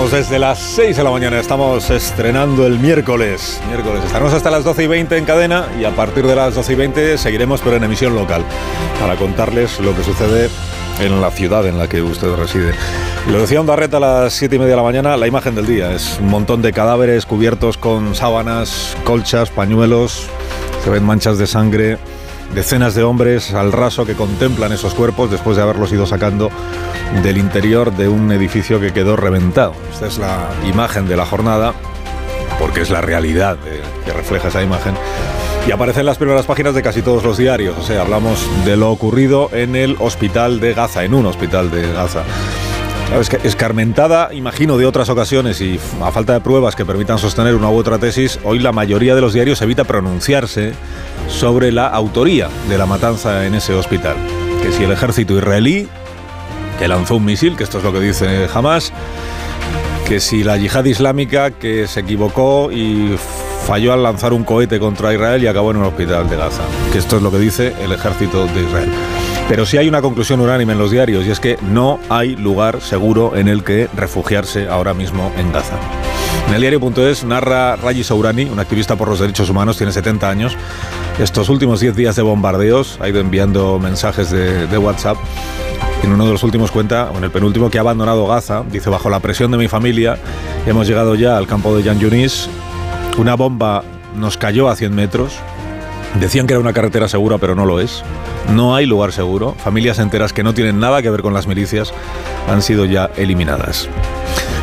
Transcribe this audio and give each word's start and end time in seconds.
Estamos 0.00 0.18
desde 0.18 0.38
las 0.38 0.58
6 0.58 0.96
de 0.96 1.04
la 1.04 1.10
mañana, 1.10 1.38
estamos 1.38 1.90
estrenando 1.90 2.66
el 2.66 2.78
miércoles. 2.78 3.60
Miércoles 3.68 4.02
estaremos 4.02 4.32
hasta 4.32 4.50
las 4.50 4.64
12 4.64 4.84
y 4.84 4.86
20 4.86 5.18
en 5.18 5.26
cadena 5.26 5.66
y 5.78 5.84
a 5.84 5.94
partir 5.94 6.26
de 6.26 6.34
las 6.34 6.54
12 6.54 6.72
y 6.72 6.76
20 6.76 7.18
seguiremos 7.18 7.60
pero 7.60 7.76
en 7.76 7.84
emisión 7.84 8.14
local 8.14 8.42
para 8.98 9.16
contarles 9.16 9.78
lo 9.78 9.94
que 9.94 10.02
sucede 10.02 10.48
en 11.00 11.20
la 11.20 11.30
ciudad 11.30 11.66
en 11.66 11.76
la 11.76 11.86
que 11.86 12.00
usted 12.00 12.34
reside. 12.34 12.72
lo 13.30 13.42
decía 13.42 13.60
Onda 13.60 13.76
Reta 13.76 13.98
a 13.98 14.00
las 14.00 14.32
7 14.32 14.56
y 14.56 14.58
media 14.58 14.70
de 14.70 14.76
la 14.76 14.82
mañana, 14.82 15.18
la 15.18 15.26
imagen 15.26 15.54
del 15.54 15.66
día 15.66 15.92
es 15.92 16.18
un 16.18 16.28
montón 16.28 16.62
de 16.62 16.72
cadáveres 16.72 17.26
cubiertos 17.26 17.76
con 17.76 18.14
sábanas, 18.14 18.96
colchas, 19.04 19.50
pañuelos, 19.50 20.28
se 20.82 20.88
ven 20.88 21.04
manchas 21.04 21.36
de 21.36 21.46
sangre, 21.46 21.98
decenas 22.54 22.94
de 22.94 23.02
hombres 23.02 23.54
al 23.54 23.72
raso 23.72 24.04
que 24.04 24.14
contemplan 24.14 24.72
esos 24.72 24.94
cuerpos 24.94 25.30
después 25.30 25.56
de 25.56 25.62
haberlos 25.62 25.92
ido 25.92 26.06
sacando 26.06 26.50
del 27.22 27.38
interior 27.38 27.92
de 27.94 28.08
un 28.08 28.30
edificio 28.32 28.80
que 28.80 28.92
quedó 28.92 29.16
reventado. 29.16 29.74
Esta 29.92 30.06
es 30.06 30.18
la 30.18 30.48
imagen 30.66 31.08
de 31.08 31.16
la 31.16 31.26
jornada, 31.26 31.74
porque 32.58 32.82
es 32.82 32.90
la 32.90 33.00
realidad 33.00 33.58
que 34.04 34.12
refleja 34.12 34.48
esa 34.48 34.62
imagen. 34.62 34.94
Y 35.66 35.72
aparece 35.72 36.00
en 36.00 36.06
las 36.06 36.18
primeras 36.18 36.46
páginas 36.46 36.74
de 36.74 36.82
casi 36.82 37.02
todos 37.02 37.22
los 37.22 37.36
diarios. 37.36 37.76
O 37.78 37.82
sea, 37.82 38.00
hablamos 38.00 38.38
de 38.64 38.76
lo 38.76 38.90
ocurrido 38.90 39.50
en 39.52 39.76
el 39.76 39.96
hospital 40.00 40.58
de 40.58 40.72
Gaza, 40.72 41.04
en 41.04 41.14
un 41.14 41.26
hospital 41.26 41.70
de 41.70 41.92
Gaza. 41.92 42.22
Escarmentada, 43.42 44.32
imagino, 44.32 44.78
de 44.78 44.86
otras 44.86 45.08
ocasiones 45.08 45.60
y 45.60 45.80
a 46.00 46.12
falta 46.12 46.32
de 46.32 46.40
pruebas 46.40 46.76
que 46.76 46.86
permitan 46.86 47.18
sostener 47.18 47.56
una 47.56 47.68
u 47.68 47.76
otra 47.76 47.98
tesis, 47.98 48.38
hoy 48.44 48.60
la 48.60 48.70
mayoría 48.70 49.14
de 49.14 49.20
los 49.20 49.32
diarios 49.32 49.60
evita 49.62 49.84
pronunciarse 49.84 50.72
sobre 51.28 51.72
la 51.72 51.88
autoría 51.88 52.48
de 52.68 52.78
la 52.78 52.86
matanza 52.86 53.46
en 53.46 53.56
ese 53.56 53.74
hospital. 53.74 54.16
Que 54.62 54.70
si 54.70 54.84
el 54.84 54.92
ejército 54.92 55.36
israelí, 55.36 55.88
que 56.78 56.86
lanzó 56.86 57.16
un 57.16 57.24
misil, 57.24 57.56
que 57.56 57.64
esto 57.64 57.78
es 57.78 57.84
lo 57.84 57.92
que 57.92 58.00
dice 58.00 58.48
Hamas, 58.54 58.92
que 60.06 60.20
si 60.20 60.44
la 60.44 60.56
yihad 60.56 60.84
islámica 60.84 61.50
que 61.50 61.88
se 61.88 62.00
equivocó 62.00 62.70
y 62.70 63.16
falló 63.66 63.92
al 63.92 64.02
lanzar 64.04 64.32
un 64.32 64.44
cohete 64.44 64.78
contra 64.78 65.12
Israel 65.12 65.42
y 65.42 65.48
acabó 65.48 65.72
en 65.72 65.78
un 65.78 65.84
hospital 65.84 66.30
de 66.30 66.36
Gaza, 66.36 66.62
que 66.92 66.98
esto 66.98 67.16
es 67.16 67.22
lo 67.22 67.30
que 67.30 67.38
dice 67.38 67.74
el 67.82 67.92
ejército 67.92 68.46
de 68.46 68.62
Israel. 68.62 68.90
Pero 69.50 69.66
sí 69.66 69.76
hay 69.78 69.88
una 69.88 70.00
conclusión 70.00 70.38
unánime 70.38 70.74
en 70.74 70.78
los 70.78 70.92
diarios 70.92 71.26
y 71.26 71.30
es 71.32 71.40
que 71.40 71.58
no 71.60 71.98
hay 72.08 72.36
lugar 72.36 72.80
seguro 72.80 73.36
en 73.36 73.48
el 73.48 73.64
que 73.64 73.88
refugiarse 73.96 74.68
ahora 74.68 74.94
mismo 74.94 75.32
en 75.36 75.50
Gaza. 75.50 75.76
En 76.46 76.54
el 76.54 76.60
diario.es 76.60 77.24
narra 77.24 77.74
Raji 77.74 78.04
Sourani, 78.04 78.44
un 78.44 78.60
activista 78.60 78.94
por 78.94 79.08
los 79.08 79.18
derechos 79.18 79.50
humanos, 79.50 79.76
tiene 79.76 79.90
70 79.90 80.30
años. 80.30 80.56
Estos 81.18 81.48
últimos 81.48 81.80
10 81.80 81.96
días 81.96 82.14
de 82.14 82.22
bombardeos 82.22 82.96
ha 83.00 83.08
ido 83.08 83.18
enviando 83.18 83.80
mensajes 83.80 84.30
de, 84.30 84.78
WhatsApp. 84.78 85.16
En 86.04 86.12
uno 86.12 86.26
de 86.26 86.30
los 86.30 86.44
últimos 86.44 86.70
cuenta, 86.70 87.10
en 87.12 87.24
el 87.24 87.32
penúltimo, 87.32 87.70
que 87.70 87.78
ha 87.78 87.80
abandonado 87.80 88.28
Gaza. 88.28 88.62
Dice, 88.70 88.88
bajo 88.88 89.10
la 89.10 89.18
presión 89.18 89.50
de 89.50 89.58
mi 89.58 89.66
familia, 89.66 90.16
hemos 90.64 90.86
llegado 90.86 91.16
ya 91.16 91.36
al 91.36 91.48
campo 91.48 91.76
de 91.76 91.82
Yan 91.82 91.98
Yunis. 91.98 92.48
Una 93.18 93.34
bomba 93.34 93.82
nos 94.14 94.36
cayó 94.36 94.68
a 94.68 94.76
100 94.76 94.94
metros. 94.94 95.40
Decían 96.18 96.46
que 96.46 96.54
era 96.54 96.60
una 96.60 96.72
carretera 96.72 97.08
segura, 97.08 97.38
pero 97.38 97.54
no 97.54 97.66
lo 97.66 97.80
es. 97.80 98.02
No 98.52 98.74
hay 98.74 98.86
lugar 98.86 99.12
seguro. 99.12 99.54
Familias 99.54 99.98
enteras 99.98 100.32
que 100.32 100.42
no 100.42 100.54
tienen 100.54 100.80
nada 100.80 101.02
que 101.02 101.10
ver 101.10 101.22
con 101.22 101.34
las 101.34 101.46
milicias 101.46 101.94
han 102.48 102.62
sido 102.62 102.84
ya 102.84 103.10
eliminadas. 103.16 103.88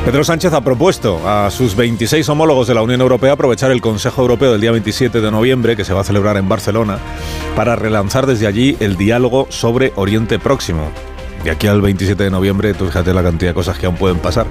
Pedro 0.05 0.23
Sánchez 0.23 0.53
ha 0.53 0.61
propuesto 0.61 1.19
a 1.27 1.49
sus 1.51 1.75
26 1.75 2.29
homólogos 2.29 2.67
de 2.67 2.73
la 2.73 2.81
Unión 2.81 3.01
Europea 3.01 3.33
aprovechar 3.33 3.71
el 3.71 3.81
Consejo 3.81 4.21
Europeo 4.21 4.51
del 4.51 4.61
día 4.61 4.71
27 4.71 5.19
de 5.19 5.31
noviembre, 5.31 5.75
que 5.75 5.83
se 5.83 5.93
va 5.93 6.01
a 6.01 6.05
celebrar 6.05 6.37
en 6.37 6.47
Barcelona, 6.47 6.97
para 7.55 7.75
relanzar 7.75 8.25
desde 8.25 8.47
allí 8.47 8.77
el 8.79 8.95
diálogo 8.95 9.47
sobre 9.49 9.91
Oriente 9.95 10.39
Próximo. 10.39 10.91
De 11.43 11.51
aquí 11.51 11.67
al 11.67 11.81
27 11.81 12.23
de 12.23 12.29
noviembre, 12.29 12.73
tú 12.73 12.85
fíjate 12.85 13.13
la 13.13 13.23
cantidad 13.23 13.51
de 13.51 13.55
cosas 13.55 13.77
que 13.77 13.85
aún 13.85 13.95
pueden 13.95 14.19
pasar. 14.19 14.47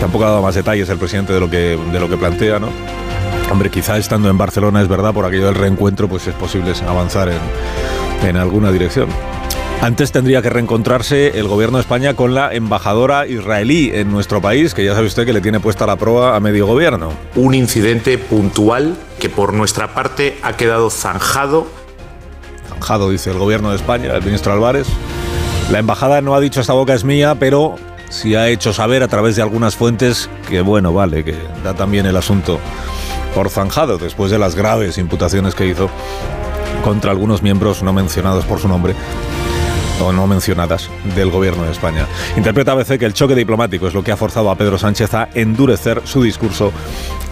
Tampoco 0.00 0.24
ha 0.24 0.28
dado 0.28 0.42
más 0.42 0.54
detalles 0.54 0.88
el 0.88 0.98
presidente 0.98 1.32
de 1.32 1.40
lo 1.40 1.50
que, 1.50 1.78
de 1.92 2.00
lo 2.00 2.08
que 2.08 2.16
plantea, 2.16 2.58
¿no? 2.58 2.68
Hombre, 3.50 3.70
quizá 3.70 3.96
estando 3.96 4.28
en 4.28 4.36
Barcelona 4.36 4.82
es 4.82 4.88
verdad, 4.88 5.14
por 5.14 5.24
aquello 5.24 5.46
del 5.46 5.54
reencuentro, 5.54 6.06
pues 6.08 6.26
es 6.26 6.34
posible 6.34 6.72
avanzar 6.86 7.28
en, 7.28 7.40
en 8.28 8.36
alguna 8.36 8.70
dirección. 8.70 9.08
Antes 9.80 10.10
tendría 10.10 10.42
que 10.42 10.50
reencontrarse 10.50 11.38
el 11.38 11.46
gobierno 11.46 11.78
de 11.78 11.82
España 11.82 12.14
con 12.14 12.34
la 12.34 12.52
embajadora 12.52 13.26
israelí 13.26 13.90
en 13.94 14.10
nuestro 14.10 14.42
país, 14.42 14.74
que 14.74 14.84
ya 14.84 14.92
sabe 14.92 15.06
usted 15.06 15.24
que 15.24 15.32
le 15.32 15.40
tiene 15.40 15.60
puesta 15.60 15.86
la 15.86 15.96
prueba 15.96 16.34
a 16.34 16.40
medio 16.40 16.66
gobierno. 16.66 17.12
Un 17.36 17.54
incidente 17.54 18.18
puntual 18.18 18.96
que 19.20 19.30
por 19.30 19.54
nuestra 19.54 19.94
parte 19.94 20.36
ha 20.42 20.56
quedado 20.56 20.90
zanjado. 20.90 21.68
Zanjado, 22.68 23.08
dice 23.08 23.30
el 23.30 23.38
gobierno 23.38 23.70
de 23.70 23.76
España, 23.76 24.12
el 24.14 24.22
ministro 24.24 24.52
Álvarez. 24.52 24.88
La 25.70 25.78
embajada 25.78 26.20
no 26.20 26.34
ha 26.34 26.40
dicho 26.40 26.60
esta 26.60 26.72
boca 26.72 26.94
es 26.94 27.04
mía, 27.04 27.36
pero 27.38 27.76
sí 28.08 28.34
ha 28.34 28.48
hecho 28.48 28.72
saber 28.72 29.04
a 29.04 29.08
través 29.08 29.36
de 29.36 29.42
algunas 29.42 29.76
fuentes 29.76 30.28
que, 30.48 30.60
bueno, 30.60 30.92
vale, 30.92 31.22
que 31.24 31.36
da 31.62 31.74
también 31.74 32.04
el 32.06 32.16
asunto 32.16 32.58
por 33.34 33.50
zanjado 33.50 33.98
después 33.98 34.30
de 34.30 34.38
las 34.38 34.54
graves 34.54 34.98
imputaciones 34.98 35.54
que 35.54 35.66
hizo 35.66 35.90
contra 36.82 37.10
algunos 37.10 37.42
miembros 37.42 37.82
no 37.82 37.92
mencionados 37.92 38.44
por 38.44 38.58
su 38.58 38.68
nombre 38.68 38.94
o 40.00 40.12
no 40.12 40.26
mencionadas 40.26 40.90
del 41.16 41.30
gobierno 41.30 41.64
de 41.64 41.72
España. 41.72 42.06
Interpreta 42.36 42.72
a 42.72 42.76
veces 42.76 42.98
que 42.98 43.04
el 43.04 43.14
choque 43.14 43.34
diplomático 43.34 43.88
es 43.88 43.94
lo 43.94 44.04
que 44.04 44.12
ha 44.12 44.16
forzado 44.16 44.50
a 44.50 44.56
Pedro 44.56 44.78
Sánchez 44.78 45.14
a 45.14 45.28
endurecer 45.34 46.02
su 46.04 46.22
discurso 46.22 46.72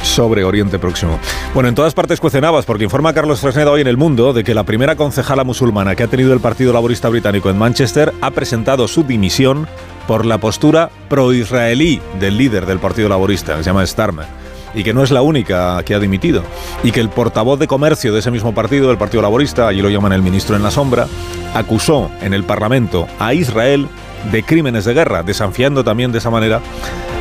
sobre 0.02 0.44
Oriente 0.44 0.78
Próximo. 0.78 1.18
Bueno, 1.54 1.68
en 1.68 1.74
todas 1.74 1.94
partes 1.94 2.20
cuecenabas, 2.20 2.64
porque 2.64 2.84
informa 2.84 3.12
Carlos 3.12 3.40
Fresneda 3.40 3.70
hoy 3.70 3.80
en 3.80 3.86
El 3.86 3.96
Mundo 3.96 4.32
de 4.32 4.44
que 4.44 4.54
la 4.54 4.64
primera 4.64 4.96
concejala 4.96 5.44
musulmana 5.44 5.94
que 5.94 6.02
ha 6.02 6.08
tenido 6.08 6.32
el 6.32 6.40
Partido 6.40 6.72
Laborista 6.72 7.08
Británico 7.08 7.50
en 7.50 7.58
Manchester 7.58 8.12
ha 8.20 8.30
presentado 8.30 8.88
su 8.88 9.04
dimisión 9.04 9.66
por 10.06 10.24
la 10.24 10.38
postura 10.38 10.90
pro-israelí 11.08 12.00
del 12.20 12.36
líder 12.36 12.66
del 12.66 12.78
Partido 12.78 13.08
Laborista, 13.08 13.56
se 13.56 13.64
llama 13.64 13.86
Starmer 13.86 14.45
y 14.76 14.84
que 14.84 14.92
no 14.92 15.02
es 15.02 15.10
la 15.10 15.22
única 15.22 15.82
que 15.84 15.94
ha 15.94 15.98
dimitido, 15.98 16.42
y 16.84 16.92
que 16.92 17.00
el 17.00 17.08
portavoz 17.08 17.58
de 17.58 17.66
comercio 17.66 18.12
de 18.12 18.20
ese 18.20 18.30
mismo 18.30 18.54
partido, 18.54 18.90
el 18.90 18.98
Partido 18.98 19.22
Laborista, 19.22 19.66
allí 19.66 19.80
lo 19.80 19.88
llaman 19.88 20.12
el 20.12 20.22
ministro 20.22 20.54
en 20.54 20.62
la 20.62 20.70
sombra, 20.70 21.08
acusó 21.54 22.10
en 22.20 22.34
el 22.34 22.44
Parlamento 22.44 23.08
a 23.18 23.32
Israel 23.32 23.88
de 24.30 24.42
crímenes 24.42 24.84
de 24.84 24.94
guerra, 24.94 25.22
desafiando 25.22 25.82
también 25.82 26.12
de 26.12 26.18
esa 26.18 26.30
manera 26.30 26.60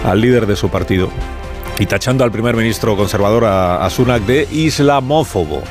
al 0.03 0.19
líder 0.19 0.45
de 0.45 0.55
su 0.55 0.69
partido 0.69 1.09
y 1.79 1.85
tachando 1.85 2.23
al 2.23 2.31
primer 2.31 2.55
ministro 2.55 2.95
conservador, 2.95 3.45
a, 3.45 3.85
a 3.85 3.89
Sunak, 3.89 4.23
de 4.23 4.47
islamófobo. 4.51 5.61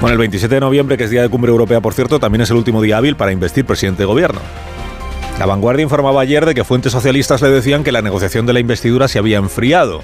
Bueno, 0.00 0.12
el 0.14 0.18
27 0.18 0.54
de 0.54 0.60
noviembre, 0.60 0.96
que 0.96 1.04
es 1.04 1.10
Día 1.10 1.22
de 1.22 1.28
Cumbre 1.28 1.50
Europea, 1.50 1.80
por 1.80 1.94
cierto, 1.94 2.18
también 2.18 2.42
es 2.42 2.50
el 2.50 2.56
último 2.56 2.82
día 2.82 2.98
hábil 2.98 3.16
para 3.16 3.32
investir 3.32 3.64
presidente 3.64 4.02
de 4.02 4.06
gobierno. 4.06 4.40
La 5.38 5.46
vanguardia 5.46 5.82
informaba 5.82 6.20
ayer 6.20 6.46
de 6.46 6.54
que 6.54 6.64
fuentes 6.64 6.92
socialistas 6.92 7.42
le 7.42 7.50
decían 7.50 7.84
que 7.84 7.92
la 7.92 8.02
negociación 8.02 8.46
de 8.46 8.52
la 8.52 8.60
investidura 8.60 9.08
se 9.08 9.18
había 9.18 9.38
enfriado 9.38 10.02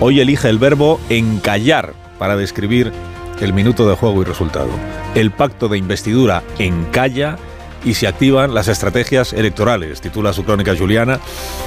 hoy 0.00 0.20
elige 0.20 0.48
el 0.48 0.58
verbo 0.58 1.00
encallar 1.08 1.94
para 2.18 2.36
describir 2.36 2.92
el 3.40 3.52
minuto 3.52 3.88
de 3.88 3.96
juego 3.96 4.22
y 4.22 4.24
resultado. 4.24 4.70
El 5.14 5.30
pacto 5.30 5.68
de 5.68 5.78
investidura 5.78 6.42
encalla 6.58 7.36
y 7.84 7.94
se 7.94 8.06
activan 8.06 8.54
las 8.54 8.68
estrategias 8.68 9.32
electorales, 9.32 10.00
titula 10.00 10.32
su 10.32 10.44
crónica 10.44 10.74
Juliana, 10.76 11.20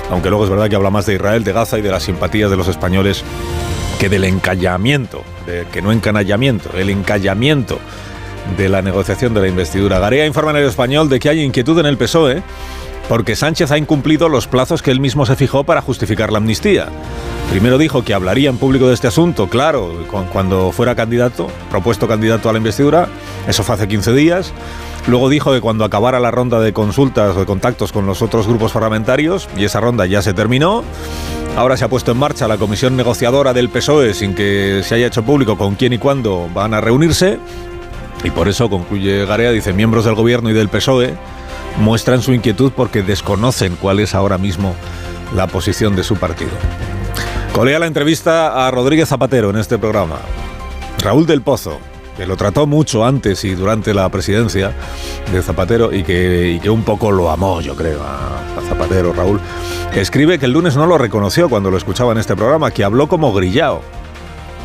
aunque 0.10 0.30
luego 0.30 0.44
es 0.44 0.50
verdad 0.50 0.70
que 0.70 0.76
habla 0.76 0.90
más 0.90 1.06
de 1.06 1.16
Israel, 1.16 1.44
de 1.44 1.54
Gaza 1.54 1.78
y 1.78 1.82
de 1.82 1.92
las 1.92 2.04
simpatías 2.04 2.50
de 2.50 2.58
los 2.58 2.68
españoles 2.68 3.24
que 4.00 4.10
del 4.10 4.26
encallamiento, 4.26 5.24
de, 5.46 5.66
que 5.72 5.82
no 5.82 5.92
encanallamiento, 5.92 6.72
el 6.78 6.90
encallamiento 6.90 7.80
de 8.58 8.70
la 8.70 8.82
negociación 8.82 9.34
de 9.34 9.42
la 9.42 9.48
investidura. 9.48 10.00
Garea 10.00 10.26
informa 10.26 10.52
en 10.52 10.58
el 10.58 10.66
español 10.66 11.10
de 11.10 11.20
que 11.20 11.30
hay 11.30 11.42
inquietud 11.42 11.80
en 11.80 11.86
el 11.86 11.98
PSOE 11.98 12.42
porque 13.08 13.36
Sánchez 13.36 13.72
ha 13.72 13.78
incumplido 13.78 14.30
los 14.30 14.48
plazos 14.48 14.82
que 14.82 14.92
él 14.92 15.00
mismo 15.00 15.26
se 15.26 15.36
fijó 15.36 15.64
para 15.64 15.82
justificar 15.82 16.32
la 16.32 16.38
amnistía. 16.38 16.90
Primero 17.50 17.80
dijo 17.80 18.04
que 18.04 18.14
hablaría 18.14 18.50
en 18.50 18.58
público 18.58 18.88
de 18.88 18.94
este 18.94 19.08
asunto, 19.08 19.48
claro, 19.48 19.92
cuando 20.32 20.72
fuera 20.72 20.94
candidato, 20.94 21.48
propuesto 21.72 22.08
candidato 22.08 22.48
a 22.48 22.52
la 22.52 22.60
investidura, 22.60 23.08
eso 23.48 23.64
fue 23.64 23.74
hace 23.74 23.88
15 23.88 24.14
días. 24.14 24.54
Luego 25.08 25.30
dijo 25.30 25.52
que 25.52 25.60
cuando 25.60 25.84
acabara 25.84 26.20
la 26.20 26.30
ronda 26.30 26.60
de 26.60 26.74
consultas 26.74 27.36
o 27.36 27.40
de 27.40 27.46
contactos 27.48 27.92
con 27.92 28.06
los 28.06 28.22
otros 28.22 28.48
grupos 28.48 28.74
parlamentarios, 28.74 29.50
y 29.58 29.64
esa 29.64 29.80
ronda 29.80 30.06
ya 30.06 30.22
se 30.22 30.36
terminó. 30.36 30.84
Ahora 31.58 31.76
se 31.76 31.86
ha 31.86 31.90
puesto 31.90 32.12
en 32.12 32.20
marcha 32.20 32.48
la 32.48 32.58
comisión 32.58 32.96
negociadora 32.96 33.52
del 33.52 33.70
PSOE 33.70 34.14
sin 34.14 34.36
que 34.36 34.82
se 34.84 34.94
haya 34.94 35.08
hecho 35.08 35.24
público 35.24 35.58
con 35.58 35.74
quién 35.74 35.94
y 35.94 35.98
cuándo 35.98 36.48
van 36.54 36.76
a 36.76 36.82
reunirse. 36.82 37.40
Y 38.24 38.30
por 38.30 38.48
eso, 38.48 38.70
concluye 38.70 39.26
Garea, 39.26 39.50
dice, 39.50 39.74
miembros 39.74 40.06
del 40.06 40.14
gobierno 40.14 40.52
y 40.52 40.54
del 40.54 40.70
PSOE 40.70 41.16
muestran 41.80 42.22
su 42.22 42.32
inquietud 42.32 42.72
porque 42.76 43.02
desconocen 43.02 43.76
cuál 43.76 44.00
es 44.00 44.14
ahora 44.14 44.38
mismo 44.38 44.76
la 45.36 45.48
posición 45.48 45.96
de 45.96 46.04
su 46.04 46.16
partido. 46.16 46.52
Colea 47.54 47.80
la 47.80 47.88
entrevista 47.88 48.68
a 48.68 48.72
Rodríguez 48.72 49.10
Zapatero 49.10 49.50
en 49.50 49.58
este 49.58 49.78
programa. 49.78 50.20
Raúl 51.00 51.26
del 51.26 51.42
Pozo, 51.42 51.80
que 52.16 52.26
lo 52.26 52.38
trató 52.38 52.68
mucho 52.68 53.06
antes 53.06 53.44
y 53.44 53.56
durante 53.56 53.94
la 53.94 54.08
presidencia 54.10 54.72
de 55.32 55.42
Zapatero 55.42 55.94
y 55.94 56.04
que, 56.04 56.62
un 56.70 56.84
poco 56.84 57.12
lo 57.12 57.30
amó, 57.30 57.60
yo 57.62 57.76
creo, 57.76 58.02
a, 58.04 58.62
Zapatero, 58.68 59.14
Raúl, 59.14 59.40
escribe 59.94 60.38
que 60.38 60.46
el 60.46 60.54
lunes 60.54 60.76
no 60.76 60.86
lo 60.86 60.98
reconoció 60.98 61.50
cuando 61.50 61.72
lo 61.72 61.78
escuchaba 61.78 62.12
en 62.12 62.20
este 62.20 62.36
programa, 62.36 62.72
que 62.72 62.84
habló 62.84 63.08
como 63.08 63.34
grillao 63.34 63.82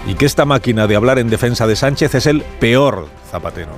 y 0.07 0.15
que 0.15 0.27
esta 0.27 0.45
máquina 0.45 0.87
de 0.87 0.97
hablar 0.97 1.19
en 1.19 1.31
defensa 1.31 1.67
de 1.67 1.77
Sánchez 1.77 2.15
es 2.15 2.27
el 2.27 2.43
peor 2.43 3.09
Zapatero. 3.31 3.73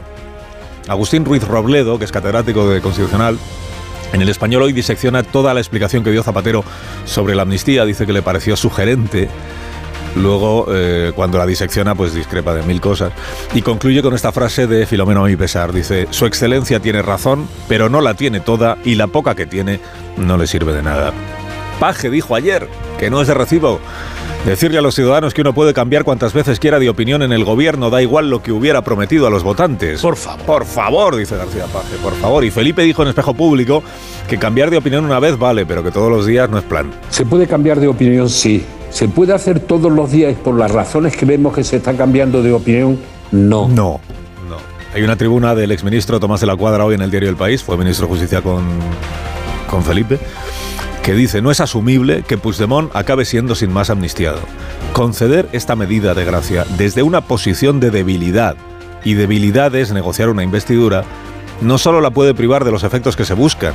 Agustín 0.88 1.24
Ruiz 1.24 1.46
Robledo, 1.46 1.98
que 1.98 2.04
es 2.04 2.12
catedrático 2.12 2.68
de 2.68 2.80
Constitucional, 2.80 3.38
en 4.12 4.22
el 4.22 4.28
español 4.28 4.62
hoy 4.62 4.72
disecciona 4.72 5.22
toda 5.22 5.54
la 5.54 5.60
explicación 5.60 6.04
que 6.04 6.10
dio 6.10 6.22
Zapatero 6.22 6.64
sobre 7.04 7.34
la 7.34 7.42
amnistía, 7.42 7.84
dice 7.84 8.06
que 8.06 8.12
le 8.12 8.22
pareció 8.22 8.56
sugerente. 8.56 9.28
Luego, 10.16 10.66
eh, 10.70 11.12
cuando 11.14 11.36
la 11.36 11.44
disecciona, 11.44 11.94
pues 11.94 12.14
discrepa 12.14 12.54
de 12.54 12.62
mil 12.62 12.80
cosas. 12.80 13.12
Y 13.54 13.60
concluye 13.60 14.00
con 14.00 14.14
esta 14.14 14.32
frase 14.32 14.66
de 14.66 14.86
Filomeno 14.86 15.24
a. 15.24 15.72
Dice, 15.72 16.06
Su 16.10 16.24
excelencia 16.24 16.80
tiene 16.80 17.02
razón, 17.02 17.46
pero 17.68 17.90
no 17.90 18.00
la 18.00 18.14
tiene 18.14 18.40
toda 18.40 18.78
y 18.84 18.94
la 18.94 19.08
poca 19.08 19.34
que 19.34 19.46
tiene 19.46 19.80
no 20.16 20.38
le 20.38 20.46
sirve 20.46 20.72
de 20.72 20.82
nada. 20.82 21.12
Paje 21.78 22.08
dijo 22.08 22.34
ayer 22.34 22.66
que 22.98 23.10
no 23.10 23.20
es 23.20 23.28
de 23.28 23.34
recibo 23.34 23.78
Decirle 24.46 24.78
a 24.78 24.80
los 24.80 24.94
ciudadanos 24.94 25.34
que 25.34 25.40
uno 25.40 25.52
puede 25.52 25.74
cambiar 25.74 26.04
cuantas 26.04 26.32
veces 26.32 26.60
quiera 26.60 26.78
de 26.78 26.88
opinión 26.88 27.20
en 27.22 27.32
el 27.32 27.42
gobierno, 27.42 27.90
da 27.90 28.00
igual 28.00 28.30
lo 28.30 28.44
que 28.44 28.52
hubiera 28.52 28.80
prometido 28.82 29.26
a 29.26 29.30
los 29.30 29.42
votantes. 29.42 30.00
Por 30.00 30.14
favor. 30.14 30.46
Por 30.46 30.64
favor, 30.64 31.16
dice 31.16 31.36
García 31.36 31.64
Paje, 31.64 31.96
por 32.00 32.14
favor. 32.14 32.44
Y 32.44 32.52
Felipe 32.52 32.82
dijo 32.82 33.02
en 33.02 33.08
espejo 33.08 33.34
público 33.34 33.82
que 34.28 34.38
cambiar 34.38 34.70
de 34.70 34.76
opinión 34.76 35.04
una 35.04 35.18
vez 35.18 35.36
vale, 35.36 35.66
pero 35.66 35.82
que 35.82 35.90
todos 35.90 36.12
los 36.12 36.26
días 36.26 36.48
no 36.48 36.58
es 36.58 36.62
plan. 36.62 36.92
¿Se 37.10 37.26
puede 37.26 37.48
cambiar 37.48 37.80
de 37.80 37.88
opinión? 37.88 38.30
Sí. 38.30 38.64
¿Se 38.90 39.08
puede 39.08 39.34
hacer 39.34 39.58
todos 39.58 39.90
los 39.90 40.12
días 40.12 40.36
por 40.36 40.56
las 40.56 40.70
razones 40.70 41.16
que 41.16 41.26
vemos 41.26 41.52
que 41.52 41.64
se 41.64 41.78
está 41.78 41.94
cambiando 41.94 42.40
de 42.40 42.52
opinión? 42.52 43.00
No. 43.32 43.66
No. 43.66 44.00
No. 44.48 44.58
Hay 44.94 45.02
una 45.02 45.16
tribuna 45.16 45.56
del 45.56 45.72
exministro 45.72 46.20
Tomás 46.20 46.40
de 46.40 46.46
la 46.46 46.54
Cuadra 46.54 46.84
hoy 46.84 46.94
en 46.94 47.02
el 47.02 47.10
diario 47.10 47.28
El 47.28 47.36
País, 47.36 47.64
fue 47.64 47.76
ministro 47.76 48.06
de 48.06 48.12
Justicia 48.12 48.42
con, 48.42 48.64
con 49.68 49.82
Felipe 49.82 50.20
que 51.06 51.14
dice 51.14 51.40
no 51.40 51.52
es 51.52 51.60
asumible 51.60 52.24
que 52.26 52.36
Puigdemont 52.36 52.90
acabe 52.96 53.24
siendo 53.24 53.54
sin 53.54 53.72
más 53.72 53.90
amnistiado. 53.90 54.40
Conceder 54.92 55.48
esta 55.52 55.76
medida 55.76 56.14
de 56.14 56.24
gracia 56.24 56.66
desde 56.76 57.04
una 57.04 57.20
posición 57.20 57.78
de 57.78 57.92
debilidad, 57.92 58.56
y 59.04 59.14
debilidad 59.14 59.72
es 59.76 59.92
negociar 59.92 60.30
una 60.30 60.42
investidura, 60.42 61.04
no 61.60 61.78
solo 61.78 62.00
la 62.00 62.10
puede 62.10 62.34
privar 62.34 62.64
de 62.64 62.72
los 62.72 62.82
efectos 62.82 63.14
que 63.14 63.24
se 63.24 63.34
buscan, 63.34 63.72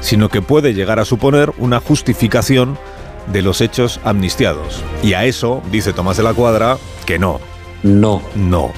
sino 0.00 0.28
que 0.28 0.40
puede 0.40 0.72
llegar 0.72 1.00
a 1.00 1.04
suponer 1.04 1.52
una 1.58 1.80
justificación 1.80 2.78
de 3.26 3.42
los 3.42 3.60
hechos 3.60 3.98
amnistiados. 4.04 4.84
Y 5.02 5.14
a 5.14 5.24
eso, 5.24 5.64
dice 5.72 5.92
Tomás 5.92 6.16
de 6.16 6.22
la 6.22 6.32
Cuadra, 6.32 6.78
que 7.06 7.18
no. 7.18 7.40
No. 7.82 8.22
No. 8.36 8.70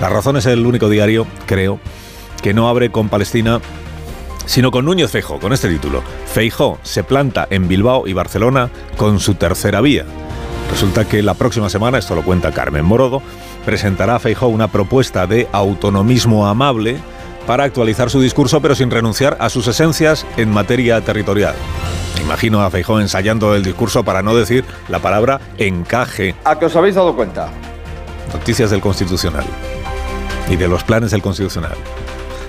La 0.00 0.08
razón 0.08 0.38
es 0.38 0.46
el 0.46 0.66
único 0.66 0.88
diario, 0.88 1.28
creo, 1.46 1.78
que 2.42 2.52
no 2.52 2.68
abre 2.68 2.90
con 2.90 3.08
Palestina 3.08 3.60
sino 4.46 4.70
con 4.70 4.84
Núñez 4.84 5.10
Feijóo, 5.10 5.40
con 5.40 5.52
este 5.52 5.68
título. 5.68 6.02
Feijóo 6.26 6.78
se 6.82 7.04
planta 7.04 7.46
en 7.50 7.68
Bilbao 7.68 8.06
y 8.06 8.12
Barcelona 8.12 8.70
con 8.96 9.20
su 9.20 9.34
tercera 9.34 9.80
vía. 9.80 10.04
Resulta 10.70 11.06
que 11.06 11.22
la 11.22 11.34
próxima 11.34 11.68
semana, 11.68 11.98
esto 11.98 12.14
lo 12.14 12.22
cuenta 12.22 12.52
Carmen 12.52 12.84
Morodo, 12.84 13.22
presentará 13.64 14.16
a 14.16 14.18
Feijóo 14.18 14.48
una 14.48 14.68
propuesta 14.68 15.26
de 15.26 15.48
autonomismo 15.52 16.46
amable 16.46 16.98
para 17.46 17.64
actualizar 17.64 18.10
su 18.10 18.20
discurso 18.20 18.60
pero 18.60 18.74
sin 18.74 18.90
renunciar 18.90 19.36
a 19.40 19.50
sus 19.50 19.66
esencias 19.66 20.26
en 20.36 20.50
materia 20.50 21.00
territorial. 21.00 21.54
Imagino 22.22 22.62
a 22.62 22.70
Feijóo 22.70 23.00
ensayando 23.00 23.54
el 23.54 23.64
discurso 23.64 24.04
para 24.04 24.22
no 24.22 24.34
decir 24.34 24.64
la 24.88 25.00
palabra 25.00 25.40
encaje. 25.58 26.34
¿A 26.44 26.58
que 26.58 26.66
os 26.66 26.76
habéis 26.76 26.94
dado 26.94 27.14
cuenta? 27.14 27.48
Noticias 28.32 28.70
del 28.70 28.80
Constitucional 28.80 29.44
y 30.48 30.56
de 30.56 30.68
los 30.68 30.84
planes 30.84 31.10
del 31.10 31.20
Constitucional. 31.20 31.74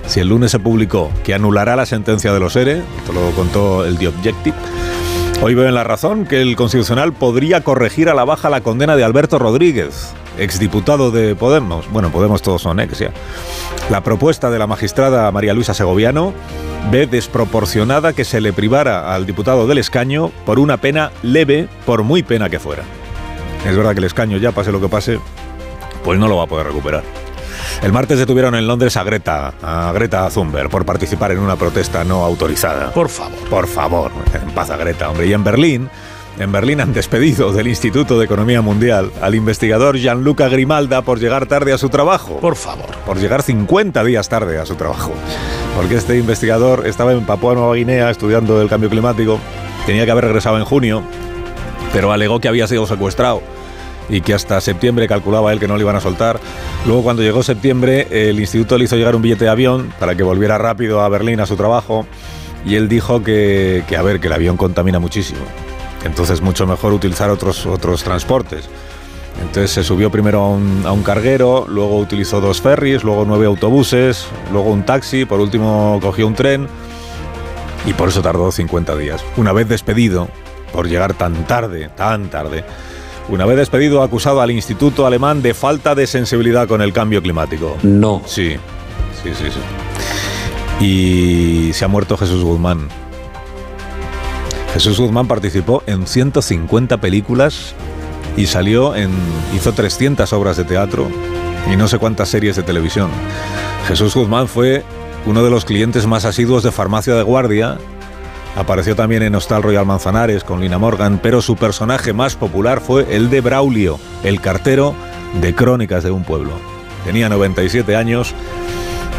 Si 0.06 0.20
el 0.20 0.28
lunes 0.28 0.50
se 0.50 0.58
publicó 0.58 1.10
que 1.24 1.34
anulará 1.34 1.76
la 1.76 1.86
sentencia 1.86 2.32
de 2.32 2.40
los 2.40 2.54
ERE, 2.56 2.82
esto 2.98 3.12
lo 3.12 3.30
contó 3.32 3.84
el 3.84 3.98
The 3.98 4.08
Objective, 4.08 4.56
hoy 5.42 5.54
veo 5.54 5.66
en 5.66 5.74
la 5.74 5.84
razón 5.84 6.26
que 6.26 6.42
el 6.42 6.56
Constitucional 6.56 7.12
podría 7.12 7.62
corregir 7.62 8.08
a 8.08 8.14
la 8.14 8.24
baja 8.24 8.50
la 8.50 8.60
condena 8.60 8.96
de 8.96 9.04
Alberto 9.04 9.38
Rodríguez, 9.38 10.12
exdiputado 10.38 11.10
de 11.10 11.34
Podemos. 11.34 11.90
Bueno, 11.90 12.10
Podemos 12.10 12.42
todos 12.42 12.62
son 12.62 12.80
ex 12.80 12.98
ya. 12.98 13.10
La 13.90 14.02
propuesta 14.02 14.50
de 14.50 14.58
la 14.58 14.66
magistrada 14.66 15.30
María 15.32 15.54
Luisa 15.54 15.74
Segoviano 15.74 16.32
ve 16.90 17.06
desproporcionada 17.06 18.12
que 18.12 18.24
se 18.24 18.40
le 18.40 18.52
privara 18.52 19.14
al 19.14 19.26
diputado 19.26 19.66
del 19.66 19.78
escaño 19.78 20.30
por 20.44 20.58
una 20.58 20.76
pena 20.76 21.10
leve, 21.22 21.68
por 21.86 22.02
muy 22.02 22.22
pena 22.22 22.50
que 22.50 22.58
fuera. 22.58 22.82
Es 23.66 23.76
verdad 23.76 23.92
que 23.92 23.98
el 23.98 24.04
escaño 24.04 24.36
ya, 24.36 24.52
pase 24.52 24.70
lo 24.70 24.80
que 24.80 24.88
pase, 24.88 25.18
pues 26.04 26.18
no 26.18 26.28
lo 26.28 26.36
va 26.36 26.44
a 26.44 26.46
poder 26.46 26.66
recuperar. 26.66 27.23
El 27.82 27.92
martes 27.92 28.18
detuvieron 28.18 28.54
en 28.54 28.66
Londres 28.66 28.96
a 28.96 29.04
Greta, 29.04 29.54
a 29.62 29.92
Greta 29.92 30.28
Thunberg, 30.30 30.70
por 30.70 30.84
participar 30.86 31.32
en 31.32 31.38
una 31.38 31.56
protesta 31.56 32.04
no 32.04 32.24
autorizada. 32.24 32.92
Por 32.92 33.08
favor. 33.08 33.38
Por 33.50 33.66
favor, 33.66 34.12
en 34.32 34.50
paz 34.52 34.70
a 34.70 34.76
Greta, 34.76 35.10
hombre. 35.10 35.26
Y 35.26 35.32
en 35.32 35.44
Berlín, 35.44 35.90
en 36.38 36.50
Berlín 36.50 36.80
han 36.80 36.92
despedido 36.92 37.52
del 37.52 37.68
Instituto 37.68 38.18
de 38.18 38.24
Economía 38.24 38.62
Mundial 38.62 39.12
al 39.20 39.34
investigador 39.34 39.96
Gianluca 39.96 40.48
Grimalda 40.48 41.02
por 41.02 41.20
llegar 41.20 41.46
tarde 41.46 41.72
a 41.72 41.78
su 41.78 41.90
trabajo. 41.90 42.38
Por 42.40 42.56
favor. 42.56 42.90
Por 43.06 43.18
llegar 43.18 43.42
50 43.42 44.02
días 44.02 44.28
tarde 44.28 44.58
a 44.58 44.66
su 44.66 44.76
trabajo. 44.76 45.12
Porque 45.76 45.96
este 45.96 46.16
investigador 46.16 46.86
estaba 46.86 47.12
en 47.12 47.24
Papua 47.26 47.54
Nueva 47.54 47.74
Guinea 47.74 48.10
estudiando 48.10 48.60
el 48.62 48.68
cambio 48.68 48.88
climático. 48.88 49.38
Tenía 49.86 50.06
que 50.06 50.10
haber 50.10 50.24
regresado 50.24 50.56
en 50.58 50.64
junio, 50.64 51.02
pero 51.92 52.12
alegó 52.12 52.40
que 52.40 52.48
había 52.48 52.66
sido 52.66 52.86
secuestrado 52.86 53.42
y 54.08 54.20
que 54.20 54.34
hasta 54.34 54.60
septiembre 54.60 55.08
calculaba 55.08 55.52
él 55.52 55.60
que 55.60 55.68
no 55.68 55.76
le 55.76 55.82
iban 55.82 55.96
a 55.96 56.00
soltar. 56.00 56.40
Luego 56.86 57.02
cuando 57.02 57.22
llegó 57.22 57.42
septiembre 57.42 58.06
el 58.10 58.38
instituto 58.38 58.78
le 58.78 58.84
hizo 58.84 58.96
llegar 58.96 59.16
un 59.16 59.22
billete 59.22 59.44
de 59.44 59.50
avión 59.50 59.92
para 59.98 60.14
que 60.14 60.22
volviera 60.22 60.58
rápido 60.58 61.02
a 61.02 61.08
Berlín 61.08 61.40
a 61.40 61.46
su 61.46 61.56
trabajo 61.56 62.06
y 62.66 62.76
él 62.76 62.88
dijo 62.88 63.22
que, 63.22 63.84
a 63.96 64.02
ver, 64.02 64.20
que 64.20 64.26
el 64.28 64.32
avión 64.32 64.56
contamina 64.56 64.98
muchísimo. 64.98 65.40
Entonces 66.04 66.40
mucho 66.40 66.66
mejor 66.66 66.92
utilizar 66.92 67.30
otros, 67.30 67.66
otros 67.66 68.02
transportes. 68.02 68.68
Entonces 69.40 69.70
se 69.72 69.82
subió 69.82 70.10
primero 70.10 70.42
a 70.42 70.48
un, 70.50 70.82
a 70.86 70.92
un, 70.92 71.02
carguero, 71.02 71.66
luego 71.68 71.98
utilizó 71.98 72.40
dos 72.40 72.60
ferries, 72.60 73.02
luego 73.02 73.24
nueve 73.26 73.46
autobuses, 73.46 74.26
luego 74.52 74.70
un 74.70 74.84
taxi, 74.84 75.24
por 75.24 75.40
último 75.40 75.98
cogió 76.00 76.26
un 76.26 76.34
tren 76.34 76.68
y 77.84 77.92
por 77.94 78.10
eso 78.10 78.22
tardó 78.22 78.52
50 78.52 78.96
días. 78.96 79.24
Una 79.36 79.52
vez 79.52 79.68
despedido, 79.68 80.28
por 80.72 80.88
llegar 80.88 81.14
tan 81.14 81.46
tarde, 81.46 81.90
tan 81.96 82.30
tarde, 82.30 82.64
una 83.28 83.46
vez 83.46 83.56
despedido, 83.56 84.02
ha 84.02 84.04
acusado 84.04 84.40
al 84.40 84.50
Instituto 84.50 85.06
Alemán 85.06 85.42
de 85.42 85.54
falta 85.54 85.94
de 85.94 86.06
sensibilidad 86.06 86.68
con 86.68 86.82
el 86.82 86.92
cambio 86.92 87.22
climático. 87.22 87.76
No. 87.82 88.22
Sí, 88.26 88.56
sí, 89.22 89.30
sí, 89.34 89.44
sí. 89.50 90.84
Y 90.84 91.72
se 91.72 91.84
ha 91.84 91.88
muerto 91.88 92.16
Jesús 92.16 92.42
Guzmán. 92.42 92.88
Jesús 94.74 94.98
Guzmán 94.98 95.28
participó 95.28 95.82
en 95.86 96.06
150 96.06 96.98
películas 96.98 97.74
y 98.36 98.46
salió 98.46 98.96
en. 98.96 99.10
hizo 99.54 99.72
300 99.72 100.32
obras 100.32 100.56
de 100.56 100.64
teatro 100.64 101.08
y 101.72 101.76
no 101.76 101.88
sé 101.88 101.98
cuántas 101.98 102.28
series 102.28 102.56
de 102.56 102.62
televisión. 102.62 103.08
Jesús 103.88 104.14
Guzmán 104.14 104.48
fue 104.48 104.82
uno 105.26 105.42
de 105.42 105.50
los 105.50 105.64
clientes 105.64 106.06
más 106.06 106.24
asiduos 106.24 106.62
de 106.62 106.72
Farmacia 106.72 107.14
de 107.14 107.22
Guardia 107.22 107.78
Apareció 108.56 108.94
también 108.94 109.22
en 109.22 109.34
Hostal 109.34 109.62
Royal 109.62 109.84
Manzanares 109.84 110.44
con 110.44 110.60
Lina 110.60 110.78
Morgan, 110.78 111.18
pero 111.20 111.42
su 111.42 111.56
personaje 111.56 112.12
más 112.12 112.36
popular 112.36 112.80
fue 112.80 113.16
el 113.16 113.28
de 113.28 113.40
Braulio, 113.40 113.98
el 114.22 114.40
cartero 114.40 114.94
de 115.40 115.54
Crónicas 115.54 116.04
de 116.04 116.12
un 116.12 116.22
pueblo. 116.22 116.52
Tenía 117.04 117.28
97 117.28 117.96
años 117.96 118.32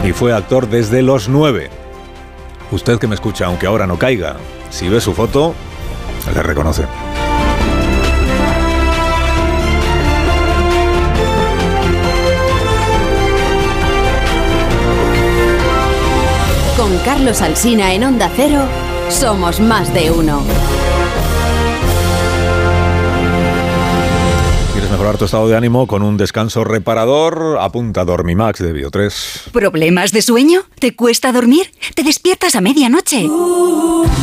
y 0.06 0.14
fue 0.14 0.34
actor 0.34 0.70
desde 0.70 1.02
los 1.02 1.28
9. 1.28 1.70
Usted 2.72 2.98
que 2.98 3.08
me 3.08 3.16
escucha, 3.16 3.48
aunque 3.48 3.68
ahora 3.68 3.88
no 3.88 4.00
caiga, 4.00 4.38
si 4.70 4.88
ve 4.88 5.02
su 5.02 5.14
foto, 5.14 5.54
le 6.34 6.42
reconoce. 6.42 6.84
Con 16.78 16.98
Carlos 17.00 17.42
Alsina 17.42 17.94
en 17.94 18.04
Onda 18.06 18.32
Cero. 18.36 18.85
Somos 19.10 19.60
más 19.60 19.94
de 19.94 20.12
uno. 20.12 20.42
Mejorar 24.96 25.18
tu 25.18 25.26
estado 25.26 25.50
de 25.50 25.58
ánimo 25.58 25.88
con 25.88 26.04
un 26.04 26.16
descanso 26.16 26.64
reparador, 26.64 27.58
apunta 27.60 28.06
Dormimax 28.06 28.60
de 28.60 28.74
Bio3. 28.74 29.52
¿Problemas 29.52 30.14
de 30.14 30.22
sueño? 30.22 30.62
¿Te 30.80 30.96
cuesta 30.96 31.34
dormir? 31.34 31.70
¿Te 31.96 32.04
despiertas 32.04 32.56
a 32.56 32.62
medianoche? 32.62 33.28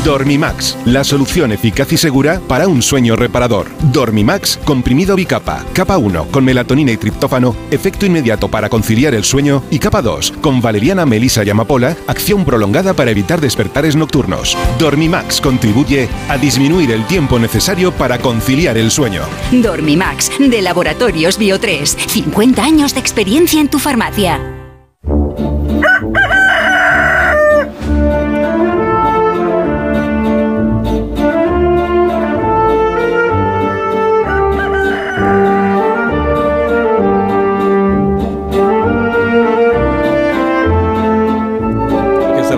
Dormimax, 0.03 0.79
la 0.87 1.05
solución 1.05 1.53
eficaz 1.53 1.93
y 1.93 1.99
segura 1.99 2.41
para 2.49 2.69
un 2.69 2.81
sueño 2.81 3.17
reparador. 3.17 3.67
Dormimax, 3.93 4.61
comprimido 4.65 5.15
bicapa, 5.15 5.63
capa 5.75 5.99
1 5.99 6.29
con 6.31 6.43
melatonina 6.43 6.91
y 6.91 6.97
triptófano, 6.97 7.55
efecto 7.71 8.07
inmediato 8.07 8.49
para 8.49 8.71
conciliar 8.71 9.15
el 9.15 9.25
sueño 9.25 9.63
y 9.71 9.79
capa 9.79 10.01
2 10.01 10.33
con 10.41 10.63
valeriana, 10.63 11.05
melisa 11.05 11.45
y 11.45 11.51
amapola, 11.51 11.99
acción 12.07 12.47
prolongada 12.47 12.95
para 12.95 13.11
evitar 13.11 13.43
despertares 13.43 13.95
nocturnos. 13.95 14.57
Dormimax 14.79 15.43
contribuye 15.43 16.09
a 16.31 16.39
disminuir 16.39 16.93
el 16.93 17.07
tiempo 17.07 17.39
necesario 17.39 17.93
para 17.93 18.19
conciliar 18.19 18.79
el 18.79 18.91
sueño. 18.91 19.23
Dormimax, 19.53 20.31
de 20.39 20.62
Laboratorios 20.63 21.39
Bio3. 21.39 21.85
50 21.87 22.63
años 22.63 22.95
de 22.95 23.01
experiencia 23.01 23.61
en 23.61 23.69
tu 23.69 23.79
farmacia. 23.79 24.41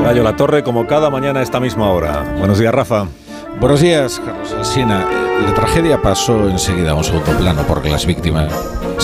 Gallo 0.04 0.22
La 0.22 0.36
Torre, 0.36 0.62
como 0.62 0.86
cada 0.86 1.08
mañana 1.08 1.40
a 1.40 1.42
esta 1.42 1.60
misma 1.60 1.90
hora. 1.90 2.34
Buenos 2.38 2.58
días, 2.58 2.74
Rafa. 2.74 3.08
Buenos 3.60 3.80
días, 3.80 4.20
Carlos 4.24 4.52
Alsina. 4.52 5.06
La 5.46 5.54
tragedia 5.54 6.02
pasó 6.02 6.48
enseguida 6.48 6.90
a 6.90 6.94
un 6.94 7.04
segundo 7.04 7.36
plano 7.38 7.62
porque 7.66 7.88
las 7.88 8.04
víctimas 8.04 8.52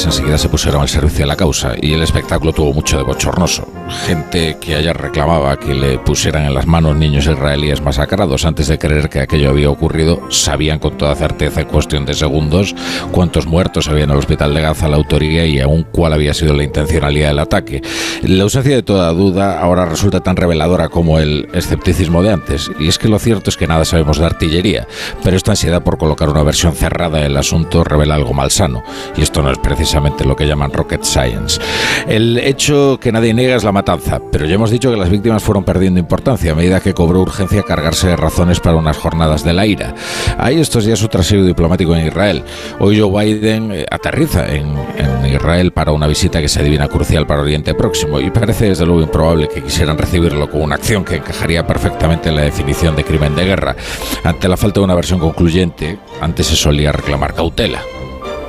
enseguida 0.07 0.38
se 0.38 0.49
pusieron 0.49 0.80
al 0.80 0.88
servicio 0.88 1.25
de 1.25 1.26
la 1.26 1.37
causa 1.37 1.73
y 1.80 1.92
el 1.92 2.02
espectáculo 2.02 2.52
tuvo 2.52 2.73
mucho 2.73 2.97
de 2.97 3.02
bochornoso. 3.02 3.66
Gente 4.07 4.57
que 4.61 4.76
ayer 4.76 4.97
reclamaba 4.97 5.59
que 5.59 5.75
le 5.75 5.99
pusieran 5.99 6.45
en 6.45 6.54
las 6.54 6.66
manos 6.66 6.97
niños 6.97 7.26
israelíes 7.26 7.83
masacrados 7.83 8.45
antes 8.45 8.69
de 8.69 8.78
creer 8.78 9.09
que 9.09 9.21
aquello 9.21 9.50
había 9.50 9.69
ocurrido, 9.69 10.23
sabían 10.30 10.78
con 10.78 10.97
toda 10.97 11.14
certeza 11.16 11.61
en 11.61 11.66
cuestión 11.66 12.07
de 12.07 12.14
segundos 12.14 12.75
cuántos 13.11 13.47
muertos 13.47 13.88
había 13.88 14.04
en 14.04 14.11
el 14.11 14.16
hospital 14.16 14.54
de 14.54 14.61
Gaza, 14.61 14.88
la 14.88 14.97
autoría 14.97 15.45
y 15.45 15.61
aún 15.61 15.85
cuál 15.90 16.12
había 16.12 16.35
sido 16.35 16.54
la 16.54 16.62
intencionalidad 16.62 17.28
del 17.28 17.40
ataque. 17.40 17.83
La 18.23 18.45
ausencia 18.45 18.76
de 18.76 18.83
toda 18.83 19.12
duda 19.12 19.61
ahora 19.61 19.87
resulta 19.87 20.21
tan 20.21 20.37
reveladora 20.37 20.88
como 20.88 21.19
el 21.19 21.49
escepticismo 21.52 22.23
de 22.23 22.33
antes. 22.33 22.71
Y 22.78 22.88
es 22.88 22.99
que 22.99 23.09
lo 23.09 23.19
cierto 23.19 23.50
es 23.50 23.57
que 23.57 23.66
nada 23.66 23.85
sabemos 23.85 24.19
de 24.19 24.26
artillería, 24.26 24.87
pero 25.25 25.37
esta 25.37 25.50
ansiedad 25.50 25.83
por 25.83 25.99
colocar 25.99 26.28
una 26.28 26.42
versión 26.42 26.75
cerrada 26.75 27.19
del 27.19 27.37
asunto 27.37 27.83
revela 27.83 28.14
algo 28.14 28.33
malsano. 28.33 28.83
Y 29.16 29.23
esto 29.23 29.42
no 29.42 29.50
es 29.50 29.59
precisamente 29.59 29.90
lo 30.25 30.37
que 30.37 30.47
llaman 30.47 30.73
rocket 30.73 31.03
science. 31.03 31.61
El 32.07 32.39
hecho 32.39 32.99
que 33.01 33.11
nadie 33.11 33.35
niega 33.35 33.57
es 33.57 33.65
la 33.65 33.73
matanza, 33.73 34.21
pero 34.31 34.47
ya 34.47 34.55
hemos 34.55 34.71
dicho 34.71 34.91
que 34.91 34.97
las 34.97 35.11
víctimas 35.11 35.43
fueron 35.43 35.65
perdiendo 35.65 35.99
importancia 35.99 36.53
a 36.53 36.55
medida 36.55 36.81
que 36.81 36.95
cobró 36.95 37.21
urgencia 37.21 37.65
cargarse 37.65 38.09
de 38.09 38.17
razones 38.17 38.61
para 38.61 38.77
unas 38.77 38.97
jornadas 38.97 39.43
de 39.43 39.53
la 39.53 39.67
ira. 39.67 39.95
Hay 40.39 40.61
estos 40.61 40.85
días 40.85 40.99
su 40.99 41.09
trasiego 41.09 41.45
diplomático 41.45 41.95
en 41.97 42.07
Israel. 42.07 42.45
Hoy 42.79 43.01
Joe 43.01 43.25
Biden 43.25 43.73
eh, 43.73 43.87
aterriza 43.91 44.47
en, 44.47 44.77
en 44.97 45.35
Israel 45.35 45.73
para 45.73 45.93
una 45.93 46.07
visita 46.07 46.41
que 46.41 46.49
se 46.49 46.61
adivina 46.61 46.89
crucial 46.89 47.27
para 47.27 47.43
Oriente 47.43 47.75
Próximo 47.75 48.21
y 48.21 48.31
parece 48.31 48.69
desde 48.69 48.87
luego 48.87 49.03
improbable 49.03 49.49
que 49.49 49.63
quisieran 49.63 49.99
recibirlo 49.99 50.49
con 50.49 50.63
una 50.63 50.77
acción 50.77 51.05
que 51.05 51.17
encajaría 51.17 51.67
perfectamente 51.67 52.29
en 52.29 52.37
la 52.37 52.43
definición 52.43 52.95
de 52.95 53.05
crimen 53.05 53.35
de 53.35 53.45
guerra. 53.45 53.77
Ante 54.23 54.49
la 54.49 54.57
falta 54.57 54.81
de 54.81 54.85
una 54.85 54.95
versión 54.95 55.19
concluyente, 55.19 55.99
antes 56.21 56.47
se 56.47 56.57
solía 56.57 56.93
reclamar 56.93 57.35
cautela 57.35 57.81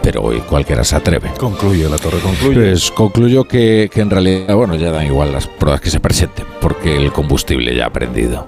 pero 0.01 0.22
hoy 0.22 0.39
cualquiera 0.41 0.84
se 0.84 0.96
atreve. 0.96 1.31
Concluye, 1.38 1.88
la 1.89 1.98
torre 1.98 2.20
concluye. 2.20 2.55
Pues 2.55 2.91
concluyo 2.91 3.43
que, 3.46 3.89
que 3.93 4.01
en 4.01 4.10
realidad, 4.10 4.55
bueno, 4.55 4.75
ya 4.75 4.91
dan 4.91 5.05
igual 5.05 5.31
las 5.31 5.48
pruebas 5.48 5.81
que 5.81 5.89
se 5.89 6.00
presenten, 6.00 6.46
porque 6.60 6.96
el 6.96 7.12
combustible 7.12 7.75
ya 7.75 7.88
ha 7.88 7.89
prendido. 7.91 8.48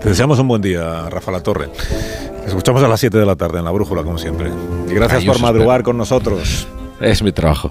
Te 0.00 0.08
deseamos 0.08 0.38
un 0.38 0.48
buen 0.48 0.62
día, 0.62 1.08
Rafa 1.10 1.30
La 1.30 1.42
Torre. 1.42 1.68
Escuchamos 2.46 2.82
a 2.82 2.88
las 2.88 2.98
7 3.00 3.18
de 3.18 3.26
la 3.26 3.36
tarde 3.36 3.58
en 3.58 3.64
la 3.64 3.70
brújula, 3.70 4.02
como 4.02 4.18
siempre. 4.18 4.50
Y 4.88 4.94
gracias 4.94 5.20
Ay, 5.20 5.26
por 5.26 5.40
madrugar 5.40 5.80
espero. 5.80 5.84
con 5.84 5.98
nosotros. 5.98 6.66
Es 7.00 7.22
mi 7.22 7.32
trabajo. 7.32 7.70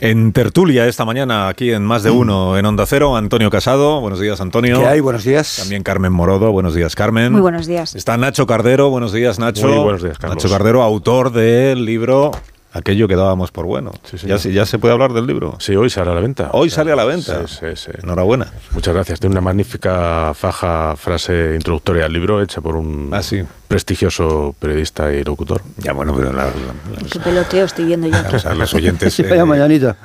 En 0.00 0.32
tertulia 0.32 0.86
esta 0.86 1.04
mañana, 1.04 1.48
aquí 1.48 1.72
en 1.72 1.84
Más 1.84 2.04
de 2.04 2.10
Uno, 2.10 2.56
en 2.56 2.64
Onda 2.66 2.86
Cero, 2.86 3.16
Antonio 3.16 3.50
Casado. 3.50 4.00
Buenos 4.00 4.20
días, 4.20 4.40
Antonio. 4.40 4.78
¿Qué 4.78 4.86
hay? 4.86 5.00
Buenos 5.00 5.24
días. 5.24 5.56
También 5.58 5.82
Carmen 5.82 6.12
Morodo. 6.12 6.52
Buenos 6.52 6.74
días, 6.74 6.94
Carmen. 6.94 7.32
Muy 7.32 7.40
buenos 7.40 7.66
días. 7.66 7.96
Está 7.96 8.16
Nacho 8.16 8.46
Cardero. 8.46 8.90
Buenos 8.90 9.12
días, 9.12 9.40
Nacho. 9.40 9.66
Muy 9.66 9.78
buenos 9.78 10.02
días, 10.02 10.16
Carlos. 10.18 10.36
Nacho 10.44 10.52
Cardero, 10.54 10.82
autor 10.82 11.32
del 11.32 11.84
libro 11.84 12.30
Aquello 12.70 13.08
que 13.08 13.16
dábamos 13.16 13.50
por 13.50 13.64
bueno. 13.64 13.90
Sí, 14.04 14.18
ya, 14.26 14.38
se- 14.38 14.52
ya 14.52 14.66
se 14.66 14.78
puede 14.78 14.92
hablar 14.92 15.14
del 15.14 15.26
libro. 15.26 15.56
Sí, 15.58 15.74
hoy 15.74 15.88
sale 15.90 16.10
a 16.10 16.14
la 16.14 16.20
venta. 16.20 16.50
Hoy 16.52 16.68
sale 16.70 16.92
a 16.92 16.96
la 16.96 17.04
venta. 17.06 17.46
Sí, 17.48 17.56
sí, 17.60 17.66
sí. 17.74 17.90
Enhorabuena. 18.02 18.52
Muchas 18.72 18.92
gracias. 18.94 19.18
Tiene 19.18 19.32
una 19.32 19.40
magnífica 19.40 20.32
faja, 20.34 20.94
frase 20.96 21.54
introductoria 21.56 22.04
al 22.04 22.12
libro 22.12 22.40
hecha 22.42 22.60
por 22.60 22.76
un 22.76 23.08
Ah, 23.12 23.22
sí. 23.22 23.42
Prestigioso 23.68 24.54
periodista 24.58 25.12
y 25.12 25.22
locutor. 25.22 25.60
Ya, 25.76 25.92
bueno, 25.92 26.14
pero 26.16 26.32
la- 26.32 26.46
la- 26.46 27.08
Qué 27.12 27.20
peloteo 27.20 27.66
estoy 27.66 27.84
viendo 27.84 28.08
yo. 28.08 28.16
o 28.34 28.38
sea, 28.38 28.54
los 28.54 28.72
oyentes. 28.74 29.16
Vaya 29.28 29.42
eh, 29.42 29.44
mañanita. 29.44 29.96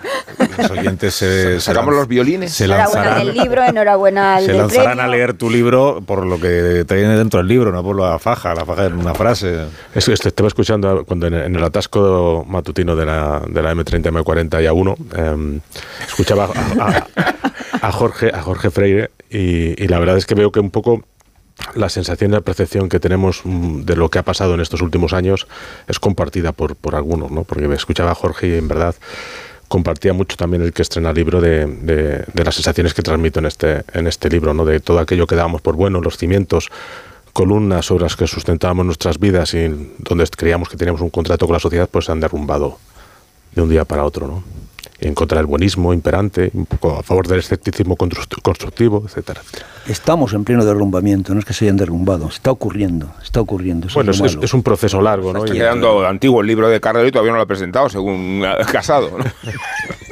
los 0.58 0.70
oyentes 0.72 1.13
se, 1.15 1.53
se 1.55 1.62
Sacamos 1.62 1.96
los 1.96 2.08
violines. 2.08 2.51
Se 2.53 2.65
Enhorabuena 2.65 3.03
lanzarán, 3.03 3.25
del 3.27 3.36
libro, 3.38 3.63
enhorabuena 3.63 4.36
al 4.36 4.46
se 4.46 4.53
lanzarán 4.53 4.86
premio. 4.98 5.03
a 5.03 5.08
leer 5.08 5.34
tu 5.34 5.50
libro 5.50 6.01
por 6.05 6.25
lo 6.25 6.39
que 6.39 6.84
tiene 6.88 7.15
dentro 7.17 7.39
del 7.39 7.48
libro, 7.48 7.72
no 7.72 7.82
por 7.84 7.98
la 8.00 8.20
faja. 8.20 8.53
La 8.53 8.65
faja 8.65 8.88
es 8.88 8.91
una 8.93 9.13
frase. 9.15 9.65
Es 9.96 10.05
que 10.05 10.13
estaba 10.13 10.48
escuchando 10.48 11.05
cuando 11.05 11.27
en, 11.27 11.34
en 11.36 11.55
el 11.55 11.63
atasco 11.63 12.46
matutino 12.48 12.96
de 12.96 13.05
la, 13.05 13.41
de 13.48 13.62
la 13.63 13.74
M30, 13.74 14.12
M40 14.12 14.62
y 14.62 14.67
A1, 14.67 14.96
eh, 15.15 15.60
escuchaba 16.08 16.50
a, 16.79 16.86
a- 16.88 17.08
a 17.82 17.91
Jorge, 17.91 18.32
a 18.34 18.41
Jorge 18.41 18.70
Freire 18.72 19.12
y, 19.29 19.82
y 19.84 19.88
la 19.88 20.00
verdad 20.00 20.15
es 20.17 20.25
que 20.25 20.36
veo 20.36 20.51
que 20.51 20.60
un 20.60 20.70
poco 20.70 21.03
la 21.75 21.89
sensación 21.89 22.32
y 22.32 22.34
la 22.36 22.41
percepción 22.41 22.89
que 22.89 23.00
tenemos 23.00 23.41
mm, 23.43 23.82
de 23.82 23.96
lo 23.96 24.10
que 24.10 24.20
ha 24.20 24.24
pasado 24.24 24.53
en 24.53 24.60
estos 24.62 24.82
últimos 24.82 25.13
años 25.13 25.48
es 25.88 26.00
compartida 26.00 26.51
por, 26.51 26.75
por 26.75 26.96
algunos, 26.96 27.32
¿no? 27.32 27.43
Porque 27.43 27.67
me 27.67 27.75
escuchaba 27.75 28.12
a 28.12 28.15
Jorge 28.15 28.48
y 28.50 28.53
en 28.58 28.67
verdad 28.67 28.96
compartía 29.67 30.13
mucho 30.13 30.38
también 30.38 30.62
el 30.62 30.72
que 30.74 30.84
estrena 30.84 31.10
el 31.10 31.15
libro 31.15 31.41
de, 31.41 31.65
de- 31.65 32.43
las 32.43 32.53
sensaciones 32.55 32.93
que 32.93 33.01
transmito 33.01 33.39
en 33.39 33.48
este, 33.48 33.84
en 33.93 34.05
este 34.08 34.29
libro, 34.29 34.53
¿no? 34.53 34.65
de 34.65 34.79
todo 34.79 35.00
aquello 35.00 35.25
que 35.25 35.36
dábamos 35.36 35.62
por 35.62 35.75
bueno, 35.75 36.00
los 36.00 36.17
cimientos, 36.17 36.70
columnas 37.32 37.88
sobre 37.88 38.03
las 38.03 38.15
que 38.15 38.27
sustentábamos 38.27 38.86
nuestras 38.86 39.17
vidas 39.17 39.55
y 39.55 39.93
donde 39.98 40.27
creíamos 40.27 40.70
que 40.70 40.77
teníamos 40.77 41.01
un 41.01 41.10
contrato 41.10 41.48
con 41.48 41.53
la 41.53 41.60
sociedad, 41.60 41.89
pues 41.89 42.05
se 42.05 42.12
han 42.12 42.20
derrumbado 42.20 42.77
de 43.55 43.62
un 43.63 43.70
día 43.70 43.84
para 43.86 44.03
otro. 44.05 44.27
¿no? 44.27 44.43
En 45.00 45.13
contra 45.15 45.38
del 45.38 45.47
buenismo 45.47 45.93
imperante, 45.93 46.50
un 46.53 46.65
poco 46.65 46.97
a 46.97 47.03
favor 47.03 47.27
del 47.27 47.39
escepticismo 47.39 47.97
construct- 47.97 48.41
constructivo, 48.41 49.03
etcétera. 49.05 49.41
Estamos 49.88 50.33
en 50.33 50.45
pleno 50.45 50.63
derrumbamiento, 50.63 51.33
no 51.33 51.39
es 51.39 51.45
que 51.45 51.53
se 51.53 51.65
hayan 51.65 51.75
derrumbado, 51.77 52.27
está 52.29 52.51
ocurriendo, 52.51 53.12
está 53.21 53.41
ocurriendo. 53.41 53.88
Bueno, 53.93 54.12
es 54.12 54.53
un 54.53 54.63
proceso 54.63 55.01
largo, 55.01 55.33
¿no? 55.33 55.43
Está 55.43 55.53
quedando 55.57 56.07
antiguo 56.07 56.39
el 56.41 56.47
libro 56.47 56.69
de 56.69 56.79
Carrero 56.79 57.05
y 57.07 57.12
todavía 57.12 57.31
no 57.31 57.38
lo 57.38 57.43
ha 57.43 57.47
presentado, 57.47 57.89
según 57.89 58.43
casado. 58.71 59.12
¿no? 59.17 59.25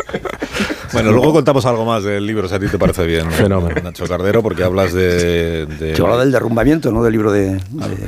Bueno, 1.01 1.11
luego 1.11 1.33
contamos 1.33 1.65
algo 1.65 1.85
más 1.85 2.03
del 2.03 2.25
libro, 2.25 2.47
si 2.47 2.55
a 2.55 2.59
ti 2.59 2.67
te 2.67 2.77
parece 2.77 3.05
bien, 3.05 3.31
Fenómeno. 3.31 3.81
Nacho 3.81 4.05
Cardero, 4.07 4.43
porque 4.43 4.63
hablas 4.63 4.93
de, 4.93 5.65
de- 5.65 5.95
Se 5.95 6.01
habla 6.01 6.17
del 6.17 6.31
derrumbamiento, 6.31 6.91
no 6.91 7.01
del 7.03 7.13
libro 7.13 7.31
de... 7.31 7.55
de- 7.55 7.61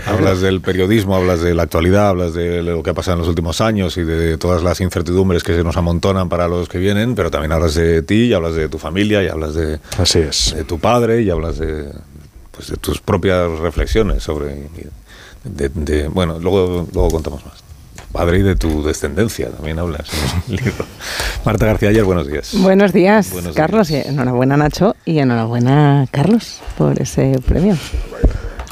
hablas 0.05 0.41
del 0.41 0.59
periodismo, 0.61 1.15
hablas 1.15 1.41
de 1.41 1.53
la 1.53 1.63
actualidad, 1.63 2.09
hablas 2.09 2.33
de 2.33 2.61
lo 2.61 2.83
que 2.83 2.89
ha 2.89 2.93
pasado 2.93 3.15
en 3.15 3.19
los 3.19 3.29
últimos 3.29 3.61
años 3.61 3.95
y 3.97 4.03
de 4.03 4.37
todas 4.37 4.63
las 4.63 4.81
incertidumbres 4.81 5.43
que 5.43 5.55
se 5.55 5.63
nos 5.63 5.77
amontonan 5.77 6.27
para 6.29 6.47
los 6.47 6.67
que 6.67 6.77
vienen, 6.77 7.15
pero 7.15 7.31
también 7.31 7.51
hablas 7.53 7.73
de 7.75 8.01
ti, 8.01 8.25
y 8.25 8.33
hablas 8.33 8.55
de 8.55 8.67
tu 8.69 8.77
familia, 8.77 9.23
y 9.23 9.27
hablas 9.29 9.53
de, 9.55 9.79
Así 9.97 10.19
es. 10.19 10.53
de 10.55 10.63
tu 10.65 10.79
padre, 10.79 11.21
y 11.21 11.29
hablas 11.29 11.57
de, 11.59 11.85
pues, 12.51 12.67
de 12.69 12.75
tus 12.77 12.99
propias 12.99 13.49
reflexiones 13.59 14.23
sobre... 14.23 14.67
de- 15.45 15.69
de- 15.69 16.07
bueno, 16.09 16.37
luego, 16.39 16.87
luego 16.93 17.09
contamos 17.09 17.45
más. 17.45 17.62
Padre 18.13 18.37
y 18.39 18.41
de 18.43 18.55
tu 18.55 18.83
descendencia, 18.83 19.49
también 19.49 19.79
hablas 19.79 20.07
en 20.47 20.53
el 20.55 20.55
libro. 20.65 20.85
Marta 21.43 21.65
García 21.65 21.89
Ayer, 21.89 22.03
buenos 22.03 22.27
días. 22.27 22.53
Buenos 22.59 22.93
días, 22.93 23.31
Buenos 23.33 23.55
Carlos. 23.55 23.87
días. 23.89 24.05
Y 24.05 24.09
enhorabuena, 24.09 24.55
Nacho. 24.55 24.95
Y 25.03 25.17
enhorabuena, 25.19 26.07
Carlos, 26.11 26.61
por 26.77 27.01
ese 27.01 27.39
premio. 27.45 27.75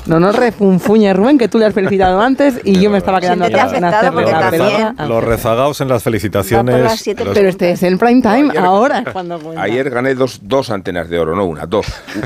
No 0.07 0.19
nos 0.19 0.35
refunfuñe, 0.35 1.13
Rubén, 1.13 1.37
que 1.37 1.47
tú 1.47 1.57
le 1.59 1.65
has 1.65 1.73
felicitado 1.73 2.19
antes 2.21 2.59
y 2.63 2.79
yo 2.79 2.89
me 2.89 2.97
estaba 2.97 3.21
quedando 3.21 3.45
atrás 3.45 3.71
en 3.73 3.83
hacerle 3.83 4.25
la 4.31 4.49
pelota. 4.49 4.95
Los 5.07 5.23
rezagados 5.23 5.79
en 5.81 5.87
las 5.89 6.01
felicitaciones. 6.03 6.81
las 6.81 6.99
siete 6.99 7.23
los- 7.23 7.33
Pero 7.35 7.47
este 7.49 7.71
es 7.71 7.83
el 7.83 7.97
prime 7.99 8.21
time 8.21 8.49
Ayer- 8.51 8.57
ahora, 8.63 9.03
cuando 9.13 9.39
cuenta. 9.39 9.61
Ayer 9.61 9.89
gané 9.91 10.15
dos, 10.15 10.39
dos 10.41 10.69
antenas 10.71 11.07
de 11.09 11.19
oro, 11.19 11.35
no 11.35 11.45
una, 11.45 11.65
dos. 11.67 11.85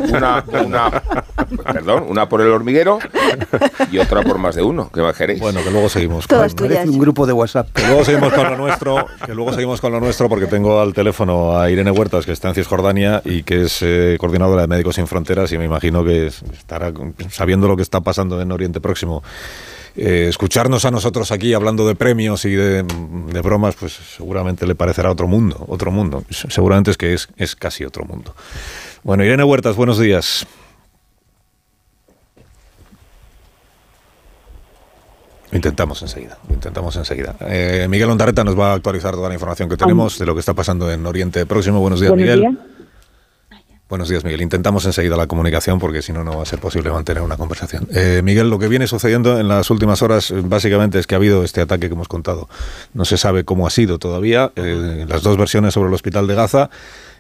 Una, 0.09 0.43
una, 0.65 0.89
perdón, 1.73 2.05
una 2.07 2.29
por 2.29 2.41
el 2.41 2.47
hormiguero 2.51 2.99
y 3.91 3.97
otra 3.97 4.21
por 4.21 4.37
más 4.37 4.55
de 4.55 4.63
uno. 4.63 4.89
¿Qué 4.93 5.01
más 5.01 5.15
queréis? 5.17 5.39
Bueno, 5.41 5.61
que 5.63 5.69
luego 5.71 5.89
seguimos. 5.89 6.27
Todas 6.27 6.55
con- 6.55 6.67
tuyas. 6.69 6.87
Un 6.87 6.97
grupo 6.97 7.25
de 7.25 7.33
WhatsApp. 7.33 7.67
Que 7.73 7.85
luego 7.87 8.05
seguimos 8.05 8.33
con 8.33 8.43
lo 8.51 8.57
nuestro, 8.57 9.05
que 9.25 9.35
luego 9.35 9.51
seguimos 9.53 9.81
con 9.81 9.91
lo 9.91 9.99
nuestro 9.99 10.29
porque 10.29 10.45
tengo 10.47 10.79
al 10.79 10.93
teléfono 10.93 11.59
a 11.59 11.69
Irene 11.69 11.91
Huertas, 11.91 12.25
que 12.25 12.31
está 12.31 12.47
en 12.49 12.55
Cisjordania 12.55 13.21
y 13.25 13.43
que 13.43 13.63
es 13.63 13.79
eh, 13.81 14.15
coordinadora 14.19 14.61
de 14.61 14.67
Médicos 14.67 14.95
Sin 14.95 15.07
Fronteras 15.07 15.51
y 15.51 15.57
me 15.57 15.65
imagino 15.65 16.03
que 16.05 16.27
es- 16.27 16.41
estará 16.57 16.91
sabiendo 17.29 17.64
lo 17.67 17.75
que 17.75 17.83
está 17.83 18.01
pasando 18.01 18.41
en 18.41 18.51
Oriente 18.51 18.81
Próximo, 18.81 19.23
eh, 19.95 20.27
escucharnos 20.29 20.83
a 20.85 20.91
nosotros 20.91 21.31
aquí 21.31 21.53
hablando 21.53 21.87
de 21.87 21.95
premios 21.95 22.43
y 22.45 22.51
de, 22.51 22.83
de, 22.83 23.41
bromas, 23.41 23.75
pues 23.75 23.93
seguramente 23.93 24.67
le 24.67 24.75
parecerá 24.75 25.09
otro 25.09 25.27
mundo, 25.27 25.63
otro 25.69 25.91
mundo. 25.91 26.23
Seguramente 26.29 26.91
es 26.91 26.97
que 26.97 27.13
es, 27.13 27.29
es 27.37 27.55
casi 27.55 27.85
otro 27.85 28.03
mundo. 28.03 28.35
Bueno, 29.03 29.23
Irene 29.23 29.43
Huertas, 29.43 29.75
buenos 29.75 29.97
días. 29.97 30.45
Lo 35.51 35.57
intentamos 35.57 36.01
enseguida, 36.01 36.37
lo 36.49 36.53
intentamos 36.53 36.95
enseguida. 36.97 37.35
Eh, 37.41 37.87
Miguel 37.89 38.09
Ondarreta 38.09 38.43
nos 38.43 38.59
va 38.59 38.71
a 38.71 38.73
actualizar 38.73 39.13
toda 39.13 39.29
la 39.29 39.35
información 39.35 39.69
que 39.69 39.77
tenemos 39.77 40.19
de 40.19 40.25
lo 40.25 40.33
que 40.33 40.41
está 40.41 40.53
pasando 40.53 40.91
en 40.91 41.05
Oriente 41.05 41.45
Próximo. 41.45 41.79
Buenos 41.79 42.01
días, 42.01 42.11
Buenos 42.11 42.35
Miguel. 42.35 42.41
días. 42.41 42.84
Buenos 43.87 44.09
días, 44.09 44.23
Miguel. 44.23 44.41
Intentamos 44.41 44.83
enseguida 44.87 45.15
la 45.15 45.27
comunicación 45.27 45.77
porque 45.77 46.01
si 46.01 46.11
no, 46.11 46.23
no 46.23 46.37
va 46.37 46.41
a 46.43 46.45
ser 46.47 46.57
posible 46.57 46.89
mantener 46.89 47.21
una 47.21 47.37
conversación. 47.37 47.87
Eh, 47.93 48.21
Miguel, 48.23 48.49
lo 48.49 48.57
que 48.57 48.67
viene 48.67 48.87
sucediendo 48.87 49.39
en 49.39 49.47
las 49.47 49.69
últimas 49.69 50.01
horas 50.01 50.31
eh, 50.31 50.41
básicamente 50.43 50.97
es 50.97 51.05
que 51.05 51.13
ha 51.13 51.17
habido 51.17 51.43
este 51.43 51.61
ataque 51.61 51.87
que 51.87 51.93
hemos 51.93 52.07
contado. 52.07 52.49
No 52.95 53.05
se 53.05 53.17
sabe 53.17 53.43
cómo 53.43 53.67
ha 53.67 53.69
sido 53.69 53.99
todavía. 53.99 54.51
Eh, 54.55 55.05
las 55.07 55.21
dos 55.21 55.37
versiones 55.37 55.75
sobre 55.75 55.89
el 55.89 55.93
hospital 55.93 56.25
de 56.25 56.33
Gaza 56.33 56.71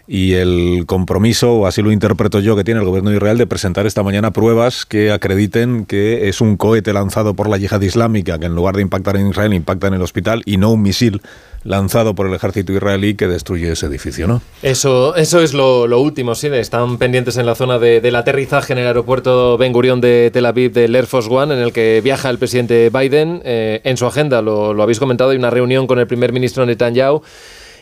y 0.07 0.33
el 0.33 0.83
compromiso, 0.85 1.53
o 1.53 1.67
así 1.67 1.81
lo 1.81 1.91
interpreto 1.91 2.39
yo, 2.39 2.55
que 2.55 2.63
tiene 2.63 2.79
el 2.79 2.85
gobierno 2.85 3.09
de 3.09 3.17
Israel 3.17 3.37
de 3.37 3.47
presentar 3.47 3.85
esta 3.87 4.03
mañana 4.03 4.31
pruebas 4.31 4.85
que 4.85 5.11
acrediten 5.11 5.85
que 5.85 6.29
es 6.29 6.41
un 6.41 6.57
cohete 6.57 6.93
lanzado 6.93 7.33
por 7.33 7.49
la 7.49 7.57
yihad 7.57 7.81
islámica 7.81 8.37
que 8.37 8.45
en 8.45 8.55
lugar 8.55 8.75
de 8.75 8.83
impactar 8.83 9.17
en 9.17 9.27
Israel 9.27 9.53
impacta 9.53 9.87
en 9.87 9.95
el 9.95 10.01
hospital 10.01 10.43
y 10.45 10.57
no 10.57 10.71
un 10.71 10.81
misil 10.83 11.21
lanzado 11.63 12.13
por 12.13 12.27
el 12.27 12.33
ejército 12.35 12.71
israelí 12.71 13.15
que 13.15 13.27
destruye 13.27 13.71
ese 13.71 13.87
edificio, 13.87 14.27
¿no? 14.27 14.41
Eso, 14.61 15.15
eso 15.15 15.41
es 15.41 15.53
lo, 15.53 15.85
último, 15.99 16.35
sí. 16.35 16.47
Están 16.47 16.99
pendientes 16.99 17.37
en 17.37 17.47
la 17.47 17.55
zona 17.55 17.79
de, 17.79 18.01
del 18.01 18.15
aterrizaje 18.15 18.73
en 18.73 18.79
el 18.79 18.87
aeropuerto 18.87 19.57
Ben 19.57 19.73
Gurion 19.73 19.99
de 19.99 20.29
Tel 20.31 20.45
Aviv 20.45 20.71
del 20.73 20.95
Air 20.95 21.07
Force 21.07 21.27
One, 21.29 21.55
en 21.55 21.59
el 21.59 21.73
que 21.73 22.01
viaja 22.03 22.29
el 22.29 22.37
presidente 22.37 22.91
Biden. 22.91 23.41
Eh, 23.43 23.81
en 23.83 23.97
su 23.97 24.05
agenda, 24.05 24.43
lo, 24.43 24.75
lo 24.75 24.83
habéis 24.83 24.99
comentado, 24.99 25.31
hay 25.31 25.37
una 25.37 25.49
reunión 25.49 25.87
con 25.87 25.97
el 25.97 26.05
primer 26.05 26.31
ministro 26.31 26.63
Netanyahu. 26.67 27.23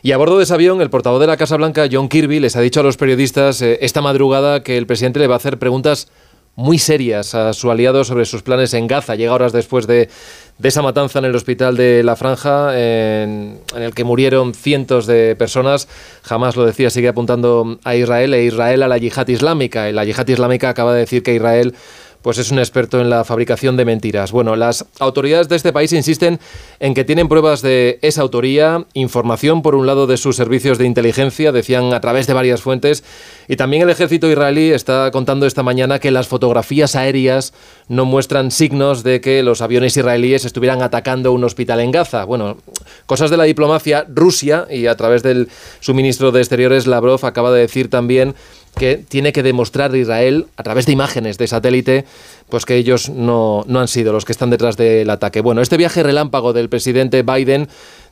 Y 0.06 0.12
a 0.12 0.18
bordo 0.18 0.38
de 0.38 0.44
ese 0.44 0.54
avión, 0.54 0.82
el 0.82 0.90
portavoz 0.90 1.22
de 1.22 1.28
la 1.28 1.38
Casa 1.38 1.56
Blanca, 1.56 1.88
John 1.90 2.10
Kirby, 2.10 2.42
les 2.42 2.58
ha 2.58 2.60
dicho 2.60 2.82
a 2.82 2.84
los 2.84 2.98
periodistas 2.98 3.62
eh, 3.62 3.78
esta 3.80 4.02
madrugada 4.02 4.62
que 4.62 4.78
el 4.78 4.86
presidente 4.86 5.18
le 5.18 5.28
va 5.28 5.36
a 5.36 5.38
hacer 5.38 5.60
preguntas 5.60 6.10
muy 6.56 6.78
serias 6.78 7.34
a 7.36 7.54
su 7.54 7.72
aliado 7.72 8.04
sobre 8.04 8.26
sus 8.26 8.44
planes 8.44 8.74
en 8.74 8.88
Gaza. 8.88 9.16
Llega 9.16 9.34
horas 9.34 9.54
después 9.54 9.88
de, 9.88 10.10
de 10.58 10.68
esa 10.68 10.82
matanza 10.82 11.20
en 11.20 11.26
el 11.26 11.34
hospital 11.34 11.78
de 11.78 12.04
La 12.04 12.18
Franja, 12.18 12.78
en, 12.78 13.62
en, 13.74 13.82
el 13.82 13.94
que 13.96 14.04
murieron 14.04 14.54
cientos 14.54 15.08
de 15.08 15.38
personas. 15.38 15.88
Jamás 16.22 16.58
lo 16.58 16.66
decía, 16.66 16.90
sigue 16.90 17.08
apuntando 17.08 17.80
a 17.86 17.96
Israel 17.96 18.34
e 18.34 18.44
Israel 18.44 18.84
a 18.84 18.90
la 18.90 18.98
yihad 18.98 19.30
islámica. 19.30 19.90
Y 19.90 19.94
la 19.94 20.04
yihad 20.04 20.28
islámica 20.28 20.68
acaba 20.68 20.94
de 20.94 21.00
decir 21.00 21.24
que 21.24 21.34
Israel 21.34 21.76
pues 22.24 22.38
es 22.39 22.50
un 22.50 22.58
experto 22.58 23.00
en 23.00 23.10
la 23.10 23.24
fabricación 23.24 23.77
de 23.77 23.86
mentiras. 23.86 24.32
Bueno, 24.32 24.56
las 24.56 24.86
autoridades 25.00 25.50
de 25.50 25.58
este 25.58 25.74
país 25.74 25.94
insisten 25.94 26.39
en 26.80 26.94
que 26.94 27.03
tienen 27.03 27.27
pruebas 27.27 27.62
de 27.62 28.00
esa 28.01 28.22
autoría, 28.22 28.86
información 28.94 29.62
por 29.62 29.75
un 29.75 29.86
lado 29.86 30.08
de 30.08 30.18
sus 30.18 30.38
servicios 30.38 30.77
de 30.77 30.86
inteligencia, 30.86 31.51
decían 31.51 31.94
a 31.94 32.01
través 32.01 32.25
de 32.25 32.34
varias 32.34 32.62
fuentes, 32.62 33.03
y 33.48 33.58
también 33.58 33.84
el 33.84 33.89
ejército 33.89 34.27
israelí 34.32 34.72
está 34.72 35.12
contando 35.12 35.46
esta 35.46 35.63
mañana 35.63 36.00
que 36.00 36.12
las 36.12 36.27
fotografías 36.27 36.96
aéreas 36.96 37.53
no 37.89 38.06
muestran 38.06 38.51
signos 38.51 39.03
de 39.03 39.20
que 39.20 39.44
los 39.44 39.62
aviones 39.62 39.98
israelíes 39.98 40.46
estuvieran 40.46 40.82
atacando 40.82 41.34
un 41.34 41.44
hospital 41.44 41.82
en 41.82 41.92
Gaza. 41.92 42.24
Bueno, 42.24 42.58
cosas 43.06 43.30
de 43.30 43.38
la 43.38 43.44
diplomacia, 43.44 44.06
Rusia, 44.08 44.65
y 44.70 44.88
a 44.88 44.96
través 44.96 45.24
del 45.24 45.50
suministro 45.82 46.32
de 46.32 46.39
Exteriores, 46.39 46.88
Lavrov 46.88 47.25
acaba 47.25 47.51
de 47.51 47.60
decir 47.60 47.89
también 47.89 48.36
que 48.75 48.98
tiene 48.98 49.34
que 49.34 49.44
demostrar 49.44 49.96
Israel 49.96 50.48
a 50.58 50.63
través 50.63 50.86
de 50.86 50.94
imágenes 50.94 51.38
de 51.38 51.48
satélite 51.48 52.06
pues 52.50 52.65
que 52.65 52.75
ellos 52.75 53.10
no, 53.10 53.63
no 53.68 53.80
han 53.80 53.88
sido 53.88 54.13
los 54.13 54.25
que 54.25 54.32
están 54.32 54.50
detrás 54.50 54.77
del 54.77 55.10
ataque. 55.10 55.42
Bueno, 55.42 55.62
este 55.62 55.77
viaje 55.77 56.03
relámpago 56.03 56.53
del 56.53 56.70
presidente 56.70 57.24
Biden 57.24 57.68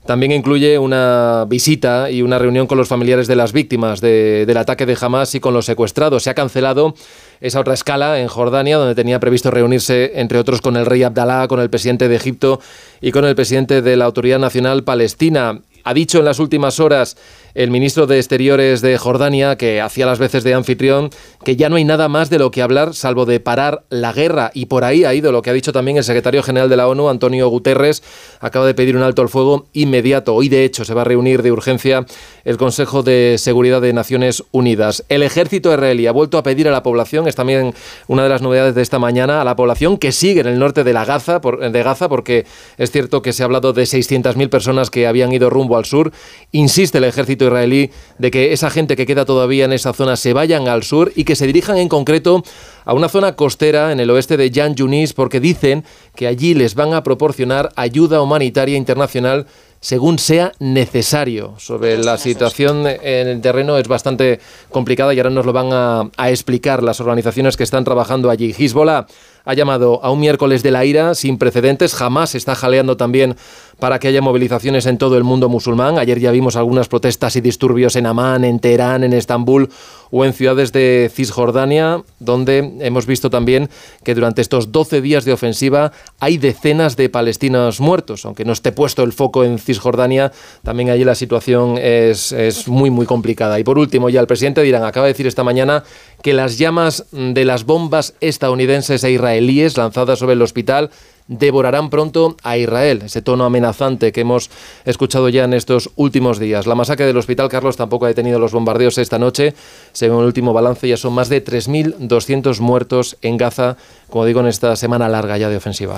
también 0.05 0.31
incluye 0.31 0.79
una 0.79 1.45
visita 1.47 2.09
y 2.09 2.23
una 2.23 2.39
reunión 2.39 2.65
con 2.65 2.77
los 2.77 2.87
familiares 2.87 3.27
de 3.27 3.35
las 3.35 3.53
víctimas 3.53 4.01
de, 4.01 4.45
del 4.47 4.57
ataque 4.57 4.87
de 4.87 4.97
Hamas 4.99 5.35
y 5.35 5.39
con 5.39 5.53
los 5.53 5.65
secuestrados. 5.65 6.23
Se 6.23 6.31
ha 6.31 6.33
cancelado 6.33 6.95
esa 7.39 7.59
otra 7.59 7.75
escala 7.75 8.19
en 8.19 8.27
Jordania, 8.27 8.77
donde 8.77 8.95
tenía 8.95 9.19
previsto 9.19 9.51
reunirse, 9.51 10.13
entre 10.15 10.39
otros, 10.39 10.59
con 10.61 10.75
el 10.75 10.87
rey 10.87 11.03
Abdalá, 11.03 11.47
con 11.47 11.59
el 11.59 11.69
presidente 11.69 12.07
de 12.07 12.15
Egipto 12.15 12.59
y 12.99 13.11
con 13.11 13.25
el 13.25 13.35
presidente 13.35 13.83
de 13.83 13.95
la 13.95 14.05
Autoridad 14.05 14.39
Nacional 14.39 14.83
Palestina. 14.83 15.61
Ha 15.83 15.93
dicho 15.93 16.19
en 16.19 16.25
las 16.25 16.39
últimas 16.39 16.79
horas 16.79 17.15
el 17.53 17.71
ministro 17.71 18.07
de 18.07 18.17
Exteriores 18.17 18.81
de 18.81 18.97
Jordania, 18.97 19.55
que 19.55 19.81
hacía 19.81 20.05
las 20.05 20.19
veces 20.19 20.43
de 20.43 20.53
anfitrión, 20.53 21.09
que 21.43 21.55
ya 21.55 21.69
no 21.69 21.75
hay 21.75 21.83
nada 21.83 22.07
más 22.07 22.29
de 22.29 22.39
lo 22.39 22.51
que 22.51 22.61
hablar 22.61 22.93
salvo 22.93 23.25
de 23.25 23.39
parar 23.39 23.83
la 23.89 24.13
guerra. 24.13 24.51
Y 24.53 24.67
por 24.67 24.83
ahí 24.83 25.05
ha 25.05 25.13
ido 25.13 25.31
lo 25.31 25.41
que 25.41 25.49
ha 25.49 25.53
dicho 25.53 25.73
también 25.73 25.97
el 25.97 26.03
secretario 26.03 26.43
general 26.43 26.69
de 26.69 26.77
la 26.77 26.87
ONU, 26.87 27.09
Antonio 27.09 27.47
Guterres, 27.49 28.03
acaba 28.39 28.65
de 28.65 28.73
pedir 28.73 28.95
un 28.95 29.03
alto 29.03 29.21
al 29.21 29.29
fuego 29.29 29.67
inmediato. 29.73 30.35
Hoy, 30.35 30.49
de 30.49 30.65
hecho, 30.65 30.85
se 30.85 30.93
va 30.93 31.01
a 31.01 31.05
reunir 31.05 31.41
de 31.41 31.51
urgencia 31.51 32.05
el 32.43 32.57
Consejo 32.57 33.03
de 33.03 33.35
Seguridad 33.37 33.81
de 33.81 33.93
Naciones 33.93 34.43
Unidas. 34.51 35.03
El 35.09 35.23
ejército 35.23 35.73
israelí 35.73 36.07
ha 36.07 36.11
vuelto 36.11 36.37
a 36.37 36.43
pedir 36.43 36.67
a 36.67 36.71
la 36.71 36.83
población, 36.83 37.27
es 37.27 37.35
también 37.35 37.73
una 38.07 38.23
de 38.23 38.29
las 38.29 38.41
novedades 38.41 38.75
de 38.75 38.81
esta 38.81 38.99
mañana, 38.99 39.41
a 39.41 39.43
la 39.43 39.55
población 39.55 39.97
que 39.97 40.11
sigue 40.11 40.41
en 40.41 40.47
el 40.47 40.59
norte 40.59 40.83
de, 40.83 40.93
la 40.93 41.05
Gaza, 41.05 41.39
de 41.39 41.83
Gaza, 41.83 42.09
porque 42.09 42.45
es 42.77 42.91
cierto 42.91 43.21
que 43.21 43.33
se 43.33 43.43
ha 43.43 43.45
hablado 43.45 43.73
de 43.73 43.83
600.000 43.83 44.49
personas 44.49 44.89
que 44.89 45.07
habían 45.07 45.31
ido 45.31 45.49
rumbo 45.49 45.77
al 45.77 45.85
sur. 45.85 46.11
Insiste 46.51 46.97
el 46.97 47.05
ejército 47.05 47.40
israelí 47.45 47.91
de 48.17 48.31
que 48.31 48.53
esa 48.53 48.69
gente 48.69 48.95
que 48.95 49.05
queda 49.05 49.25
todavía 49.25 49.65
en 49.65 49.73
esa 49.73 49.93
zona 49.93 50.15
se 50.15 50.33
vayan 50.33 50.67
al 50.67 50.83
sur 50.83 51.11
y 51.15 51.23
que 51.23 51.35
se 51.35 51.47
dirijan 51.47 51.77
en 51.77 51.89
concreto 51.89 52.43
a 52.85 52.93
una 52.93 53.09
zona 53.09 53.35
costera 53.35 53.91
en 53.91 53.99
el 53.99 54.09
oeste 54.09 54.37
de 54.37 54.51
Jan 54.53 54.75
Yunis 54.75 55.13
porque 55.13 55.39
dicen 55.39 55.83
que 56.15 56.27
allí 56.27 56.53
les 56.53 56.75
van 56.75 56.93
a 56.93 57.03
proporcionar 57.03 57.71
ayuda 57.75 58.21
humanitaria 58.21 58.77
internacional 58.77 59.47
según 59.81 60.19
sea 60.19 60.51
necesario. 60.59 61.55
Sobre 61.57 61.97
la 61.97 62.17
situación 62.17 62.85
en 62.85 63.27
el 63.27 63.41
terreno 63.41 63.77
es 63.77 63.87
bastante 63.87 64.39
complicada 64.69 65.13
y 65.13 65.17
ahora 65.17 65.31
nos 65.31 65.45
lo 65.45 65.53
van 65.53 65.73
a, 65.73 66.09
a 66.17 66.29
explicar 66.29 66.83
las 66.83 67.01
organizaciones 67.01 67.57
que 67.57 67.63
están 67.63 67.83
trabajando 67.83 68.29
allí. 68.29 68.55
Hezbollah 68.57 69.07
ha 69.45 69.53
llamado 69.53 69.99
a 70.03 70.11
un 70.11 70.19
miércoles 70.19 70.63
de 70.63 70.71
la 70.71 70.85
ira 70.85 71.15
sin 71.15 71.37
precedentes, 71.37 71.93
jamás 71.93 72.35
está 72.35 72.55
jaleando 72.55 72.97
también 72.97 73.35
para 73.79 73.97
que 73.97 74.07
haya 74.07 74.21
movilizaciones 74.21 74.85
en 74.85 74.99
todo 74.99 75.17
el 75.17 75.23
mundo 75.23 75.49
musulmán. 75.49 75.97
Ayer 75.97 76.19
ya 76.19 76.29
vimos 76.29 76.55
algunas 76.55 76.87
protestas 76.87 77.35
y 77.35 77.41
disturbios 77.41 77.95
en 77.95 78.05
Amán, 78.05 78.43
en 78.43 78.59
Teherán, 78.59 79.03
en 79.03 79.13
Estambul 79.13 79.69
o 80.11 80.23
en 80.23 80.33
ciudades 80.33 80.71
de 80.71 81.09
Cisjordania, 81.11 82.03
donde 82.19 82.73
hemos 82.81 83.07
visto 83.07 83.31
también 83.31 83.69
que 84.03 84.13
durante 84.13 84.41
estos 84.41 84.71
12 84.71 85.01
días 85.01 85.25
de 85.25 85.33
ofensiva 85.33 85.93
hay 86.19 86.37
decenas 86.37 86.95
de 86.95 87.09
palestinos 87.09 87.79
muertos. 87.79 88.25
Aunque 88.25 88.45
no 88.45 88.53
esté 88.53 88.71
puesto 88.71 89.01
el 89.01 89.13
foco 89.13 89.43
en 89.43 89.57
Cisjordania, 89.57 90.31
también 90.63 90.91
allí 90.91 91.03
la 91.03 91.15
situación 91.15 91.79
es, 91.79 92.33
es 92.33 92.67
muy, 92.67 92.91
muy 92.91 93.07
complicada. 93.07 93.59
Y 93.59 93.63
por 93.63 93.79
último, 93.79 94.09
ya 94.09 94.19
el 94.19 94.27
presidente 94.27 94.61
acaba 94.75 95.07
de 95.07 95.13
decir 95.13 95.25
esta 95.25 95.43
mañana 95.43 95.83
que 96.21 96.33
las 96.33 96.59
llamas 96.59 97.05
de 97.11 97.45
las 97.45 97.65
bombas 97.65 98.13
estadounidenses 98.21 99.03
e 99.03 99.11
israelíes 99.11 99.30
lanzadas 99.77 100.19
sobre 100.19 100.33
el 100.33 100.41
hospital 100.41 100.89
devorarán 101.27 101.89
pronto 101.89 102.35
a 102.43 102.57
Israel. 102.57 103.03
Ese 103.05 103.21
tono 103.21 103.45
amenazante 103.45 104.11
que 104.11 104.21
hemos 104.21 104.49
escuchado 104.85 105.29
ya 105.29 105.45
en 105.45 105.53
estos 105.53 105.89
últimos 105.95 106.39
días. 106.39 106.67
La 106.67 106.75
masacre 106.75 107.05
del 107.05 107.17
hospital 107.17 107.47
Carlos 107.47 107.77
tampoco 107.77 108.05
ha 108.05 108.09
detenido 108.09 108.37
los 108.37 108.51
bombardeos 108.51 108.97
esta 108.97 109.17
noche. 109.17 109.53
Según 109.93 110.19
el 110.19 110.25
último 110.25 110.51
balance, 110.51 110.87
ya 110.87 110.97
son 110.97 111.13
más 111.13 111.29
de 111.29 111.43
3.200 111.43 112.59
muertos 112.59 113.17
en 113.21 113.37
Gaza, 113.37 113.77
como 114.09 114.25
digo, 114.25 114.41
en 114.41 114.47
esta 114.47 114.75
semana 114.75 115.07
larga 115.07 115.37
ya 115.37 115.49
de 115.49 115.57
ofensiva. 115.57 115.95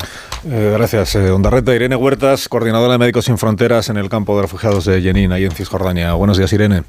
Eh, 0.48 0.72
gracias, 0.78 1.16
eh, 1.16 1.32
Ondarreta. 1.32 1.74
Irene 1.74 1.96
Huertas, 1.96 2.48
coordinadora 2.48 2.94
de 2.94 3.00
Médicos 3.00 3.26
Sin 3.26 3.40
Fronteras 3.40 3.90
en 3.90 3.98
el 3.98 4.10
campo 4.10 4.36
de 4.36 4.44
refugiados 4.44 4.86
de 4.86 5.02
Jenin, 5.02 5.32
ahí 5.32 5.46
en 5.46 5.52
Cisjordania. 5.52 6.14
Buenos 6.14 6.38
días, 6.38 6.54
Irene. 6.54 6.84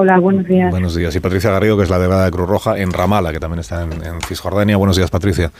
Hola, 0.00 0.20
buenos 0.20 0.46
días. 0.46 0.70
Buenos 0.70 0.94
días. 0.94 1.16
Y 1.16 1.18
Patricia 1.18 1.50
Garrido, 1.50 1.76
que 1.76 1.82
es 1.82 1.90
la 1.90 1.98
delegada 1.98 2.26
de 2.26 2.30
Cruz 2.30 2.48
Roja 2.48 2.78
en 2.78 2.92
Ramala, 2.92 3.32
que 3.32 3.40
también 3.40 3.58
está 3.58 3.82
en, 3.82 4.20
Cisjordania. 4.28 4.76
Buenos 4.76 4.96
días, 4.96 5.10
Patricia. 5.10 5.50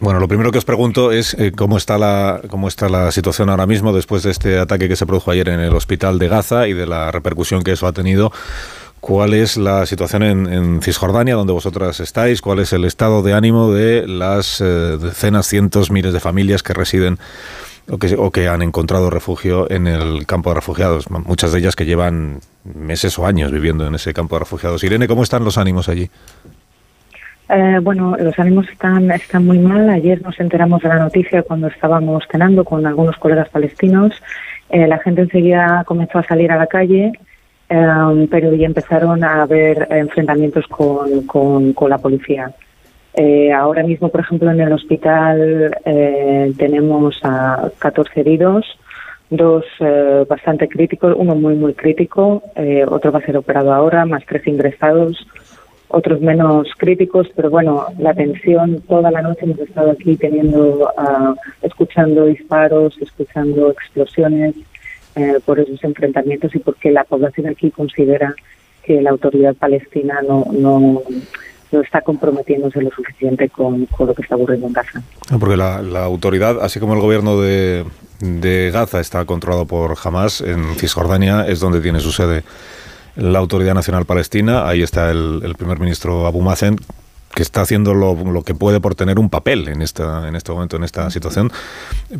Bueno, 0.00 0.18
lo 0.18 0.26
primero 0.26 0.50
que 0.50 0.58
os 0.58 0.64
pregunto 0.64 1.12
es 1.12 1.34
eh, 1.34 1.52
cómo 1.54 1.76
está 1.76 1.96
la 1.96 2.40
cómo 2.48 2.66
está 2.66 2.88
la 2.88 3.12
situación 3.12 3.48
ahora 3.48 3.66
mismo 3.66 3.92
después 3.92 4.24
de 4.24 4.32
este 4.32 4.58
ataque 4.58 4.88
que 4.88 4.96
se 4.96 5.06
produjo 5.06 5.30
ayer 5.30 5.48
en 5.48 5.60
el 5.60 5.72
hospital 5.72 6.18
de 6.18 6.26
Gaza 6.26 6.66
y 6.66 6.72
de 6.72 6.84
la 6.84 7.12
repercusión 7.12 7.62
que 7.62 7.70
eso 7.70 7.86
ha 7.86 7.92
tenido. 7.92 8.32
¿Cuál 8.98 9.32
es 9.32 9.56
la 9.56 9.86
situación 9.86 10.24
en, 10.24 10.52
en 10.52 10.82
Cisjordania, 10.82 11.36
donde 11.36 11.52
vosotras 11.52 12.00
estáis? 12.00 12.40
¿Cuál 12.40 12.58
es 12.58 12.72
el 12.72 12.84
estado 12.84 13.22
de 13.22 13.34
ánimo 13.34 13.70
de 13.70 14.08
las 14.08 14.60
eh, 14.60 14.64
decenas, 14.64 15.46
cientos, 15.46 15.92
miles 15.92 16.12
de 16.12 16.18
familias 16.18 16.64
que 16.64 16.72
residen 16.72 17.20
o 17.90 17.98
que, 17.98 18.14
o 18.16 18.30
que 18.30 18.48
han 18.48 18.62
encontrado 18.62 19.10
refugio 19.10 19.70
en 19.70 19.86
el 19.86 20.26
campo 20.26 20.50
de 20.50 20.56
refugiados? 20.56 21.10
Muchas 21.10 21.52
de 21.52 21.58
ellas 21.58 21.76
que 21.76 21.84
llevan 21.84 22.40
meses 22.64 23.18
o 23.18 23.26
años 23.26 23.52
viviendo 23.52 23.86
en 23.86 23.94
ese 23.94 24.14
campo 24.14 24.36
de 24.36 24.40
refugiados. 24.40 24.82
Irene, 24.84 25.08
¿cómo 25.08 25.22
están 25.22 25.44
los 25.44 25.58
ánimos 25.58 25.88
allí? 25.88 26.10
Eh, 27.48 27.78
bueno, 27.82 28.16
los 28.18 28.38
ánimos 28.38 28.68
están, 28.70 29.10
están 29.10 29.44
muy 29.44 29.58
mal. 29.58 29.88
Ayer 29.90 30.22
nos 30.22 30.38
enteramos 30.40 30.82
de 30.82 30.88
la 30.88 30.98
noticia 30.98 31.42
cuando 31.42 31.68
estábamos 31.68 32.24
cenando 32.30 32.64
con 32.64 32.86
algunos 32.86 33.16
colegas 33.18 33.48
palestinos. 33.50 34.12
Eh, 34.70 34.86
la 34.86 34.98
gente 34.98 35.22
enseguida 35.22 35.84
comenzó 35.86 36.18
a 36.18 36.22
salir 36.22 36.50
a 36.50 36.56
la 36.56 36.66
calle, 36.66 37.12
eh, 37.68 38.28
pero 38.30 38.54
ya 38.54 38.66
empezaron 38.66 39.22
a 39.22 39.42
haber 39.42 39.86
enfrentamientos 39.90 40.66
con, 40.68 41.26
con, 41.26 41.74
con 41.74 41.90
la 41.90 41.98
policía. 41.98 42.50
Eh, 43.16 43.52
ahora 43.52 43.82
mismo, 43.84 44.08
por 44.08 44.20
ejemplo, 44.20 44.50
en 44.50 44.60
el 44.60 44.72
hospital 44.72 45.76
eh, 45.84 46.52
tenemos 46.58 47.18
a 47.22 47.70
14 47.78 48.20
heridos, 48.20 48.66
dos 49.30 49.64
eh, 49.80 50.24
bastante 50.28 50.68
críticos, 50.68 51.14
uno 51.16 51.34
muy, 51.34 51.54
muy 51.54 51.74
crítico, 51.74 52.42
eh, 52.56 52.84
otro 52.86 53.12
va 53.12 53.20
a 53.20 53.26
ser 53.26 53.36
operado 53.36 53.72
ahora, 53.72 54.04
más 54.04 54.24
tres 54.26 54.46
ingresados, 54.46 55.26
otros 55.88 56.20
menos 56.20 56.68
críticos, 56.76 57.28
pero 57.36 57.50
bueno, 57.50 57.86
la 57.98 58.14
tensión 58.14 58.82
toda 58.82 59.10
la 59.10 59.22
noche 59.22 59.44
hemos 59.44 59.60
estado 59.60 59.92
aquí 59.92 60.16
teniendo, 60.16 60.90
ah, 60.96 61.34
escuchando 61.62 62.26
disparos, 62.26 62.96
escuchando 63.00 63.70
explosiones 63.70 64.54
eh, 65.14 65.38
por 65.44 65.60
esos 65.60 65.82
enfrentamientos 65.84 66.54
y 66.54 66.58
porque 66.58 66.90
la 66.90 67.04
población 67.04 67.46
aquí 67.46 67.70
considera 67.70 68.34
que 68.82 69.00
la 69.00 69.10
autoridad 69.10 69.54
palestina 69.54 70.20
no, 70.26 70.46
no, 70.52 71.02
no 71.74 71.82
está 71.82 72.00
comprometiéndose 72.00 72.80
lo 72.80 72.90
suficiente 72.90 73.48
con, 73.48 73.86
con 73.86 74.06
lo 74.06 74.14
que 74.14 74.22
está 74.22 74.36
ocurriendo 74.36 74.66
en 74.66 74.72
Gaza. 74.72 75.02
No, 75.30 75.38
Porque 75.38 75.56
la, 75.56 75.82
la 75.82 76.04
autoridad, 76.04 76.62
así 76.62 76.80
como 76.80 76.94
el 76.94 77.00
gobierno 77.00 77.40
de, 77.40 77.84
de 78.20 78.70
Gaza 78.72 79.00
está 79.00 79.24
controlado 79.24 79.66
por 79.66 79.96
Hamas, 80.02 80.40
en 80.40 80.74
Cisjordania 80.76 81.46
es 81.46 81.60
donde 81.60 81.80
tiene 81.80 82.00
su 82.00 82.12
sede 82.12 82.44
la 83.16 83.38
Autoridad 83.38 83.74
Nacional 83.74 84.06
Palestina. 84.06 84.66
Ahí 84.68 84.82
está 84.82 85.10
el, 85.10 85.40
el 85.44 85.54
primer 85.54 85.78
ministro 85.78 86.26
Abu 86.26 86.40
Mazen 86.40 86.78
que 87.34 87.42
está 87.42 87.62
haciendo 87.62 87.94
lo, 87.94 88.14
lo 88.14 88.42
que 88.42 88.54
puede 88.54 88.80
por 88.80 88.94
tener 88.94 89.18
un 89.18 89.28
papel 89.28 89.68
en, 89.68 89.82
esta, 89.82 90.28
en 90.28 90.36
este 90.36 90.52
momento, 90.52 90.76
en 90.76 90.84
esta 90.84 91.10
situación, 91.10 91.50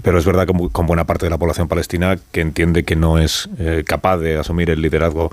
pero 0.02 0.18
es 0.18 0.24
verdad 0.24 0.46
que 0.46 0.52
con 0.72 0.86
buena 0.86 1.04
parte 1.04 1.26
de 1.26 1.30
la 1.30 1.38
población 1.38 1.68
palestina 1.68 2.18
que 2.32 2.40
entiende 2.40 2.82
que 2.82 2.96
no 2.96 3.18
es 3.18 3.48
eh, 3.58 3.84
capaz 3.86 4.18
de 4.18 4.36
asumir 4.36 4.70
el 4.70 4.82
liderazgo 4.82 5.30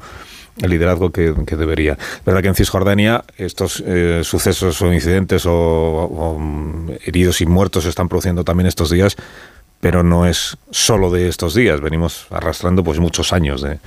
el 0.61 0.69
liderazgo 0.69 1.11
que, 1.11 1.33
debería. 1.33 1.97
Verdad 2.25 2.41
que 2.41 2.47
en 2.47 2.55
Cisjordania 2.55 3.23
estos 3.37 3.83
eh, 3.85 4.21
sucesos 4.23 4.81
o 4.81 4.93
incidentes 4.93 5.43
o, 5.45 6.37
mm, 6.39 6.91
heridos 7.05 7.41
y 7.41 7.45
muertos 7.45 7.83
se 7.83 7.89
están 7.89 8.07
produciendo 8.07 8.43
también 8.43 8.67
estos 8.67 8.89
días, 8.89 9.15
pero 9.79 10.03
no 10.03 10.27
es 10.27 10.57
solo 10.69 11.09
de 11.09 11.27
estos 11.27 11.55
días. 11.55 11.81
Venimos 11.81 12.27
arrastrando 12.29 12.83
pues 12.83 12.99
muchos 12.99 13.33
años 13.33 13.61
de 13.61 13.79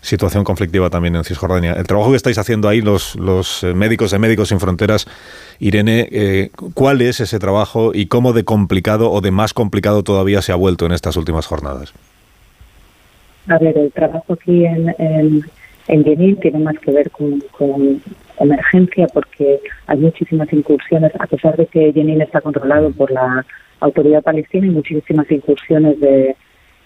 situación 0.00 0.44
conflictiva 0.44 0.88
también 0.88 1.14
en 1.16 1.24
Cisjordania. 1.24 1.74
El 1.74 1.86
trabajo 1.86 2.10
que 2.10 2.16
estáis 2.16 2.38
haciendo 2.38 2.68
ahí 2.68 2.80
los, 2.80 3.14
los 3.16 3.62
eh, 3.62 3.74
médicos 3.74 4.10
de 4.10 4.18
Médicos 4.18 4.48
Sin 4.48 4.60
Fronteras, 4.60 5.06
Irene, 5.58 6.08
eh, 6.10 6.50
¿cuál 6.74 7.02
es 7.02 7.20
ese 7.20 7.38
trabajo 7.38 7.92
y 7.94 8.06
cómo 8.06 8.32
de 8.32 8.44
complicado 8.44 9.10
o 9.10 9.20
de 9.20 9.30
más 9.30 9.52
complicado 9.52 10.02
todavía 10.02 10.40
se 10.40 10.52
ha 10.52 10.56
vuelto 10.56 10.86
en 10.86 10.92
estas 10.92 11.16
últimas 11.16 11.46
jornadas? 11.46 11.92
A 13.48 13.58
ver, 13.58 13.76
el 13.76 13.92
trabajo 13.92 14.34
aquí 14.34 14.64
en, 14.64 15.44
en 15.88 16.04
Jenin 16.04 16.36
tiene 16.36 16.58
más 16.58 16.78
que 16.78 16.92
ver 16.92 17.10
con, 17.10 17.40
con 17.50 18.00
emergencia 18.38 19.06
porque 19.12 19.60
hay 19.86 19.98
muchísimas 19.98 20.52
incursiones, 20.52 21.12
a 21.18 21.26
pesar 21.26 21.56
de 21.56 21.66
que 21.66 21.92
Jenin 21.92 22.20
está 22.20 22.40
controlado 22.40 22.90
por 22.92 23.10
la 23.10 23.44
autoridad 23.80 24.22
palestina, 24.22 24.66
hay 24.66 24.72
muchísimas 24.72 25.30
incursiones 25.30 25.98
de, 26.00 26.36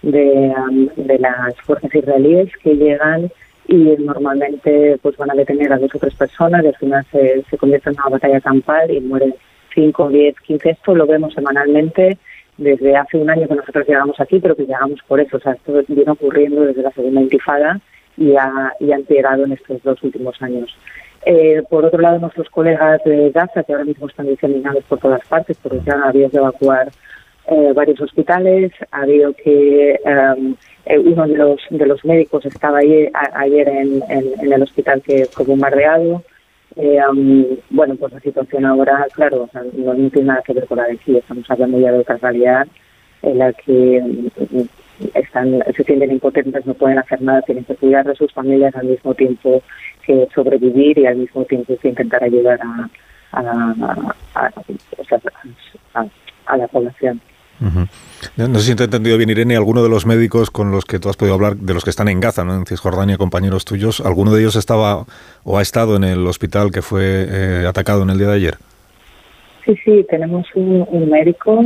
de, 0.01 0.53
um, 0.57 0.87
de 0.95 1.19
las 1.19 1.55
fuerzas 1.61 1.93
israelíes 1.93 2.55
que 2.57 2.75
llegan 2.75 3.29
y 3.67 3.95
normalmente 3.99 4.97
pues 5.01 5.17
van 5.17 5.31
a 5.31 5.35
detener 5.35 5.73
a 5.73 5.77
dos 5.77 5.93
o 5.93 5.99
tres 5.99 6.15
personas 6.15 6.63
y 6.63 6.67
al 6.67 6.75
final 6.75 7.05
se, 7.11 7.43
se 7.49 7.57
convierte 7.57 7.89
en 7.89 7.97
una 7.99 8.09
batalla 8.09 8.39
campal 8.41 8.89
y 8.89 8.99
mueren 9.01 9.35
5, 9.75 10.09
10, 10.09 10.39
15. 10.39 10.69
Esto 10.69 10.95
lo 10.95 11.05
vemos 11.05 11.33
semanalmente 11.33 12.17
desde 12.57 12.95
hace 12.95 13.17
un 13.17 13.29
año 13.29 13.47
que 13.47 13.55
nosotros 13.55 13.87
llegamos 13.87 14.19
aquí, 14.19 14.39
pero 14.39 14.55
que 14.55 14.65
llegamos 14.65 14.99
por 15.07 15.19
eso. 15.19 15.37
O 15.37 15.39
sea, 15.39 15.53
esto 15.53 15.73
viene 15.87 16.11
ocurriendo 16.11 16.61
desde 16.61 16.81
la 16.81 16.91
segunda 16.91 17.21
intifada 17.21 17.79
y 18.17 18.35
ha, 18.35 18.73
y 18.79 18.91
ha 18.91 18.95
empeorado 18.95 19.45
en 19.45 19.53
estos 19.53 19.81
dos 19.83 20.01
últimos 20.03 20.41
años. 20.41 20.75
Eh, 21.25 21.61
por 21.69 21.85
otro 21.85 22.01
lado, 22.01 22.19
nuestros 22.19 22.49
colegas 22.49 23.01
de 23.03 23.31
Gaza, 23.31 23.63
que 23.63 23.73
ahora 23.73 23.85
mismo 23.85 24.07
están 24.07 24.27
diseminados 24.27 24.83
por 24.85 24.99
todas 24.99 25.25
partes, 25.27 25.57
porque 25.61 25.79
ya 25.85 25.93
han 25.93 26.03
habido 26.03 26.29
que 26.29 26.37
evacuar 26.37 26.89
eh, 27.47 27.71
varios 27.73 27.99
hospitales, 28.01 28.71
ha 28.91 29.01
habido 29.01 29.33
que 29.33 29.99
um, 30.05 30.55
eh, 30.85 30.99
uno 30.99 31.27
de 31.27 31.35
los 31.35 31.59
de 31.69 31.85
los 31.85 32.03
médicos 32.05 32.45
estaba 32.45 32.79
ayer, 32.79 33.09
a- 33.13 33.39
ayer 33.41 33.67
en, 33.67 34.01
en, 34.09 34.25
en 34.41 34.53
el 34.53 34.61
hospital 34.63 35.01
que 35.01 35.25
fue 35.25 35.45
bombardeado. 35.45 36.23
Um, 36.75 37.45
bueno, 37.71 37.95
pues 37.95 38.13
la 38.13 38.19
situación 38.19 38.63
ahora, 38.65 39.07
claro, 39.13 39.43
o 39.43 39.47
sea, 39.51 39.63
no, 39.73 39.93
no 39.95 40.09
tiene 40.11 40.27
nada 40.27 40.43
que 40.45 40.53
ver 40.53 40.67
con 40.67 40.77
la 40.77 40.83
de 40.85 40.93
aquí, 40.93 41.17
estamos 41.17 41.49
hablando 41.49 41.79
ya 41.79 41.91
de 41.91 41.99
otra 41.99 42.17
realidad 42.17 42.67
en 43.23 43.37
la 43.39 43.51
que 43.51 44.03
están, 45.13 45.59
se 45.75 45.83
sienten 45.83 46.11
impotentes, 46.11 46.65
no 46.65 46.73
pueden 46.73 46.97
hacer 46.99 47.21
nada, 47.21 47.41
tienen 47.43 47.63
que 47.65 47.75
cuidar 47.75 48.05
de 48.05 48.15
sus 48.15 48.31
familias 48.33 48.75
al 48.75 48.85
mismo 48.87 49.13
tiempo 49.13 49.61
que 50.05 50.27
sobrevivir 50.33 50.97
y 50.99 51.05
al 51.05 51.17
mismo 51.17 51.43
tiempo 51.45 51.75
que 51.81 51.89
intentar 51.89 52.23
ayudar 52.23 52.59
a, 52.61 52.89
a, 53.31 53.39
a- 53.41 54.15
a- 54.35 54.51
o 54.97 55.03
sea, 55.05 55.19
a- 55.93 56.05
a 56.45 56.57
la 56.57 56.67
población. 56.67 57.19
No 58.37 58.47
no 58.47 58.59
sé 58.59 58.65
si 58.71 58.75
te 58.75 58.83
he 58.83 58.85
entendido 58.85 59.17
bien, 59.17 59.31
Irene, 59.31 59.55
alguno 59.55 59.81
de 59.81 59.89
los 59.89 60.05
médicos 60.05 60.51
con 60.51 60.69
los 60.71 60.85
que 60.85 60.99
tú 60.99 61.09
has 61.09 61.17
podido 61.17 61.33
hablar, 61.33 61.55
de 61.57 61.73
los 61.73 61.83
que 61.83 61.89
están 61.89 62.07
en 62.07 62.19
Gaza, 62.19 62.43
¿no? 62.43 62.53
en 62.55 62.65
Cisjordania, 62.67 63.17
compañeros 63.17 63.65
tuyos, 63.65 63.99
¿alguno 63.99 64.31
de 64.31 64.41
ellos 64.41 64.55
estaba 64.55 65.05
o 65.43 65.57
ha 65.57 65.61
estado 65.63 65.95
en 65.95 66.03
el 66.03 66.25
hospital 66.27 66.71
que 66.71 66.83
fue 66.83 67.01
eh, 67.27 67.65
atacado 67.67 68.03
en 68.03 68.11
el 68.11 68.17
día 68.19 68.27
de 68.27 68.33
ayer? 68.35 68.55
Sí, 69.65 69.75
sí, 69.83 70.05
tenemos 70.09 70.45
un, 70.55 70.85
un 70.87 71.09
médico, 71.09 71.61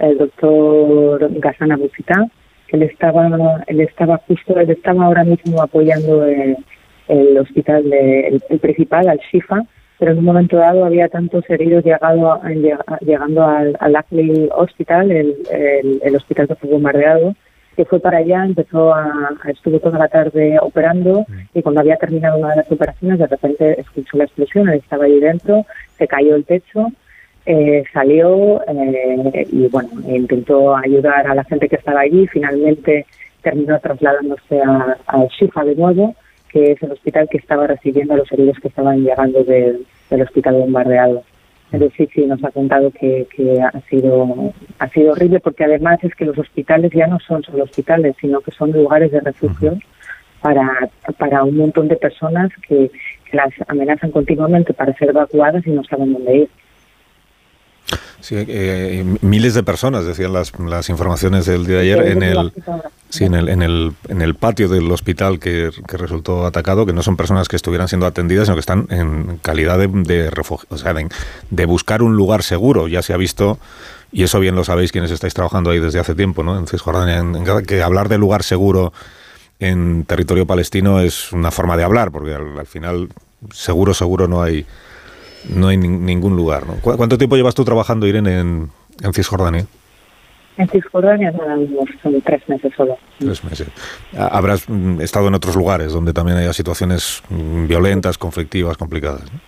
el 0.00 0.18
doctor 0.18 1.28
Ghassan 1.40 1.72
Abusita, 1.72 2.24
él 2.68 2.82
estaba, 2.82 3.28
él 3.66 3.80
estaba 3.80 4.18
justo, 4.26 4.58
él 4.58 4.70
estaba 4.70 5.06
ahora 5.06 5.24
mismo 5.24 5.62
apoyando 5.62 6.24
el, 6.24 6.56
el 7.08 7.38
hospital, 7.38 7.88
de, 7.88 8.28
el, 8.28 8.42
el 8.48 8.58
principal, 8.58 9.08
al 9.08 9.20
Shifa, 9.30 9.62
pero 9.98 10.12
en 10.12 10.18
un 10.18 10.24
momento 10.24 10.56
dado 10.56 10.84
había 10.84 11.08
tantos 11.08 11.48
heridos 11.48 11.84
llegado 11.84 12.40
llegando 13.00 13.44
al, 13.44 13.76
al 13.80 13.96
Ackley 13.96 14.48
Hospital, 14.54 15.10
el, 15.10 15.36
el, 15.50 16.00
el 16.02 16.16
hospital 16.16 16.48
que 16.48 16.54
fue 16.56 16.70
bombardeado, 16.70 17.34
que 17.76 17.84
fue 17.84 18.00
para 18.00 18.18
allá, 18.18 18.44
empezó 18.44 18.94
a, 18.94 19.34
estuvo 19.48 19.78
toda 19.78 19.98
la 19.98 20.08
tarde 20.08 20.58
operando 20.60 21.26
y 21.54 21.62
cuando 21.62 21.80
había 21.80 21.96
terminado 21.96 22.38
una 22.38 22.50
de 22.50 22.56
las 22.56 22.72
operaciones 22.72 23.18
de 23.18 23.26
repente 23.26 23.80
escuchó 23.80 24.16
la 24.16 24.24
explosión, 24.24 24.68
él 24.68 24.80
estaba 24.82 25.04
ahí 25.04 25.20
dentro, 25.20 25.64
se 25.98 26.08
cayó 26.08 26.36
el 26.36 26.44
techo, 26.44 26.88
eh, 27.46 27.84
salió 27.92 28.60
eh, 28.66 29.46
y 29.50 29.68
bueno, 29.68 29.88
intentó 30.08 30.76
ayudar 30.76 31.26
a 31.26 31.34
la 31.34 31.44
gente 31.44 31.68
que 31.68 31.76
estaba 31.76 32.00
allí, 32.00 32.26
finalmente 32.26 33.06
terminó 33.42 33.78
trasladándose 33.78 34.60
a, 34.60 34.96
a 35.06 35.24
Shifa 35.26 35.64
de 35.64 35.76
nuevo, 35.76 36.16
que 36.50 36.72
es 36.72 36.82
el 36.82 36.90
hospital 36.90 37.28
que 37.30 37.38
estaba 37.38 37.68
recibiendo 37.68 38.14
a 38.14 38.16
los 38.16 38.32
heridos 38.32 38.58
que 38.60 38.68
estaban 38.68 39.04
llegando 39.04 39.44
del, 39.44 39.86
del 40.10 40.22
hospital 40.22 40.56
bombardeado. 40.56 41.22
Entonces 41.70 41.96
sí, 41.96 42.08
sí, 42.14 42.26
nos 42.26 42.42
ha 42.44 42.50
contado 42.50 42.90
que, 42.90 43.26
que 43.34 43.60
ha 43.60 43.80
sido 43.90 44.52
ha 44.78 44.88
sido 44.88 45.12
horrible 45.12 45.40
porque 45.40 45.64
además 45.64 45.98
es 46.02 46.14
que 46.14 46.24
los 46.24 46.38
hospitales 46.38 46.92
ya 46.92 47.06
no 47.06 47.18
son 47.20 47.42
solo 47.42 47.64
hospitales, 47.64 48.16
sino 48.20 48.40
que 48.40 48.52
son 48.52 48.72
lugares 48.72 49.10
de 49.12 49.20
refugio 49.20 49.78
para, 50.40 50.88
para 51.18 51.44
un 51.44 51.56
montón 51.56 51.88
de 51.88 51.96
personas 51.96 52.50
que, 52.68 52.90
que 53.30 53.36
las 53.36 53.52
amenazan 53.68 54.10
continuamente 54.10 54.74
para 54.74 54.94
ser 54.94 55.10
evacuadas 55.10 55.66
y 55.66 55.70
no 55.70 55.82
saben 55.84 56.12
dónde 56.12 56.36
ir. 56.36 56.48
Sí, 58.20 58.34
eh, 58.36 59.04
miles 59.20 59.54
de 59.54 59.62
personas, 59.62 60.04
decían 60.04 60.32
las, 60.32 60.52
las 60.58 60.88
informaciones 60.88 61.46
del 61.46 61.64
día 61.66 61.76
de 61.76 61.82
ayer, 61.82 62.06
en 62.08 62.22
el, 62.24 62.52
sí, 63.08 63.24
en, 63.24 63.34
el, 63.34 63.48
en, 63.48 63.62
el, 63.62 63.92
en 64.08 64.22
el 64.22 64.34
patio 64.34 64.68
del 64.68 64.90
hospital 64.90 65.38
que, 65.38 65.70
que 65.86 65.96
resultó 65.96 66.44
atacado, 66.46 66.84
que 66.86 66.92
no 66.92 67.02
son 67.04 67.16
personas 67.16 67.48
que 67.48 67.54
estuvieran 67.54 67.86
siendo 67.86 68.04
atendidas, 68.06 68.46
sino 68.46 68.56
que 68.56 68.60
están 68.60 68.86
en 68.90 69.38
calidad 69.42 69.78
de, 69.78 69.86
de 69.86 70.30
refugio, 70.30 70.66
o 70.70 70.76
sea, 70.78 70.92
de, 70.94 71.08
de 71.50 71.66
buscar 71.66 72.02
un 72.02 72.16
lugar 72.16 72.42
seguro. 72.42 72.88
Ya 72.88 73.02
se 73.02 73.12
ha 73.12 73.16
visto, 73.16 73.58
y 74.10 74.24
eso 74.24 74.40
bien 74.40 74.56
lo 74.56 74.64
sabéis 74.64 74.90
quienes 74.90 75.12
estáis 75.12 75.34
trabajando 75.34 75.70
ahí 75.70 75.78
desde 75.78 76.00
hace 76.00 76.16
tiempo, 76.16 76.42
¿no? 76.42 76.58
en 76.58 76.66
Cisjordania, 76.66 77.18
en- 77.18 77.36
en 77.36 77.64
que 77.66 77.82
hablar 77.82 78.08
de 78.08 78.18
lugar 78.18 78.42
seguro 78.42 78.92
en 79.60 80.04
territorio 80.04 80.44
palestino 80.46 80.98
es 81.00 81.32
una 81.32 81.52
forma 81.52 81.76
de 81.76 81.84
hablar, 81.84 82.10
porque 82.10 82.34
al, 82.34 82.58
al 82.58 82.66
final 82.66 83.08
seguro, 83.54 83.94
seguro 83.94 84.26
no 84.26 84.42
hay 84.42 84.66
no 85.48 85.68
hay 85.68 85.76
nin- 85.76 86.00
ningún 86.00 86.36
lugar. 86.36 86.66
¿no? 86.66 86.74
¿Cu- 86.80 86.96
¿Cuánto 86.96 87.18
tiempo 87.18 87.36
llevas 87.36 87.54
tú 87.54 87.64
trabajando, 87.64 88.06
Irene, 88.06 88.40
en, 88.40 88.70
en 89.02 89.12
Cisjordania? 89.12 89.66
En 90.58 90.68
Cisjordania 90.68 91.30
nada, 91.32 91.56
son 92.02 92.20
tres 92.22 92.48
meses 92.48 92.72
solo. 92.76 92.96
Tres 93.18 93.44
meses. 93.44 93.68
Ha- 94.16 94.28
Habrás 94.28 94.68
mm, 94.68 95.00
estado 95.02 95.28
en 95.28 95.34
otros 95.34 95.54
lugares 95.54 95.92
donde 95.92 96.12
también 96.12 96.38
haya 96.38 96.52
situaciones 96.52 97.22
mm, 97.28 97.66
violentas, 97.66 98.16
conflictivas, 98.16 98.76
complicadas. 98.76 99.22
¿no? 99.32 99.38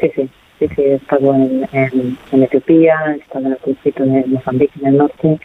Sí, 0.00 0.10
sí, 0.14 0.28
sí, 0.58 0.68
sí, 0.74 0.82
he 0.82 0.94
estado 0.94 1.34
en, 1.34 1.68
en, 1.72 2.18
en 2.32 2.42
Etiopía, 2.42 2.94
he 3.14 3.18
estado 3.18 3.46
en 3.46 3.52
el 3.52 3.58
conflicto 3.58 4.04
de 4.04 4.24
Mozambique, 4.26 4.72
en 4.80 4.86
el 4.88 4.96
norte, 4.96 5.38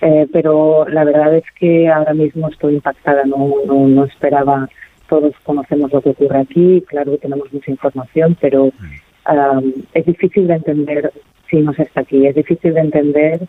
eh, 0.00 0.26
pero 0.32 0.86
la 0.88 1.04
verdad 1.04 1.36
es 1.36 1.44
que 1.58 1.88
ahora 1.88 2.14
mismo 2.14 2.48
estoy 2.48 2.74
impactada, 2.74 3.24
no, 3.24 3.48
no, 3.66 3.86
no 3.88 4.04
esperaba, 4.04 4.68
todos 5.10 5.34
conocemos 5.42 5.92
lo 5.92 6.00
que 6.00 6.10
ocurre 6.10 6.38
aquí, 6.38 6.82
claro 6.86 7.12
que 7.12 7.18
tenemos 7.18 7.52
mucha 7.52 7.70
información, 7.70 8.36
pero 8.40 8.70
am, 9.24 9.74
es 9.92 10.06
difícil 10.06 10.46
de 10.46 10.54
entender 10.54 11.12
si 11.50 11.56
no 11.58 11.74
se 11.74 11.82
está 11.82 12.00
aquí, 12.02 12.26
es 12.26 12.34
difícil 12.36 12.72
de 12.72 12.80
entender 12.80 13.40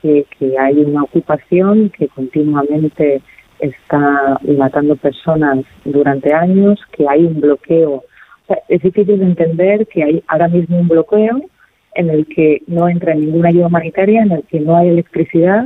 que, 0.00 0.26
que 0.38 0.58
hay 0.58 0.76
una 0.84 1.04
ocupación 1.04 1.90
que 1.90 2.06
continuamente 2.08 3.22
está 3.58 4.38
matando 4.58 4.94
personas 4.96 5.64
durante 5.86 6.34
años, 6.34 6.78
que 6.92 7.06
hay 7.08 7.24
un 7.24 7.40
bloqueo. 7.40 7.94
O 7.94 8.46
sea, 8.46 8.58
es 8.68 8.82
difícil 8.82 9.18
de 9.18 9.24
entender 9.24 9.86
que 9.86 10.02
hay 10.02 10.22
ahora 10.28 10.48
mismo 10.48 10.78
un 10.78 10.88
bloqueo 10.88 11.40
en 11.94 12.10
el 12.10 12.26
que 12.26 12.60
no 12.66 12.90
entra 12.90 13.14
ninguna 13.14 13.48
ayuda 13.48 13.68
humanitaria, 13.68 14.22
en 14.22 14.32
el 14.32 14.42
que 14.42 14.60
no 14.60 14.76
hay 14.76 14.88
electricidad, 14.88 15.64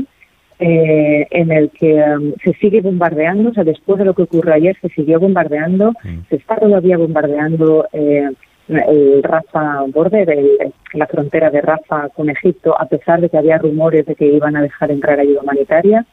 eh, 0.61 1.27
en 1.31 1.51
el 1.51 1.71
que 1.71 1.95
um, 1.95 2.33
se 2.45 2.53
sigue 2.61 2.81
bombardeando, 2.83 3.51
o 3.51 3.55
sea, 3.55 3.65
después 3.65 3.99
de 3.99 4.05
lo 4.05 4.15
que 4.15 4.23
ocurrió 4.23 4.53
ayer, 4.55 4.77
se 4.81 4.89
siguió 4.91 5.19
bombardeando, 5.19 5.93
se 6.29 6.37
está 6.37 6.57
todavía 6.57 6.97
bombardeando 6.99 7.87
eh, 7.93 8.29
el 8.69 9.23
Rafa 9.23 9.83
Border, 9.93 10.31
el- 10.31 10.73
la 10.93 11.07
frontera 11.07 11.51
de 11.51 11.61
Rafa 11.61 12.09
con 12.11 12.31
Egipto, 12.31 12.79
a 12.79 12.87
pesar 12.87 13.21
de 13.21 13.29
que 13.29 13.39
había 13.39 13.59
rumores 13.59 14.05
de 14.07 14.15
que 14.15 14.27
iban 14.27 14.55
a 14.57 14.63
dejar 14.63 14.91
entrar 14.91 15.19
ayuda 15.19 15.41
humanitaria. 15.43 16.05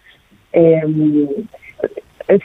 Eh, 0.53 0.81
es, 2.27 2.41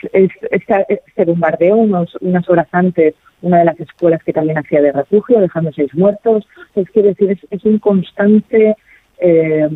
se 1.17 1.25
bombardeó 1.25 1.77
unos, 1.77 2.15
unas 2.21 2.49
horas 2.49 2.69
antes 2.73 3.15
una 3.41 3.59
de 3.59 3.65
las 3.65 3.81
escuelas 3.81 4.23
que 4.23 4.33
también 4.33 4.57
hacía 4.59 4.81
de 4.81 4.93
refugio, 4.93 5.41
dejando 5.41 5.73
seis 5.73 5.93
muertos. 5.95 6.47
Es 6.77 6.87
decir, 6.93 7.31
es, 7.31 7.38
es 7.51 7.65
un 7.65 7.79
constante, 7.81 8.77
eh, 9.23 9.69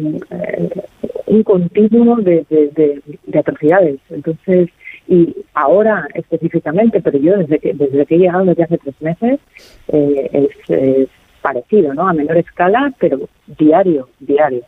un 1.26 1.42
continuo 1.42 2.16
de, 2.16 2.44
de, 2.50 2.68
de- 2.74 3.02
de 3.26 3.38
atrocidades. 3.38 3.98
Entonces, 4.10 4.68
y 5.08 5.34
ahora 5.54 6.06
específicamente, 6.14 7.00
pero 7.00 7.18
yo 7.18 7.36
desde 7.38 7.58
que, 7.58 7.72
desde 7.74 8.06
que 8.06 8.14
he 8.16 8.18
llegado 8.18 8.44
desde 8.44 8.64
hace 8.64 8.78
tres 8.78 8.94
meses, 9.00 9.40
eh, 9.88 10.30
es, 10.32 10.70
es 10.70 11.08
parecido, 11.42 11.94
¿no? 11.94 12.08
A 12.08 12.12
menor 12.12 12.36
escala, 12.38 12.92
pero 12.98 13.28
diario, 13.46 14.08
diario. 14.20 14.62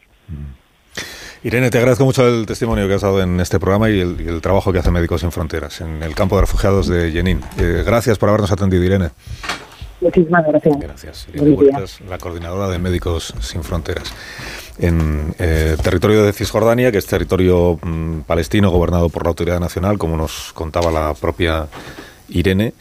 Irene, 1.45 1.71
te 1.71 1.79
agradezco 1.79 2.05
mucho 2.05 2.27
el 2.27 2.47
testimonio 2.47 2.88
que 2.88 2.95
has 2.95 3.03
dado 3.03 3.23
en 3.23 3.38
este 3.41 3.61
programa 3.61 3.88
y 3.91 4.01
el, 4.01 4.21
y 4.21 4.27
el 4.29 4.41
trabajo 4.41 4.73
que 4.73 4.81
hace 4.81 4.91
Médicos 4.91 5.21
Sin 5.21 5.31
Fronteras 5.31 5.81
en 5.81 6.03
el 6.03 6.14
campo 6.14 6.35
de 6.35 6.43
refugiados 6.43 6.88
de 6.88 7.12
Jenin. 7.12 7.41
Eh, 7.59 7.85
gracias 7.87 8.19
por 8.19 8.29
habernos 8.29 8.51
atendido, 8.51 8.83
Irene. 8.83 9.11
Muchísimas 10.01 10.45
gracias. 10.47 10.79
Gracias. 10.81 11.29
Irene 11.33 11.51
Huertas, 11.53 12.01
la 12.09 12.19
coordinadora 12.19 12.69
de 12.69 12.79
Médicos 12.79 13.35
Sin 13.41 13.62
Fronteras. 13.62 14.12
En 14.79 15.35
eh, 15.38 15.77
territorio 15.83 16.23
de 16.23 16.33
Cisjordania, 16.33 16.93
que 16.93 16.99
es 16.99 17.07
territorio 17.07 17.79
mm, 17.83 18.21
palestino 18.21 18.71
gobernado 18.71 19.09
por 19.09 19.25
la 19.25 19.31
Autoridad 19.31 19.59
Nacional, 19.59 19.99
como 19.99 20.17
nos 20.17 20.53
contaba 20.53 20.91
la 20.93 21.14
propia 21.14 21.67
Irene. 22.29 22.75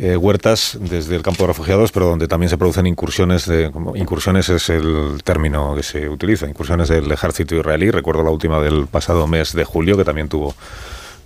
eh, 0.00 0.16
huertas 0.16 0.78
desde 0.80 1.16
el 1.16 1.22
campo 1.22 1.42
de 1.42 1.48
refugiados, 1.48 1.90
pero 1.90 2.06
donde 2.06 2.28
también 2.28 2.50
se 2.50 2.56
producen 2.56 2.86
incursiones, 2.86 3.46
de, 3.46 3.72
incursiones 3.96 4.48
es 4.48 4.68
el 4.68 5.22
término 5.24 5.74
que 5.74 5.82
se 5.82 6.08
utiliza, 6.08 6.46
incursiones 6.46 6.88
del 6.88 7.10
ejército 7.10 7.56
israelí. 7.56 7.90
Recuerdo 7.90 8.22
la 8.22 8.30
última 8.30 8.60
del 8.60 8.86
pasado 8.86 9.26
mes 9.26 9.54
de 9.54 9.64
julio, 9.64 9.96
que 9.96 10.04
también 10.04 10.28
tuvo 10.28 10.54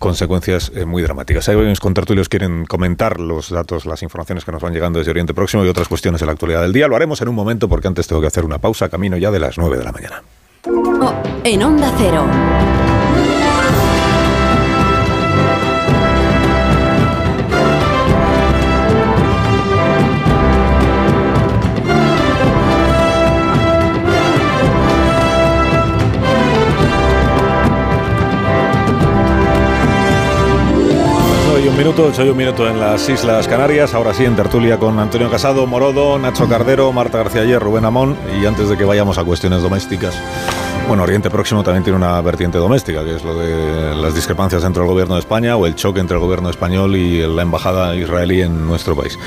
consecuencias 0.02 0.72
eh, 0.74 0.84
muy 0.84 1.00
dramáticas. 1.02 1.48
Hay 1.48 1.56
mis 1.56 1.80
contertulios 1.80 2.28
quieren 2.28 2.66
comentar 2.66 3.20
los 3.20 3.50
datos, 3.50 3.86
las 3.86 4.02
informaciones 4.02 4.44
que 4.44 4.50
nos 4.50 4.60
van 4.60 4.74
llegando 4.74 4.98
desde 4.98 5.12
Oriente 5.12 5.32
Próximo 5.32 5.64
y 5.64 5.68
otras 5.68 5.88
cuestiones 5.88 6.20
de 6.20 6.26
la 6.26 6.32
actualidad 6.32 6.60
del 6.60 6.72
día. 6.72 6.88
Lo 6.88 6.96
haremos 6.96 7.22
en 7.22 7.28
un 7.28 7.36
momento 7.36 7.68
porque 7.68 7.86
antes 7.86 8.08
tengo 8.08 8.20
que 8.20 8.26
hacer 8.26 8.44
una 8.44 8.58
pausa, 8.58 8.88
camino 8.88 9.16
ya 9.16 9.30
de 9.30 9.38
las 9.38 9.56
9 9.56 9.78
de 9.78 9.84
la 9.84 9.92
mañana. 9.92 10.22
Oh, 10.66 11.14
en 11.44 11.62
Onda 11.62 11.92
Cero. 11.96 12.71
Minuto, 31.82 32.06
ocho 32.06 32.24
y 32.24 32.28
un 32.28 32.36
minuto 32.36 32.68
en 32.68 32.78
las 32.78 33.08
Islas 33.08 33.48
Canarias. 33.48 33.92
Ahora 33.92 34.14
sí, 34.14 34.24
en 34.24 34.36
tertulia 34.36 34.78
con 34.78 35.00
Antonio 35.00 35.28
Casado, 35.28 35.66
Morodo, 35.66 36.16
Nacho 36.16 36.48
Cardero, 36.48 36.92
Marta 36.92 37.18
García 37.18 37.42
Ayer, 37.42 37.60
Rubén 37.60 37.84
Amón. 37.84 38.16
Y 38.40 38.46
antes 38.46 38.68
de 38.68 38.76
que 38.76 38.84
vayamos 38.84 39.18
a 39.18 39.24
cuestiones 39.24 39.62
domésticas, 39.62 40.14
bueno, 40.86 41.02
Oriente 41.02 41.28
Próximo 41.28 41.64
también 41.64 41.82
tiene 41.82 41.96
una 41.96 42.20
vertiente 42.20 42.58
doméstica, 42.58 43.02
que 43.02 43.16
es 43.16 43.24
lo 43.24 43.34
de 43.34 43.96
las 43.96 44.14
discrepancias 44.14 44.62
entre 44.62 44.80
el 44.82 44.88
gobierno 44.88 45.14
de 45.14 45.20
España 45.20 45.56
o 45.56 45.66
el 45.66 45.74
choque 45.74 45.98
entre 45.98 46.16
el 46.16 46.20
gobierno 46.22 46.50
español 46.50 46.94
y 46.94 47.26
la 47.26 47.42
embajada 47.42 47.96
israelí 47.96 48.42
en 48.42 48.64
nuestro 48.64 48.94
país. 48.94 49.18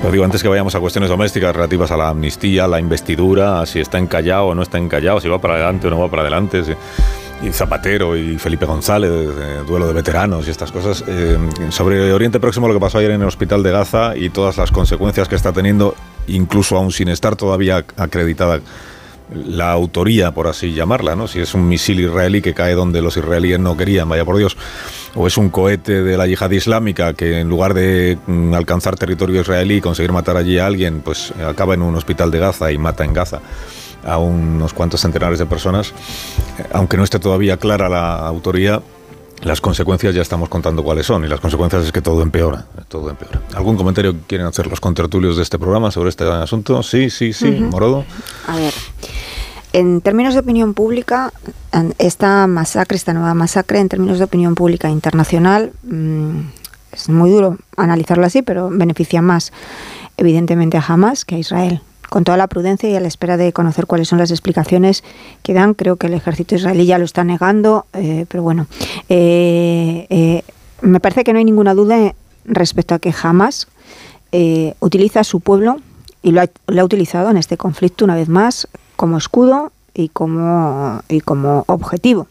Pero 0.00 0.12
digo, 0.12 0.24
antes 0.24 0.42
que 0.42 0.48
vayamos 0.48 0.76
a 0.76 0.80
cuestiones 0.80 1.10
domésticas 1.10 1.56
relativas 1.56 1.90
a 1.90 1.96
la 1.96 2.10
amnistía, 2.10 2.68
la 2.68 2.78
investidura, 2.78 3.66
si 3.66 3.80
está 3.80 3.98
encallado 3.98 4.46
o 4.46 4.54
no 4.54 4.62
está 4.62 4.78
encallado, 4.78 5.20
si 5.20 5.28
va 5.28 5.40
para 5.40 5.54
adelante 5.54 5.88
o 5.88 5.90
no 5.90 5.98
va 5.98 6.08
para 6.08 6.22
adelante. 6.22 6.62
si- 6.62 6.74
y 7.42 7.50
Zapatero 7.50 8.16
y 8.16 8.38
Felipe 8.38 8.66
González, 8.66 9.10
de 9.10 9.62
duelo 9.64 9.86
de 9.86 9.92
veteranos 9.92 10.46
y 10.46 10.50
estas 10.50 10.72
cosas. 10.72 11.04
Eh, 11.06 11.38
sobre 11.70 12.12
Oriente 12.12 12.40
Próximo, 12.40 12.68
lo 12.68 12.74
que 12.74 12.80
pasó 12.80 12.98
ayer 12.98 13.10
en 13.10 13.22
el 13.22 13.28
hospital 13.28 13.62
de 13.62 13.70
Gaza 13.70 14.16
y 14.16 14.30
todas 14.30 14.56
las 14.56 14.70
consecuencias 14.70 15.28
que 15.28 15.34
está 15.34 15.52
teniendo, 15.52 15.94
incluso 16.26 16.76
aún 16.76 16.92
sin 16.92 17.08
estar 17.08 17.36
todavía 17.36 17.84
acreditada 17.96 18.60
la 19.34 19.72
autoría, 19.72 20.30
por 20.30 20.46
así 20.46 20.72
llamarla, 20.72 21.16
¿no? 21.16 21.26
Si 21.26 21.40
es 21.40 21.52
un 21.54 21.68
misil 21.68 22.00
israelí 22.00 22.40
que 22.40 22.54
cae 22.54 22.74
donde 22.74 23.02
los 23.02 23.16
israelíes 23.16 23.58
no 23.58 23.76
querían, 23.76 24.08
vaya 24.08 24.24
por 24.24 24.36
Dios, 24.36 24.56
o 25.16 25.26
es 25.26 25.36
un 25.36 25.50
cohete 25.50 26.04
de 26.04 26.16
la 26.16 26.26
yihad 26.26 26.50
islámica 26.52 27.12
que 27.14 27.40
en 27.40 27.48
lugar 27.48 27.74
de 27.74 28.18
mm, 28.24 28.54
alcanzar 28.54 28.96
territorio 28.96 29.40
israelí 29.40 29.76
y 29.76 29.80
conseguir 29.80 30.12
matar 30.12 30.36
allí 30.36 30.58
a 30.58 30.66
alguien, 30.66 31.00
pues 31.00 31.32
acaba 31.44 31.74
en 31.74 31.82
un 31.82 31.96
hospital 31.96 32.30
de 32.30 32.38
Gaza 32.38 32.70
y 32.70 32.78
mata 32.78 33.04
en 33.04 33.12
Gaza 33.12 33.40
a 34.06 34.18
unos 34.18 34.72
cuantos 34.72 35.00
centenares 35.00 35.38
de 35.38 35.46
personas, 35.46 35.92
aunque 36.72 36.96
no 36.96 37.04
esté 37.04 37.18
todavía 37.18 37.56
clara 37.56 37.88
la 37.88 38.16
autoría, 38.26 38.80
las 39.42 39.60
consecuencias 39.60 40.14
ya 40.14 40.22
estamos 40.22 40.48
contando 40.48 40.82
cuáles 40.82 41.06
son 41.06 41.24
y 41.24 41.28
las 41.28 41.40
consecuencias 41.40 41.84
es 41.84 41.92
que 41.92 42.00
todo 42.00 42.22
empeora, 42.22 42.64
todo 42.88 43.10
empeora. 43.10 43.40
¿Algún 43.54 43.76
comentario 43.76 44.12
que 44.12 44.20
quieren 44.26 44.46
hacer 44.46 44.66
los 44.66 44.80
contertulios 44.80 45.36
de 45.36 45.42
este 45.42 45.58
programa 45.58 45.90
sobre 45.90 46.08
este 46.08 46.24
asunto? 46.24 46.82
Sí, 46.82 47.10
sí, 47.10 47.32
sí, 47.32 47.50
Ujú. 47.50 47.64
Morodo. 47.64 48.04
A 48.48 48.56
ver, 48.56 48.72
en 49.72 50.00
términos 50.00 50.34
de 50.34 50.40
opinión 50.40 50.72
pública, 50.72 51.32
esta 51.98 52.46
masacre, 52.46 52.96
esta 52.96 53.12
nueva 53.12 53.34
masacre, 53.34 53.80
en 53.80 53.88
términos 53.88 54.18
de 54.18 54.24
opinión 54.24 54.54
pública 54.54 54.88
internacional, 54.88 55.72
mm, 55.82 56.40
es 56.92 57.08
muy 57.10 57.28
duro 57.30 57.58
analizarlo 57.76 58.24
así, 58.24 58.40
pero 58.40 58.70
beneficia 58.70 59.20
más, 59.20 59.52
evidentemente, 60.16 60.78
a 60.78 60.84
Hamas 60.86 61.26
que 61.26 61.34
a 61.34 61.38
Israel. 61.38 61.82
Con 62.10 62.24
toda 62.24 62.36
la 62.36 62.46
prudencia 62.46 62.88
y 62.88 62.96
a 62.96 63.00
la 63.00 63.08
espera 63.08 63.36
de 63.36 63.52
conocer 63.52 63.86
cuáles 63.86 64.08
son 64.08 64.18
las 64.18 64.30
explicaciones 64.30 65.02
que 65.42 65.54
dan, 65.54 65.74
creo 65.74 65.96
que 65.96 66.06
el 66.06 66.14
ejército 66.14 66.54
israelí 66.54 66.86
ya 66.86 66.98
lo 66.98 67.04
está 67.04 67.24
negando, 67.24 67.86
eh, 67.92 68.26
pero 68.28 68.42
bueno, 68.42 68.66
eh, 69.08 70.06
eh, 70.08 70.42
me 70.82 71.00
parece 71.00 71.24
que 71.24 71.32
no 71.32 71.38
hay 71.38 71.44
ninguna 71.44 71.74
duda 71.74 72.14
respecto 72.44 72.94
a 72.94 72.98
que 72.98 73.12
Hamas 73.22 73.68
utiliza 74.80 75.20
a 75.20 75.24
su 75.24 75.40
pueblo 75.40 75.78
y 76.22 76.32
lo 76.32 76.42
ha, 76.42 76.48
lo 76.66 76.82
ha 76.82 76.84
utilizado 76.84 77.30
en 77.30 77.38
este 77.38 77.56
conflicto 77.56 78.04
una 78.04 78.14
vez 78.14 78.28
más 78.28 78.68
como 78.96 79.16
escudo 79.16 79.72
y 79.94 80.10
como, 80.10 81.00
y 81.08 81.20
como 81.20 81.64
objetivo. 81.68 82.28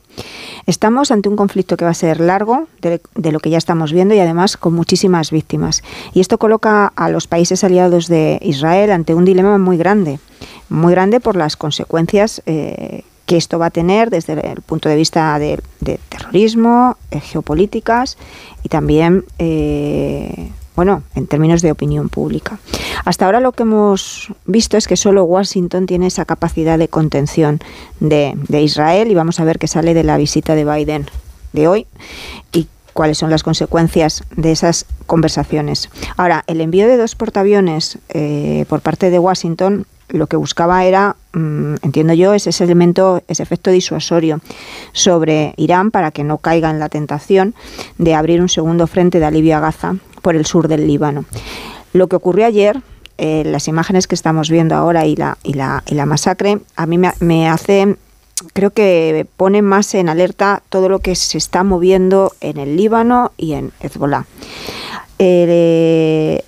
Estamos 0.65 1.12
ante 1.12 1.30
un 1.30 1.36
conflicto 1.36 1.78
que 1.78 1.86
va 1.86 1.91
a 1.91 1.95
ser 1.95 2.19
largo, 2.19 2.67
de, 2.82 3.01
de 3.15 3.32
lo 3.32 3.39
que 3.39 3.49
ya 3.49 3.58
estamos 3.58 3.93
viendo, 3.93 4.15
y 4.15 4.19
además 4.19 4.58
con 4.58 4.73
muchísimas 4.73 5.32
víctimas. 5.32 5.84
Y 6.13 6.21
esto 6.21 6.38
coloca 6.38 6.91
a 6.95 7.10
los 7.10 7.28
países 7.28 7.63
aliados 7.63 8.08
de 8.08 8.39
Israel 8.41 8.91
ante 8.91 9.13
un 9.13 9.25
dilema 9.25 9.58
muy 9.58 9.78
grande, 9.78 10.19
muy 10.69 10.91
grande 10.91 11.19
por 11.19 11.36
las 11.36 11.56
consecuencias 11.56 12.41
eh, 12.45 13.04
que 13.25 13.38
esto 13.38 13.60
va 13.60 13.67
a 13.67 13.71
tener 13.71 14.10
desde 14.10 14.34
el 14.51 14.62
punto 14.62 14.89
de 14.89 14.95
vista 14.95 15.38
de, 15.39 15.60
terrorismo, 16.10 16.97
eh, 17.12 17.19
geopolíticas 17.19 18.17
y 18.63 18.69
también, 18.69 19.25
eh, 19.39 20.51
bueno, 20.75 21.03
en 21.15 21.27
términos 21.27 21.61
de 21.61 21.71
opinión 21.71 22.09
pública. 22.09 22.59
Hasta 23.05 23.25
ahora 23.25 23.39
lo 23.39 23.51
que 23.51 23.63
hemos 23.63 24.31
visto 24.45 24.77
es 24.77 24.88
que 24.88 24.97
solo 24.97 25.23
Washington 25.23 25.85
tiene 25.85 26.07
esa 26.07 26.25
capacidad 26.25 26.77
de 26.77 26.88
contención 26.88 27.59
de, 27.99 28.33
de 28.47 28.61
Israel 28.61 29.09
y 29.09 29.15
vamos 29.15 29.39
a 29.39 29.45
ver 29.45 29.59
qué 29.59 29.67
sale 29.67 29.93
de 29.93 30.03
la 30.03 30.17
visita 30.17 30.55
de 30.55 30.65
Biden 30.65 31.05
de 31.53 31.67
hoy 31.67 31.88
y 32.51 32.67
cuáles 32.93 33.17
son 33.17 33.29
las 33.29 33.43
consecuencias 33.43 34.23
de 34.35 34.51
esas 34.51 34.85
conversaciones. 35.05 35.89
Ahora, 36.17 36.43
el 36.47 36.61
envío 36.61 36.88
de 36.88 36.97
dos 36.97 37.15
portaaviones 37.15 37.99
eh, 38.09 38.65
por 38.69 38.81
parte 38.81 39.09
de 39.09 39.19
Washington 39.19 39.85
lo 40.09 40.27
que 40.27 40.38
buscaba 40.38 40.85
era, 40.85 41.15
mm, 41.33 41.75
entiendo 41.81 42.13
yo, 42.13 42.33
es 42.33 42.47
ese 42.47 42.63
elemento, 42.63 43.23
ese 43.27 43.43
efecto 43.43 43.71
disuasorio 43.71 44.39
sobre 44.93 45.53
Irán 45.57 45.91
para 45.91 46.11
que 46.11 46.23
no 46.23 46.38
caiga 46.38 46.69
en 46.69 46.79
la 46.79 46.89
tentación 46.89 47.55
de 47.97 48.15
abrir 48.15 48.41
un 48.41 48.49
segundo 48.49 48.88
frente 48.88 49.19
de 49.19 49.25
alivio 49.25 49.57
a 49.57 49.59
Gaza 49.59 49.95
por 50.25 50.35
el 50.35 50.47
sur 50.47 50.67
del 50.67 50.88
Líbano. 50.88 51.25
Lo 51.93 52.07
que 52.07 52.15
ocurrió 52.15 52.47
ayer, 52.47 52.81
eh, 53.19 53.43
las 53.45 53.67
imágenes 53.67 54.07
que 54.07 54.15
estamos 54.15 54.49
viendo 54.49 54.73
ahora 54.73 55.05
y 55.05 55.15
la, 55.15 55.38
y 55.43 55.53
la, 55.53 55.83
y 55.85 55.93
la 55.93 56.07
masacre, 56.07 56.57
a 56.75 56.88
mí 56.88 56.97
me, 56.97 57.11
me 57.19 57.47
hace 57.47 57.95
creo 58.53 58.71
que 58.71 59.27
pone 59.38 59.61
más 59.61 59.93
en 59.93 60.09
alerta 60.09 60.63
todo 60.69 60.89
lo 60.89 60.97
que 60.97 61.13
se 61.13 61.38
está 61.38 61.63
moviendo 61.63 62.33
en 62.41 62.57
el 62.57 62.75
Líbano 62.75 63.33
y 63.38 63.53
en 63.53 63.71
Hezbollah. 63.81 64.25
Eh, 65.19 66.41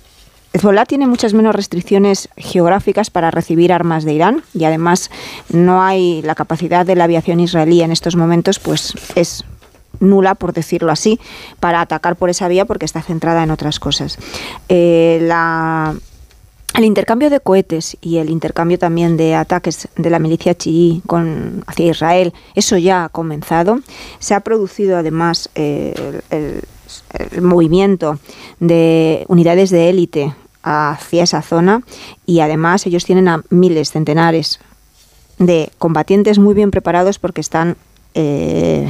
Hezbollah 0.52 0.84
tiene 0.84 1.06
muchas 1.06 1.32
menos 1.32 1.54
restricciones 1.54 2.30
geográficas 2.36 3.10
para 3.10 3.30
recibir 3.30 3.72
armas 3.72 4.02
de 4.02 4.12
Irán 4.12 4.42
y 4.54 4.64
además 4.64 5.08
no 5.50 5.84
hay 5.84 6.20
la 6.22 6.34
capacidad 6.34 6.84
de 6.84 6.96
la 6.96 7.04
aviación 7.04 7.38
israelí 7.38 7.80
en 7.82 7.92
estos 7.92 8.16
momentos, 8.16 8.58
pues 8.58 8.94
es 9.14 9.44
nula, 10.00 10.34
por 10.34 10.52
decirlo 10.52 10.92
así, 10.92 11.18
para 11.60 11.80
atacar 11.80 12.16
por 12.16 12.30
esa 12.30 12.48
vía 12.48 12.64
porque 12.64 12.84
está 12.84 13.02
centrada 13.02 13.42
en 13.42 13.50
otras 13.50 13.80
cosas. 13.80 14.18
Eh, 14.68 15.18
la 15.22 15.94
el 16.78 16.84
intercambio 16.84 17.28
de 17.28 17.40
cohetes 17.40 17.96
y 18.00 18.18
el 18.18 18.30
intercambio 18.30 18.78
también 18.78 19.16
de 19.16 19.34
ataques 19.34 19.88
de 19.96 20.10
la 20.10 20.20
milicia 20.20 20.54
chií 20.54 21.02
con, 21.06 21.64
hacia 21.66 21.86
Israel, 21.90 22.32
eso 22.54 22.76
ya 22.76 23.04
ha 23.04 23.08
comenzado. 23.08 23.80
Se 24.20 24.34
ha 24.34 24.40
producido 24.40 24.96
además 24.96 25.50
eh, 25.56 26.20
el, 26.30 26.62
movimiento 27.42 28.18
de 28.60 29.24
unidades 29.28 29.70
de 29.70 29.88
élite 29.88 30.34
hacia 30.62 31.24
esa 31.24 31.42
zona 31.42 31.82
y 32.26 32.40
además 32.40 32.86
ellos 32.86 33.04
tienen 33.04 33.28
a 33.28 33.42
miles, 33.50 33.90
centenares 33.90 34.60
de 35.38 35.70
combatientes 35.78 36.38
muy 36.38 36.54
bien 36.54 36.70
preparados 36.70 37.18
porque 37.18 37.40
están 37.40 37.76
eh, 38.14 38.88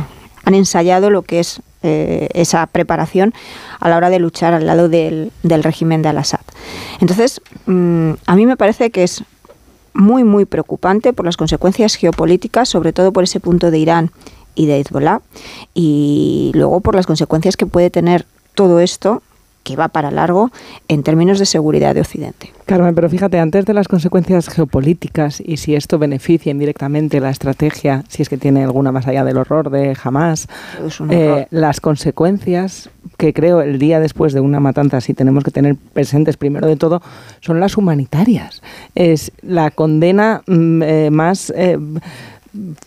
han 0.49 0.55
ensayado 0.55 1.11
lo 1.11 1.23
que 1.23 1.41
es 1.41 1.61
eh, 1.83 2.29
esa 2.33 2.67
preparación 2.67 3.35
a 3.81 3.91
la 3.91 3.99
hora 3.99 4.09
de 4.09 4.19
luchar 4.19 4.55
al 4.55 4.67
lado 4.67 4.89
del, 4.89 5.31
régimen 5.45 6.01
de 6.01 6.09
Al-Assad. 6.09 6.41
Entonces, 7.01 7.43
mm, 7.67 8.13
a 8.25 8.35
mí 8.35 8.47
me 8.47 8.57
parece 8.57 8.91
que 8.91 9.03
es 9.03 9.25
muy, 9.93 10.25
muy 10.25 10.47
preocupante 10.47 11.13
por 11.13 11.27
las 11.27 11.37
consecuencias 11.37 11.97
geopolíticas, 11.97 12.67
sobre 12.71 12.95
todo 12.95 13.13
por 13.13 13.25
ese 13.25 13.41
punto 13.41 13.71
de 13.71 13.79
Irán 13.79 14.11
y 14.55 14.65
de 14.65 14.81
Hezbollah, 14.81 15.21
y 15.75 16.51
luego 16.55 16.81
por 16.81 16.95
las 16.95 17.07
consecuencias 17.07 17.59
que 17.59 17.67
puede 17.67 17.91
tener 17.91 18.25
todo 18.55 18.81
esto 18.81 19.23
que 19.69 19.77
va 19.77 19.89
para 19.89 20.11
largo 20.11 20.51
en 20.89 21.03
términos 21.03 21.39
de 21.39 21.45
seguridad 21.45 21.95
de 21.95 22.01
Occidente. 22.01 22.53
Carmen, 22.65 22.95
pero 22.95 23.11
fíjate, 23.11 23.39
antes 23.39 23.67
de 23.67 23.75
las 23.75 23.87
consecuencias 23.87 24.49
geopolíticas 24.49 25.43
y 25.45 25.59
si 25.59 25.75
esto 25.75 25.99
beneficia 25.99 26.51
indirectamente 26.51 27.21
la 27.21 27.29
estrategia, 27.29 28.03
si 28.09 28.23
es 28.23 28.31
que 28.31 28.39
tiene 28.39 28.65
alguna 28.65 28.93
más 28.93 29.07
allá 29.07 29.25
del 29.25 29.37
horror 29.37 29.69
de 29.71 29.95
jamás, 29.95 30.49
eh, 31.11 31.47
las 31.51 31.81
consecuencias 31.81 32.89
que 33.19 33.35
creo 33.35 33.61
el 33.61 33.79
día 33.79 34.01
después 34.01 34.33
de 34.33 34.41
una 34.41 34.59
matanza, 34.59 35.03
si 35.03 35.13
tenemos 35.13 35.45
que 35.45 35.51
tener 35.51 35.77
presentes 35.77 36.39
primero 36.39 36.67
de 36.67 36.77
todo, 36.77 37.03
son 37.41 37.61
las 37.61 37.77
humanitarias. 37.77 38.63
Es 38.95 39.33
la 39.43 39.71
condena 39.71 40.43
mm, 40.47 40.83
eh, 40.83 41.11
más... 41.11 41.53
Eh, 41.55 41.79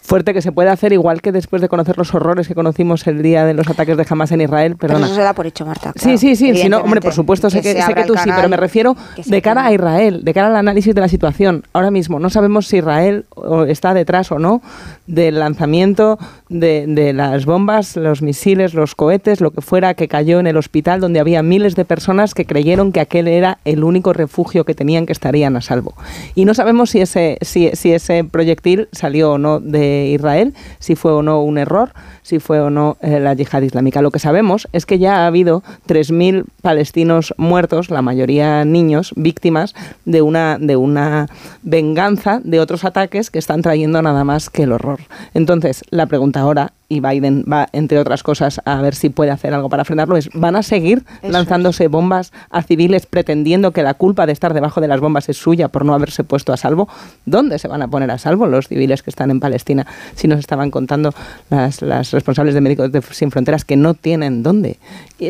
fuerte 0.02 0.34
que 0.34 0.42
se 0.42 0.52
puede 0.52 0.70
hacer, 0.70 0.94
igual 0.94 1.22
que 1.22 1.32
después 1.32 1.62
de 1.62 1.70
conocer 1.70 1.98
los 1.98 2.14
horrores 2.14 2.48
que 2.48 2.56
conocimos 2.56 3.06
el 3.08 3.22
día 3.22 3.46
de 3.46 3.54
los 3.54 3.68
ataques 3.70 3.98
de 3.98 4.06
Hamas 4.10 4.32
en 4.32 4.42
Israel. 4.42 4.76
Perdona. 4.76 5.00
Pero 5.00 5.06
eso 5.06 5.16
se 5.16 5.22
da 5.22 5.34
por 5.34 5.48
hecho, 5.48 5.66
Marta. 5.66 5.94
sí, 5.96 6.18
sí, 6.18 6.36
sí. 6.36 6.56
Si 6.56 6.70
no, 6.70 6.80
hombre, 6.80 7.02
por 7.02 7.14
supuesto, 7.14 7.50
sé 7.50 7.62
que, 7.62 7.82
sé 7.82 7.94
que 7.94 8.04
tú 8.04 8.16
sí, 8.16 8.30
pero 8.36 8.50
me 8.50 8.58
refiero 8.58 8.96
de 9.26 9.42
cara 9.42 9.66
a 9.66 9.74
Israel, 9.74 10.24
de 10.24 10.34
cara 10.34 10.48
al 10.48 10.56
análisis 10.56 10.94
de 10.96 11.02
la 11.02 11.08
situación. 11.08 11.64
Ahora 11.74 11.92
mismo 11.92 12.20
no 12.20 12.30
sabemos 12.30 12.68
si 12.68 12.78
Israel 12.78 13.26
está 13.68 13.94
detrás 13.94 14.32
o 14.32 14.40
no 14.40 14.62
del 15.08 15.40
lanzamiento 15.40 16.18
de, 16.50 16.86
de 16.88 17.14
las 17.14 17.46
bombas, 17.46 17.96
los 17.96 18.22
misiles, 18.22 18.74
los 18.74 18.96
cohetes, 18.96 19.42
lo 19.42 19.52
que 19.52 19.62
fuera 19.62 19.94
que 19.94 20.08
cayó 20.08 20.40
en 20.40 20.48
el 20.48 20.58
hospital 20.58 21.00
donde 21.00 21.20
había 21.20 21.44
miles 21.44 21.76
de 21.76 21.86
personas 21.86 22.34
que 22.34 22.46
creyeron 22.46 22.92
que 22.92 23.00
aquel 23.00 23.28
era 23.28 23.60
el 23.66 23.84
único 23.84 24.14
refugio 24.14 24.64
que 24.64 24.76
tenían 24.76 25.06
que 25.06 25.14
estarían 25.14 25.56
a 25.56 25.62
salvo. 25.62 25.94
Y 26.36 26.46
no 26.46 26.54
sabemos 26.54 26.92
si 26.92 27.02
ese, 27.02 27.38
si, 27.42 27.72
si 27.74 27.94
ese 27.94 28.24
proyectil 28.24 28.88
salió 28.92 29.34
o 29.34 29.38
no 29.38 29.51
de 29.60 30.08
Israel, 30.08 30.54
si 30.80 30.96
fue 30.96 31.12
o 31.12 31.22
no 31.22 31.42
un 31.42 31.58
error, 31.58 31.92
si 32.24 32.40
fue 32.40 32.60
o 32.60 32.70
no 32.70 32.98
eh, 33.02 33.20
la 33.20 33.34
yihad 33.34 33.62
islámica. 33.62 34.02
Lo 34.02 34.12
que 34.12 34.20
sabemos 34.20 34.68
es 34.74 34.86
que 34.86 35.00
ya 35.00 35.18
ha 35.18 35.28
habido 35.28 35.64
3.000 35.88 36.46
palestinos 36.62 37.34
muertos, 37.38 37.90
la 37.90 38.02
mayoría 38.02 38.66
niños, 38.66 39.14
víctimas 39.16 39.76
de 40.06 40.22
una, 40.22 40.58
de 40.60 40.76
una 40.76 41.28
venganza 41.64 42.42
de 42.44 42.60
otros 42.60 42.86
ataques 42.86 43.30
que 43.30 43.40
están 43.40 43.62
trayendo 43.62 44.02
nada 44.02 44.24
más 44.24 44.50
que 44.50 44.64
el 44.64 44.72
horror. 44.72 45.00
Entonces, 45.34 45.84
la 45.90 46.06
pregunta 46.06 46.42
ahora 46.42 46.74
y 46.92 47.00
Biden 47.00 47.46
va, 47.50 47.70
entre 47.72 48.00
otras 48.00 48.22
cosas, 48.22 48.60
a 48.66 48.82
ver 48.82 48.96
si 48.96 49.08
puede 49.08 49.32
hacer 49.32 49.54
algo 49.54 49.70
para 49.70 49.86
frenarlo, 49.86 50.18
es, 50.18 50.30
¿van 50.34 50.58
a 50.58 50.62
seguir 50.62 51.06
lanzándose 51.24 51.88
bombas 51.88 52.34
a 52.50 52.64
civiles 52.64 53.06
pretendiendo 53.06 53.72
que 53.72 53.82
la 53.82 53.94
culpa 53.94 54.26
de 54.26 54.34
estar 54.34 54.54
debajo 54.54 54.82
de 54.82 54.90
las 54.90 55.00
bombas 55.00 55.30
es 55.30 55.38
suya 55.38 55.70
por 55.70 55.86
no 55.86 55.94
haberse 55.94 56.26
puesto 56.26 56.52
a 56.52 56.58
salvo? 56.58 56.90
¿Dónde 57.26 57.60
se 57.60 57.70
van 57.70 57.82
a 57.82 57.88
poner 57.88 58.12
a 58.12 58.18
salvo 58.18 58.46
los 58.46 58.68
civiles 58.68 59.04
que 59.04 59.10
están 59.10 59.32
en 59.32 59.40
Palestina? 59.40 59.88
Si 60.16 60.28
nos 60.28 60.40
estaban 60.40 60.70
contando 60.70 61.14
las, 61.50 61.82
las 61.82 62.11
responsables 62.12 62.54
de 62.54 62.62
Médicos 62.62 62.92
Sin 63.12 63.32
Fronteras 63.32 63.66
que 63.66 63.76
no 63.76 63.94
tienen 63.94 64.44
dónde. 64.44 64.78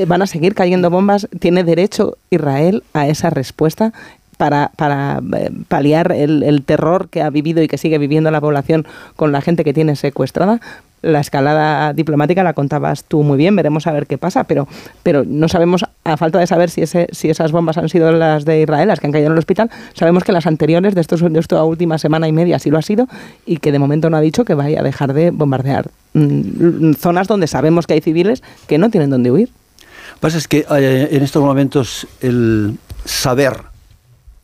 ¿Van 0.07 0.21
a 0.21 0.27
seguir 0.27 0.55
cayendo 0.55 0.89
bombas? 0.89 1.27
¿Tiene 1.39 1.63
derecho 1.63 2.17
Israel 2.29 2.83
a 2.93 3.07
esa 3.07 3.29
respuesta? 3.29 3.93
para, 4.37 4.71
para 4.75 5.21
eh, 5.37 5.51
paliar 5.67 6.11
el, 6.11 6.41
el, 6.41 6.63
terror 6.63 7.09
que 7.09 7.21
ha 7.21 7.29
vivido 7.29 7.61
y 7.61 7.67
que 7.67 7.77
sigue 7.77 7.99
viviendo 7.99 8.31
la 8.31 8.41
población 8.41 8.87
con 9.15 9.31
la 9.31 9.39
gente 9.39 9.63
que 9.63 9.71
tiene 9.71 9.95
secuestrada 9.95 10.59
la 11.01 11.19
escalada 11.19 11.93
diplomática 11.93 12.43
la 12.43 12.53
contabas 12.53 13.03
tú 13.03 13.23
muy 13.23 13.37
bien, 13.37 13.55
veremos 13.55 13.87
a 13.87 13.91
ver 13.91 14.07
qué 14.07 14.17
pasa, 14.17 14.43
pero, 14.43 14.67
pero 15.03 15.23
no 15.25 15.47
sabemos, 15.47 15.85
a 16.03 16.17
falta 16.17 16.39
de 16.39 16.47
saber 16.47 16.69
si, 16.69 16.81
ese, 16.81 17.07
si 17.11 17.29
esas 17.29 17.51
bombas 17.51 17.77
han 17.77 17.89
sido 17.89 18.11
las 18.11 18.45
de 18.45 18.61
Israel, 18.61 18.87
las 18.87 18.99
que 18.99 19.07
han 19.07 19.11
caído 19.11 19.27
en 19.27 19.33
el 19.33 19.39
hospital, 19.39 19.69
sabemos 19.93 20.23
que 20.23 20.31
las 20.31 20.45
anteriores 20.45 20.95
de, 20.95 21.01
estos, 21.01 21.21
de 21.21 21.39
esta 21.39 21.63
última 21.63 21.97
semana 21.97 22.27
y 22.27 22.31
media 22.31 22.59
sí 22.59 22.69
lo 22.69 22.77
ha 22.77 22.81
sido 22.81 23.07
y 23.45 23.57
que 23.57 23.71
de 23.71 23.79
momento 23.79 24.09
no 24.09 24.17
ha 24.17 24.21
dicho 24.21 24.45
que 24.45 24.53
vaya 24.53 24.81
a 24.81 24.83
dejar 24.83 25.13
de 25.13 25.31
bombardear 25.31 25.89
mm, 26.13 26.93
zonas 26.93 27.27
donde 27.27 27.47
sabemos 27.47 27.87
que 27.87 27.93
hay 27.93 28.01
civiles 28.01 28.43
que 28.67 28.77
no 28.77 28.89
tienen 28.89 29.09
dónde 29.09 29.31
huir. 29.31 29.49
Lo 29.49 30.15
que 30.15 30.21
pasa 30.21 30.37
es 30.37 30.47
que 30.47 30.65
eh, 30.69 31.09
en 31.11 31.23
estos 31.23 31.43
momentos 31.43 32.07
el 32.21 32.77
saber 33.05 33.70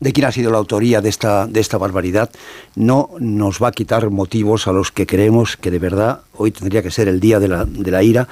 de 0.00 0.12
quién 0.12 0.26
ha 0.26 0.32
sido 0.32 0.50
la 0.50 0.58
autoría 0.58 1.00
de 1.00 1.08
esta, 1.08 1.46
de 1.46 1.60
esta 1.60 1.78
barbaridad, 1.78 2.30
no 2.76 3.10
nos 3.18 3.62
va 3.62 3.68
a 3.68 3.72
quitar 3.72 4.10
motivos 4.10 4.68
a 4.68 4.72
los 4.72 4.92
que 4.92 5.06
creemos 5.06 5.56
que 5.56 5.70
de 5.70 5.78
verdad 5.78 6.20
hoy 6.36 6.50
tendría 6.50 6.82
que 6.82 6.90
ser 6.90 7.08
el 7.08 7.20
día 7.20 7.40
de 7.40 7.48
la, 7.48 7.64
de 7.64 7.90
la 7.90 8.02
ira, 8.02 8.28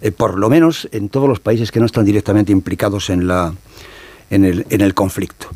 eh, 0.00 0.10
por 0.10 0.38
lo 0.38 0.48
menos 0.48 0.88
en 0.92 1.08
todos 1.08 1.28
los 1.28 1.40
países 1.40 1.70
que 1.70 1.80
no 1.80 1.86
están 1.86 2.04
directamente 2.04 2.52
implicados 2.52 3.10
en, 3.10 3.26
la, 3.26 3.54
en, 4.32 4.44
el, 4.44 4.66
en 4.70 4.80
el 4.80 4.94
conflicto. 4.94 5.48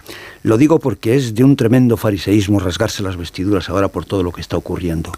Lo 0.42 0.58
digo 0.58 0.78
porque 0.78 1.16
es 1.16 1.34
de 1.34 1.42
un 1.42 1.56
tremendo 1.56 1.96
fariseísmo 1.96 2.60
rasgarse 2.60 3.02
las 3.02 3.16
vestiduras 3.16 3.68
ahora 3.68 3.88
por 3.88 4.04
todo 4.04 4.22
lo 4.22 4.30
que 4.30 4.40
está 4.40 4.56
ocurriendo. 4.56 5.10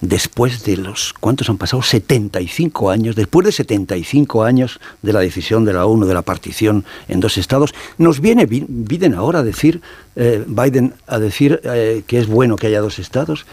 Después 0.00 0.62
de 0.62 0.76
los, 0.76 1.12
¿cuántos 1.18 1.50
han 1.50 1.56
pasado? 1.58 1.82
75 1.82 2.90
años, 2.90 3.16
después 3.16 3.46
de 3.46 3.50
75 3.50 4.44
años 4.44 4.78
de 5.02 5.12
la 5.12 5.18
decisión 5.18 5.64
de 5.64 5.72
la 5.72 5.86
ONU 5.86 6.06
de 6.06 6.14
la 6.14 6.22
partición 6.22 6.84
en 7.08 7.18
dos 7.18 7.36
estados, 7.36 7.74
nos 7.98 8.20
viene 8.20 8.46
Biden 8.46 9.14
ahora 9.14 9.40
a 9.40 9.42
decir, 9.42 9.80
eh, 10.14 10.44
Biden 10.46 10.94
a 11.08 11.18
decir 11.18 11.60
eh, 11.64 12.04
que 12.06 12.18
es 12.18 12.28
bueno 12.28 12.54
que 12.54 12.68
haya 12.68 12.80
dos 12.80 13.00
estados. 13.00 13.44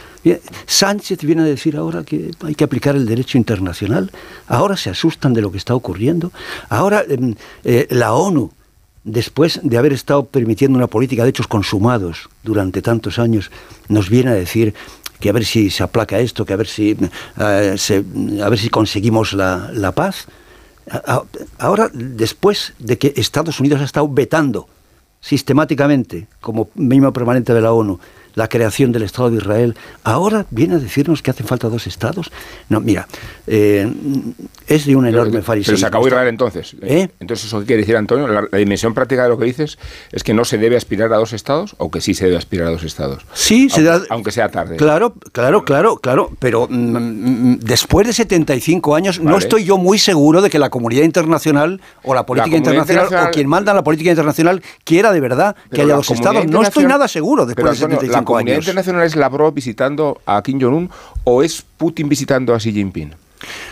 Sánchez 0.68 1.20
viene 1.24 1.42
a 1.42 1.46
decir 1.46 1.78
ahora 1.78 2.04
que 2.04 2.30
hay 2.44 2.54
que 2.54 2.64
aplicar 2.64 2.96
el 2.96 3.08
derecho 3.08 3.40
internacional. 3.40 4.12
Ahora 4.48 4.78
se 4.78 4.92
asustan 4.92 5.34
de 5.34 5.42
lo 5.42 5.52
que 5.52 5.58
está 5.58 5.74
ocurriendo. 5.74 6.32
Ahora 6.70 7.04
eh, 7.10 7.34
eh 7.64 7.88
la 7.90 8.14
ONU 8.14 8.52
después 9.04 9.60
de 9.64 9.78
haber 9.78 9.94
estado 9.94 10.26
permitiendo 10.26 10.78
una 10.78 10.88
política 10.88 11.24
de 11.24 11.30
hechos 11.30 11.48
consumados 11.48 12.30
durante 12.44 12.82
tantos 12.82 13.20
años, 13.20 13.52
nos 13.88 14.10
viene 14.10 14.32
a 14.32 14.36
decir 14.36 14.74
que 15.20 15.30
a 15.30 15.34
ver 15.34 15.46
si 15.46 15.70
se 15.70 15.84
aplaca 15.84 16.20
esto, 16.20 16.46
que 16.46 16.54
a 16.54 16.58
ver 16.58 16.68
si, 16.68 16.98
se, 17.78 18.04
a 18.44 18.50
ver 18.50 18.60
si 18.60 18.70
conseguimos 18.70 19.34
la, 19.34 19.70
la 19.74 19.94
paz. 19.94 20.28
Ahora, 21.60 21.90
después 21.94 22.74
de 22.80 22.98
que 22.98 23.14
Estados 23.16 23.60
Unidos 23.60 23.82
ha 23.82 23.86
estado 23.86 24.10
vetando 24.10 24.68
sistemáticamente, 25.22 26.28
como 26.42 26.70
miembro 26.76 27.14
permanente 27.14 27.54
de 27.54 27.62
la 27.62 27.72
ONU, 27.72 28.00
la 28.36 28.48
creación 28.48 28.92
del 28.92 29.04
Estado 29.04 29.30
de 29.30 29.38
Israel, 29.38 29.76
ahora 30.04 30.46
viene 30.50 30.76
a 30.76 30.80
decirnos 30.80 31.22
que 31.22 31.32
hacen 31.32 31.46
falta 31.46 31.70
dos 31.70 31.88
Estados. 31.88 32.32
No, 32.70 32.80
mira, 32.80 33.08
eh, 33.48 33.92
es 34.68 34.86
de 34.86 34.96
un 34.96 35.06
enorme 35.06 35.42
fariseísmo. 35.42 35.72
Pero 35.74 35.78
se 35.78 35.86
acabó 35.86 36.08
Israel 36.08 36.28
entonces. 36.28 36.76
¿Eh? 36.82 37.10
Entonces, 37.20 37.48
¿eso 37.48 37.60
qué 37.60 37.66
quiere 37.66 37.82
decir, 37.82 37.96
Antonio? 37.96 38.28
La, 38.28 38.48
la, 38.50 38.58
dimensión 38.58 38.94
práctica 38.94 39.24
de 39.24 39.30
lo 39.30 39.38
que 39.38 39.46
dices 39.46 39.78
es 40.12 40.24
que 40.24 40.34
no 40.34 40.46
se 40.46 40.58
debe 40.58 40.78
aspirar 40.78 41.12
a 41.14 41.18
dos 41.18 41.34
Estados 41.34 41.76
o 41.78 41.92
que 41.92 42.02
sí 42.02 42.14
se 42.14 42.26
debe 42.26 42.38
aspirar 42.38 42.68
a 42.68 42.72
dos 42.72 42.84
Estados. 42.84 43.26
Sí, 43.34 43.64
aunque, 43.64 43.76
se 43.76 43.84
da, 43.84 44.02
aunque 44.10 44.32
sea 44.32 44.50
tarde. 44.50 44.78
Claro, 44.78 45.14
claro, 45.32 45.64
claro, 45.64 45.98
claro. 45.98 46.32
Pero 46.40 46.68
mm, 46.70 47.60
después 47.60 48.08
de 48.08 48.14
75 48.14 48.96
años, 48.96 49.20
vale. 49.20 49.32
no 49.32 49.38
estoy 49.38 49.64
yo 49.64 49.78
muy 49.78 50.00
seguro 50.00 50.42
de 50.42 50.50
que 50.50 50.60
la 50.60 50.70
comunidad 50.70 51.04
internacional 51.04 51.82
o 52.04 52.14
la 52.14 52.26
política 52.26 52.52
la 52.52 52.58
internacional, 52.58 53.04
internacional, 53.06 53.30
o 53.30 53.32
quien 53.32 53.48
manda 53.48 53.74
la 53.74 53.84
política 53.84 54.10
internacional 54.10 54.62
quiera 54.84 55.12
de 55.12 55.20
verdad 55.20 55.56
que 55.72 55.82
haya 55.82 55.96
dos 55.96 56.10
Estados. 56.10 56.46
No 56.48 56.62
estoy 56.62 56.86
nada 56.86 57.08
seguro 57.08 57.46
después 57.46 57.78
pero, 57.78 57.88
de 57.90 57.96
75 57.96 58.23
Antonio, 58.23 58.23
¿La 58.24 58.26
comunidad 58.26 58.56
años. 58.56 58.66
internacional 58.66 59.06
es 59.06 59.16
Lavrov 59.16 59.54
visitando 59.54 60.22
a 60.26 60.42
Kim 60.42 60.60
Jong-un 60.62 60.90
o 61.24 61.44
es 61.44 61.64
Putin 61.78 62.10
visitando 62.10 62.54
a 62.54 62.58
Xi 62.58 62.72
Jinping? 62.72 63.12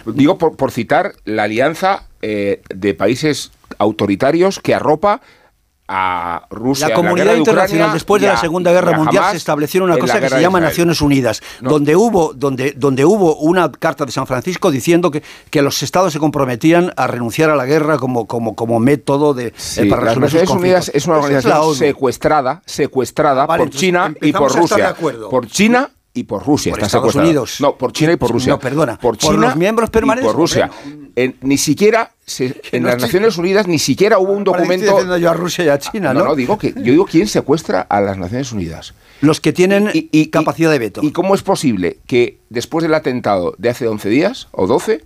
Digo 0.06 0.38
por, 0.38 0.56
por 0.56 0.72
citar 0.72 1.14
la 1.26 1.44
alianza 1.44 2.06
eh, 2.22 2.62
de 2.70 2.94
países 2.94 3.52
autoritarios 3.78 4.60
que 4.60 4.76
arropa 4.76 5.22
a 5.94 6.48
Rusia. 6.50 6.88
La 6.88 6.96
comunidad 6.96 7.26
la 7.34 7.38
internacional 7.38 7.90
de 7.90 7.96
después 7.96 8.22
de 8.22 8.30
la 8.30 8.38
Segunda 8.38 8.72
Guerra 8.72 8.98
Mundial 8.98 9.32
se 9.32 9.38
estableció 9.38 9.84
una 9.84 9.98
cosa 9.98 10.22
que 10.22 10.30
se 10.30 10.42
llama 10.42 10.62
Naciones 10.62 11.02
Unidas, 11.02 11.42
no. 11.60 11.72
donde 11.72 11.98
hubo 11.98 12.34
donde 12.34 12.74
donde 12.78 13.04
hubo 13.04 13.36
una 13.36 13.70
carta 13.70 14.06
de 14.06 14.14
San 14.14 14.26
Francisco 14.26 14.72
diciendo 14.72 15.12
que, 15.12 15.22
que 15.50 15.62
los 15.62 15.84
estados 15.84 16.14
se 16.14 16.20
comprometían 16.20 16.94
a 16.96 17.08
renunciar 17.08 17.50
a 17.50 17.58
la 17.58 17.66
guerra 17.66 17.98
como 17.98 18.26
como 18.26 18.56
como 18.56 18.80
método 18.80 19.34
de 19.34 19.54
sí, 19.58 19.82
eh, 19.82 19.86
para 19.88 20.06
las 20.06 20.16
resolver 20.16 20.44
Naciones 20.44 20.62
Unidas 20.62 20.92
es 20.94 21.06
una 21.08 21.18
organización 21.18 21.72
es 21.74 21.78
secuestrada 21.78 22.62
secuestrada 22.66 23.46
vale, 23.46 23.66
por 23.66 23.74
China 23.74 24.14
y 24.22 24.32
por 24.32 24.56
Rusia. 24.56 24.96
Por 25.30 25.48
China 25.48 25.90
y 26.14 26.24
por 26.24 26.46
Rusia. 26.46 26.72
Por 26.72 26.80
está 26.80 26.98
Estados 26.98 27.16
Unidos. 27.16 27.58
No, 27.60 27.76
por 27.76 27.92
China 27.92 28.14
y 28.14 28.16
por 28.18 28.32
Rusia. 28.32 28.54
No, 28.54 28.60
perdona. 28.60 28.98
Por 28.98 29.18
China 29.18 29.34
por 29.34 29.42
los 29.42 29.56
miembros 29.56 29.90
permanentes. 29.90 30.30
Y 30.30 30.34
por 30.34 30.40
Rusia. 30.40 30.70
Ni 31.42 31.58
siquiera 31.58 32.12
en 32.72 32.84
las 32.84 33.02
Naciones 33.02 33.38
Unidas 33.38 33.68
ni 33.68 33.80
siquiera 33.80 34.20
hubo 34.20 34.34
un 34.34 34.44
documento. 34.44 35.18
yo 35.18 35.30
a 35.30 35.34
Rusia 35.34 35.66
y 35.66 35.70
a 35.70 35.80
China, 35.80 36.14
¿no? 36.14 36.26
No, 36.26 36.36
digo 36.36 36.58
que 36.58 36.74
yo 36.74 36.92
digo 36.92 37.06
quién 37.06 37.28
secuestra 37.28 37.82
a 37.82 38.02
las 38.02 38.18
Naciones 38.18 38.52
Unidas. 38.52 38.94
Los 39.22 39.40
que 39.40 39.54
tienen 39.54 39.90
y, 39.94 40.28
capacidad 40.28 40.72
de 40.72 40.80
veto. 40.80 41.02
¿Y 41.04 41.12
cómo 41.12 41.36
es 41.36 41.44
posible 41.44 42.00
que 42.08 42.40
después 42.50 42.82
del 42.82 42.94
atentado 42.94 43.54
de 43.58 43.70
hace 43.70 43.88
11 43.88 44.10
días 44.10 44.48
o 44.52 44.66
12 44.66 45.04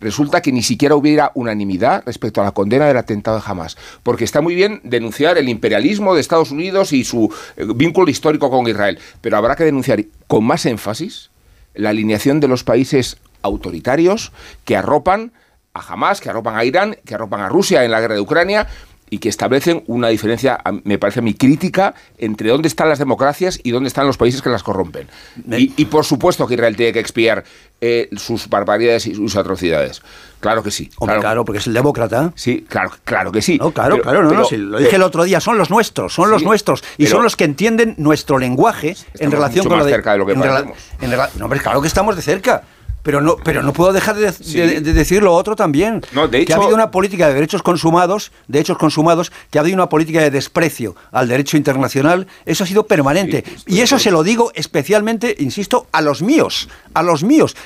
resulta 0.00 0.42
que 0.42 0.52
ni 0.52 0.62
siquiera 0.62 0.94
hubiera 0.94 1.32
unanimidad 1.34 2.02
respecto 2.06 2.40
a 2.40 2.44
la 2.44 2.52
condena 2.52 2.86
del 2.86 2.96
atentado 2.96 3.38
de 3.38 3.42
Hamas. 3.44 3.76
Porque 4.02 4.24
está 4.24 4.40
muy 4.40 4.54
bien 4.54 4.80
denunciar 4.84 5.38
el 5.38 5.48
imperialismo 5.48 6.14
de 6.14 6.20
Estados 6.20 6.50
Unidos 6.50 6.92
y 6.92 7.04
su 7.04 7.32
eh, 7.56 7.66
vínculo 7.74 8.10
histórico 8.10 8.50
con 8.50 8.66
Israel, 8.68 8.98
pero 9.20 9.36
habrá 9.36 9.56
que 9.56 9.64
denunciar 9.64 10.04
con 10.26 10.44
más 10.44 10.66
énfasis 10.66 11.30
la 11.74 11.90
alineación 11.90 12.40
de 12.40 12.48
los 12.48 12.64
países 12.64 13.18
autoritarios 13.42 14.32
que 14.64 14.76
arropan 14.76 15.32
a 15.78 15.92
Hamas, 15.92 16.20
que 16.20 16.30
arropan 16.30 16.56
a 16.56 16.64
Irán, 16.64 16.96
que 17.04 17.14
arropan 17.14 17.40
a 17.40 17.48
Rusia 17.48 17.84
en 17.84 17.90
la 17.90 18.00
guerra 18.00 18.14
de 18.14 18.20
Ucrania 18.20 18.66
y 19.10 19.18
que 19.18 19.28
establecen 19.28 19.84
una 19.86 20.08
diferencia, 20.08 20.60
me 20.84 20.98
parece 20.98 21.20
a 21.20 21.22
mí, 21.22 21.34
crítica 21.34 21.94
entre 22.18 22.50
dónde 22.50 22.68
están 22.68 22.88
las 22.88 22.98
democracias 22.98 23.58
y 23.62 23.70
dónde 23.70 23.88
están 23.88 24.06
los 24.06 24.16
países 24.16 24.42
que 24.42 24.50
las 24.50 24.62
corrompen. 24.62 25.08
Y, 25.50 25.84
por 25.86 26.04
supuesto 26.04 26.46
que 26.46 26.54
Israel 26.54 26.76
tiene 26.76 26.92
que 26.92 27.00
expiar 27.00 27.44
eh, 27.80 28.08
sus 28.16 28.48
barbaridades 28.48 29.06
y 29.06 29.14
sus 29.14 29.36
atrocidades. 29.36 30.02
Claro 30.40 30.62
que 30.62 30.70
sí. 30.70 30.90
claro, 31.20 31.44
porque 31.44 31.58
es 31.58 31.66
el 31.66 31.74
demócrata. 31.74 32.32
Sí, 32.34 32.64
claro, 32.68 32.92
claro 33.04 33.32
que 33.32 33.42
sí. 33.42 33.58
No, 33.58 33.72
claro, 33.72 34.00
claro, 34.00 34.22
no, 34.22 34.48
lo 34.50 34.78
dije 34.78 34.96
el 34.96 35.02
otro 35.02 35.24
día, 35.24 35.40
son 35.40 35.58
los 35.58 35.70
nuestros, 35.70 36.12
son 36.12 36.30
los 36.30 36.42
nuestros. 36.42 36.84
Y 36.96 37.06
son 37.06 37.22
los 37.22 37.36
que 37.36 37.44
entienden 37.44 37.94
nuestro 37.98 38.38
lenguaje 38.38 38.96
en 39.18 39.30
relación 39.30 39.66
con 39.66 39.78
más 39.78 39.80
lo 39.80 39.86
de, 39.86 39.92
cerca 39.92 40.12
de 40.12 40.18
lo 40.18 40.26
que 40.26 40.32
en 40.32 40.40
no, 40.40 41.44
hombre, 41.44 41.60
claro 41.60 41.80
que 41.80 41.88
estamos 41.88 42.16
de 42.16 42.22
cerca. 42.22 42.62
Pero 43.02 43.20
no, 43.20 43.36
pero 43.36 43.62
no 43.62 43.72
puedo 43.72 43.92
dejar 43.92 44.16
de, 44.16 44.80
decir 44.80 45.22
lo 45.22 45.34
otro 45.34 45.56
también. 45.56 46.00
que 46.00 46.52
ha 46.52 46.56
habido 46.56 46.74
una 46.74 46.90
política 46.90 47.28
de 47.28 47.34
derechos 47.34 47.62
consumados, 47.62 48.32
de 48.48 48.60
hechos 48.60 48.78
consumados, 48.78 49.32
que 49.50 49.58
ha 49.58 49.62
habido 49.62 49.76
una 49.76 49.88
política 49.88 50.20
de 50.20 50.30
desprecio 50.30 50.96
al 51.12 51.28
derecho 51.28 51.56
internacional. 51.56 52.26
Eso 52.44 52.64
ha 52.64 52.66
sido 52.66 52.86
permanente. 52.86 53.44
y 53.66 53.80
eso 53.80 53.98
se 53.98 54.10
lo 54.10 54.22
digo 54.22 54.50
especialmente, 54.54 55.34
insisto, 55.38 55.86
a 55.92 56.02
los 56.02 56.22
míos. 56.22 56.68
A 56.94 57.02
los 57.02 57.22
míos. 57.22 57.56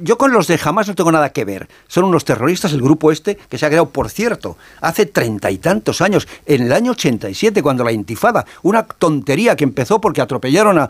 yo 0.00 0.18
con 0.18 0.32
los 0.32 0.46
de 0.46 0.58
jamás 0.58 0.88
no 0.88 0.94
tengo 0.94 1.12
nada 1.12 1.30
que 1.30 1.44
ver. 1.44 1.68
Son 1.86 2.04
unos 2.04 2.24
terroristas, 2.24 2.72
el 2.72 2.82
grupo 2.82 3.12
este, 3.12 3.36
que 3.36 3.58
se 3.58 3.66
ha 3.66 3.68
creado, 3.68 3.90
por 3.90 4.10
cierto, 4.10 4.56
hace 4.80 5.06
treinta 5.06 5.50
y 5.50 5.58
tantos 5.58 6.00
años, 6.00 6.28
en 6.46 6.62
el 6.62 6.72
año 6.72 6.92
87, 6.92 7.62
cuando 7.62 7.84
la 7.84 7.92
intifada, 7.92 8.46
una 8.62 8.84
tontería 8.84 9.56
que 9.56 9.64
empezó 9.64 10.00
porque 10.00 10.20
atropellaron 10.20 10.78
a, 10.78 10.88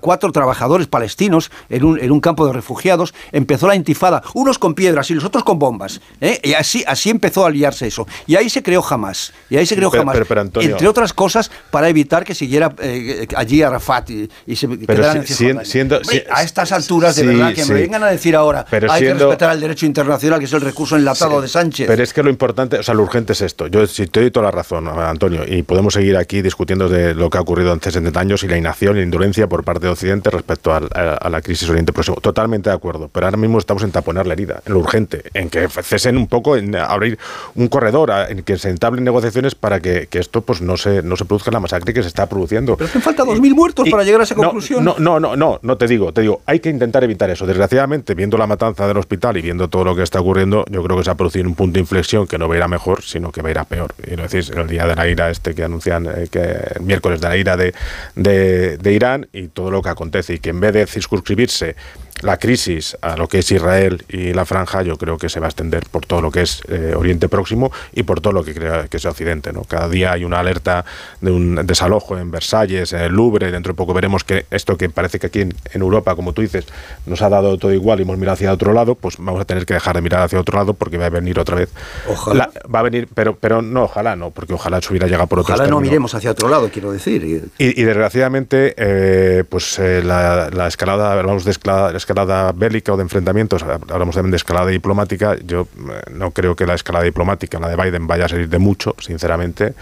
cuatro 0.00 0.32
trabajadores 0.32 0.86
palestinos 0.86 1.50
en 1.68 1.84
un, 1.84 1.98
en 1.98 2.12
un 2.12 2.20
campo 2.20 2.46
de 2.46 2.52
refugiados 2.52 3.14
empezó 3.32 3.66
la 3.66 3.74
intifada, 3.74 4.22
unos 4.34 4.58
con 4.58 4.74
piedras 4.74 5.10
y 5.10 5.14
los 5.14 5.24
otros 5.24 5.44
con 5.44 5.58
bombas. 5.58 6.00
¿eh? 6.20 6.40
Y 6.42 6.54
así, 6.54 6.84
así 6.86 7.10
empezó 7.10 7.46
a 7.46 7.50
liarse 7.50 7.86
eso. 7.86 8.06
Y 8.26 8.36
ahí 8.36 8.48
se 8.50 8.62
creó 8.62 8.82
jamás. 8.82 9.32
Y 9.50 9.56
ahí 9.56 9.66
se 9.66 9.76
creó 9.76 9.90
jamás. 9.90 10.16
entre 10.16 10.88
otras 10.88 11.12
cosas, 11.12 11.50
para 11.70 11.88
evitar 11.88 12.24
que 12.24 12.34
siguiera 12.34 12.74
eh, 12.80 13.26
allí 13.36 13.62
Arafat 13.62 14.10
y, 14.10 14.30
y 14.46 14.56
se 14.56 14.68
quedaran 14.78 15.26
siendo, 15.26 16.00
A 16.30 16.42
estas 16.42 16.72
alturas, 16.72 17.16
de 17.16 17.26
verdad, 17.26 17.54
que 17.54 17.64
me 17.64 17.74
vengan 17.74 18.02
a 18.02 18.08
decir 18.08 18.36
ahora, 18.36 18.66
hay 18.70 19.02
que 19.02 19.14
respetar 19.14 19.52
el 19.52 19.60
derecho 19.60 19.86
internacional, 19.86 20.38
que 20.38 20.46
es 20.46 20.52
el 20.52 20.60
recurso 20.60 20.96
enlatado 20.96 21.40
de 21.40 21.48
Sánchez. 21.48 21.86
Pero 21.86 22.02
es 22.02 22.12
que 22.12 22.22
lo 22.22 22.30
importante, 22.30 22.78
o 22.78 22.82
sea, 22.82 22.94
lo 22.94 23.02
urgente 23.02 23.32
es 23.32 23.40
esto. 23.40 23.66
Yo 23.66 23.86
si 23.86 24.06
te 24.06 24.20
doy 24.20 24.30
toda 24.30 24.46
la 24.46 24.50
razón, 24.50 24.88
Antonio, 24.88 25.42
y 25.46 25.62
podemos 25.62 25.94
seguir 25.94 26.16
aquí 26.16 26.42
discutiendo 26.42 26.88
de 26.88 27.14
lo 27.14 27.30
que 27.30 27.38
ha 27.38 27.40
ocurrido 27.40 27.72
hace 27.72 27.90
70 27.90 28.20
años 28.20 28.42
y 28.42 28.48
la 28.48 28.56
inacción 28.56 28.96
y 28.96 29.00
la 29.00 29.04
indolencia 29.04 29.46
por 29.48 29.64
parte 29.64 29.86
de 29.86 29.92
Occidente 29.92 30.30
respecto 30.30 30.72
a, 30.72 30.78
a 30.78 31.30
la 31.30 31.40
crisis 31.40 31.68
Oriente 31.68 31.92
Próximo. 31.92 32.16
Totalmente 32.20 32.70
de 32.70 32.76
acuerdo 32.76 33.05
pero 33.12 33.26
ahora 33.26 33.36
mismo 33.36 33.58
estamos 33.58 33.82
en 33.82 33.92
taponar 33.92 34.26
la 34.26 34.34
herida, 34.34 34.62
en 34.66 34.72
lo 34.74 34.80
urgente, 34.80 35.22
en 35.34 35.50
que 35.50 35.68
cesen 35.68 36.16
un 36.16 36.26
poco, 36.26 36.56
en 36.56 36.74
abrir 36.76 37.18
un 37.54 37.68
corredor, 37.68 38.10
en 38.28 38.42
que 38.42 38.58
se 38.58 38.70
entablen 38.70 39.04
negociaciones 39.04 39.54
para 39.54 39.80
que, 39.80 40.08
esto 40.12 40.40
pues 40.40 40.62
no 40.62 40.76
se, 40.76 41.02
no 41.02 41.16
se 41.16 41.24
produzca 41.26 41.50
la 41.50 41.60
masacre 41.60 41.92
que 41.92 42.02
se 42.02 42.08
está 42.08 42.26
produciendo. 42.26 42.76
Pero 42.76 42.88
hacen 42.88 43.02
falta 43.02 43.24
2.000 43.24 43.54
muertos 43.54 43.88
para 43.90 44.02
llegar 44.02 44.20
a 44.20 44.24
esa 44.24 44.34
conclusión. 44.34 44.84
No, 44.84 44.96
no, 44.98 45.20
no, 45.20 45.36
no, 45.36 45.58
no 45.62 45.76
te 45.76 45.86
digo, 45.86 46.12
te 46.12 46.22
digo, 46.22 46.40
hay 46.46 46.60
que 46.60 46.70
intentar 46.70 47.04
evitar 47.04 47.28
eso. 47.30 47.46
Desgraciadamente, 47.46 48.14
viendo 48.14 48.38
la 48.38 48.46
matanza 48.46 48.86
del 48.88 48.96
hospital 48.96 49.36
y 49.36 49.42
viendo 49.42 49.68
todo 49.68 49.84
lo 49.84 49.94
que 49.94 50.02
está 50.02 50.20
ocurriendo, 50.20 50.64
yo 50.70 50.82
creo 50.82 50.96
que 50.96 51.04
se 51.04 51.10
ha 51.10 51.14
producido 51.14 51.46
un 51.46 51.54
punto 51.54 51.74
de 51.74 51.80
inflexión 51.80 52.26
que 52.26 52.38
no 52.38 52.48
va 52.48 52.54
a 52.54 52.58
ir 52.58 52.62
a 52.62 52.68
mejor, 52.68 53.02
sino 53.02 53.30
que 53.30 53.42
va 53.42 53.48
a 53.48 53.50
ir 53.52 53.58
a 53.58 53.64
peor. 53.64 53.94
Y 54.06 54.16
lo 54.16 54.22
decís, 54.22 54.50
el 54.50 54.66
día 54.66 54.86
de 54.86 54.94
la 54.94 55.08
ira 55.08 55.30
este 55.30 55.54
que 55.54 55.64
anuncian, 55.64 56.06
eh, 56.06 56.28
que 56.30 56.40
el 56.40 56.82
miércoles 56.82 57.20
de 57.20 57.28
la 57.28 57.36
ira 57.36 57.56
de, 57.56 57.74
de, 58.14 58.78
de 58.78 58.92
Irán 58.92 59.28
y 59.32 59.48
todo 59.48 59.70
lo 59.70 59.82
que 59.82 59.88
acontece, 59.88 60.34
y 60.34 60.38
que 60.38 60.50
en 60.50 60.60
vez 60.60 60.72
de 60.72 60.86
circunscribirse 60.86 61.76
la 62.22 62.38
crisis 62.38 62.96
a 63.02 63.16
lo 63.16 63.28
que 63.28 63.40
es 63.40 63.50
Israel 63.50 64.04
y 64.08 64.32
la 64.32 64.44
franja, 64.44 64.82
yo 64.82 64.96
creo 64.96 65.18
que 65.18 65.28
se 65.28 65.40
va 65.40 65.46
a 65.46 65.48
extender 65.50 65.84
por 65.90 66.06
todo 66.06 66.20
lo 66.22 66.30
que 66.30 66.42
es 66.42 66.62
eh, 66.68 66.94
Oriente 66.96 67.28
Próximo 67.28 67.72
y 67.92 68.04
por 68.04 68.20
todo 68.20 68.32
lo 68.32 68.44
que 68.44 68.54
crea 68.54 68.88
que 68.88 68.96
es 68.96 69.04
Occidente. 69.04 69.52
¿no? 69.52 69.64
Cada 69.64 69.88
día 69.88 70.12
hay 70.12 70.24
una 70.24 70.40
alerta 70.40 70.84
de 71.20 71.30
un 71.30 71.66
desalojo 71.66 72.16
en 72.18 72.30
Versalles, 72.30 72.92
en 72.92 73.00
el 73.00 73.12
Louvre, 73.12 73.50
dentro 73.50 73.72
de 73.72 73.76
poco 73.76 73.92
veremos 73.94 74.24
que 74.24 74.46
esto 74.50 74.76
que 74.76 74.88
parece 74.88 75.18
que 75.18 75.26
aquí 75.26 75.40
en, 75.40 75.54
Europa, 75.72 76.14
como 76.14 76.32
tú 76.32 76.40
dices, 76.42 76.66
nos 77.04 77.20
ha 77.20 77.28
dado 77.28 77.58
todo 77.58 77.72
igual 77.72 77.98
y 77.98 78.02
hemos 78.02 78.16
mirado 78.16 78.34
hacia 78.34 78.52
otro 78.52 78.72
lado, 78.72 78.94
pues 78.94 79.16
vamos 79.18 79.40
a 79.40 79.44
tener 79.44 79.66
que 79.66 79.74
dejar 79.74 79.94
de 79.96 80.02
mirar 80.02 80.22
hacia 80.22 80.40
otro 80.40 80.58
lado 80.58 80.72
porque 80.72 80.96
va 80.96 81.06
a 81.06 81.10
venir 81.10 81.38
otra 81.38 81.56
vez. 81.56 81.68
Ojalá. 82.08 82.50
va 82.74 82.78
a 82.80 82.82
venir, 82.82 83.08
pero, 83.14 83.36
pero 83.36 83.60
no, 83.60 83.84
ojalá 83.84 84.16
no, 84.16 84.30
porque 84.30 84.54
ojalá 84.54 84.78
eso 84.78 84.90
hubiera 84.90 85.06
llegado 85.06 85.26
por 85.26 85.40
otro 85.40 85.54
Ojalá 85.54 85.68
no 85.68 85.80
miremos 85.80 86.14
hacia 86.14 86.30
otro 86.30 86.48
lado, 86.48 86.70
quiero 86.72 86.92
decir. 86.92 87.50
Y, 87.58 87.82
desgraciadamente, 87.82 88.74
eh, 88.76 89.44
pues 89.48 89.78
eh, 89.78 90.02
la, 90.02 90.66
escalada, 90.66 91.12
hablamos 91.12 91.44
de 91.44 91.50
escalada 91.50 91.92
escalada 92.06 92.52
bélica 92.52 92.92
o 92.92 92.96
de 92.96 93.02
enfrentamientos, 93.02 93.64
hablamos 93.64 94.14
también 94.14 94.30
de 94.30 94.36
escalada 94.36 94.70
diplomática, 94.70 95.36
yo 95.44 95.66
eh, 95.76 96.02
no 96.12 96.30
creo 96.30 96.54
que 96.54 96.64
la 96.64 96.74
escalada 96.74 97.04
diplomática, 97.04 97.58
la 97.58 97.68
de 97.68 97.76
Biden, 97.76 98.06
vaya 98.06 98.26
a 98.26 98.28
salir 98.28 98.48
de 98.48 98.58
mucho, 98.58 98.94
sinceramente. 98.98 99.74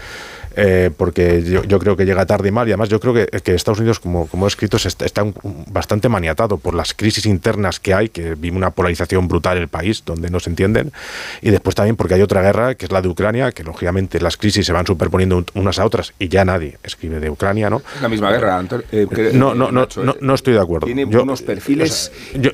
Eh, 0.55 0.89
porque 0.95 1.43
yo, 1.43 1.79
creo 1.79 1.97
que 1.97 2.05
llega 2.05 2.25
tarde 2.25 2.49
y 2.49 2.51
mal, 2.51 2.67
y 2.67 2.71
además 2.71 2.89
yo 2.89 2.99
creo 2.99 3.13
que, 3.13 3.27
que 3.41 3.53
Estados 3.53 3.79
Unidos, 3.79 3.99
como, 3.99 4.27
como 4.27 4.45
he 4.45 4.47
escrito, 4.47 4.77
está, 4.77 5.25
bastante 5.67 6.07
maniatado 6.07 6.57
por 6.57 6.73
las 6.73 6.93
crisis 6.93 7.25
internas 7.25 7.79
que 7.79 7.93
hay, 7.93 8.09
que 8.09 8.35
vive 8.35 8.55
una 8.55 8.71
polarización 8.71 9.27
brutal 9.27 9.57
en 9.57 9.63
el 9.63 9.69
país, 9.69 10.03
donde 10.05 10.29
no 10.29 10.39
se 10.39 10.49
entienden, 10.49 10.93
y 11.41 11.49
después 11.49 11.75
también 11.75 11.95
porque 11.95 12.13
hay 12.13 12.21
otra 12.21 12.41
guerra, 12.41 12.75
que 12.75 12.85
es 12.85 12.91
la 12.91 13.01
de 13.01 13.09
Ucrania, 13.09 13.51
que 13.51 13.63
lógicamente 13.63 14.21
las 14.21 14.37
crisis 14.37 14.65
se 14.65 14.71
van 14.71 14.85
superponiendo 14.87 15.43
unas 15.55 15.79
a 15.79 15.85
otras, 15.85 16.13
y 16.19 16.29
ya 16.29 16.45
nadie 16.45 16.77
escribe 16.83 17.19
de 17.19 17.29
Ucrania, 17.29 17.69
¿no? 17.69 17.81
La 18.01 18.07
misma 18.07 18.31
guerra, 18.31 18.57
Antonio. 18.57 18.85
Eh, 18.91 19.31
no, 19.33 19.53
no, 19.53 19.71
no, 19.71 19.87
no, 20.21 20.33
estoy 20.33 20.53
de 20.53 20.61
acuerdo. 20.61 20.85
Tiene 20.85 21.05
unos 21.05 21.41
perfiles, 21.41 22.11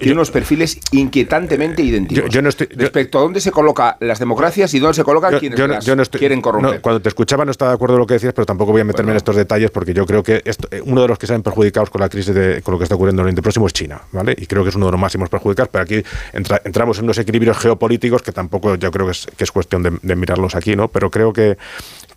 unos 0.09 0.31
perfiles 0.31 0.79
inquietantemente 0.91 1.83
idénticos. 1.83 2.29
Yo, 2.29 2.41
no 2.41 2.49
estoy, 2.49 2.67
respecto 2.71 3.19
a 3.19 3.21
dónde 3.21 3.41
se 3.41 3.51
colocan 3.51 3.95
las 3.99 4.17
democracias 4.17 4.73
y 4.73 4.79
dónde 4.79 4.95
se 4.95 5.03
colocan 5.03 5.37
quienes 5.39 5.59
las 5.59 6.09
quieren 6.09 6.41
corromper. 6.41 6.81
cuando 6.81 7.01
te 7.01 7.09
escuchaba 7.09 7.45
no 7.45 7.51
estaba 7.51 7.71
de 7.71 7.75
acuerdo 7.75 7.90
lo 7.97 8.07
que 8.07 8.15
decías, 8.15 8.33
pero 8.33 8.45
tampoco 8.45 8.71
voy 8.71 8.81
a 8.81 8.85
meterme 8.85 9.11
en 9.11 9.17
estos 9.17 9.35
detalles 9.35 9.71
porque 9.71 9.93
yo 9.93 10.05
creo 10.05 10.23
que 10.23 10.41
esto, 10.45 10.67
eh, 10.71 10.81
uno 10.83 11.01
de 11.01 11.07
los 11.07 11.17
que 11.17 11.27
se 11.27 11.33
han 11.33 11.43
perjudicados 11.43 11.89
con 11.89 12.01
la 12.01 12.09
crisis 12.09 12.33
de 12.33 12.61
con 12.61 12.73
lo 12.73 12.77
que 12.77 12.83
está 12.83 12.95
ocurriendo 12.95 13.21
en 13.21 13.23
el 13.23 13.27
Oriente 13.27 13.41
Próximo 13.41 13.67
es 13.67 13.73
China, 13.73 14.01
¿vale? 14.11 14.35
Y 14.37 14.45
creo 14.45 14.63
que 14.63 14.69
es 14.69 14.75
uno 14.75 14.87
de 14.87 14.91
los 14.91 15.01
máximos 15.01 15.29
perjudicados, 15.29 15.69
pero 15.71 15.83
aquí 15.83 16.03
entramos 16.33 16.97
en 16.97 17.05
unos 17.05 17.17
equilibrios 17.17 17.57
geopolíticos 17.57 18.21
que 18.21 18.31
tampoco 18.31 18.75
yo 18.75 18.91
creo 18.91 19.05
que 19.05 19.11
es, 19.11 19.27
que 19.37 19.43
es 19.43 19.51
cuestión 19.51 19.83
de, 19.83 20.15
mirarlos 20.15 20.55
aquí, 20.55 20.75
¿no? 20.75 20.87
Pero 20.87 21.09
creo 21.09 21.33
que, 21.33 21.57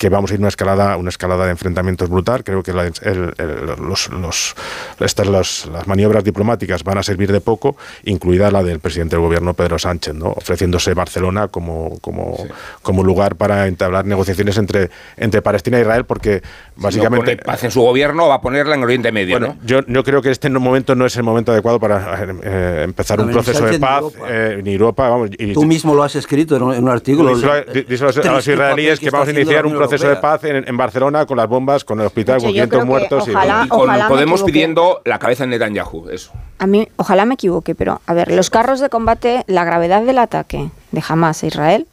que 0.04 0.10
vamos 0.10 0.30
a 0.30 0.34
ir 0.34 0.40
a 0.40 0.42
una 0.42 0.48
escalada, 0.48 0.98
una 0.98 1.08
escalada 1.08 1.46
de 1.46 1.52
enfrentamientos 1.52 2.10
brutal. 2.10 2.44
Creo 2.44 2.62
que 2.62 2.74
los, 2.74 4.10
los, 4.10 4.54
estas, 5.00 5.26
las 5.26 5.86
maniobras 5.86 6.22
diplomáticas 6.22 6.84
van 6.84 6.98
a 6.98 7.02
servir 7.02 7.32
de 7.32 7.40
poco, 7.40 7.78
incluida 8.04 8.50
la 8.50 8.62
del 8.62 8.80
presidente 8.80 9.16
del 9.16 9.24
gobierno 9.24 9.54
Pedro 9.54 9.78
Sánchez, 9.78 10.12
¿no? 10.14 10.26
ofreciéndose 10.26 10.92
Barcelona 10.92 11.48
como, 11.48 11.98
como, 12.02 12.36
como 12.82 13.02
lugar 13.02 13.36
para 13.36 13.66
entablar 13.66 14.04
negociaciones 14.04 14.58
entre, 14.58 14.90
entre 15.16 15.40
Palestina 15.40 15.78
e 15.78 15.80
Israel, 15.80 16.04
porque 16.04 16.42
básicamente... 16.76 17.30
Si 17.30 17.36
paz 17.38 17.64
en 17.64 17.70
su 17.70 17.80
gobierno, 17.80 18.28
va 18.28 18.34
a 18.34 18.40
ponerla 18.42 18.74
en 18.74 18.82
Oriente 18.82 19.10
Medio, 19.10 19.38
bueno, 19.38 19.56
Yo, 19.64 19.86
yo 19.86 20.04
creo 20.04 20.20
que 20.20 20.30
este 20.30 20.50
momento 20.50 20.94
no 20.94 21.06
es 21.06 21.16
el 21.16 21.22
momento 21.22 21.50
adecuado 21.50 21.80
para 21.80 22.26
eh, 22.42 22.82
empezar 22.84 23.22
un 23.22 23.30
proceso 23.30 23.64
de 23.64 23.78
paz 23.78 24.04
eh, 24.28 24.56
en 24.58 24.66
Europa. 24.66 25.08
vamos, 25.08 25.30
y, 25.38 25.54
Tú 25.54 25.64
mismo 25.64 25.94
lo 25.94 26.02
has 26.02 26.14
escrito 26.14 26.56
en 26.56 26.62
un, 26.62 26.88
artículo. 26.90 27.34
Dice 27.34 28.04
a 28.04 28.32
los 28.32 28.46
israelíes 28.46 29.00
que 29.00 29.08
vamos 29.08 29.28
a 29.28 29.30
iniciar 29.30 29.64
un 29.64 29.72
proceso 29.72 29.93
de 30.00 30.16
paz 30.16 30.44
en, 30.44 30.76
Barcelona 30.76 31.26
con 31.26 31.36
las 31.36 31.48
bombas, 31.48 31.84
con 31.84 32.00
el 32.00 32.06
hospital, 32.06 32.40
con 32.40 32.48
500 32.48 32.84
muertos. 32.84 33.28
y, 33.28 33.68
con 33.68 33.90
Podemos 34.08 34.42
pidiendo 34.42 35.02
la 35.04 35.18
cabeza 35.18 35.44
de 35.44 35.50
Netanyahu, 35.50 36.08
eso. 36.10 36.32
A 36.58 36.66
mí, 36.66 36.88
ojalá 36.96 37.24
me 37.24 37.34
equivoque, 37.34 37.74
pero 37.74 38.00
a 38.06 38.14
ver, 38.14 38.30
los 38.30 38.50
carros 38.50 38.80
de 38.80 38.88
combate, 38.88 39.44
la 39.46 39.64
gravedad 39.64 40.02
del 40.02 40.18
ataque 40.18 40.70
de 40.92 41.02
Hamas 41.06 41.42
a 41.42 41.46
Israel 41.46 41.86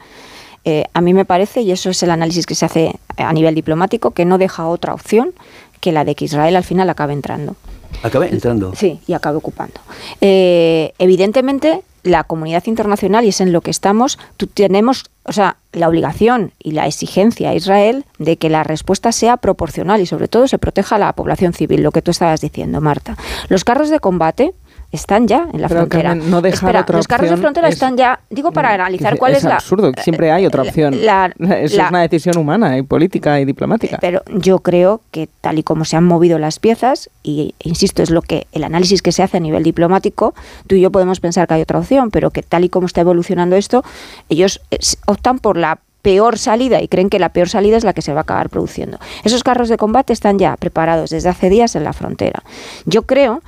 eh, 0.63 0.85
a 0.93 1.01
mí 1.01 1.13
me 1.13 1.25
parece, 1.25 1.61
y 1.61 1.71
eso 1.71 1.89
es 1.89 2.03
el 2.03 2.11
análisis 2.11 2.45
que 2.45 2.55
se 2.55 2.65
hace 2.65 2.95
a 3.17 3.33
nivel 3.33 3.55
diplomático, 3.55 4.11
que 4.11 4.25
no 4.25 4.37
deja 4.37 4.67
otra 4.67 4.93
opción 4.93 5.33
que 5.79 5.91
la 5.91 6.05
de 6.05 6.13
que 6.13 6.25
Israel 6.25 6.55
al 6.55 6.63
final 6.63 6.89
acabe 6.89 7.13
entrando. 7.13 7.55
¿Acabe 8.03 8.29
entrando? 8.29 8.73
Sí, 8.75 8.99
y 9.07 9.13
acabe 9.13 9.37
ocupando. 9.37 9.79
Eh, 10.21 10.93
evidentemente, 10.99 11.83
la 12.03 12.23
comunidad 12.23 12.65
internacional, 12.65 13.25
y 13.25 13.29
es 13.29 13.41
en 13.41 13.51
lo 13.51 13.61
que 13.61 13.71
estamos, 13.71 14.17
tenemos 14.53 15.05
o 15.23 15.33
sea, 15.33 15.57
la 15.71 15.87
obligación 15.87 16.51
y 16.57 16.71
la 16.71 16.87
exigencia 16.87 17.51
a 17.51 17.55
Israel 17.55 18.05
de 18.17 18.37
que 18.37 18.49
la 18.49 18.63
respuesta 18.63 19.11
sea 19.11 19.37
proporcional 19.37 20.01
y 20.01 20.07
sobre 20.07 20.27
todo 20.27 20.47
se 20.47 20.57
proteja 20.57 20.95
a 20.95 20.99
la 20.99 21.13
población 21.13 21.53
civil, 21.53 21.83
lo 21.83 21.91
que 21.91 22.01
tú 22.01 22.11
estabas 22.11 22.41
diciendo, 22.41 22.81
Marta. 22.81 23.17
Los 23.47 23.63
carros 23.63 23.89
de 23.89 23.99
combate 23.99 24.53
están 24.91 25.27
ya 25.27 25.47
en 25.53 25.61
la 25.61 25.69
frontera. 25.69 26.15
no 26.15 26.39
Espera, 26.39 26.85
los 26.87 27.07
carros 27.07 27.29
de 27.29 27.37
frontera 27.37 27.69
están 27.69 27.95
ya, 27.95 28.19
digo 28.29 28.51
para 28.51 28.73
analizar 28.73 29.17
cuál 29.17 29.35
es, 29.35 29.43
la... 29.43 29.51
Es 29.51 29.55
absurdo, 29.55 29.91
siempre 30.01 30.31
hay 30.31 30.45
otra 30.45 30.63
opción. 30.63 30.93
es 31.39 31.73
una 31.75 32.01
decisión 32.01 32.37
humana 32.37 32.77
y 32.77 32.81
política 32.83 33.39
y 33.39 33.45
diplomática. 33.45 33.97
Pero 34.01 34.21
yo 34.27 34.59
creo 34.59 35.01
que 35.11 35.29
tal 35.39 35.59
y 35.59 35.63
como 35.63 35.85
se 35.85 35.95
han 35.95 36.03
movido 36.03 36.39
las 36.39 36.59
piezas, 36.59 37.09
y 37.23 37.55
insisto, 37.63 38.03
es 38.03 38.09
lo 38.09 38.21
que 38.21 38.47
el 38.51 38.63
análisis 38.63 39.01
que 39.01 39.11
se 39.11 39.23
hace 39.23 39.37
a 39.37 39.39
nivel 39.39 39.63
diplomático, 39.63 40.33
tú 40.67 40.75
y 40.75 40.81
yo 40.81 40.91
podemos 40.91 41.19
pensar 41.19 41.47
que 41.47 41.53
hay 41.55 41.61
otra 41.61 41.79
opción, 41.79 42.11
pero 42.11 42.31
que 42.31 42.43
tal 42.43 42.65
y 42.65 42.69
como 42.69 42.87
está 42.87 43.01
evolucionando 43.01 43.55
esto, 43.55 43.83
ellos 44.29 44.61
eh, 44.71 44.79
optan 45.05 45.39
por 45.39 45.57
la 45.57 45.79
peor 46.01 46.37
salida 46.37 46.81
y 46.81 46.87
creen 46.87 47.09
que 47.09 47.19
la 47.19 47.29
peor 47.29 47.49
salida 47.49 47.77
es 47.77 47.83
la 47.83 47.93
que 47.93 48.01
se 48.01 48.13
va 48.13 48.21
a 48.21 48.23
acabar 48.23 48.49
produciendo. 48.49 48.99
Esos 49.23 49.43
carros 49.43 49.69
de 49.69 49.77
combate 49.77 50.13
están 50.13 50.39
ya 50.39 50.57
preparados 50.57 51.09
desde 51.09 51.29
hace 51.29 51.49
días 51.49 51.75
en 51.75 51.83
la 51.83 51.93
frontera. 51.93 52.43
Yo 52.85 53.03
creo 53.03 53.41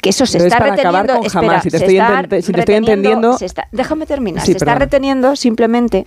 que 0.00 0.08
eso 0.08 0.26
se 0.26 0.38
está 0.38 0.58
reteniendo. 0.58 1.22
si 1.62 1.70
te, 1.70 1.76
estoy, 1.76 2.74
entendiendo. 2.74 3.36
déjame 3.72 4.06
terminar. 4.06 4.44
se 4.44 4.52
está 4.52 4.74
reteniendo 4.74 5.36
simplemente 5.36 6.06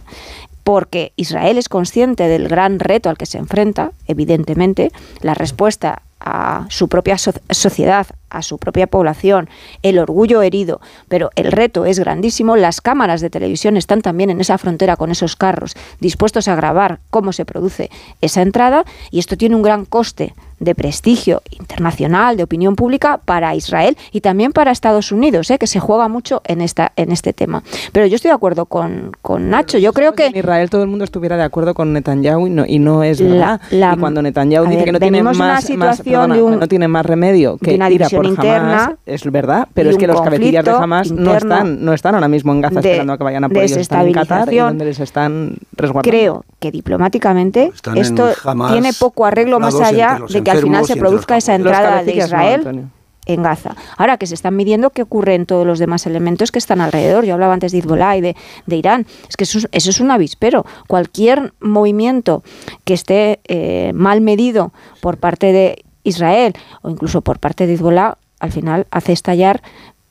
porque 0.64 1.14
Israel 1.16 1.60
es 1.60 1.70
consciente 1.70 2.28
del 2.28 2.48
gran 2.48 2.80
reto 2.80 3.10
al 3.10 3.18
que 3.18 3.28
se 3.28 3.38
enfrenta, 3.38 3.92
evidentemente, 4.08 4.92
la 5.22 5.36
respuesta 5.36 6.02
a 6.26 6.66
su 6.70 6.90
propia 6.90 7.18
sociedad, 7.18 8.08
a 8.30 8.42
su 8.42 8.58
propia 8.58 8.88
población, 8.88 9.48
el 9.84 10.00
orgullo 10.00 10.42
herido, 10.42 10.82
pero 11.08 11.30
el 11.36 11.52
reto 11.52 11.86
es 11.86 12.00
grandísimo. 12.00 12.56
Las 12.58 12.82
cámaras 12.82 13.22
de 13.22 13.30
televisión 13.30 13.78
están 13.78 14.02
también 14.02 14.32
en 14.32 14.42
esa 14.42 14.58
frontera 14.58 14.98
con 14.98 15.12
esos 15.12 15.36
carros, 15.36 15.76
dispuestos 16.00 16.48
a 16.48 16.56
grabar 16.56 17.00
cómo 17.12 17.32
se 17.32 17.46
produce 17.46 17.92
esa 18.22 18.42
entrada 18.42 18.84
y 19.12 19.20
esto 19.20 19.38
tiene 19.38 19.56
un 19.56 19.62
gran 19.62 19.86
coste 19.86 20.34
de 20.60 20.76
prestigio 20.76 21.42
internacional, 21.52 22.38
de 22.38 22.44
opinión 22.44 22.76
pública 22.76 23.20
para 23.24 23.56
Israel 23.56 23.98
y 24.12 24.22
también 24.22 24.52
para 24.52 24.72
Estados 24.72 25.12
Unidos, 25.12 25.50
¿eh? 25.52 25.58
que 25.58 25.68
se 25.68 25.80
juega 25.80 26.08
mucho 26.08 26.42
en, 26.46 26.62
esta, 26.62 26.92
en 26.96 27.12
este 27.12 27.34
tema. 27.34 27.64
Pero 27.92 28.06
yo 28.06 28.16
estoy 28.16 28.30
de 28.30 28.36
acuerdo 28.36 28.66
con, 28.66 29.12
con 29.22 29.50
Nacho. 29.50 29.78
Yo 29.78 29.94
creo 29.94 30.14
que... 30.14 30.28
En 30.28 30.38
Israel 30.38 30.70
todo 30.70 30.84
el 30.84 30.90
mundo 30.90 31.04
estuviera 31.06 31.38
de 31.38 31.44
acuerdo 31.44 31.74
con 31.74 31.94
Netanyahu 31.94 32.48
y 32.48 32.50
no, 32.50 32.64
y 32.66 32.80
no 32.80 33.04
es 33.04 33.22
verdad. 33.22 33.62
y 33.72 34.00
cuando 34.00 34.22
Netanyahu 34.22 34.68
dice 34.68 34.86
que 34.86 34.92
no 34.92 35.00
tiene 35.00 35.24
más, 35.24 35.70
no 35.70 36.68
tiene 36.68 36.88
más 36.88 37.06
remedio 37.06 37.58
que 37.58 37.74
ir 37.74 38.04
a 38.04 38.10
por 38.10 38.26
interna, 38.26 38.98
es 39.06 39.24
verdad, 39.32 39.68
pero 39.74 39.90
es 39.90 39.98
que 39.98 40.08
los 40.08 40.22
cabecillas 40.22 40.66
de 40.66 40.72
Hamas 40.72 41.12
no 41.12 41.36
están, 41.36 41.84
no 41.84 41.94
están 41.94 42.16
ahora 42.16 42.28
mismo 42.28 42.52
en 42.54 42.62
Gaza 42.62 42.80
esperando 42.80 43.14
a 43.14 43.18
que 43.18 43.24
vayan 43.24 43.44
a 43.44 43.50
por 43.50 43.58
ellos, 43.58 43.78
están 43.78 44.08
en 44.08 44.14
Qatar 44.14 44.54
y 44.54 44.58
donde 44.58 44.86
les 44.86 45.00
están 45.00 45.56
resguardando. 45.74 46.10
Creo 46.10 46.46
que 46.60 46.72
diplomáticamente 46.72 47.72
esto 47.96 48.30
tiene 48.70 48.92
poco 48.94 49.26
arreglo 49.26 49.60
más 49.60 49.80
allá 49.80 50.20
de 50.28 50.44
que 50.44 50.52
al 50.56 50.64
final 50.64 50.86
se 50.86 50.96
produzca 50.96 51.38
esa 51.38 51.56
entrada 51.56 52.04
de 52.04 52.16
Israel. 52.16 52.90
en 53.28 53.42
Gaza. 53.42 53.76
Ahora 53.98 54.18
que 54.18 54.28
se 54.28 54.36
están 54.36 54.56
midiendo 54.56 54.92
qué 54.92 55.02
ocurre 55.02 55.34
en 55.34 55.48
todos 55.48 55.66
los 55.66 55.80
demás 55.80 56.06
elementos 56.06 56.52
que 56.52 56.60
están 56.60 56.80
alrededor. 56.80 57.26
Yo 57.26 57.34
hablaba 57.34 57.54
antes 57.54 57.72
de 57.72 57.80
Hezbollah 57.80 58.18
y 58.18 58.22
de, 58.22 58.36
Irán. 58.68 59.08
Es 59.28 59.36
que 59.36 59.46
eso, 59.46 59.68
es 59.72 60.00
un 60.00 60.12
avispero. 60.12 60.64
Cualquier 60.88 61.54
movimiento 61.60 62.44
que 62.84 62.94
esté 62.94 63.40
eh, 63.48 63.94
mal 63.96 64.22
medido 64.22 64.74
por 65.02 65.18
parte 65.18 65.52
de 65.52 65.84
Israel 66.04 66.54
o 66.84 66.92
incluso 66.92 67.22
por 67.22 67.40
parte 67.40 67.66
de 67.66 67.74
Hezbollah 67.74 68.18
al 68.40 68.52
final 68.52 68.86
hace 68.92 69.12
estallar 69.14 69.62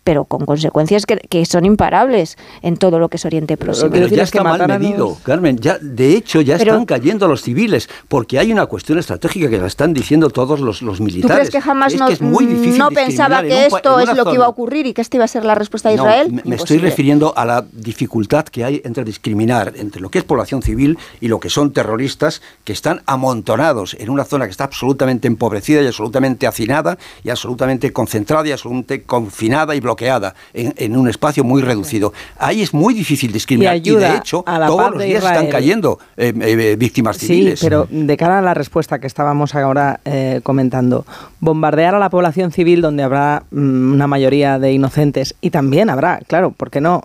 pero 0.05 0.27
con 0.27 0.45
consecuencias 0.45 1.07
que, 1.07 1.45
son 1.47 1.65
imparables 1.65 2.37
en 2.63 2.77
todo 2.77 2.99
lo 2.99 3.09
que 3.09 3.17
es 3.17 3.25
Oriente 3.25 3.57
Próximo. 3.57 3.91
Pero 3.91 4.07
ya 4.07 4.23
está 4.23 4.43
mal 4.43 4.67
medido, 4.69 5.17
Carmen. 5.23 5.59
Ya, 5.59 5.79
de 5.81 6.15
hecho, 6.17 6.41
ya 6.43 6.57
están 6.57 6.85
cayendo 6.85 7.27
los 7.27 7.43
civiles, 7.43 7.89
porque 8.09 8.39
hay 8.39 8.53
una 8.53 8.67
cuestión 8.67 8.99
estratégica 8.99 9.49
que 9.49 9.59
la 9.59 9.67
están 9.67 9.95
diciendo 9.95 10.31
todos 10.31 10.61
los, 10.61 10.83
los 10.83 11.01
militares. 11.01 11.31
¿Tú 11.31 11.35
crees 11.35 11.51
que 11.51 11.61
jamás 11.61 11.95
no, 11.95 12.09
no 12.09 12.91
pensaba 12.91 13.43
que 13.43 13.67
esto 13.67 13.99
es 13.99 14.15
lo 14.15 14.25
que 14.27 14.35
iba 14.35 14.45
a 14.45 14.49
ocurrir 14.49 14.87
y 14.87 14.93
que 14.93 15.01
esta 15.01 15.17
iba 15.17 15.25
a 15.25 15.29
ser 15.29 15.45
la 15.45 15.55
respuesta 15.55 15.89
de 15.89 15.97
Israel? 15.97 16.43
me 16.45 16.57
estoy 16.57 16.79
refiriendo 16.79 17.33
a 17.37 17.45
la 17.45 17.65
dificultad 17.73 18.45
que 18.45 18.65
hay 18.65 18.83
entre 18.85 19.05
discriminar 19.05 19.73
entre 19.77 20.01
lo 20.01 20.11
que 20.11 20.19
es 20.19 20.25
población 20.25 20.63
civil 20.63 20.99
y 21.21 21.29
lo 21.29 21.41
que 21.41 21.49
son 21.49 21.73
terroristas 21.73 22.43
que 22.65 22.73
están 22.73 23.03
amontonados 23.07 23.95
en 23.99 24.11
una 24.11 24.25
zona 24.25 24.45
que 24.45 24.51
está 24.51 24.65
absolutamente 24.65 25.29
empobrecida 25.29 25.83
y 25.83 25.87
absolutamente 25.87 26.47
hacinada 26.47 26.99
y 27.23 27.31
absolutamente 27.31 27.93
concentrada 27.93 28.47
y 28.49 28.53
absolutamente 28.53 29.03
confinada 29.03 29.75
y 29.75 29.81
bloqueada 29.81 29.94
bloqueada 29.95 30.35
en, 30.53 30.97
un 30.97 31.09
espacio 31.09 31.45
muy 31.45 31.63
reducido. 31.63 32.13
Ahí 32.39 32.63
es 32.63 32.75
muy 32.75 32.95
difícil 32.95 33.33
discriminar 33.33 33.77
y, 33.77 33.81
de 33.81 34.17
hecho 34.17 34.45
todos 34.45 34.93
los 34.93 35.03
días 35.03 35.25
están 35.25 35.49
cayendo 35.49 35.99
eh, 36.17 36.33
eh, 36.41 36.77
víctimas 36.77 37.19
civiles. 37.19 37.61
Sí, 37.61 37.67
pero 37.67 37.87
de 37.91 38.17
cara 38.17 38.39
a 38.39 38.43
la 38.43 38.55
respuesta 38.55 38.99
que 38.99 39.07
estábamos 39.07 39.55
ahora 39.55 40.01
eh, 40.05 40.41
comentando, 40.43 41.07
bombardear 41.41 41.95
a 41.95 41.99
la 41.99 42.11
población 42.11 42.51
civil 42.51 42.81
donde 42.81 43.03
habrá 43.03 43.45
mm, 43.51 43.93
una 43.93 44.07
mayoría 44.07 44.59
de 44.59 44.73
inocentes 44.73 45.35
y 45.41 45.51
también 45.51 45.91
habrá, 45.91 46.21
claro, 46.27 46.51
¿por 46.51 46.71
qué 46.71 46.81
no? 46.81 47.03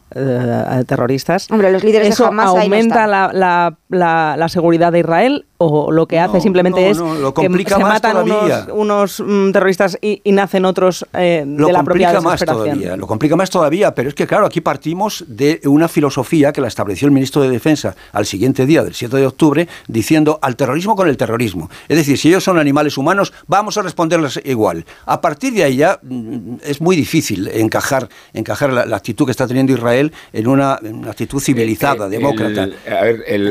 terroristas. 0.88 1.50
Hombre, 1.52 1.72
los 1.72 1.84
líderes 1.84 2.10
eso 2.10 2.24
de 2.24 2.30
Hamas 2.30 2.48
aumenta 2.48 3.08
la, 3.08 3.32
la, 3.34 4.36
la 4.38 4.50
seguridad 4.50 4.92
de 4.92 5.00
Israel 5.00 5.46
o 5.62 5.92
lo 5.92 6.08
que 6.08 6.20
hace 6.20 6.40
simplemente 6.40 6.90
es 6.90 6.98
que 6.98 7.66
se 7.68 7.80
matan 7.80 8.26
unos, 8.72 9.20
mm, 9.20 9.52
terroristas 9.52 9.98
y, 10.02 10.22
nacen 10.32 10.64
otros 10.64 11.06
eh, 11.14 11.44
de 11.46 11.72
la 11.72 11.84
propia 11.84 12.22
más 12.22 12.40
todavía, 12.46 12.96
Lo 12.96 13.08
complica 13.08 13.36
más 13.36 13.50
todavía, 13.50 13.94
pero 13.94 14.08
es 14.08 14.16
que 14.16 14.26
claro, 14.26 14.46
aquí 14.46 14.62
partimos 14.62 15.26
de 15.28 15.60
una 15.66 15.90
filosofía 15.90 16.54
que 16.54 16.62
la 16.62 16.70
estableció 16.70 17.08
el 17.08 17.12
ministro 17.12 17.42
de 17.42 17.50
Defensa 17.50 17.96
al 18.14 18.26
siguiente 18.26 18.66
día, 18.66 18.84
del 18.86 18.94
7 18.94 19.18
de 19.18 19.28
octubre, 19.28 19.68
diciendo 19.88 20.40
al 20.42 20.56
terrorismo 20.56 20.96
con 20.96 21.10
el 21.10 21.18
terrorismo. 21.18 21.70
Es 21.90 21.98
decir, 21.98 22.18
si 22.18 22.30
ellos 22.30 22.44
son 22.44 22.58
animales 22.58 22.98
humanos, 22.98 23.34
vamos 23.48 23.78
a 23.78 23.82
responderles 23.82 24.40
igual. 24.46 24.86
A 25.06 25.20
partir 25.20 25.54
de 25.54 25.64
ahí 25.66 25.78
ya 25.78 26.00
mm, 26.02 26.60
es 26.64 26.80
muy 26.80 26.96
difícil 26.96 27.50
encajar, 27.50 28.08
encajar 28.34 28.72
la, 28.72 28.96
actitud 28.96 29.26
que 29.26 29.32
está 29.32 29.46
teniendo 29.46 29.74
Israel 29.74 30.14
en 30.32 30.48
una, 30.48 30.80
actitud 31.10 31.42
civilizada, 31.42 32.08
demócrata, 32.08 32.70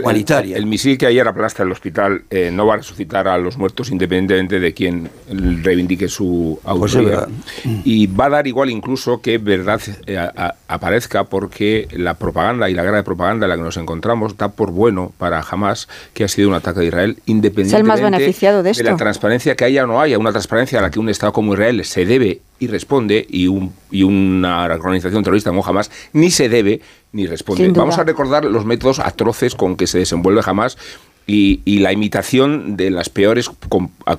humanitaria. 0.00 0.56
El, 0.56 0.64
misil 0.64 0.96
que 0.96 1.06
ayer 1.06 1.26
aplasta 1.28 1.62
el 1.62 1.72
hospital 1.72 1.97
eh, 2.30 2.51
no 2.53 2.66
va 2.66 2.74
a 2.74 2.76
resucitar 2.78 3.28
a 3.28 3.38
los 3.38 3.57
muertos 3.59 3.90
independientemente 3.90 4.61
de 4.61 4.72
quien 4.72 5.11
reivindique 5.28 6.09
su 6.09 6.59
pues 6.62 6.94
autoridad. 6.94 7.28
y 7.64 8.07
va 8.07 8.26
a 8.26 8.30
dar 8.30 8.46
igual 8.46 8.70
incluso 8.70 9.20
que 9.20 9.38
verdad 9.38 9.80
eh, 10.07 10.18
aparezca 10.68 11.24
porque 11.24 11.88
la 11.92 12.14
propaganda 12.14 12.70
y 12.70 12.74
la 12.74 12.82
guerra 12.82 12.99
de 12.99 13.03
propaganda 13.03 13.46
en 13.46 13.51
la 13.51 13.57
que 13.57 13.62
nos 13.62 13.76
encontramos 13.76 14.36
da 14.36 14.49
por 14.49 14.70
bueno 14.70 15.12
para 15.18 15.42
jamás 15.42 15.88
que 16.14 16.24
ha 16.24 16.28
sido 16.28 16.49
un 16.49 16.55
ataque 16.55 16.80
de 16.80 16.86
Israel 16.86 17.18
independientemente 17.26 18.62
de, 18.62 18.84
la 18.84 18.96
transparencia 18.96 19.57
que 19.57 19.64
haya 19.64 19.84
o 19.84 19.86
no 19.86 20.01
haya, 20.01 20.18
una 20.18 20.30
transparencia 20.30 20.78
a 20.78 20.82
la 20.82 20.90
que 20.90 21.01
un 21.01 21.09
Estado 21.09 21.32
como 21.32 21.55
Israel 21.55 21.84
se 21.84 22.05
debe 22.05 22.40
y 22.61 22.66
responde 22.66 23.26
y, 23.28 23.46
un, 23.46 23.72
y 23.90 24.03
una 24.03 24.64
organización 24.64 25.22
terrorista 25.22 25.51
como 25.51 25.62
jamás 25.62 25.90
ni 26.12 26.30
se 26.30 26.49
debe 26.49 26.80
ni 27.12 27.26
responde. 27.26 27.68
Vamos 27.68 27.99
a 27.99 28.05
recordar 28.05 28.44
los 28.44 28.64
métodos 28.64 28.99
atroces 28.99 29.55
con 29.55 29.76
que 29.76 29.86
se 29.86 29.99
desenvuelve 29.99 30.42
jamás 30.42 30.76
y, 31.30 31.78
la 31.80 31.92
imitación 31.92 32.76
de 32.76 32.90
las 32.90 33.10
peores 33.10 33.50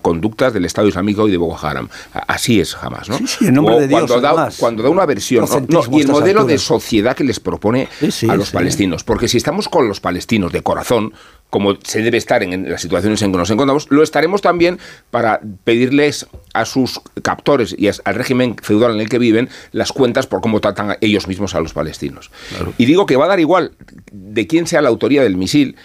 conductas 0.02 0.54
del 0.54 0.66
Estado 0.66 0.88
Islámico 0.88 1.28
y 1.28 1.32
de 1.32 1.38
Boko 1.38 1.58
Haram. 1.66 1.90
Así 2.14 2.62
es 2.62 2.76
jamás, 2.76 3.10
¿no? 3.10 3.18
Sí, 3.18 3.28
sí, 3.28 3.48
en 3.48 3.56
nombre 3.56 3.80
de 3.80 3.88
Dios, 3.88 4.04
cuando, 4.06 4.22
da, 4.22 4.50
cuando 4.58 4.84
da 4.84 4.90
una 4.90 5.06
versión 5.08 5.46
y 5.92 6.02
el 6.02 6.08
modelo 6.08 6.46
de 6.46 6.60
sociedad 6.60 7.16
que 7.16 7.24
les 7.24 7.40
propone 7.40 7.88
a 8.30 8.36
los 8.36 8.52
palestinos. 8.52 9.04
Porque 9.04 9.28
si 9.28 9.38
estamos 9.38 9.68
con 9.68 9.88
los 9.88 10.00
palestinos 10.00 10.52
de 10.52 10.62
corazón, 10.62 11.14
como 11.50 11.78
se 11.84 12.04
debe 12.04 12.18
estar 12.18 12.44
en, 12.44 12.70
las 12.70 12.82
situaciones 12.82 13.22
en 13.24 13.32
que 13.32 13.40
nos 13.40 13.50
encontramos, 13.50 13.88
lo 13.90 14.04
estaremos 14.04 14.42
también 14.42 14.78
para 15.10 15.42
pedirles 15.64 16.28
a 16.54 16.66
sus 16.66 17.02
captores 17.24 17.76
y 17.78 17.88
al 17.88 18.16
régimen 18.16 18.56
feudal 18.62 18.94
en 18.94 19.02
el 19.02 19.10
que 19.10 19.18
viven 19.18 19.50
las 19.72 19.92
cuentas 19.92 20.28
por 20.28 20.42
cómo 20.42 20.62
tratan 20.62 20.98
ellos 21.02 21.28
mismos 21.28 21.56
a 21.56 21.60
los 21.60 21.74
palestinos. 21.74 22.30
Y 22.78 22.86
digo 22.86 23.08
que 23.08 23.16
va 23.16 23.26
a 23.26 23.30
dar 23.30 23.40
igual 23.40 23.72
de 24.12 24.46
quién 24.46 24.68
sea 24.68 24.84
la 24.84 24.90
autoría 24.90 25.24
del 25.24 25.38
misil, 25.38 25.76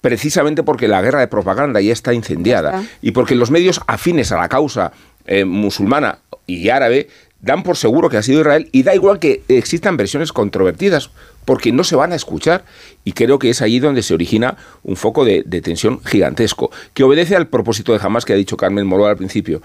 precisamente 0.00 0.62
porque 0.62 0.88
la 0.88 1.02
guerra 1.02 1.20
de 1.20 1.28
propaganda 1.28 1.80
ya 1.80 1.92
está 1.92 2.14
incendiada 2.14 2.82
y 3.02 3.10
porque 3.12 3.34
los 3.34 3.50
medios 3.50 3.80
afines 3.86 4.32
a 4.32 4.38
la 4.38 4.48
causa 4.48 4.92
eh, 5.26 5.44
musulmana 5.44 6.18
y 6.46 6.68
árabe 6.70 7.08
dan 7.40 7.62
por 7.62 7.76
seguro 7.76 8.08
que 8.08 8.16
ha 8.16 8.22
sido 8.22 8.40
Israel 8.40 8.68
y 8.72 8.82
da 8.82 8.94
igual 8.94 9.18
que 9.18 9.42
existan 9.48 9.96
versiones 9.96 10.32
controvertidas 10.32 11.10
porque 11.44 11.72
no 11.72 11.84
se 11.84 11.96
van 11.96 12.12
a 12.12 12.16
escuchar 12.16 12.64
y 13.04 13.12
creo 13.12 13.38
que 13.38 13.50
es 13.50 13.62
allí 13.62 13.78
donde 13.80 14.02
se 14.02 14.14
origina 14.14 14.56
un 14.82 14.96
foco 14.96 15.24
de, 15.24 15.42
tensión 15.62 16.00
gigantesco 16.04 16.70
que 16.94 17.02
obedece 17.02 17.36
al 17.36 17.48
propósito 17.48 17.92
de 17.92 18.00
Hamas 18.02 18.24
que 18.24 18.32
ha 18.32 18.36
dicho 18.36 18.56
Carmen 18.56 18.86
Moro 18.86 19.06
al 19.06 19.16
principio 19.16 19.62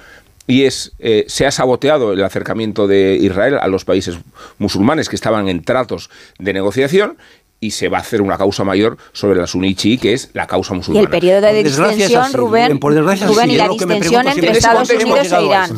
y 0.48 0.64
es 0.64 0.94
eh, 1.00 1.26
se 1.28 1.46
ha 1.46 1.52
saboteado 1.52 2.14
el 2.14 2.24
acercamiento 2.24 2.88
de 2.88 3.16
Israel 3.16 3.58
a 3.60 3.68
los 3.68 3.84
países 3.84 4.20
musulmanes 4.58 5.10
que 5.10 5.16
estaban 5.16 5.50
en 5.50 5.64
tratos 5.64 6.10
de 6.40 6.54
negociación 6.54 7.18
y 7.66 7.72
se 7.72 7.90
va 7.90 7.98
a 7.98 8.02
hacer 8.02 8.22
una 8.22 8.38
causa 8.38 8.64
mayor 8.64 8.98
sobre 9.12 9.40
la 9.40 9.48
sunichi, 9.48 9.98
que 9.98 10.14
es 10.14 10.30
la 10.34 10.46
causa 10.46 10.76
musulmana. 10.76 11.02
Y 11.02 11.06
el 11.06 11.10
periodo 11.10 11.42
de 11.42 11.64
distensión, 11.64 12.32
Rubén, 12.34 12.80
Rubén 12.80 13.50
y 13.50 13.56
la 13.56 13.70
distensión 13.70 14.28
entre 14.28 14.52
Estados 14.52 14.90
Unidos 14.90 15.32
e 15.32 15.44
Irán. 15.44 15.72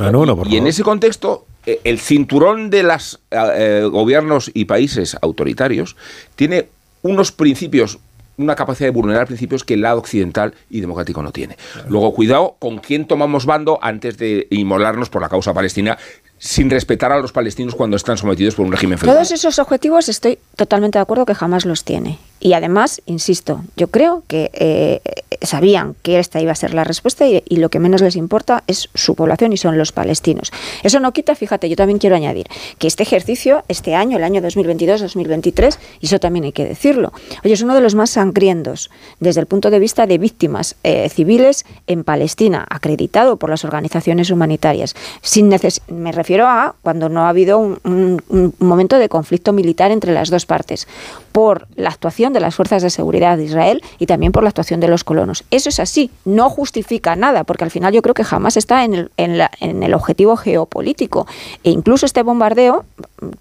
y 0.49 0.57
en 0.57 0.67
ese 0.67 0.83
contexto, 0.83 1.45
eh, 1.65 1.79
el 1.85 1.99
cinturón 1.99 2.69
de 2.69 2.83
los 2.83 3.19
eh, 3.31 3.88
gobiernos 3.89 4.51
y 4.53 4.65
países 4.65 5.15
autoritarios 5.21 5.95
tiene 6.35 6.67
unos 7.03 7.31
principios 7.31 7.99
una 8.38 8.55
capacidad 8.55 8.88
de 8.88 8.91
vulnerar 8.91 9.25
principios 9.25 9.63
que 9.63 9.73
el 9.73 9.81
lado 9.81 9.97
occidental 9.97 10.53
y 10.69 10.79
democrático 10.79 11.23
no 11.23 11.31
tiene. 11.31 11.57
Luego, 11.89 12.13
cuidado 12.13 12.55
con 12.59 12.77
quién 12.77 13.07
tomamos 13.07 13.47
bando 13.47 13.79
antes 13.81 14.19
de 14.19 14.45
inmolarnos 14.51 15.09
por 15.09 15.23
la 15.23 15.29
causa 15.29 15.55
palestina, 15.55 15.97
sin 16.39 16.69
respetar 16.69 17.11
a 17.11 17.19
los 17.19 17.31
palestinos 17.31 17.75
cuando 17.75 17.97
están 17.97 18.17
sometidos 18.17 18.55
por 18.55 18.65
un 18.65 18.71
régimen 18.71 18.97
feudal. 18.97 19.15
Todos 19.15 19.31
esos 19.31 19.59
objetivos 19.59 20.09
estoy 20.09 20.39
totalmente 20.55 20.97
de 20.97 21.03
acuerdo 21.03 21.25
que 21.25 21.35
jamás 21.35 21.65
los 21.65 21.83
tiene. 21.83 22.19
Y 22.39 22.53
además, 22.53 23.01
insisto, 23.07 23.63
yo 23.75 23.88
creo 23.88 24.23
que 24.27 24.51
eh, 24.53 25.01
sabían 25.41 25.95
que 26.03 26.19
esta 26.19 26.39
iba 26.39 26.51
a 26.51 26.55
ser 26.55 26.75
la 26.75 26.83
respuesta 26.83 27.25
y, 27.25 27.41
lo 27.49 27.69
que 27.69 27.79
menos 27.79 28.01
les 28.01 28.15
importa 28.15 28.63
es 28.67 28.89
su 28.93 29.15
población 29.15 29.53
y 29.53 29.57
son 29.57 29.75
los 29.79 29.91
palestinos. 29.91 30.51
Eso 30.83 30.99
no 30.99 31.13
quita, 31.13 31.33
fíjate, 31.33 31.67
yo 31.67 31.75
también 31.75 31.97
quiero 31.97 32.15
añadir 32.15 32.45
que 32.77 32.85
este 32.85 33.01
ejercicio, 33.01 33.63
este 33.69 33.95
año, 33.95 34.17
el 34.17 34.23
año 34.23 34.39
2022-2023, 34.41 35.79
y 35.99 36.05
eso 36.05 36.19
también 36.19 36.45
hay 36.45 36.51
que 36.51 36.65
decirlo, 36.65 37.11
oye, 37.43 37.55
es 37.55 37.61
uno 37.63 37.73
de 37.73 37.81
los 37.81 37.95
más 37.95 38.11
sangrientos 38.11 38.91
desde 39.19 39.41
el 39.41 39.47
punto 39.47 39.71
de 39.71 39.79
vista 39.79 40.05
de 40.05 40.19
víctimas 40.19 40.75
eh, 40.83 41.09
civiles 41.09 41.65
en 41.88 42.03
Palestina, 42.03 42.67
acreditado 42.69 43.38
por 43.38 43.49
las 43.49 43.65
organizaciones 43.65 44.29
humanitarias. 44.29 44.95
Sin 45.23 45.47
me 45.88 46.11
refiero 46.11 46.26
a 46.36 46.75
cuando 46.82 47.09
no 47.09 47.21
ha 47.21 47.30
habido 47.30 47.57
un 47.57 48.53
momento 48.59 48.97
de 48.97 49.09
conflicto 49.09 49.53
militar 49.53 49.91
entre 49.91 50.13
las 50.13 50.30
dos 50.30 50.45
partes, 50.45 50.88
por 51.32 51.67
la 51.75 51.89
actuación 51.89 52.34
de 52.34 52.39
las 52.39 52.55
fuerzas 52.55 52.84
de 52.84 52.89
seguridad 52.89 53.38
de 53.38 53.45
Israel 53.45 53.82
y 53.99 54.05
también 54.05 54.32
por 54.32 54.43
la 54.43 54.49
actuación 54.49 54.80
de 54.80 54.88
los 54.88 55.03
colonos. 55.03 55.43
Eso 55.51 55.69
es 55.69 55.80
así, 55.80 56.11
no 56.25 56.49
justifica 56.49 57.15
nada, 57.15 57.43
porque 57.43 57.63
al 57.63 57.71
final 57.71 57.93
yo 57.93 58.01
creo 58.01 58.13
que 58.13 58.23
jamás 58.23 58.57
está 58.57 58.84
en 58.84 58.93
el, 58.93 59.11
en 59.17 59.84
el 59.84 59.93
objetivo 59.93 60.36
geopolítico. 60.36 61.28
E 61.63 61.71
incluso 61.71 62.05
este 62.05 62.23
bombardeo, 62.23 62.86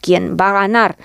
quien 0.00 0.36
va 0.36 0.50
a 0.50 0.52
ganar 0.52 0.96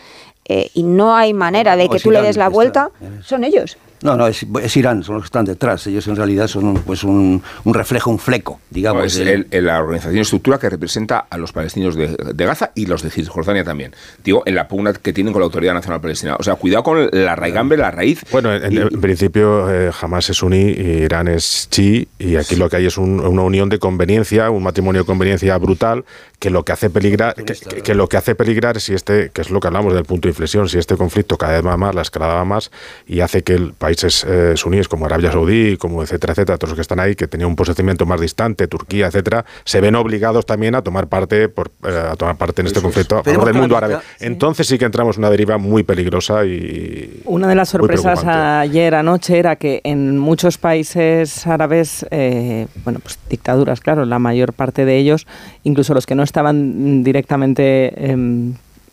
eh, 0.46 0.70
y 0.74 0.84
no 0.84 1.16
hay 1.16 1.34
manera 1.34 1.76
de 1.76 1.88
que 1.88 2.00
tú 2.00 2.12
le 2.12 2.22
des 2.22 2.38
la 2.38 2.50
vuelta, 2.50 2.90
son 3.24 3.44
ellos. 3.44 3.78
No, 4.02 4.18
no, 4.18 4.28
es, 4.28 4.78
Irán, 4.78 5.04
son 5.04 5.16
los 5.16 5.24
que 5.24 5.28
están 5.28 5.46
detrás. 5.46 5.86
Ellos 5.88 6.08
en 6.08 6.16
realidad 6.16 6.48
son 6.48 6.76
pues 6.86 7.04
un, 7.04 7.42
reflejo, 7.66 8.10
un 8.10 8.20
fleco, 8.20 8.60
digamos. 8.70 9.16
es 9.16 9.64
la 9.64 9.80
organización 9.80 10.22
estructura 10.22 10.58
que 10.58 10.70
representa 10.70 11.26
a 11.30 11.38
los 11.38 11.52
palestinos 11.52 11.96
de, 11.96 12.46
Gaza 12.46 12.72
y 12.74 12.88
los 12.88 13.04
de 13.04 13.12
Cisjordania 13.12 13.64
también. 13.64 13.94
Digo, 14.24 14.44
en 14.46 14.56
la 14.56 14.68
pugna 14.68 14.94
que 14.94 15.14
tienen 15.14 15.34
con 15.34 15.42
la 15.42 15.46
Autoridad 15.46 15.74
Nacional 15.74 16.02
Palestina. 16.02 16.36
O 16.40 16.44
sea, 16.44 16.56
cuidado 16.56 16.84
con 16.84 17.10
la 17.12 17.36
raigambre, 17.36 17.78
la 17.78 17.92
raíz. 17.92 18.24
Bueno, 18.32 18.54
en, 18.54 18.90
principio 19.00 19.70
eh, 19.72 19.92
jamás 19.92 20.30
es 20.30 20.38
suní, 20.38 20.72
Irán 20.72 21.28
es 21.28 21.68
chi, 21.70 22.08
y 22.18 22.36
aquí 22.36 22.56
lo 22.56 22.70
que 22.70 22.78
hay 22.78 22.88
es 22.88 22.98
una 22.98 23.42
unión 23.42 23.70
de 23.70 23.78
conveniencia, 23.78 24.50
un 24.50 24.64
matrimonio 24.64 25.02
de 25.02 25.06
conveniencia 25.06 25.58
brutal, 25.58 26.06
que 26.40 26.50
lo 26.50 26.66
que 26.66 26.72
hace 26.72 26.90
peligrar, 26.90 27.36
que, 27.36 27.94
lo 27.94 28.10
que 28.10 28.18
hace 28.18 28.34
peligrar 28.34 28.82
si 28.82 28.94
este, 28.94 29.30
que 29.30 29.42
es 29.42 29.52
lo 29.52 29.60
que 29.60 29.68
hablamos 29.68 29.94
del 29.94 30.06
punto 30.06 30.28
de 30.28 30.32
inflexión, 30.32 30.68
si 30.68 30.80
este 30.80 30.98
conflicto 30.98 31.38
cada 31.38 31.54
vez 31.54 31.66
va 31.66 31.78
más, 31.78 31.94
la 31.94 32.02
escalada 32.02 32.34
va 32.34 32.46
más, 32.46 32.72
y 33.06 33.20
hace 33.20 33.44
que 33.44 33.54
el 33.54 33.74
país 33.74 33.91
países 33.92 34.26
eh, 34.26 34.54
suníes 34.56 34.88
como 34.88 35.06
Arabia 35.06 35.32
Saudí, 35.32 35.76
como 35.76 36.02
etcétera, 36.02 36.32
etcétera, 36.32 36.58
todos 36.58 36.70
los 36.72 36.76
que 36.78 36.82
están 36.82 37.00
ahí, 37.02 37.14
que 37.14 37.28
tenían 37.28 37.50
un 37.50 37.58
posicionamiento 37.58 38.06
más 38.06 38.22
distante, 38.22 38.68
Turquía, 38.68 39.08
etcétera, 39.08 39.44
se 39.66 39.82
ven 39.82 39.96
obligados 39.96 40.46
también 40.46 40.76
a 40.76 40.82
tomar 40.82 41.08
parte 41.08 41.50
por, 41.50 41.72
eh, 41.84 42.12
a 42.12 42.16
tomar 42.16 42.38
parte 42.38 42.62
en 42.62 42.68
este 42.68 42.82
conflicto 42.82 43.18
a 43.18 43.24
favor 43.24 43.46
del 43.46 43.56
mundo 43.56 43.76
árabe. 43.76 43.98
Entonces 44.22 44.68
sí 44.68 44.78
que 44.78 44.86
entramos 44.86 45.18
en 45.18 45.24
una 45.24 45.30
deriva 45.30 45.58
muy 45.58 45.84
peligrosa 45.84 46.46
y 46.46 47.22
una 47.26 47.50
de 47.50 47.56
las 47.56 47.70
sorpresas 47.70 48.24
ayer 48.26 48.96
anoche 48.96 49.38
era 49.38 49.58
que 49.58 49.82
en 49.84 50.18
muchos 50.18 50.58
países 50.58 51.46
árabes, 51.46 52.06
eh, 52.12 52.68
bueno, 52.86 53.00
pues 53.00 53.20
dictaduras, 53.30 53.82
claro, 53.82 54.06
la 54.06 54.20
mayor 54.20 54.54
parte 54.54 54.86
de 54.86 54.98
ellos, 54.98 55.28
incluso 55.64 55.94
los 55.94 56.06
que 56.06 56.16
no 56.16 56.24
estaban 56.24 57.04
directamente 57.04 57.94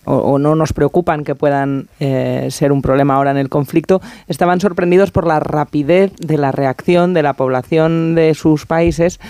o, 0.08 0.38
no 0.38 0.54
nos 0.54 0.72
preocupan 0.72 1.24
que 1.24 1.34
puedan 1.34 1.88
eh, 2.00 2.48
ser 2.50 2.72
un 2.72 2.82
problema 2.82 3.16
ahora 3.16 3.30
en 3.30 3.36
el 3.36 3.48
conflicto, 3.48 4.00
estaban 4.26 4.60
sorprendidos 4.60 5.10
por 5.10 5.26
la 5.26 5.40
rapidez 5.40 6.12
de 6.16 6.38
la 6.38 6.50
reacción 6.50 7.14
de 7.14 7.22
la 7.22 7.34
población 7.34 8.14
de 8.14 8.34
sus 8.34 8.66
países 8.66 9.20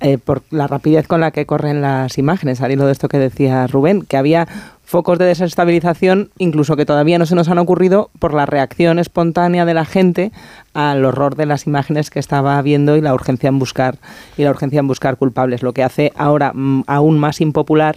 eh, 0.00 0.18
por 0.18 0.42
la 0.50 0.66
rapidez 0.66 1.06
con 1.06 1.20
la 1.20 1.30
que 1.30 1.46
corren 1.46 1.80
las 1.80 2.18
imágenes, 2.18 2.60
al 2.60 2.72
hilo 2.72 2.86
de 2.86 2.92
esto 2.92 3.08
que 3.08 3.18
decía 3.18 3.66
Rubén, 3.66 4.02
que 4.02 4.16
había 4.16 4.46
focos 4.84 5.18
de 5.18 5.24
desestabilización, 5.24 6.30
incluso 6.38 6.76
que 6.76 6.84
todavía 6.84 7.18
no 7.18 7.26
se 7.26 7.34
nos 7.34 7.48
han 7.48 7.58
ocurrido 7.58 8.10
por 8.18 8.34
la 8.34 8.46
reacción 8.46 8.98
espontánea 8.98 9.64
de 9.64 9.74
la 9.74 9.84
gente 9.84 10.32
al 10.74 11.04
horror 11.04 11.36
de 11.36 11.46
las 11.46 11.66
imágenes 11.66 12.10
que 12.10 12.18
estaba 12.18 12.60
viendo 12.62 12.96
y 12.96 13.00
la 13.00 13.14
urgencia 13.14 13.48
en 13.48 13.58
buscar 13.58 13.98
y 14.36 14.42
la 14.42 14.50
urgencia 14.50 14.80
en 14.80 14.88
buscar 14.88 15.16
culpables, 15.16 15.62
lo 15.62 15.72
que 15.72 15.82
hace 15.82 16.12
ahora 16.16 16.52
mm, 16.52 16.84
aún 16.86 17.18
más 17.18 17.40
impopular 17.40 17.96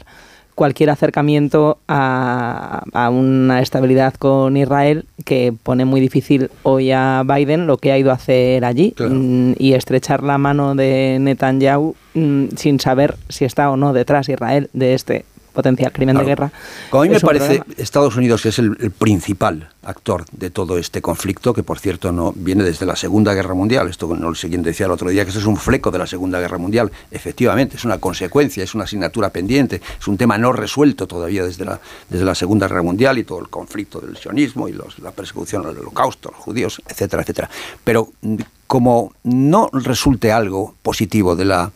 cualquier 0.60 0.89
acercamiento 0.89 1.78
a, 1.88 2.84
una 3.14 3.62
estabilidad 3.62 4.14
con 4.16 4.57
Israel 4.57 5.05
que 5.24 5.53
pone 5.64 5.86
muy 5.86 6.01
difícil 6.01 6.51
hoy 6.64 6.91
a 6.91 7.24
Biden 7.26 7.66
lo 7.66 7.78
que 7.78 7.93
ha 7.93 7.97
ido 7.97 8.12
a 8.12 8.16
hacer 8.16 8.66
allí 8.66 8.93
mm, 8.99 9.53
y 9.57 9.72
estrechar 9.72 10.22
la 10.22 10.38
mano 10.38 10.76
de 10.76 11.18
Netanyahu 11.22 11.95
mm, 12.14 12.47
sin 12.57 12.82
saber 12.82 13.16
si 13.30 13.45
está 13.45 13.72
o 13.72 13.78
no 13.78 13.93
detrás 13.93 14.28
Israel 14.28 14.70
de 14.74 14.95
este 14.95 15.24
potencial 15.54 15.91
crimen 15.91 16.18
de 16.18 16.24
guerra. 16.24 16.52
Como 16.89 17.04
a 17.04 17.06
mí 17.06 17.12
me 17.12 17.20
parece, 17.20 17.64
Estados 17.78 18.16
Unidos 18.16 18.45
es 18.45 18.60
el, 18.60 18.91
principal 18.97 19.70
actor 19.84 20.26
de 20.32 20.50
todo 20.50 20.78
este 20.78 21.02
conflicto, 21.02 21.54
que 21.54 21.64
por 21.64 21.80
cierto 21.80 22.12
no 22.12 22.34
viene 22.36 22.64
desde 22.64 22.86
la 22.86 22.95
Segunda 22.95 23.34
Guerra 23.34 23.54
Mundial. 23.54 23.88
Esto 23.88 24.08
no 24.16 24.30
lo 24.30 24.36
siguiente 24.36 24.70
decía 24.70 24.86
el 24.86 24.91
otro 24.91 25.10
día, 25.10 25.24
que 25.24 25.30
esto 25.30 25.39
es 25.39 25.45
un 25.45 25.58
fleco 25.58 25.91
de 25.91 26.00
la 26.00 26.08
Segunda 26.08 26.39
Guerra 26.39 26.58
Mundial. 26.58 26.91
Efectivamente, 27.12 27.78
es 27.78 27.86
una 27.86 27.97
consecuencia, 27.97 28.64
es 28.64 28.76
una 28.76 28.84
asignatura 28.84 29.30
pendiente, 29.30 29.82
es 30.00 30.08
un 30.08 30.18
tema 30.18 30.38
no 30.38 30.52
resuelto 30.52 31.08
todavía 31.08 31.43
desde 31.43 31.66
la, 31.66 31.80
desde 32.10 32.26
la 32.26 32.36
Segunda 32.36 32.68
Guerra 32.68 32.84
Mundial 32.84 33.18
y 33.18 33.24
todo 33.24 33.39
el 33.39 33.50
conflicto 33.50 34.00
del 34.00 34.18
sionismo 34.18 34.68
y 34.68 34.74
la 34.74 35.12
persecución 35.12 35.66
al 35.66 35.78
holocausto, 35.78 36.32
los 36.32 36.39
judíos, 36.39 36.82
etcétera, 36.88 37.22
etcétera. 37.24 37.50
Pero 37.84 38.10
mm, 38.22 38.36
como 38.68 39.14
no 39.24 39.70
resulte 39.74 40.32
algo 40.32 40.76
positivo 40.84 41.36
de 41.36 41.45
la 41.45 41.72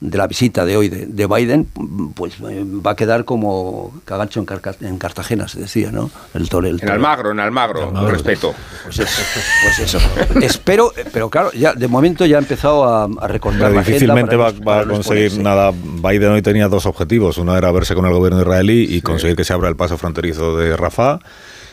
de 0.00 0.16
la 0.16 0.28
visita 0.28 0.64
de 0.64 0.76
hoy 0.76 0.88
de, 0.88 1.26
Biden, 1.26 1.66
pues 2.14 2.34
eh, 2.48 2.64
va 2.64 2.92
a 2.92 2.96
quedar 2.96 3.24
como 3.24 3.92
cagacho 4.04 4.40
en, 4.40 4.86
en 4.86 4.98
Cartagena, 4.98 5.48
se 5.48 5.60
decía, 5.60 5.90
¿no? 5.90 6.10
El 6.34 6.48
toro, 6.48 6.68
En 6.68 6.88
Almagro, 6.88 7.32
en 7.32 7.40
Almagro, 7.40 7.92
con 7.92 8.08
respeto. 8.08 8.54
Pues 8.84 9.00
eso, 9.00 9.22
pues 9.64 9.78
eso. 9.80 9.98
Espero, 10.40 10.92
pero 11.12 11.28
claro, 11.28 11.50
ya 11.52 11.72
de 11.72 11.88
momento 11.88 12.24
ya 12.26 12.36
ha 12.36 12.40
empezado 12.40 12.84
a, 12.84 13.04
a 13.04 13.26
recordar 13.26 13.72
Difícilmente 13.72 14.36
va, 14.36 14.48
a 14.48 14.84
conseguir 14.84 15.38
nada. 15.38 15.72
Biden 15.72 16.30
hoy 16.30 16.42
tenía 16.42 16.68
dos 16.68 16.86
objetivos. 16.86 17.38
Uno 17.38 17.56
era 17.56 17.72
verse 17.72 17.94
con 17.94 18.06
el 18.06 18.12
gobierno 18.12 18.40
israelí 18.40 18.86
y 18.88 19.02
conseguir 19.02 19.36
que 19.36 19.44
se 19.44 19.52
abra 19.52 19.68
el 19.68 19.76
paso 19.76 19.98
fronterizo 19.98 20.56
de 20.56 20.76
Rafah 20.76 21.18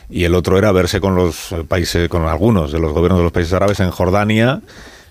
y 0.10 0.24
el 0.24 0.36
otro 0.36 0.58
era 0.58 0.72
verse 0.72 1.00
con 1.00 1.16
los 1.16 1.54
países, 1.68 2.10
con 2.10 2.26
algunos 2.28 2.72
de 2.72 2.80
los 2.80 2.92
gobiernos 2.92 3.20
de 3.20 3.24
los 3.24 3.32
países 3.32 3.54
árabes 3.54 3.80
en 3.80 3.92
Jordania 3.92 4.62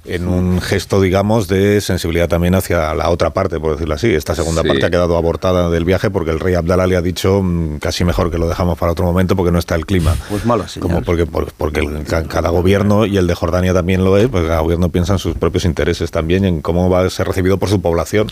en 0.05 0.29
un 0.29 0.61
gesto, 0.61 1.01
digamos, 1.01 1.49
de 1.49 1.81
sensibilidad 1.81 2.29
también 2.29 2.55
hacia 2.55 2.95
la 2.95 3.09
otra 3.11 3.31
parte, 3.31 3.59
por 3.59 3.73
decirlo 3.73 3.95
así. 3.95 4.15
Esta 4.15 4.35
segunda 4.35 4.63
parte 4.63 4.87
ha 4.87 4.91
quedado 4.91 5.17
abortada 5.17 5.71
del 5.71 5.85
viaje 5.85 6.11
porque 6.11 6.31
el 6.31 6.41
rey 6.41 6.55
Abdalá 6.55 6.87
le 6.87 6.97
ha 6.97 7.03
dicho 7.03 7.43
mm, 7.43 7.79
casi 7.79 8.05
mejor 8.05 8.31
que 8.31 8.39
lo 8.39 8.49
dejamos 8.49 8.79
para 8.79 8.93
otro 8.93 9.05
momento 9.05 9.35
porque 9.37 9.51
no 9.51 9.59
está 9.59 9.75
el 9.75 9.87
clima. 9.87 10.15
Pues 10.29 10.45
malo, 10.45 10.67
Como 10.81 11.03
porque, 11.03 11.27
porque 11.27 12.05
cada 12.29 12.51
gobierno, 12.51 13.07
y 13.07 13.17
el 13.17 13.27
de 13.27 13.35
Jordania 13.35 13.73
también 13.73 14.05
lo 14.05 14.17
es, 14.19 14.29
pues 14.29 14.47
cada 14.47 14.61
gobierno 14.61 14.91
piensa 14.91 15.15
en 15.15 15.19
sus 15.19 15.37
propios 15.37 15.65
intereses 15.65 16.11
también 16.11 16.45
y 16.45 16.49
en 16.49 16.61
cómo 16.61 16.91
va 16.91 17.01
a 17.01 17.11
ser 17.11 17.27
recibido 17.27 17.59
por 17.59 17.69
su 17.69 17.81
población, 17.81 18.29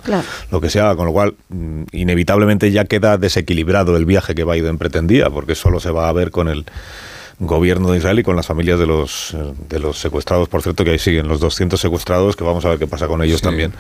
lo 0.50 0.60
que 0.60 0.70
sea, 0.70 0.94
con 0.94 1.06
lo 1.06 1.12
cual 1.12 1.34
mm, 1.48 1.84
inevitablemente 1.92 2.70
ya 2.70 2.84
queda 2.84 3.16
desequilibrado 3.16 3.96
el 3.96 4.04
viaje 4.04 4.34
que 4.34 4.44
Biden 4.44 4.78
pretendía, 4.78 5.30
porque 5.30 5.54
solo 5.54 5.80
se 5.80 5.90
va 5.90 6.08
a 6.08 6.12
ver 6.12 6.30
con 6.30 6.48
el 6.48 6.66
gobierno 7.38 7.90
de 7.90 7.98
Israel 7.98 8.18
y 8.18 8.22
con 8.22 8.36
las 8.36 8.46
familias 8.46 8.78
de 8.78 8.86
los, 8.86 9.36
de 9.68 9.78
los 9.78 9.98
secuestrados. 9.98 10.48
Por 10.48 10.62
cierto, 10.62 10.84
que 10.84 10.90
ahí 10.92 10.98
siguen 10.98 11.28
los 11.28 11.40
200 11.40 11.80
secuestrados, 11.80 12.36
que 12.36 12.44
vamos 12.44 12.64
a 12.64 12.70
ver 12.70 12.78
qué 12.78 12.86
pasa 12.86 13.06
con 13.06 13.22
ellos 13.22 13.40
también. 13.40 13.72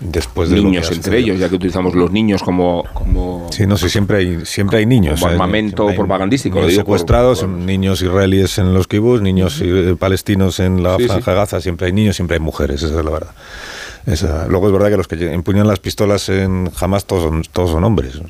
Después 0.00 0.50
de 0.50 0.60
niños 0.60 0.90
entre 0.90 1.18
ellos, 1.18 1.38
ya 1.38 1.48
que 1.48 1.54
utilizamos 1.54 1.94
los 1.94 2.10
niños 2.10 2.42
como, 2.42 2.84
como 2.92 3.48
sí, 3.52 3.66
no 3.66 3.76
sé, 3.76 3.88
siempre 3.88 4.16
hay 4.16 4.44
siempre 4.44 4.78
hay 4.78 4.86
niños, 4.86 5.20
como 5.20 5.30
armamento 5.30 5.86
propagandístico, 5.94 6.68
secuestrados, 6.70 7.46
niños 7.46 8.02
israelíes 8.02 8.58
en 8.58 8.74
los 8.74 8.88
kibbutz, 8.88 9.22
niños 9.22 9.62
palestinos 10.00 10.58
en 10.58 10.82
la 10.82 10.98
franja 10.98 11.34
Gaza, 11.34 11.60
siempre 11.60 11.86
hay 11.86 11.92
niños, 11.92 12.16
siempre 12.16 12.36
hay 12.36 12.40
mujeres, 12.40 12.82
esa 12.82 12.98
es 12.98 13.04
la 13.04 13.12
verdad. 13.12 14.48
luego 14.48 14.66
es 14.66 14.72
verdad 14.72 14.90
que 14.90 14.96
los 14.96 15.06
que 15.06 15.32
empuñan 15.32 15.68
las 15.68 15.78
pistolas 15.78 16.28
en 16.28 16.68
Hamas 16.80 17.04
todos 17.04 17.22
son, 17.22 17.42
todos 17.52 17.70
son 17.70 17.84
hombres 17.84 18.20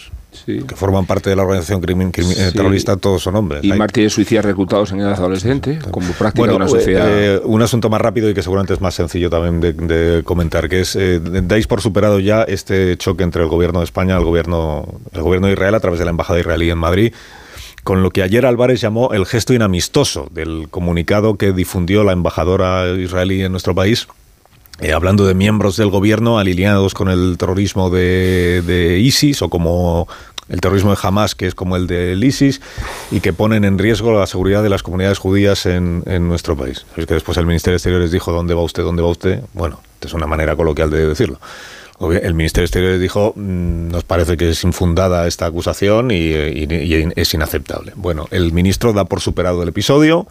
que 0.47 0.77
forman 0.77 1.07
parte 1.07 1.31
de 1.31 1.37
la 1.37 1.43
organización 1.43 1.83
eh, 1.85 2.53
terrorista, 2.53 2.97
todos 2.97 3.23
son 3.23 3.37
hombres. 3.37 3.63
Y 3.63 3.73
mártires 3.73 4.13
suicidas 4.13 4.45
reclutados 4.45 4.93
en 4.93 5.01
edad 5.01 5.13
adolescente, 5.13 5.79
como 5.91 6.13
práctica 6.13 6.49
de 6.49 6.55
una 6.55 6.69
sociedad. 6.69 7.07
Eh, 7.09 7.41
un 7.45 7.63
asunto 7.63 7.91
más 7.91 8.01
rápido 8.01 8.29
y 8.31 8.35
que 8.35 8.43
seguramente 8.43 8.75
es 8.75 8.81
más 8.81 8.95
sencillo 8.95 9.31
también 9.31 9.61
de, 9.61 10.23
comentar, 10.25 10.69
que 10.69 10.81
es, 10.81 10.97
eh, 10.97 11.21
dais 11.21 11.67
por 11.67 11.81
superado 11.81 12.19
ya 12.19 12.43
este 12.43 12.97
choque 12.97 13.23
entre 13.23 13.43
el 13.43 13.49
gobierno 13.49 13.81
de 13.81 13.85
España 13.85 14.15
y 14.15 14.19
el 14.19 14.25
gobierno, 14.25 14.89
el 15.13 15.23
gobierno 15.23 15.47
de 15.49 15.53
Israel 15.55 15.75
a 15.75 15.81
través 15.81 15.99
de 15.99 16.05
la 16.05 16.11
embajada 16.11 16.41
israelí 16.41 16.71
en 16.71 16.79
Madrid 16.79 17.13
con 17.85 18.05
lo 18.05 18.11
que 18.11 18.23
ayer 18.23 18.47
Álvarez 18.47 18.81
llamó 18.81 19.13
el 19.13 19.27
gesto 19.27 19.55
inamistoso 19.55 20.29
del 20.31 20.69
comunicado 20.71 21.37
que 21.37 21.53
difundió 21.53 22.05
la 22.05 22.13
embajadora 22.13 22.89
israelí 22.91 23.43
en 23.43 23.51
nuestro 23.51 23.75
país, 23.75 24.07
hablando 24.91 25.27
de 25.27 25.35
miembros 25.35 25.77
del 25.77 25.91
gobierno 25.91 26.39
alineados 26.39 26.95
con 26.95 27.09
el 27.09 27.37
terrorismo 27.39 27.91
de, 27.91 28.63
de, 28.67 28.99
ISIS 28.99 29.43
o 29.43 29.49
como 29.49 30.09
el 30.49 30.61
terrorismo 30.61 30.91
de 30.91 30.99
Hamas, 31.03 31.35
que 31.35 31.47
es 31.47 31.55
como 31.55 31.77
el 31.77 31.87
del 31.87 32.23
ISIS, 32.23 32.61
y 33.11 33.21
que 33.21 33.33
ponen 33.33 33.65
en 33.65 33.79
riesgo 33.79 34.13
la 34.13 34.27
seguridad 34.27 34.63
de 34.63 34.69
las 34.69 34.83
comunidades 34.83 35.19
judías 35.19 35.67
en, 35.67 36.03
nuestro 36.29 36.57
país. 36.57 36.85
Es 36.97 37.07
que 37.07 37.15
después 37.15 37.39
el 37.39 37.47
Ministerio 37.47 37.75
de 37.75 37.77
Exteriores 37.77 38.11
dijo, 38.11 38.33
¿dónde 38.33 38.55
va 38.55 38.63
usted? 38.63 38.83
¿Dónde 38.83 39.03
va 39.03 39.09
usted? 39.09 39.41
Bueno, 39.55 39.81
es 40.01 40.13
una 40.13 40.27
manera 40.27 40.57
coloquial 40.57 40.91
de 40.91 41.07
decirlo. 41.07 41.39
El 42.01 42.35
Ministerio 42.35 42.63
de 42.63 42.67
Exteriores 42.67 43.01
dijo, 43.01 43.33
mm, 43.37 43.89
nos 43.89 44.05
parece 44.05 44.37
que 44.37 44.51
es 44.51 44.65
infundada 44.65 45.27
esta 45.29 45.47
acusación 45.47 46.11
y, 46.11 46.17
y 46.17 47.13
es 47.15 47.33
inaceptable. 47.33 47.93
Bueno, 47.95 48.27
el 48.31 48.53
ministro 48.53 48.93
da 48.93 49.05
por 49.05 49.21
superado 49.21 49.63
el 49.63 49.69
episodio 49.69 50.27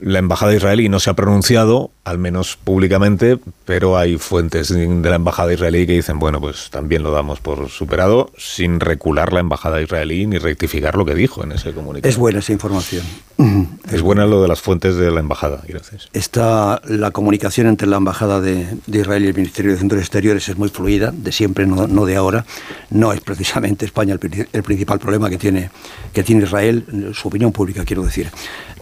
la 0.00 0.18
embajada 0.18 0.54
israelí 0.54 0.88
no 0.88 1.00
se 1.00 1.10
ha 1.10 1.14
pronunciado, 1.14 1.90
al 2.04 2.18
menos 2.18 2.58
públicamente, 2.62 3.38
pero 3.64 3.96
hay 3.96 4.18
fuentes 4.18 4.68
de 4.68 5.08
la 5.08 5.16
embajada 5.16 5.54
israelí 5.54 5.86
que 5.86 5.94
dicen, 5.94 6.18
bueno, 6.18 6.38
pues 6.38 6.68
también 6.70 7.02
lo 7.02 7.10
damos 7.10 7.40
por 7.40 7.70
superado, 7.70 8.30
sin 8.36 8.78
recular 8.78 9.32
la 9.32 9.40
embajada 9.40 9.80
israelí 9.80 10.26
ni 10.26 10.36
rectificar 10.36 10.96
lo 10.96 11.06
que 11.06 11.14
dijo 11.14 11.42
en 11.42 11.52
ese 11.52 11.72
comunicado. 11.72 12.08
Es 12.08 12.18
buena 12.18 12.40
esa 12.40 12.52
información. 12.52 13.04
Es 13.90 14.02
buena 14.02 14.26
lo 14.26 14.42
de 14.42 14.48
las 14.48 14.60
fuentes 14.60 14.96
de 14.96 15.10
la 15.10 15.20
embajada, 15.20 15.62
gracias. 15.68 16.08
Está 16.12 16.80
la 16.86 17.10
comunicación 17.10 17.66
entre 17.66 17.86
la 17.86 17.96
embajada 17.96 18.40
de, 18.40 18.66
Israel 18.86 19.24
y 19.24 19.28
el 19.28 19.34
Ministerio 19.34 19.70
de 19.70 19.76
Asuntos 19.76 19.98
Exteriores 19.98 20.48
es 20.48 20.56
muy 20.56 20.68
fluida, 20.68 21.12
de 21.12 21.32
siempre, 21.32 21.66
no, 21.66 22.06
de 22.06 22.16
ahora. 22.16 22.44
No 22.90 23.12
es 23.12 23.20
precisamente 23.20 23.84
España 23.84 24.14
el, 24.14 24.62
principal 24.62 24.98
problema 24.98 25.30
que 25.30 25.36
tiene, 25.36 25.70
que 26.12 26.22
tiene 26.22 26.44
Israel, 26.44 27.12
su 27.14 27.28
opinión 27.28 27.52
pública, 27.52 27.84
quiero 27.84 28.02
decir. 28.02 28.30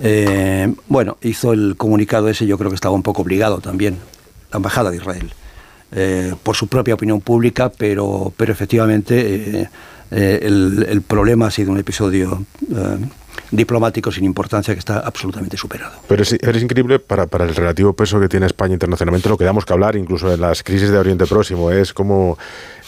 Eh, 0.00 0.72
bueno, 0.88 1.18
hizo 1.22 1.52
el 1.52 1.74
comunicado 1.76 2.28
ese, 2.28 2.46
yo 2.46 2.56
creo 2.58 2.70
que 2.70 2.76
estaba 2.76 2.94
un 2.94 3.02
poco 3.02 3.11
obligado 3.20 3.58
también, 3.58 3.98
la 4.50 4.56
embajada 4.56 4.90
de 4.90 4.96
Israel. 4.96 5.32
Eh, 5.94 6.34
por 6.42 6.56
su 6.56 6.68
propia 6.68 6.94
opinión 6.94 7.20
pública, 7.20 7.70
pero, 7.70 8.32
pero 8.36 8.50
efectivamente 8.50 9.68
eh, 10.10 10.40
el, 10.42 10.86
el, 10.88 11.02
problema 11.02 11.48
ha 11.48 11.50
sido 11.50 11.70
un 11.70 11.78
episodio 11.78 12.46
diplomático 13.52 14.10
sin 14.10 14.24
importancia 14.24 14.74
que 14.74 14.80
está 14.80 14.98
absolutamente 14.98 15.56
superado. 15.56 15.92
Pero 16.08 16.22
es, 16.22 16.32
increíble 16.32 16.98
para, 16.98 17.26
para, 17.26 17.44
el 17.44 17.54
relativo 17.54 17.92
peso 17.92 18.18
que 18.18 18.28
tiene 18.28 18.46
España 18.46 18.74
internacionalmente, 18.74 19.28
lo 19.28 19.38
que 19.38 19.44
damos 19.44 19.64
que 19.64 19.72
hablar, 19.72 19.94
incluso 19.94 20.32
en 20.32 20.40
las 20.40 20.62
crisis 20.62 20.90
de 20.90 20.98
Oriente 20.98 21.26
Próximo, 21.26 21.70
es 21.70 21.92
como 21.92 22.38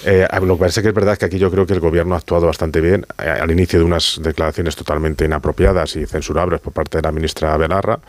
eh, 0.05 0.27
lo 0.43 0.57
que 0.57 0.61
parece 0.61 0.83
que 0.83 0.89
es 0.89 0.95
verdad 0.95 1.15
es 1.15 1.19
que 1.19 1.25
aquí 1.25 1.39
yo 1.39 1.51
creo 1.51 1.67
que 1.67 1.73
el 1.73 1.81
gobierno 1.81 2.15
ha 2.15 2.19
actuado 2.19 2.47
bastante 2.47 2.81
bien 2.81 3.07
eh, 3.23 3.29
al 3.29 3.51
inicio 3.51 3.79
de 3.79 3.87
unas 3.87 4.21
declaraciones 4.23 4.77
totalmente 4.77 5.25
inapropiadas 5.25 5.97
y 5.97 6.05
censurables 6.05 6.61
por 6.61 6.75
parte 6.75 6.99
de 6.99 7.03
la 7.03 7.11
ministra 7.11 7.57
Belarra, 7.57 8.01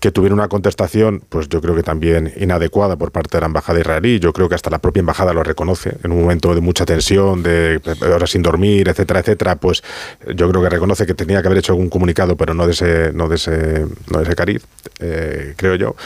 que 0.00 0.10
tuvieron 0.10 0.40
una 0.40 0.48
contestación, 0.48 1.22
pues 1.28 1.48
yo 1.48 1.60
creo 1.60 1.76
que 1.76 1.84
también 1.84 2.32
inadecuada 2.36 2.96
por 2.96 3.12
parte 3.12 3.36
de 3.36 3.42
la 3.42 3.46
embajada 3.46 3.78
israelí. 3.78 4.18
Yo 4.18 4.32
creo 4.32 4.48
que 4.48 4.56
hasta 4.56 4.70
la 4.70 4.78
propia 4.78 5.00
embajada 5.00 5.32
lo 5.32 5.44
reconoce 5.44 5.96
en 6.02 6.10
un 6.10 6.22
momento 6.22 6.54
de 6.54 6.60
mucha 6.60 6.84
tensión, 6.84 7.42
de 7.42 7.80
horas 8.02 8.30
sin 8.30 8.42
dormir, 8.42 8.88
etcétera, 8.88 9.20
etcétera. 9.20 9.56
Pues 9.56 9.82
yo 10.34 10.48
creo 10.50 10.62
que 10.62 10.68
reconoce 10.68 11.06
que 11.06 11.14
tenía 11.14 11.40
que 11.40 11.46
haber 11.46 11.58
hecho 11.58 11.72
algún 11.72 11.87
comunicado, 11.90 12.36
pero 12.36 12.54
no 12.54 12.66
de 12.66 12.72
ese, 12.72 13.12
no 13.12 13.28
de 13.28 13.36
ese, 13.36 13.86
no 14.10 14.18
de 14.18 14.24
ese 14.24 14.34
cariz, 14.34 14.66
eh, 15.00 15.54
creo 15.56 15.74
yo. 15.74 15.96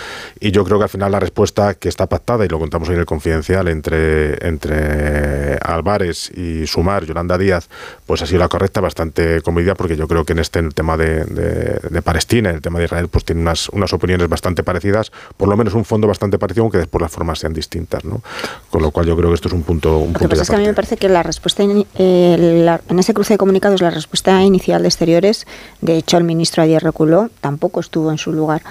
Y 0.40 0.50
yo 0.50 0.64
creo 0.64 0.78
que 0.78 0.84
al 0.84 0.90
final 0.90 1.12
la 1.12 1.20
respuesta 1.20 1.74
que 1.74 1.88
está 1.88 2.06
pactada 2.06 2.44
y 2.44 2.48
lo 2.48 2.58
contamos 2.58 2.88
hoy 2.88 2.94
en 2.94 3.00
el 3.00 3.06
confidencial 3.06 3.68
entre 3.68 4.46
entre 4.46 5.58
Álvarez 5.62 6.30
y 6.36 6.66
Sumar, 6.66 7.04
Yolanda 7.04 7.38
Díaz, 7.38 7.68
pues 8.06 8.22
ha 8.22 8.26
sido 8.26 8.40
la 8.40 8.48
correcta, 8.48 8.80
bastante 8.80 9.40
comedida, 9.42 9.74
porque 9.74 9.96
yo 9.96 10.08
creo 10.08 10.24
que 10.24 10.32
en 10.32 10.38
este 10.38 10.62
tema 10.70 10.96
de, 10.96 11.24
de, 11.24 12.02
Palestina, 12.02 12.50
el 12.50 12.60
tema 12.60 12.78
de 12.78 12.86
Israel, 12.86 13.08
pues 13.08 13.24
tiene 13.24 13.40
unas, 13.40 13.68
unas 13.70 13.92
opiniones 13.92 14.28
bastante 14.28 14.62
parecidas, 14.62 15.12
por 15.36 15.48
lo 15.48 15.56
menos 15.56 15.74
un 15.74 15.84
fondo 15.84 16.06
bastante 16.06 16.38
parecido, 16.38 16.64
aunque 16.64 16.78
después 16.78 17.00
las 17.00 17.12
formas 17.12 17.38
sean 17.38 17.52
distintas, 17.52 18.04
¿no? 18.04 18.22
Con 18.70 18.82
lo 18.82 18.90
cual 18.90 19.06
yo 19.06 19.16
creo 19.16 19.28
que 19.28 19.34
esto 19.34 19.48
es 19.48 19.54
un 19.54 19.62
punto. 19.62 19.98
Un 19.98 20.12
lo 20.12 20.18
que 20.18 20.28
pasa 20.28 20.42
es 20.42 20.50
que 20.50 20.56
a 20.56 20.58
mí 20.58 20.66
me 20.66 20.74
parece 20.74 20.96
que 20.96 21.08
la 21.08 21.22
respuesta, 21.22 21.62
eh, 21.62 22.78
en 22.88 22.98
ese 22.98 23.14
cruce 23.14 23.34
de 23.34 23.38
comunicados, 23.38 23.80
la 23.80 23.90
respuesta 23.90 24.42
inicial 24.42 24.82
de 24.82 24.88
Exteriores, 24.88 25.46
de 25.80 25.96
hecho 25.96 26.16
el 26.16 26.24
ministro 26.24 26.62
ayer 26.62 26.82
reculó, 26.82 27.30
tampoco 27.40 27.80
estuvo 27.80 28.10
en 28.10 28.18
su 28.18 28.32
lugar 28.32 28.62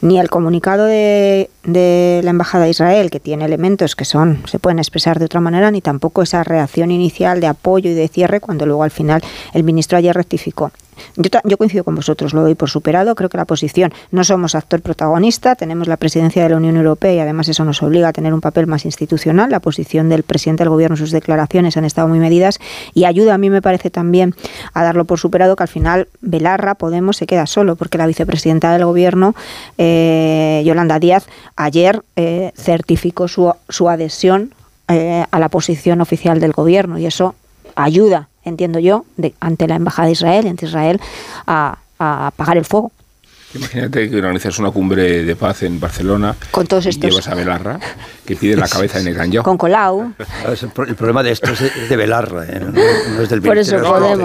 ni 0.00 0.18
el 0.18 0.30
comunicado 0.30 0.84
de, 0.84 1.50
de, 1.64 2.20
la 2.24 2.30
Embajada 2.30 2.64
de 2.64 2.70
Israel, 2.70 3.10
que 3.10 3.20
tiene 3.20 3.44
elementos 3.44 3.96
que 3.96 4.04
son 4.04 4.42
se 4.46 4.58
pueden 4.58 4.78
expresar 4.78 5.18
de 5.18 5.26
otra 5.26 5.40
manera, 5.40 5.70
ni 5.70 5.80
tampoco 5.80 6.22
esa 6.22 6.42
reacción 6.42 6.90
inicial 6.90 7.40
de 7.40 7.46
apoyo 7.46 7.90
y 7.90 7.94
de 7.94 8.08
cierre, 8.08 8.40
cuando 8.40 8.66
luego 8.66 8.82
al 8.82 8.90
final 8.90 9.22
el 9.52 9.64
ministro 9.64 9.98
ayer 9.98 10.14
rectificó. 10.14 10.72
Yo, 11.16 11.56
coincido 11.56 11.84
con 11.84 11.94
vosotros, 11.94 12.32
lo 12.34 12.42
doy 12.42 12.54
por 12.54 12.70
superado. 12.70 13.14
Creo 13.14 13.28
que 13.28 13.36
la 13.36 13.44
posición 13.44 13.92
no 14.10 14.24
somos 14.24 14.54
actor 14.54 14.80
protagonista, 14.80 15.54
tenemos 15.54 15.88
la 15.88 15.96
presidencia 15.96 16.42
de 16.42 16.48
la 16.48 16.56
Unión 16.56 16.76
Europea 16.76 17.12
y 17.14 17.18
además 17.18 17.48
eso 17.48 17.64
nos 17.64 17.82
obliga 17.82 18.08
a 18.08 18.12
tener 18.12 18.34
un 18.34 18.40
papel 18.40 18.66
más 18.66 18.84
institucional. 18.84 19.50
La 19.50 19.60
posición 19.60 20.08
del 20.08 20.22
presidente 20.22 20.62
del 20.62 20.70
gobierno, 20.70 20.96
sus 20.96 21.10
declaraciones 21.10 21.76
han 21.76 21.84
estado 21.84 22.08
muy 22.08 22.18
medidas 22.18 22.58
y 22.94 23.04
ayuda 23.04 23.34
a 23.34 23.38
mí 23.38 23.50
me 23.50 23.62
parece 23.62 23.90
también 23.90 24.34
a 24.72 24.82
darlo 24.82 25.04
por 25.04 25.18
superado 25.18 25.56
que 25.56 25.62
al 25.62 25.68
final 25.68 26.08
Belarra, 26.20 26.74
Podemos, 26.74 27.16
se 27.16 27.26
queda 27.26 27.46
solo 27.46 27.76
porque 27.76 27.98
la 27.98 28.06
vicepresidenta 28.06 28.72
del 28.72 28.84
gobierno, 28.84 29.34
eh, 29.78 30.62
Yolanda 30.64 30.98
Díaz, 30.98 31.26
ayer 31.56 32.02
eh, 32.16 32.52
certificó 32.56 33.28
su, 33.28 33.52
su 33.68 33.88
adhesión 33.88 34.54
eh, 34.88 35.24
a 35.30 35.38
la 35.38 35.48
posición 35.48 36.00
oficial 36.00 36.40
del 36.40 36.52
gobierno 36.52 36.98
y 36.98 37.06
eso 37.06 37.34
ayuda 37.76 38.29
entiendo 38.44 38.78
yo, 38.78 39.04
de, 39.16 39.34
ante 39.40 39.66
la 39.68 39.76
Embajada 39.76 40.06
de 40.06 40.12
Israel, 40.12 40.46
ante 40.46 40.66
Israel, 40.66 41.00
a, 41.46 41.78
a 41.98 42.26
apagar 42.28 42.56
el 42.56 42.64
fuego. 42.64 42.92
Imagínate 43.52 44.08
que 44.08 44.16
organizas 44.16 44.58
una 44.60 44.70
cumbre 44.70 45.24
de 45.24 45.34
paz 45.34 45.64
en 45.64 45.80
Barcelona 45.80 46.36
con 46.52 46.68
todos 46.68 46.86
estos. 46.86 47.04
y 47.04 47.10
llevas 47.10 47.26
a 47.26 47.34
Belarra, 47.34 47.80
que 48.24 48.36
pide 48.36 48.56
la 48.56 48.68
cabeza 48.68 48.98
de 48.98 49.10
Netanyahu. 49.10 49.42
Con 49.42 49.58
Colau. 49.58 50.12
El 50.86 50.94
problema 50.94 51.24
de 51.24 51.32
esto 51.32 51.50
es 51.50 51.88
de 51.88 51.96
Belarra, 51.96 52.44
¿eh? 52.44 52.60
no, 52.60 53.22
es 53.22 53.28
del 53.28 53.42
Por 53.42 53.58
eso 53.58 53.76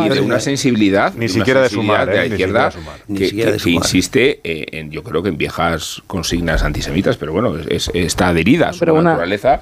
Y 0.05 0.09
de 0.09 0.21
una 0.21 0.39
sensibilidad, 0.39 1.13
ni 1.15 1.27
siquiera 1.27 1.61
de 1.61 1.69
sumar, 1.69 2.07
de 2.07 2.17
la 2.17 2.25
izquierda, 2.27 2.71
que, 3.07 3.57
insiste 3.65 4.41
en, 4.77 4.91
yo 4.91 5.03
creo 5.03 5.23
que 5.23 5.29
en 5.29 5.37
viejas 5.37 6.03
consignas 6.05 6.61
antisemitas, 6.61 7.17
pero 7.17 7.33
bueno, 7.33 7.55
es, 7.67 7.89
está 7.95 8.27
adherida 8.27 8.69
a 8.69 8.73
su 8.73 8.85
naturaleza 8.85 9.59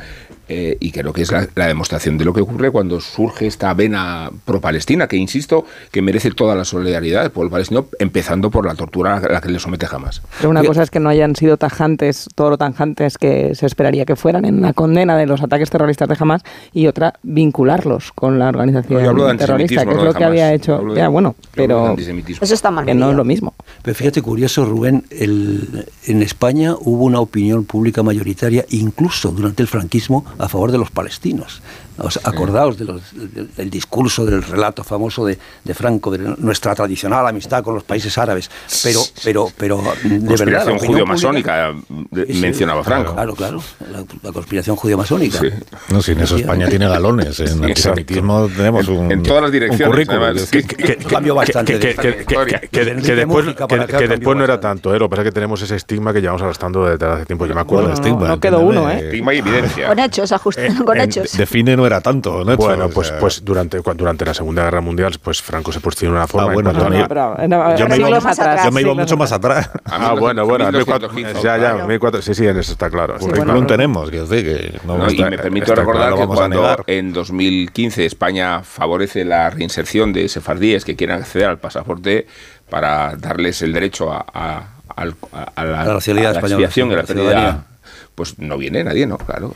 eh, 0.49 0.77
y 0.79 0.91
creo 0.91 1.13
que 1.13 1.21
es 1.21 1.31
la, 1.31 1.67
demostración 1.67 2.17
de 2.17 2.25
lo 2.25 2.33
que 2.33 2.41
ocurre 2.41 2.69
cuando 2.69 2.99
surge 2.99 3.47
esta 3.47 3.73
vena 3.73 4.29
pro-palestina, 4.45 5.07
que 5.07 5.15
insisto, 5.15 5.65
que 5.91 6.01
merece 6.01 6.31
toda 6.31 6.55
la 6.55 6.65
solidaridad 6.65 7.21
del 7.21 7.31
pueblo 7.31 7.51
palestino, 7.51 7.87
empezando 7.99 8.51
por 8.51 8.65
la 8.65 8.75
tortura 8.75 9.17
a 9.17 9.19
la 9.31 9.41
que 9.41 9.49
le 9.49 9.59
somete 9.59 9.87
jamás. 9.87 10.21
Pero 10.37 10.49
una 10.49 10.63
cosa 10.63 10.83
es 10.83 10.91
que 10.91 10.99
no 10.99 11.09
hayan 11.09 11.35
sido 11.35 11.57
tajantes, 11.57 12.27
todo 12.35 12.51
lo 12.51 12.57
tajantes 12.57 13.17
que 13.17 13.55
se 13.55 13.65
esperaría 13.65 14.05
que 14.05 14.15
fueran 14.15 14.45
en 14.45 14.61
la 14.61 14.73
condena 14.73 15.17
de 15.17 15.25
los 15.25 15.41
ataques 15.41 15.69
terroristas 15.69 16.09
de 16.09 16.17
Hamas, 16.19 16.43
y 16.73 16.87
otra, 16.87 17.13
vincularlos 17.23 18.11
con 18.11 18.37
la 18.37 18.49
organización 18.49 19.37
terrorista, 19.37 19.85
que 19.85 19.91
es 19.91 20.03
lo 20.03 20.13
que 20.13 20.23
había 20.23 20.53
hecho. 20.53 20.93
ya, 20.93 21.07
bueno, 21.07 21.35
pero 21.55 21.95
eso 21.97 22.53
está 22.53 22.69
mal. 22.69 22.85
Que 22.85 22.93
no 22.93 23.11
es 23.11 23.15
lo 23.15 23.23
mismo. 23.23 23.53
Pero 23.81 23.95
fíjate, 23.95 24.21
curioso, 24.21 24.65
Rubén, 24.65 25.05
el, 25.09 25.85
en 26.05 26.21
España 26.21 26.75
hubo 26.79 27.05
una 27.05 27.19
opinión 27.19 27.65
pública 27.65 28.03
mayoritaria, 28.03 28.65
incluso 28.69 29.31
durante 29.31 29.61
el 29.61 29.67
franquismo, 29.67 30.25
a 30.43 30.49
favor 30.49 30.71
de 30.71 30.77
los 30.77 30.91
palestinos. 30.91 31.61
Os 31.97 32.19
acordaos 32.23 32.77
de 32.77 32.85
del, 33.55 33.69
discurso, 33.69 34.25
del 34.25 34.41
relato 34.41 34.83
famoso 34.83 35.25
de, 35.25 35.37
de, 35.63 35.73
Franco, 35.73 36.11
de 36.11 36.35
nuestra 36.37 36.73
tradicional 36.73 37.27
amistad 37.27 37.63
con 37.63 37.75
los 37.75 37.83
países 37.83 38.17
árabes. 38.17 38.49
Pero, 38.83 39.01
pero, 39.23 39.47
pero 39.57 39.83
de 40.03 40.35
verdad. 40.35 40.65
La 40.67 40.79
judío-masónica 40.79 41.73
mencionaba 42.11 42.83
Franco. 42.83 43.13
Claro, 43.13 43.35
claro. 43.35 43.61
La, 44.23 44.31
conspiración 44.31 44.75
judío-masónica. 44.75 45.39
No, 45.89 46.01
sin 46.01 46.19
eso 46.19 46.35
España 46.37 46.67
tiene 46.67 46.87
galones. 46.87 47.39
En 47.39 47.63
antisemitismo 47.63 48.49
tenemos 48.55 48.87
un. 48.87 49.11
En 49.11 49.23
todas 49.23 49.43
las 49.43 49.51
direcciones. 49.51 50.49
que, 50.49 50.63
que, 50.63 50.95
cambio 50.97 51.35
bastante. 51.35 51.79
Que, 51.79 51.93
después, 53.15 53.55
que, 53.55 54.07
después 54.07 54.37
no 54.37 54.43
era 54.43 54.59
tanto, 54.59 54.93
¿eh? 54.93 54.99
Lo 54.99 55.05
que 55.05 55.09
pasa 55.11 55.21
es 55.21 55.27
que 55.27 55.31
tenemos 55.31 55.61
ese 55.61 55.75
estigma 55.75 56.13
que 56.13 56.21
llevamos 56.21 56.41
arrastrando 56.41 56.85
desde 56.85 57.05
hace 57.05 57.25
tiempo. 57.25 57.45
Yo 57.45 57.53
me 57.53 57.61
acuerdo. 57.61 57.89
No, 57.89 57.93
estigma, 57.93 58.27
no 58.27 58.39
quedó 58.39 58.59
uno, 58.61 58.89
¿eh? 58.89 59.05
Estigma 59.05 59.33
y 59.33 59.37
evidencia. 59.39 59.87
Con 59.87 59.99
hechos, 59.99 60.31
ajustando 60.31 60.85
con 60.85 60.99
hechos. 60.99 61.29
Era 61.85 62.01
tanto. 62.01 62.43
¿no? 62.43 62.55
Bueno, 62.57 62.89
pues, 62.89 63.11
pues 63.19 63.43
durante, 63.43 63.79
durante 63.95 64.25
la 64.25 64.33
Segunda 64.33 64.63
Guerra 64.63 64.81
Mundial, 64.81 65.13
pues 65.21 65.41
Franco 65.41 65.71
se 65.71 65.79
posicionó 65.79 66.15
de 66.15 66.19
una 66.19 66.27
forma. 66.27 66.51
Ah, 66.51 66.53
bueno, 66.53 66.73
yo, 66.73 66.89
me 67.89 67.97
iba, 67.97 68.93
mucho 68.93 69.17
más 69.17 69.31
atrás. 69.31 69.69
Ah, 69.85 70.15
bueno, 70.19 70.45
bueno, 70.45 70.69
ya, 70.71 71.57
ya, 71.57 71.85
1400, 71.85 72.25
sí, 72.25 72.33
sí, 72.33 72.47
en 72.47 72.57
eso 72.57 72.71
está 72.71 72.89
claro. 72.89 73.19
Sí, 73.19 73.27
bueno, 73.27 73.65
tenemos, 73.67 74.09
que 74.09 74.23
que 74.25 74.79
no, 74.85 75.09
y 75.09 75.23
me 75.23 75.37
permito 75.37 75.75
recordar 75.75 76.15
que 76.15 76.25
cuando 76.25 76.77
en 76.87 77.13
2015 77.13 78.05
España 78.05 78.63
favorece 78.63 79.23
la 79.23 79.49
reinserción 79.49 80.11
de 80.11 80.27
sefardíes 80.29 80.83
que 80.83 80.95
quieran 80.95 81.19
acceder 81.21 81.47
al 81.47 81.59
pasaporte 81.59 82.27
para 82.69 83.15
darles 83.15 83.61
el 83.61 83.73
derecho 83.73 84.11
a, 84.11 84.25
a, 84.33 84.63
a, 84.95 85.03
a 85.55 85.63
la, 85.63 85.83
la, 85.85 86.31
expiación 86.31 86.91
y 86.91 86.95
la 86.95 87.03
pérdida 87.03 87.65
pues 88.15 88.37
no 88.37 88.57
viene 88.57 88.83
nadie, 88.83 89.07
¿no? 89.07 89.17
Claro, 89.17 89.53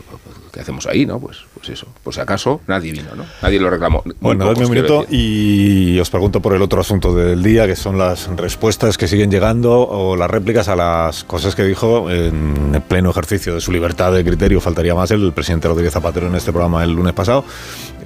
¿qué 0.52 0.60
hacemos 0.60 0.88
ahí, 0.88 1.06
no? 1.06 1.20
Pues, 1.20 1.38
pues 1.54 1.70
eso, 1.70 1.88
por 2.04 2.14
si 2.14 2.20
acaso 2.20 2.62
nadie 2.68 2.92
vino, 2.92 3.16
¿no? 3.16 3.26
Nadie 3.42 3.60
lo 3.60 3.70
reclamó. 3.70 4.04
Bueno, 4.20 4.46
dadme 4.46 4.66
un 4.66 4.72
minuto 4.72 5.06
y 5.10 6.00
os 6.00 6.10
pregunto 6.10 6.42
por 6.42 6.54
el 6.54 6.62
otro 6.62 6.82
asunto 6.82 7.14
del 7.14 7.44
día, 7.44 7.68
que 7.68 7.76
son 7.76 7.98
las 7.98 8.28
respuestas 8.36 8.98
que 8.98 9.08
siguen 9.08 9.30
llegando 9.30 9.88
o 9.88 10.16
las 10.16 10.30
réplicas 10.30 10.68
a 10.68 10.76
las 10.76 11.24
cosas 11.24 11.56
que 11.56 11.64
dijo 11.64 12.10
en 12.10 12.74
el 12.74 12.82
pleno 12.82 13.12
ejercicio 13.12 13.54
de 13.54 13.62
su 13.62 13.72
libertad 13.72 14.12
de 14.12 14.24
criterio, 14.24 14.60
faltaría 14.60 14.96
más 14.96 15.12
el 15.12 15.32
presidente 15.34 15.68
Rodríguez 15.68 15.94
Zapatero 15.94 16.28
en 16.28 16.36
este 16.36 16.52
programa 16.52 16.84
el 16.84 16.94
lunes 16.94 17.14
pasado, 17.14 17.46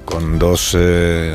con 0.04 0.38
dos... 0.38 0.76
Eh, 0.78 1.34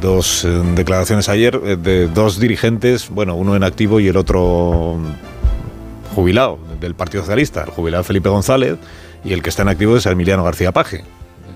dos 0.00 0.44
eh, 0.44 0.48
declaraciones 0.74 1.28
ayer 1.28 1.60
eh, 1.64 1.76
de 1.76 2.08
dos 2.08 2.40
dirigentes, 2.40 3.08
bueno, 3.08 3.36
uno 3.36 3.56
en 3.56 3.62
activo 3.62 4.00
y 4.00 4.08
el 4.08 4.16
otro 4.16 4.98
jubilado 6.14 6.58
del 6.80 6.94
Partido 6.94 7.22
Socialista, 7.22 7.64
el 7.64 7.70
jubilado 7.70 8.04
Felipe 8.04 8.28
González, 8.28 8.76
y 9.24 9.32
el 9.32 9.42
que 9.42 9.50
está 9.50 9.62
en 9.62 9.68
activo 9.68 9.96
es 9.96 10.06
Emiliano 10.06 10.44
García 10.44 10.72
Paje. 10.72 11.04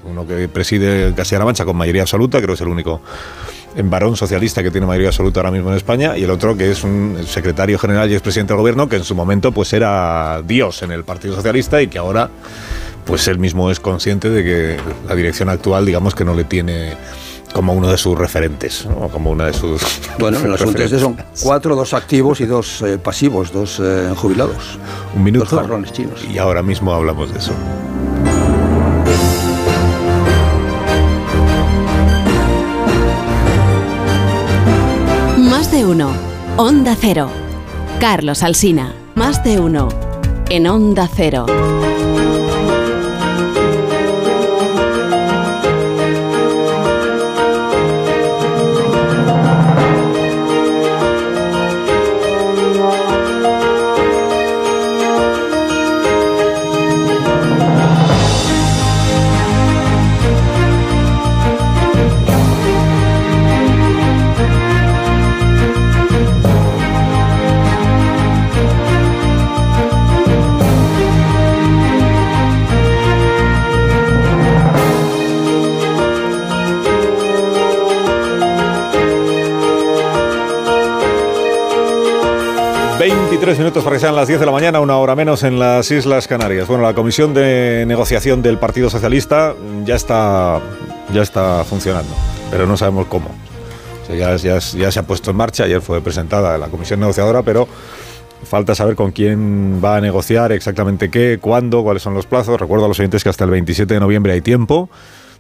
Uno 0.05 0.27
que 0.27 0.49
preside 0.49 1.13
Castilla-La 1.15 1.45
Mancha 1.45 1.65
con 1.65 1.77
mayoría 1.77 2.03
absoluta, 2.03 2.39
creo 2.39 2.49
que 2.49 2.55
es 2.55 2.61
el 2.61 2.69
único 2.69 3.01
en 3.77 3.91
varón 3.91 4.17
socialista 4.17 4.63
que 4.63 4.71
tiene 4.71 4.87
mayoría 4.87 5.09
absoluta 5.09 5.41
ahora 5.41 5.51
mismo 5.51 5.71
en 5.71 5.77
España, 5.77 6.17
y 6.17 6.25
el 6.25 6.31
otro 6.31 6.57
que 6.57 6.71
es 6.71 6.83
un 6.83 7.19
secretario 7.27 7.79
general 7.79 8.11
y 8.11 8.15
expresidente 8.15 8.55
del 8.55 8.61
gobierno 8.61 8.89
que 8.89 8.97
en 8.97 9.05
su 9.05 9.15
momento 9.15 9.53
pues 9.53 9.73
era 9.73 10.43
Dios 10.43 10.83
en 10.83 10.93
el 10.93 11.05
Partido 11.05 11.35
Socialista 11.35 11.83
y 11.83 11.89
que 11.89 11.99
ahora 11.99 12.31
pues 13.05 13.29
él 13.29 13.39
mismo 13.39 13.71
es 13.71 13.79
consciente 13.79 14.31
de 14.31 14.43
que 14.43 14.77
la 15.07 15.15
dirección 15.15 15.49
actual 15.49 15.85
digamos 15.85 16.15
que 16.15 16.25
no 16.25 16.35
le 16.35 16.45
tiene 16.45 16.95
como 17.53 17.73
uno 17.73 17.89
de 17.91 17.97
sus 17.97 18.19
referentes, 18.19 18.87
¿no? 18.87 19.09
como 19.09 19.31
una 19.31 19.47
de 19.47 19.53
sus... 19.53 19.83
Bueno, 20.19 20.39
en 20.39 20.51
los 20.51 20.61
referentes. 20.61 21.01
son 21.01 21.17
cuatro, 21.43 21.77
dos 21.77 21.93
activos 21.93 22.41
y 22.41 22.47
dos 22.47 22.83
eh, 22.83 22.99
pasivos, 22.99 23.53
dos 23.53 23.81
eh, 23.83 24.13
jubilados. 24.17 24.79
Un 25.15 25.25
minuto. 25.25 25.47
Dos 25.51 25.61
jarrones 25.61 25.93
chinos. 25.93 26.25
Y 26.25 26.39
ahora 26.39 26.63
mismo 26.63 26.93
hablamos 26.93 27.33
de 27.33 27.39
eso. 27.39 27.53
Más 35.39 35.71
de 35.71 35.85
uno. 35.85 36.11
Onda 36.57 36.97
Cero. 36.99 37.29
Carlos 38.01 38.43
Alsina. 38.43 38.95
Más 39.15 39.45
de 39.45 39.61
uno. 39.61 39.89
En 40.49 40.67
Onda 40.67 41.09
Cero. 41.15 41.47
Tres 83.47 83.59
minutos 83.61 83.85
para 83.85 83.95
que 83.95 84.01
sean 84.01 84.17
las 84.17 84.27
10 84.27 84.41
de 84.41 84.47
la 84.47 84.51
mañana, 84.51 84.81
una 84.81 84.97
hora 84.97 85.15
menos 85.15 85.45
en 85.45 85.61
las 85.61 85.89
Islas 85.93 86.27
Canarias. 86.27 86.67
Bueno, 86.67 86.83
la 86.83 86.95
comisión 86.95 87.33
de 87.33 87.85
negociación 87.87 88.43
del 88.43 88.59
Partido 88.59 88.91
Socialista 88.91 89.55
ya 89.85 89.95
está, 89.95 90.61
ya 91.15 91.23
está 91.23 91.63
funcionando, 91.63 92.11
pero 92.51 92.67
no 92.67 92.77
sabemos 92.77 93.07
cómo. 93.07 93.29
O 94.03 94.07
sea, 94.07 94.17
ya, 94.17 94.35
ya- 94.35 94.59
ya 94.59 94.91
se 94.91 94.99
ha 94.99 95.05
puesto 95.05 95.31
en 95.31 95.37
marcha, 95.37 95.63
ayer 95.63 95.81
fue 95.81 96.01
presentada 96.01 96.59
la 96.59 96.67
comisión 96.67 96.99
negociadora, 96.99 97.43
pero 97.45 97.69
falta 98.43 98.75
saber 98.75 98.97
con 98.97 99.13
quién 99.13 99.81
va 99.83 99.99
a 99.99 100.01
negociar, 100.01 100.51
exactamente 100.51 101.09
qué, 101.09 101.39
cuándo, 101.41 101.85
cuáles 101.85 102.03
son 102.03 102.15
los 102.15 102.27
plazos. 102.27 102.61
Recuerdo 102.61 102.87
a 102.87 102.89
los 102.89 102.99
oyentes 102.99 103.23
que 103.23 103.29
hasta 103.29 103.45
el 103.45 103.51
27 103.51 103.95
de 103.95 104.01
noviembre 104.01 104.33
hay 104.33 104.41
tiempo 104.41 104.91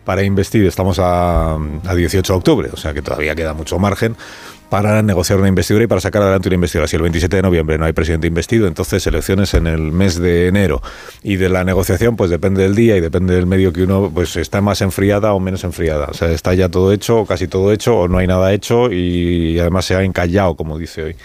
para 0.06 0.22
investir. 0.22 0.64
Estamos 0.64 0.98
a, 0.98 1.56
a 1.56 1.94
18 1.94 2.32
de 2.32 2.36
octubre, 2.38 2.70
o 2.72 2.76
sea 2.78 2.94
que 2.94 3.02
todavía 3.02 3.34
queda 3.34 3.52
mucho 3.52 3.78
margen 3.78 4.16
para 4.68 5.02
negociar 5.02 5.38
una 5.38 5.48
investidura 5.48 5.84
y 5.84 5.86
para 5.86 6.00
sacar 6.00 6.22
adelante 6.22 6.48
una 6.48 6.54
investidura. 6.56 6.88
Si 6.88 6.96
el 6.96 7.02
27 7.02 7.36
de 7.36 7.42
noviembre 7.42 7.78
no 7.78 7.84
hay 7.84 7.92
presidente 7.92 8.26
investido, 8.26 8.66
entonces 8.66 9.06
elecciones 9.06 9.54
en 9.54 9.66
el 9.66 9.92
mes 9.92 10.18
de 10.18 10.48
enero. 10.48 10.82
Y 11.22 11.36
de 11.36 11.48
la 11.48 11.64
negociación, 11.64 12.16
pues 12.16 12.30
depende 12.30 12.62
del 12.62 12.74
día 12.74 12.96
y 12.96 13.00
depende 13.00 13.34
del 13.34 13.46
medio 13.46 13.72
que 13.72 13.82
uno 13.82 14.10
pues 14.12 14.36
está 14.36 14.60
más 14.60 14.80
enfriada 14.80 15.32
o 15.34 15.40
menos 15.40 15.64
enfriada. 15.64 16.06
O 16.06 16.14
sea, 16.14 16.30
está 16.30 16.54
ya 16.54 16.68
todo 16.68 16.92
hecho, 16.92 17.26
casi 17.26 17.46
todo 17.48 17.72
hecho, 17.72 17.96
o 17.96 18.08
no 18.08 18.18
hay 18.18 18.26
nada 18.26 18.52
hecho 18.52 18.90
y 18.90 19.58
además 19.58 19.84
se 19.84 19.94
ha 19.94 20.02
encallado, 20.02 20.56
como 20.56 20.78
dice 20.78 21.02
hoy 21.02 21.16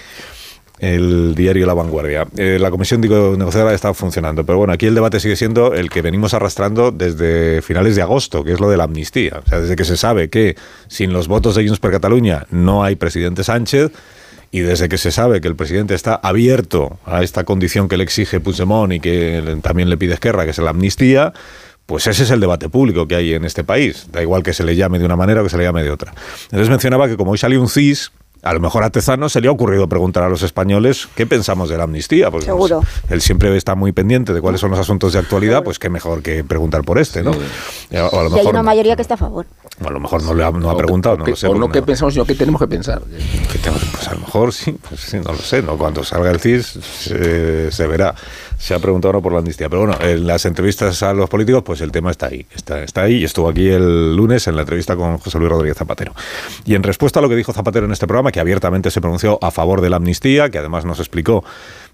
el 0.82 1.36
diario 1.36 1.68
La 1.68 1.76
Vanguardia. 1.76 2.28
Eh, 2.36 2.58
la 2.60 2.72
comisión 2.72 3.02
digo, 3.02 3.36
negociadora 3.38 3.74
está 3.74 3.94
funcionando, 3.94 4.44
pero 4.44 4.58
bueno, 4.58 4.74
aquí 4.74 4.88
el 4.88 4.96
debate 4.96 5.20
sigue 5.20 5.36
siendo 5.36 5.76
el 5.76 5.92
que 5.92 6.02
venimos 6.02 6.34
arrastrando 6.34 6.92
desde 6.92 7.62
finales 7.62 7.96
de 7.96 8.02
agosto, 8.02 8.44
que 8.44 8.52
es 8.52 8.60
lo 8.60 8.68
de 8.68 8.78
la 8.78 8.86
amnistía. 8.86 9.42
O 9.46 9.48
sea, 9.48 9.62
desde 9.62 9.76
que 9.76 9.86
se 9.86 9.96
sabe 9.96 10.32
que 10.32 10.56
sin 10.88 11.14
los 11.14 11.28
votos 11.28 11.54
de 11.54 11.64
Junts 11.64 11.80
per 11.80 11.92
Cataluña 11.92 12.48
no 12.50 12.84
hay 12.84 12.96
presidente 12.96 13.44
Sánchez, 13.44 13.92
y 14.50 14.62
desde 14.62 14.90
que 14.90 14.98
se 14.98 15.12
sabe 15.12 15.40
que 15.40 15.48
el 15.48 15.56
presidente 15.56 15.94
está 15.94 16.16
abierto 16.16 17.00
a 17.06 17.24
esta 17.24 17.46
condición 17.46 17.88
que 17.88 17.96
le 17.96 18.04
exige 18.04 18.40
Puigdemont 18.40 18.92
y 18.92 19.00
que 19.00 19.60
también 19.62 19.90
le 19.90 19.98
pide 19.98 20.16
Esquerra, 20.16 20.44
que 20.44 20.52
es 20.52 20.58
la 20.58 20.72
amnistía, 20.72 21.32
pues 21.86 22.08
ese 22.08 22.24
es 22.24 22.32
el 22.32 22.40
debate 22.40 22.70
público 22.70 23.08
que 23.08 23.16
hay 23.16 23.34
en 23.34 23.46
este 23.46 23.64
país. 23.64 24.08
Da 24.12 24.22
igual 24.22 24.44
que 24.44 24.54
se 24.54 24.64
le 24.64 24.76
llame 24.76 25.00
de 25.00 25.06
una 25.06 25.16
manera 25.16 25.42
o 25.42 25.44
que 25.44 25.50
se 25.50 25.58
le 25.58 25.64
llame 25.64 25.84
de 25.84 25.92
otra. 25.92 26.14
Entonces 26.46 26.70
mencionaba 26.70 27.08
que 27.08 27.18
como 27.18 27.32
hoy 27.32 27.38
salió 27.38 27.62
un 27.62 27.70
CIS, 27.70 28.12
a 28.44 28.54
lo 28.54 28.60
mejor 28.60 28.84
a 28.84 28.90
Tezano 28.90 29.30
se 29.30 29.40
le 29.42 29.48
ha 29.48 29.52
ocurrido 29.52 29.88
preguntar 29.88 30.24
a 30.24 30.30
los 30.30 30.42
españoles 30.42 31.08
qué 31.16 31.26
pensamos 31.28 31.70
de 31.70 31.78
la 31.78 31.84
amnistía. 31.84 32.32
Porque 32.32 32.46
Seguro. 32.48 32.80
pues, 32.82 33.12
él 33.12 33.22
siempre 33.22 33.56
está 33.56 33.76
muy 33.76 33.92
pendiente 33.92 34.34
de 34.34 34.42
cuáles 34.42 34.62
son 34.62 34.72
los 34.72 34.80
asuntos 34.80 35.14
de 35.14 35.20
actualidad, 35.20 35.64
pues 35.64 35.78
qué 35.80 35.90
mejor 35.90 36.22
que 36.22 36.44
preguntar 36.44 36.84
por 36.84 36.98
este, 36.98 37.24
¿no? 37.24 37.32
Eh, 37.92 38.00
O 38.02 38.20
a 38.20 38.24
lo 38.24 38.30
Y 38.30 38.34
hay 38.34 38.38
mejor, 38.40 38.54
una 38.54 38.64
mayoría 38.64 38.96
que 38.96 39.02
está 39.04 39.14
a 39.14 39.18
favor. 39.18 39.46
a 39.86 39.90
lo 39.90 40.00
mejor 40.00 40.24
no 40.24 40.34
le 40.34 40.44
ha, 40.44 40.52
no 40.52 40.70
ha 40.70 40.78
preguntado, 40.78 41.18
no 41.18 41.24
que- 41.26 41.32
lo 41.32 41.38
sé. 41.38 41.48
o 41.48 41.56
no 41.56 41.70
que 41.70 41.82
pensamos, 41.82 42.14
sino 42.14 42.26
que 42.26 42.36
tenemos 42.36 42.60
que 42.60 42.68
pensar. 42.68 43.02
que 43.52 43.58
tengo- 43.60 43.78
pues 43.94 44.08
a 44.08 44.14
lo 44.14 44.20
mejor 44.22 44.54
sí, 44.54 44.76
pues 44.90 45.02
sí, 45.02 45.18
no 45.18 45.32
lo 45.34 45.38
sé, 45.40 45.62
¿no? 45.62 45.78
Cuando 45.78 46.04
salga 46.04 46.32
el 46.32 46.40
CIS 46.40 46.80
se, 47.00 47.72
se 47.72 47.88
verá. 47.88 48.16
Se 48.62 48.76
ha 48.76 48.80
preguntado 48.80 49.20
por 49.24 49.34
la 49.34 49.40
amnistía. 49.40 49.70
Pero 49.70 49.88
bueno, 49.88 49.98
en 50.02 50.28
las 50.28 50.46
entrevistas 50.46 51.02
a 51.02 51.14
los 51.14 51.28
políticos, 51.28 51.64
pues 51.66 51.82
el 51.82 51.92
tema 51.92 52.12
está 52.12 52.28
ahí. 52.28 52.46
Está, 52.54 52.84
está 52.84 53.02
ahí 53.02 53.16
y 53.16 53.24
estuvo 53.24 53.50
aquí 53.50 53.68
el 53.68 54.16
lunes 54.16 54.46
en 54.46 54.56
la 54.56 54.62
entrevista 54.62 54.96
con 54.96 55.18
José 55.18 55.40
Luis 55.40 55.50
Rodríguez 55.50 55.78
Zapatero. 55.78 56.14
Y 56.64 56.76
en 56.76 56.84
respuesta 56.84 57.18
a 57.18 57.24
lo 57.24 57.30
que 57.30 57.36
dijo 57.36 57.54
Zapatero 57.54 57.88
en 57.88 57.92
este 57.92 58.06
programa, 58.06 58.32
que 58.32 58.40
abiertamente 58.40 58.92
se 58.92 59.02
pronunció 59.02 59.40
a 59.42 59.50
favor 59.50 59.82
de 59.82 59.90
la 59.90 59.96
amnistía, 59.96 60.52
que 60.52 60.60
además 60.60 60.86
nos 60.86 61.00
explicó 61.00 61.44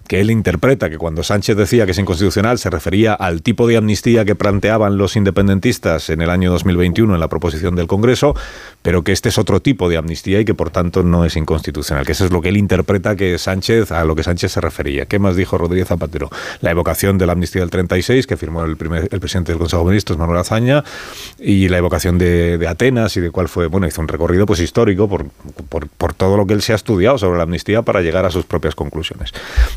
que 0.08 0.20
él 0.20 0.30
interpreta 0.30 0.90
que 0.90 0.98
cuando 0.98 1.22
Sánchez 1.22 1.56
decía 1.56 1.84
que 1.84 1.92
es 1.92 1.98
inconstitucional 1.98 2.58
se 2.58 2.70
refería 2.70 3.12
al 3.12 3.42
tipo 3.42 3.66
de 3.68 3.76
amnistía 3.76 4.24
que 4.24 4.34
planteaban 4.34 4.96
los 4.96 5.14
independentistas 5.16 6.10
en 6.10 6.22
el 6.22 6.30
año 6.30 6.50
2021 6.50 7.14
en 7.14 7.20
la 7.20 7.28
proposición 7.28 7.76
del 7.76 7.86
Congreso, 7.86 8.34
pero 8.82 9.04
que 9.04 9.12
este 9.12 9.28
es 9.28 9.38
otro 9.38 9.60
tipo 9.60 9.88
de 9.88 9.98
amnistía 9.98 10.40
y 10.40 10.44
que 10.44 10.54
por 10.54 10.70
tanto 10.70 11.02
no 11.02 11.24
es 11.24 11.36
inconstitucional, 11.36 12.06
que 12.06 12.12
eso 12.12 12.24
es 12.24 12.32
lo 12.32 12.40
que 12.40 12.48
él 12.48 12.56
interpreta 12.56 13.14
que 13.14 13.38
Sánchez 13.38 13.92
a 13.92 14.04
lo 14.04 14.16
que 14.16 14.22
Sánchez 14.22 14.52
se 14.52 14.60
refería. 14.60 15.06
¿Qué 15.06 15.18
más 15.18 15.36
dijo 15.36 15.58
Rodríguez 15.58 15.88
Zapatero? 15.88 16.30
La 16.62 16.70
evocación 16.70 17.18
de 17.18 17.26
la 17.26 17.32
amnistía 17.32 17.60
del 17.60 17.70
36 17.70 18.26
que 18.26 18.36
firmó 18.36 18.64
el 18.64 18.76
primer 18.76 19.08
el 19.12 19.20
presidente 19.20 19.52
del 19.52 19.58
Consejo 19.58 19.82
de 19.82 19.90
Ministros 19.90 20.18
Manuel 20.18 20.38
Azaña 20.38 20.84
y 21.38 21.68
la 21.68 21.78
evocación 21.78 22.16
de, 22.16 22.56
de 22.56 22.66
Atenas 22.66 23.16
y 23.16 23.20
de 23.20 23.30
cuál 23.30 23.48
fue, 23.48 23.66
bueno, 23.66 23.86
hizo 23.86 24.00
un 24.00 24.08
recorrido 24.08 24.46
pues 24.46 24.60
histórico 24.60 25.08
por, 25.08 25.26
por, 25.68 25.88
por 25.88 26.14
todo 26.14 26.36
lo 26.36 26.46
que 26.46 26.54
él 26.54 26.62
se 26.62 26.72
ha 26.72 26.76
estudiado 26.76 27.18
sobre 27.18 27.36
la 27.36 27.42
amnistía 27.42 27.82
para 27.82 28.00
llegar 28.00 28.24
a 28.24 28.30
sus 28.30 28.46
propias 28.46 28.74
conclusiones. 28.74 29.32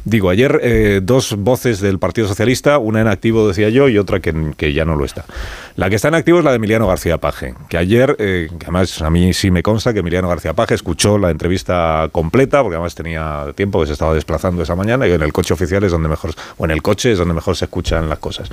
Digo, 0.05 0.20
ayer 0.29 0.59
eh, 0.61 0.99
dos 1.03 1.35
voces 1.37 1.79
del 1.79 1.99
Partido 1.99 2.27
Socialista, 2.27 2.77
una 2.77 3.01
en 3.01 3.07
activo 3.07 3.47
decía 3.47 3.69
yo 3.69 3.89
y 3.89 3.97
otra 3.97 4.19
que, 4.19 4.53
que 4.57 4.73
ya 4.73 4.85
no 4.85 4.95
lo 4.95 5.05
está. 5.05 5.25
La 5.75 5.89
que 5.89 5.95
está 5.95 6.09
en 6.09 6.15
activo 6.15 6.39
es 6.39 6.45
la 6.45 6.51
de 6.51 6.57
Emiliano 6.57 6.87
García 6.87 7.17
Paje, 7.17 7.55
que 7.69 7.77
ayer, 7.77 8.15
eh, 8.19 8.49
que 8.49 8.65
además 8.65 9.01
a 9.01 9.09
mí 9.09 9.33
sí 9.33 9.51
me 9.51 9.63
consta 9.63 9.93
que 9.93 9.99
Emiliano 9.99 10.27
García 10.29 10.53
Paje 10.53 10.75
escuchó 10.75 11.17
la 11.17 11.31
entrevista 11.31 12.09
completa, 12.11 12.61
porque 12.61 12.75
además 12.75 12.95
tenía 12.95 13.45
tiempo 13.55 13.79
que 13.79 13.87
se 13.87 13.93
estaba 13.93 14.13
desplazando 14.13 14.63
esa 14.63 14.75
mañana 14.75 15.07
y 15.07 15.11
en 15.11 15.21
el 15.21 15.33
coche 15.33 15.53
oficial 15.53 15.83
es 15.83 15.91
donde 15.91 16.09
mejor, 16.09 16.31
o 16.57 16.65
en 16.65 16.71
el 16.71 16.81
coche 16.81 17.13
es 17.13 17.17
donde 17.17 17.33
mejor 17.33 17.55
se 17.55 17.65
escuchan 17.65 18.09
las 18.09 18.19
cosas. 18.19 18.49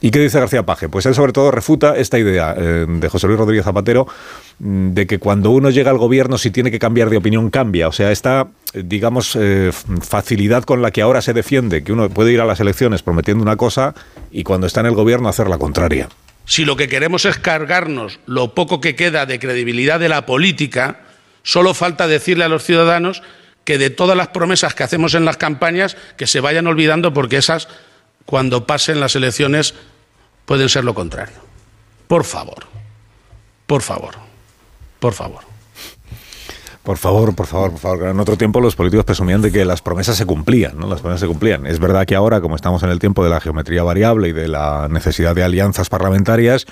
¿Y 0.00 0.10
qué 0.10 0.18
dice 0.18 0.38
García 0.38 0.64
Paje? 0.64 0.88
Pues 0.88 1.06
él 1.06 1.14
sobre 1.14 1.32
todo 1.32 1.50
refuta 1.50 1.96
esta 1.96 2.18
idea 2.18 2.54
eh, 2.56 2.86
de 2.88 3.08
José 3.08 3.26
Luis 3.26 3.38
Rodríguez 3.38 3.64
Zapatero 3.64 4.06
mm, 4.58 4.90
de 4.90 5.06
que 5.06 5.18
cuando 5.18 5.50
uno 5.50 5.70
llega 5.70 5.90
al 5.90 5.98
gobierno 5.98 6.38
si 6.38 6.50
tiene 6.50 6.70
que 6.70 6.78
cambiar 6.78 7.10
de 7.10 7.16
opinión 7.16 7.50
cambia. 7.50 7.88
O 7.88 7.92
sea, 7.92 8.10
esta, 8.10 8.42
eh, 8.42 8.46
digamos, 8.72 9.36
eh, 9.36 9.72
facilidad 10.02 10.64
con 10.64 10.82
la 10.82 10.90
que 10.90 11.02
ahora 11.02 11.22
se 11.22 11.32
defiende 11.32 11.82
que 11.82 11.92
uno 11.92 12.08
puede 12.08 12.32
ir 12.32 12.40
a 12.40 12.44
las 12.44 12.60
elecciones 12.60 13.02
prometiendo 13.02 13.42
una 13.42 13.56
cosa 13.56 13.94
y 14.30 14.44
cuando 14.44 14.66
está 14.66 14.80
en 14.80 14.86
el 14.86 14.94
gobierno 14.94 15.28
hacer 15.28 15.48
la 15.48 15.58
contraria. 15.58 16.08
Si 16.46 16.64
lo 16.64 16.76
que 16.76 16.88
queremos 16.88 17.24
es 17.24 17.38
cargarnos 17.38 18.20
lo 18.26 18.54
poco 18.54 18.80
que 18.80 18.96
queda 18.96 19.26
de 19.26 19.38
credibilidad 19.38 20.00
de 20.00 20.08
la 20.08 20.26
política, 20.26 21.00
solo 21.42 21.74
falta 21.74 22.08
decirle 22.08 22.44
a 22.44 22.48
los 22.48 22.64
ciudadanos 22.64 23.22
que 23.64 23.78
de 23.78 23.90
todas 23.90 24.16
las 24.16 24.28
promesas 24.28 24.74
que 24.74 24.82
hacemos 24.82 25.14
en 25.14 25.24
las 25.24 25.36
campañas, 25.36 25.96
que 26.16 26.26
se 26.26 26.40
vayan 26.40 26.66
olvidando 26.66 27.12
porque 27.12 27.36
esas, 27.36 27.68
cuando 28.24 28.66
pasen 28.66 29.00
las 29.00 29.14
elecciones, 29.16 29.74
pueden 30.44 30.68
ser 30.68 30.84
lo 30.84 30.94
contrario. 30.94 31.36
Por 32.08 32.24
favor, 32.24 32.66
por 33.66 33.82
favor, 33.82 34.14
por 34.98 35.12
favor. 35.12 35.49
Por 36.82 36.96
favor, 36.96 37.34
por 37.34 37.46
favor, 37.46 37.72
por 37.72 37.80
favor. 37.80 38.08
En 38.08 38.20
otro 38.20 38.36
tiempo 38.36 38.60
los 38.60 38.74
políticos 38.74 39.04
presumían 39.04 39.42
de 39.42 39.52
que 39.52 39.64
las 39.64 39.82
promesas 39.82 40.16
se 40.16 40.24
cumplían, 40.24 40.78
¿no? 40.78 40.88
Las 40.88 41.00
promesas 41.00 41.20
se 41.20 41.26
cumplían. 41.26 41.66
Es 41.66 41.78
verdad 41.78 42.06
que 42.06 42.14
ahora, 42.14 42.40
como 42.40 42.56
estamos 42.56 42.82
en 42.82 42.88
el 42.88 42.98
tiempo 42.98 43.22
de 43.22 43.30
la 43.30 43.40
geometría 43.40 43.82
variable 43.82 44.28
y 44.28 44.32
de 44.32 44.48
la 44.48 44.88
necesidad 44.90 45.34
de 45.34 45.42
alianzas 45.42 45.90
parlamentarias, 45.90 46.66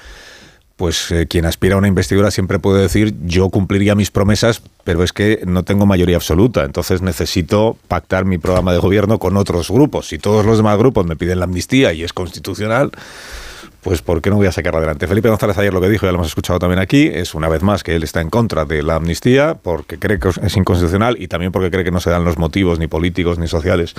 pues 0.79 1.11
eh, 1.11 1.27
quien 1.27 1.45
aspira 1.45 1.75
a 1.75 1.79
una 1.79 1.89
investidura 1.89 2.31
siempre 2.31 2.61
puede 2.61 2.81
decir 2.81 3.17
yo 3.27 3.51
cumpliría 3.51 3.97
mis 3.97 4.13
promesas, 4.13 4.63
pero 4.85 5.03
es 5.03 5.13
que 5.13 5.43
no 5.45 5.65
tengo 5.65 5.87
mayoría 5.87 6.17
absoluta, 6.17 6.65
entonces 6.65 7.03
necesito 7.03 7.77
pactar 7.89 8.25
mi 8.25 8.39
programa 8.39 8.73
de 8.73 8.79
gobierno 8.79 9.19
con 9.19 9.37
otros 9.37 9.71
grupos. 9.71 10.07
Si 10.07 10.19
todos 10.19 10.47
los 10.47 10.57
demás 10.57 10.79
grupos 10.79 11.05
me 11.05 11.17
piden 11.17 11.41
la 11.41 11.47
amnistía 11.47 11.93
y 11.93 12.05
es 12.05 12.13
constitucional, 12.13 12.93
pues 13.89 14.03
¿por 14.03 14.21
qué 14.21 14.29
no 14.29 14.37
voy 14.37 14.47
a 14.47 14.53
sacar 14.53 14.77
adelante? 14.77 15.07
Felipe 15.07 15.31
González 15.31 15.57
ayer 15.57 15.73
lo 15.73 15.81
que 15.81 15.89
dijo, 15.89 16.05
ya 16.05 16.13
lo 16.13 16.17
hemos 16.17 16.27
escuchado 16.27 16.59
también 16.59 16.79
aquí, 16.79 17.07
es 17.07 17.35
una 17.35 17.49
vez 17.49 17.63
más 17.63 17.83
que 17.83 17.97
él 17.97 18.03
está 18.03 18.21
en 18.21 18.29
contra 18.29 18.67
de 18.67 18.83
la 18.83 18.97
amnistía 18.97 19.55
porque 19.55 19.99
cree 19.99 20.19
que 20.19 20.29
es 20.29 20.57
inconstitucional 20.59 21.17
y 21.19 21.27
también 21.27 21.53
porque 21.53 21.71
cree 21.71 21.85
que 21.85 21.91
no 21.91 21.99
se 21.99 22.11
dan 22.11 22.23
los 22.23 22.37
motivos 22.37 22.79
ni 22.79 22.87
políticos 22.87 23.39
ni 23.39 23.49
sociales 23.49 23.95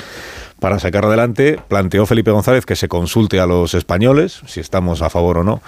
para 0.60 0.78
sacar 0.78 1.06
adelante. 1.06 1.60
Planteó 1.68 2.06
Felipe 2.06 2.30
González 2.30 2.68
que 2.68 2.76
se 2.76 2.88
consulte 2.88 3.40
a 3.40 3.48
los 3.48 3.74
españoles 3.74 4.42
si 4.46 4.60
estamos 4.60 5.02
a 5.02 5.10
favor 5.10 5.40
o 5.40 5.44
no 5.44 5.60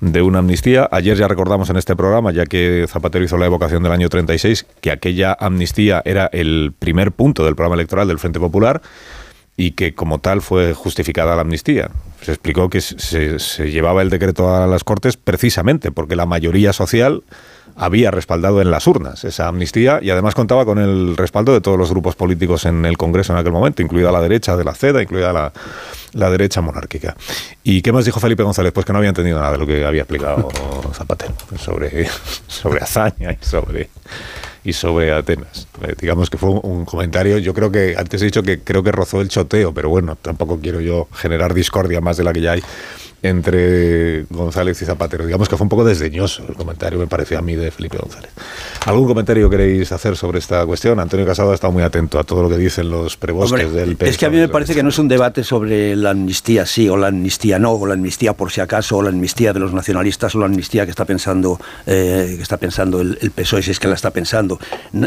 de 0.00 0.20
una 0.20 0.40
amnistía. 0.40 0.88
Ayer 0.90 1.16
ya 1.16 1.28
recordamos 1.28 1.70
en 1.70 1.76
este 1.76 1.94
programa, 1.94 2.32
ya 2.32 2.46
que 2.46 2.86
Zapatero 2.88 3.24
hizo 3.24 3.36
la 3.36 3.46
evocación 3.46 3.84
del 3.84 3.92
año 3.92 4.08
36, 4.08 4.66
que 4.80 4.90
aquella 4.90 5.36
amnistía 5.38 6.02
era 6.04 6.28
el 6.32 6.72
primer 6.76 7.12
punto 7.12 7.44
del 7.44 7.54
programa 7.54 7.76
electoral 7.76 8.08
del 8.08 8.18
Frente 8.18 8.40
Popular 8.40 8.82
y 9.60 9.72
que 9.72 9.94
como 9.94 10.20
tal 10.20 10.40
fue 10.40 10.72
justificada 10.72 11.36
la 11.36 11.42
amnistía. 11.42 11.90
Se 12.22 12.32
explicó 12.32 12.70
que 12.70 12.80
se, 12.80 13.38
llevaba 13.70 14.00
el 14.00 14.08
decreto 14.08 14.54
a 14.56 14.66
las 14.66 14.84
Cortes 14.84 15.18
precisamente 15.18 15.92
porque 15.92 16.16
la 16.16 16.24
mayoría 16.24 16.72
social 16.72 17.22
había 17.76 18.10
respaldado 18.10 18.62
en 18.62 18.70
las 18.70 18.86
urnas 18.86 19.22
esa 19.24 19.48
amnistía 19.48 20.00
y 20.00 20.08
además 20.08 20.34
contaba 20.34 20.64
con 20.64 20.78
el 20.78 21.14
respaldo 21.14 21.52
de 21.52 21.60
todos 21.60 21.76
los 21.76 21.90
grupos 21.90 22.16
políticos 22.16 22.64
en 22.64 22.86
el 22.86 22.96
Congreso 22.96 23.34
en 23.34 23.38
aquel 23.38 23.52
momento, 23.52 23.82
incluida 23.82 24.10
la 24.10 24.22
derecha 24.22 24.56
de 24.56 24.64
la 24.64 24.74
CEDA, 24.74 25.02
incluida 25.02 25.30
la, 25.30 25.52
la 26.14 26.30
derecha 26.30 26.62
monárquica. 26.62 27.14
¿Y 27.62 27.82
qué 27.82 27.92
más 27.92 28.06
dijo 28.06 28.18
Felipe 28.18 28.42
González? 28.42 28.72
Pues 28.72 28.86
que 28.86 28.94
no 28.94 28.98
había 28.98 29.10
entendido 29.10 29.38
nada 29.38 29.52
de 29.52 29.58
lo 29.58 29.66
que 29.66 29.84
había 29.84 30.02
explicado 30.02 30.48
Zapatero 30.94 31.34
sobre, 31.58 32.08
sobre 32.46 32.80
hazaña 32.80 33.32
y 33.32 33.44
sobre 33.44 33.90
y 34.64 34.72
sobre 34.72 35.12
Atenas. 35.12 35.68
Eh, 35.82 35.94
digamos 36.00 36.30
que 36.30 36.38
fue 36.38 36.50
un, 36.50 36.84
comentario, 36.84 37.38
yo 37.38 37.54
creo 37.54 37.70
que, 37.70 37.94
antes 37.96 38.20
he 38.22 38.26
dicho 38.26 38.42
que 38.42 38.60
creo 38.60 38.82
que 38.82 38.92
rozó 38.92 39.20
el 39.20 39.28
choteo, 39.28 39.72
pero 39.72 39.88
bueno, 39.88 40.16
tampoco 40.16 40.58
quiero 40.60 40.80
yo 40.80 41.08
generar 41.12 41.54
discordia 41.54 42.00
más 42.00 42.16
de 42.16 42.24
la 42.24 42.32
que 42.32 42.40
ya 42.40 42.52
hay 42.52 42.62
entre 43.22 44.24
González 44.30 44.80
y 44.82 44.84
Zapatero. 44.84 45.26
Digamos 45.26 45.48
que 45.48 45.56
fue 45.56 45.64
un 45.64 45.68
poco 45.68 45.84
desdeñoso 45.84 46.44
el 46.48 46.54
comentario, 46.54 46.98
me 46.98 47.06
pareció 47.06 47.38
a 47.38 47.42
mí, 47.42 47.54
de 47.54 47.70
Felipe 47.70 47.98
González. 47.98 48.30
¿Algún 48.86 49.06
comentario 49.06 49.50
queréis 49.50 49.92
hacer 49.92 50.16
sobre 50.16 50.38
esta 50.38 50.64
cuestión? 50.64 50.98
Antonio 51.00 51.26
Casado 51.26 51.52
ha 51.52 51.54
estado 51.54 51.72
muy 51.72 51.82
atento 51.82 52.18
a 52.18 52.24
todo 52.24 52.42
lo 52.42 52.48
que 52.48 52.56
dicen 52.56 52.88
los 52.88 53.16
prebosques 53.16 53.72
del 53.72 53.96
PS. 53.96 54.10
Es 54.10 54.18
que 54.18 54.26
a 54.26 54.30
mí 54.30 54.38
me 54.38 54.48
parece 54.48 54.74
que 54.74 54.82
no 54.82 54.88
es 54.88 54.98
un 54.98 55.08
debate 55.08 55.44
sobre 55.44 55.96
la 55.96 56.10
amnistía 56.10 56.64
sí 56.66 56.88
o 56.88 56.96
la 56.96 57.08
amnistía 57.08 57.58
no, 57.58 57.72
o 57.72 57.86
la 57.86 57.94
amnistía 57.94 58.32
por 58.32 58.50
si 58.50 58.60
acaso, 58.60 58.98
o 58.98 59.02
la 59.02 59.10
amnistía 59.10 59.52
de 59.52 59.60
los 59.60 59.72
nacionalistas, 59.72 60.34
o 60.34 60.38
la 60.38 60.46
amnistía 60.46 60.84
que 60.84 60.90
está 60.90 61.04
pensando, 61.04 61.60
eh, 61.86 62.34
que 62.36 62.42
está 62.42 62.56
pensando 62.56 63.00
el, 63.00 63.18
el, 63.20 63.30
PSOE, 63.30 63.62
si 63.62 63.70
es 63.70 63.78
que 63.78 63.88
la 63.88 63.94
está 63.94 64.10
pensando. 64.10 64.58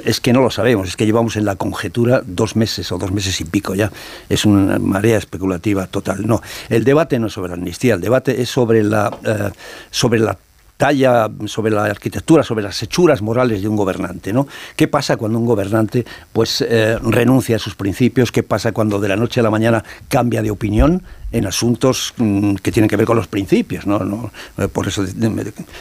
es 0.05 0.19
que 0.19 0.33
no 0.33 0.41
lo 0.41 0.51
sabemos, 0.51 0.89
es 0.89 0.95
que 0.95 1.05
llevamos 1.05 1.35
en 1.35 1.45
la 1.45 1.55
conjetura 1.55 2.21
dos 2.25 2.55
meses 2.55 2.91
o 2.91 2.97
dos 2.97 3.11
meses 3.11 3.39
y 3.41 3.45
pico 3.45 3.75
ya. 3.75 3.91
Es 4.29 4.45
una 4.45 4.77
marea 4.79 5.17
especulativa 5.17 5.87
total. 5.87 6.27
No, 6.27 6.41
el 6.69 6.83
debate 6.83 7.19
no 7.19 7.27
es 7.27 7.33
sobre 7.33 7.49
la 7.49 7.55
amnistía, 7.55 7.95
el 7.95 8.01
debate 8.03 8.41
es 8.41 8.49
sobre 8.49 8.83
la, 8.83 9.11
eh, 9.23 9.49
sobre 9.89 10.19
la 10.19 10.37
talla 10.77 11.29
sobre 11.45 11.71
la 11.71 11.85
arquitectura, 11.85 12.43
sobre 12.43 12.63
las 12.63 12.81
hechuras 12.83 13.21
morales 13.21 13.61
de 13.61 13.67
un 13.67 13.75
gobernante, 13.75 14.33
¿no? 14.33 14.47
¿Qué 14.75 14.87
pasa 14.87 15.15
cuando 15.17 15.39
un 15.39 15.45
gobernante 15.45 16.03
pues 16.33 16.61
eh, 16.61 16.97
renuncia 17.01 17.55
a 17.55 17.59
sus 17.59 17.75
principios? 17.75 18.31
¿Qué 18.31 18.43
pasa 18.43 18.71
cuando 18.71 18.99
de 18.99 19.07
la 19.07 19.15
noche 19.15 19.39
a 19.39 19.43
la 19.43 19.49
mañana 19.49 19.83
cambia 20.09 20.41
de 20.41 20.51
opinión? 20.51 21.01
En 21.33 21.47
asuntos 21.47 22.13
mm, 22.17 22.55
que 22.55 22.71
tienen 22.71 22.87
que 22.87 22.95
ver 22.95 23.05
con 23.05 23.17
los 23.17 23.27
principios. 23.27 23.85
¿no? 23.85 24.31
Eh, 24.57 24.67
por 24.67 24.87
eso 24.87 25.03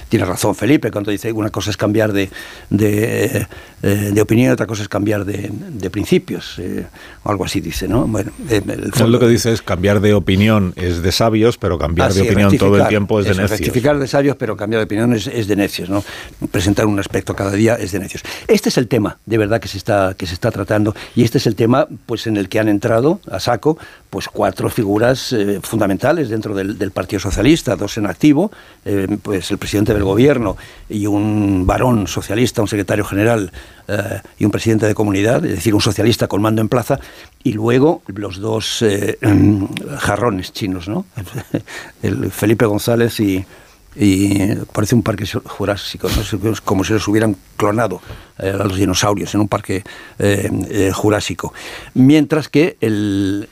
tiene 0.08 0.24
razón 0.24 0.54
Felipe 0.54 0.90
cuando 0.90 1.10
dice 1.10 1.28
que 1.28 1.34
una 1.34 1.50
cosa 1.50 1.70
es 1.70 1.76
cambiar 1.76 2.12
de, 2.12 2.30
de, 2.70 3.46
eh, 3.82 4.10
de 4.12 4.20
opinión 4.20 4.50
y 4.50 4.52
otra 4.52 4.66
cosa 4.66 4.82
es 4.82 4.88
cambiar 4.88 5.24
de, 5.24 5.50
de 5.52 5.90
principios. 5.90 6.58
Eh, 6.58 6.86
algo 7.24 7.44
así 7.44 7.60
dice. 7.60 7.86
¿no? 7.86 8.06
Bueno, 8.06 8.32
el 8.48 8.92
fondo, 8.92 9.08
lo 9.08 9.20
que 9.20 9.28
dice 9.28 9.52
es 9.52 9.62
cambiar 9.62 10.00
de 10.00 10.14
opinión 10.14 10.72
es 10.76 11.02
de 11.02 11.12
sabios, 11.12 11.58
pero 11.58 11.78
cambiar 11.78 12.12
de 12.12 12.22
opinión 12.22 12.56
todo 12.56 12.78
el 12.78 12.88
tiempo 12.88 13.20
es 13.20 13.26
de 13.26 13.34
necios. 13.34 13.50
Rectificar 13.50 13.98
de 13.98 14.08
sabios, 14.08 14.36
pero 14.36 14.56
cambiar 14.56 14.80
de 14.80 14.84
opinión 14.84 15.12
es, 15.12 15.26
es, 15.26 15.46
de 15.46 15.56
necios. 15.56 15.90
¿no? 15.90 16.02
Presentar 16.50 16.86
un 16.86 16.98
aspecto 16.98 17.36
cada 17.36 17.52
día 17.52 17.74
es 17.74 17.92
de 17.92 17.98
necios. 17.98 18.22
Este 18.48 18.70
es 18.70 18.78
el 18.78 18.88
tema, 18.88 19.18
de 19.26 19.36
verdad, 19.36 19.60
que 19.60 19.68
se 19.68 19.76
está, 19.76 20.14
que 20.16 20.26
se 20.26 20.32
está 20.32 20.50
tratando 20.50 20.94
y 21.14 21.24
este 21.24 21.36
es 21.36 21.46
el 21.46 21.54
tema 21.54 21.86
pues, 22.06 22.26
en 22.26 22.38
el 22.38 22.48
que 22.48 22.58
han 22.58 22.68
entrado 22.68 23.20
a 23.30 23.38
saco 23.38 23.78
pues 24.10 24.28
cuatro 24.28 24.68
figuras 24.68 25.32
eh, 25.32 25.41
fundamentales 25.62 26.28
dentro 26.28 26.54
del, 26.54 26.90
Partido 26.90 27.20
Socialista, 27.20 27.76
dos 27.76 27.96
en 27.98 28.06
activo, 28.06 28.50
eh, 28.84 29.06
pues 29.22 29.50
el 29.50 29.58
presidente 29.58 29.94
del 29.94 30.04
gobierno 30.04 30.56
y 30.88 31.06
un 31.06 31.66
varón 31.66 32.06
socialista, 32.06 32.62
un 32.62 32.68
secretario 32.68 33.04
general 33.04 33.52
eh, 33.88 34.20
y 34.38 34.44
un 34.44 34.50
presidente 34.50 34.86
de 34.86 34.94
comunidad, 34.94 35.44
es 35.44 35.56
decir, 35.56 35.74
un 35.74 35.80
socialista 35.80 36.28
con 36.28 36.42
mando 36.42 36.60
en 36.60 36.68
plaza, 36.68 36.98
y 37.42 37.52
luego 37.52 38.02
los 38.14 38.38
dos 38.38 38.84
jarrones 39.98 40.52
chinos, 40.52 40.88
¿no? 40.88 41.06
el 42.02 42.30
Felipe 42.30 42.66
González 42.66 43.18
y, 43.20 43.44
y 43.94 44.54
parece 44.72 44.94
un 44.94 45.02
parque 45.02 45.26
jurásico, 45.26 46.08
como 46.64 46.84
si 46.84 46.92
los 46.92 47.06
hubieran 47.08 47.36
clonado 47.56 48.00
eh, 48.38 48.48
a 48.48 48.64
los 48.64 48.76
dinosaurios 48.76 49.34
en 49.34 49.40
un 49.42 49.48
parque 49.48 49.84
eh, 50.18 50.50
eh, 50.70 50.90
jurásico. 50.92 51.52
Mientras 51.94 52.48
que 52.48 52.76
el, 52.80 53.48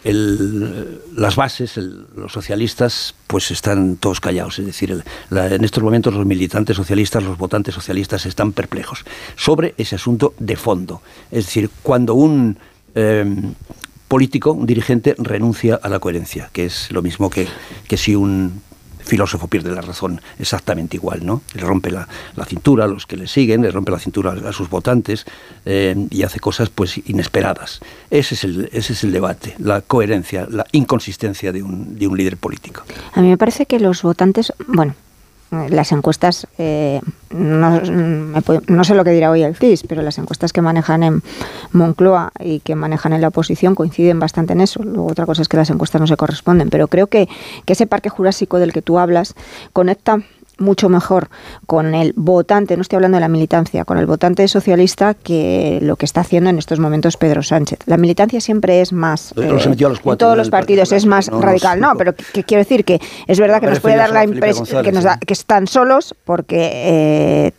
las 1.14 1.36
bases, 1.36 1.76
los 1.76 2.32
socialistas, 2.32 3.14
pues 3.26 3.50
están 3.50 3.96
todos 3.96 4.20
callados. 4.20 4.58
Es 4.58 4.66
decir, 4.66 5.02
en 5.30 5.64
estos 5.64 5.82
momentos 5.82 6.14
los 6.14 6.26
militantes 6.26 6.76
socialistas, 6.76 7.22
los 7.22 7.36
votantes 7.36 7.74
socialistas 7.74 8.24
están 8.26 8.52
perplejos 8.52 9.04
sobre 9.36 9.74
ese 9.76 9.96
asunto 9.96 10.34
de 10.38 10.56
fondo. 10.56 11.02
Es 11.30 11.46
decir, 11.46 11.70
cuando 11.82 12.14
un 12.14 12.56
político, 14.08 14.52
un 14.52 14.66
dirigente, 14.66 15.14
renuncia 15.18 15.78
a 15.80 15.88
la 15.88 16.00
coherencia, 16.00 16.50
que 16.52 16.64
es 16.64 16.90
lo 16.90 17.02
mismo 17.02 17.30
que, 17.30 17.46
que 17.86 17.96
si 17.96 18.16
un 18.16 18.60
filósofo 19.04 19.48
pierde 19.48 19.70
la 19.72 19.80
razón 19.80 20.20
exactamente 20.38 20.96
igual, 20.96 21.24
¿no? 21.24 21.42
Le 21.54 21.62
rompe 21.62 21.90
la, 21.90 22.06
cintura 22.46 22.84
a 22.84 22.88
los 22.88 23.06
que 23.06 23.16
le 23.16 23.26
siguen, 23.26 23.62
le 23.62 23.70
rompe 23.70 23.92
la 23.92 23.98
cintura 23.98 24.32
a, 24.32 24.52
sus 24.52 24.68
votantes 24.68 25.26
eh, 25.64 25.94
y 26.10 26.22
hace 26.22 26.40
cosas 26.40 26.68
pues 26.70 26.98
inesperadas. 27.06 27.80
Ese 28.10 28.34
es, 28.34 28.44
el, 28.44 28.68
ese 28.72 28.92
es 28.92 29.04
el 29.04 29.12
debate, 29.12 29.54
la 29.58 29.80
coherencia, 29.82 30.46
la 30.50 30.66
inconsistencia 30.72 31.52
de 31.52 31.62
un, 31.62 31.98
de 31.98 32.06
un 32.06 32.16
líder 32.16 32.36
político. 32.36 32.82
A 33.12 33.20
mí 33.20 33.28
me 33.28 33.38
parece 33.38 33.66
que 33.66 33.78
los 33.78 34.02
votantes, 34.02 34.52
bueno, 34.66 34.94
las 35.50 35.90
encuestas, 35.90 36.46
eh, 36.58 37.00
no, 37.30 38.84
sé 38.84 38.94
lo 38.94 39.04
que 39.04 39.10
dirá 39.10 39.30
hoy 39.30 39.42
el 39.42 39.56
CIS, 39.56 39.84
pero 39.88 40.02
las 40.02 40.18
encuestas 40.18 40.52
que 40.52 40.62
manejan 40.62 41.02
en 41.02 41.22
Moncloa 41.72 42.32
y 42.38 42.60
que 42.60 42.76
manejan 42.76 43.12
en 43.12 43.20
la 43.20 43.28
oposición 43.28 43.74
coinciden 43.74 44.20
bastante 44.20 44.52
en 44.52 44.60
eso. 44.60 44.82
Luego 44.82 45.06
otra 45.06 45.26
cosa 45.26 45.42
es 45.42 45.48
que 45.48 45.56
las 45.56 45.70
encuestas 45.70 46.00
no 46.00 46.06
se 46.06 46.16
corresponden, 46.16 46.70
pero 46.70 46.86
creo 46.86 47.08
que, 47.08 47.28
que 47.64 47.72
ese 47.72 47.86
parque 47.86 48.10
jurásico 48.10 48.58
del 48.58 48.72
que 48.72 48.82
tú 48.82 48.98
hablas 48.98 49.34
conecta 49.72 50.20
mucho 50.60 50.88
mejor 50.88 51.28
con 51.66 51.94
el 51.94 52.12
votante, 52.16 52.76
no 52.76 52.82
estoy 52.82 52.96
hablando 52.96 53.16
de 53.16 53.20
la 53.20 53.28
militancia, 53.28 53.84
con 53.84 53.98
el 53.98 54.06
votante 54.06 54.46
socialista 54.46 55.14
que 55.14 55.78
lo 55.82 55.96
que 55.96 56.04
está 56.04 56.20
haciendo 56.20 56.50
en 56.50 56.58
estos 56.58 56.78
momentos 56.78 57.16
Pedro 57.16 57.42
Sánchez. 57.42 57.80
La 57.86 57.96
militancia 57.96 58.40
siempre 58.40 58.80
es 58.80 58.92
más, 58.92 59.32
eh, 59.36 59.48
en 59.48 60.16
todos 60.16 60.36
los 60.36 60.50
partidos 60.50 60.92
es 60.92 61.06
más 61.06 61.28
radical. 61.28 61.80
No, 61.80 61.94
pero 61.96 62.14
que, 62.14 62.44
quiero 62.44 62.62
decir 62.62 62.84
que 62.84 63.00
es 63.26 63.40
verdad 63.40 63.60
que 63.60 63.66
nos 63.66 63.80
puede 63.80 63.96
dar 63.96 64.10
la 64.10 64.24
impresión 64.24 64.84
que, 64.84 64.92
nos 64.92 65.04
que 65.26 65.32
están 65.32 65.66
solos 65.66 66.14
porque 66.24 66.70
eh, 66.72 67.52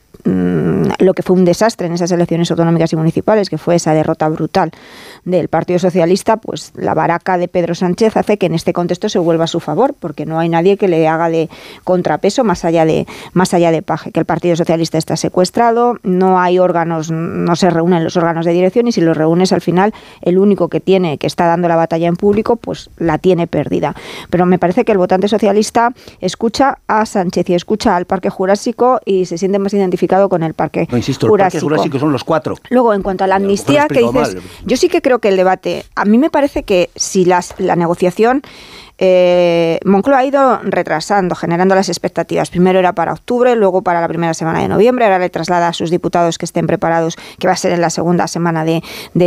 lo 1.00 1.14
que 1.14 1.24
fue 1.24 1.36
un 1.36 1.46
desastre 1.46 1.88
en 1.88 1.94
esas 1.94 2.12
elecciones 2.12 2.52
autonómicas 2.52 2.94
y 2.94 2.96
municipales, 2.96 3.50
que 3.50 3.58
fue 3.58 3.76
esa 3.76 3.94
derrota 3.94 4.28
brutal 4.30 4.72
del 5.26 5.48
Partido 5.48 5.80
Socialista, 5.80 6.38
pues 6.38 6.72
la 6.76 6.94
baraca 6.94 7.38
de 7.38 7.48
Pedro 7.48 7.76
Sánchez 7.76 8.18
hace 8.18 8.38
que 8.38 8.48
en 8.48 8.54
este 8.54 8.74
contexto 8.74 9.10
se 9.10 9.20
vuelva 9.20 9.46
a 9.46 9.48
su 9.48 9.60
favor, 9.60 9.94
porque 10.00 10.26
no 10.26 10.40
hay 10.40 10.50
nadie 10.50 10.78
que 10.78 10.88
le 10.88 11.08
haga 11.08 11.30
de 11.30 11.50
contrapeso 11.84 12.44
más 12.44 12.66
allá 12.66 12.86
de 12.86 13.08
más 13.34 13.54
allá 13.54 13.72
de 13.72 13.82
Paje, 13.82 14.12
que 14.12 14.20
el 14.20 14.26
Partido 14.26 14.56
Socialista 14.56 14.98
está 14.98 15.16
secuestrado, 15.16 15.98
no 16.04 16.40
hay 16.40 16.60
órganos, 16.60 17.12
no 17.12 17.56
se 17.56 17.70
reúnen 17.70 18.04
los 18.04 18.18
órganos 18.18 18.46
de 18.46 18.54
dirección 18.54 18.88
y 18.88 18.92
si 18.92 19.02
los 19.02 19.16
reúnes 19.16 19.54
al 19.54 19.62
final 19.62 19.94
el 20.22 20.38
único 20.38 20.70
que 20.70 20.80
tiene 20.80 21.18
que 21.18 21.28
está 21.28 21.46
dando 21.46 21.68
la 21.68 21.76
batalla 21.76 22.08
en 22.08 22.16
público, 22.16 22.56
pues 22.56 22.90
la 22.98 23.18
tiene 23.18 23.48
perdida. 23.48 23.96
Pero 24.30 24.46
me 24.46 24.60
parece 24.60 24.86
que 24.86 24.92
el 24.92 24.98
votante 24.98 25.28
socialista 25.28 25.94
escucha 26.20 26.80
a 26.88 27.06
Sánchez 27.06 27.50
y 27.50 27.54
escucha 27.54 27.96
al 27.96 28.06
Parque 28.06 28.30
Jurásico 28.30 29.00
y 29.06 29.26
se 29.26 29.38
siente 29.38 29.60
más 29.60 29.74
identificado 29.74 30.30
con 30.30 30.44
el 30.44 30.54
Parque 30.54 30.81
no, 30.90 30.98
insisto, 30.98 31.28
Jurásico. 31.28 31.58
El 31.58 31.62
Parque 31.62 31.76
Jurásico 31.76 32.00
son 32.00 32.12
los 32.12 32.24
cuatro. 32.24 32.56
Luego, 32.70 32.94
en 32.94 33.02
cuanto 33.02 33.24
a 33.24 33.28
la 33.28 33.36
amnistía, 33.36 33.88
que 33.88 34.00
dices, 34.00 34.38
yo 34.66 34.78
sí 34.78 34.90
que 34.90 35.02
creo 35.02 35.20
que 35.20 35.30
el 35.30 35.38
debate, 35.38 35.86
a 35.96 36.06
mí 36.06 36.18
me 36.18 36.30
parece 36.30 36.64
que 36.64 36.90
si 36.96 37.26
las, 37.26 37.56
la 37.58 37.76
negociación 37.76 38.42
eh, 39.04 39.80
Moncloa 39.84 40.20
ha 40.20 40.26
ido 40.26 40.60
retrasando, 40.62 41.34
generando 41.34 41.74
las 41.74 41.90
expectativas. 41.90 42.52
Primero 42.52 42.78
era 42.78 42.94
para 42.94 43.14
octubre, 43.14 43.56
luego 43.56 43.82
para 43.82 44.00
la 44.00 44.08
primera 44.08 44.36
semana 44.36 44.60
de 44.62 44.68
noviembre. 44.68 45.06
Ahora 45.06 45.18
le 45.18 45.32
traslada 45.32 45.70
a 45.70 45.74
sus 45.74 45.90
diputados 45.90 46.38
que 46.38 46.46
estén 46.46 46.68
preparados, 46.68 47.18
que 47.40 47.48
va 47.48 47.54
a 47.54 47.58
ser 47.58 47.72
en 47.72 47.82
la 47.82 47.90
segunda 47.90 48.28
semana 48.28 48.64
de, 48.64 48.82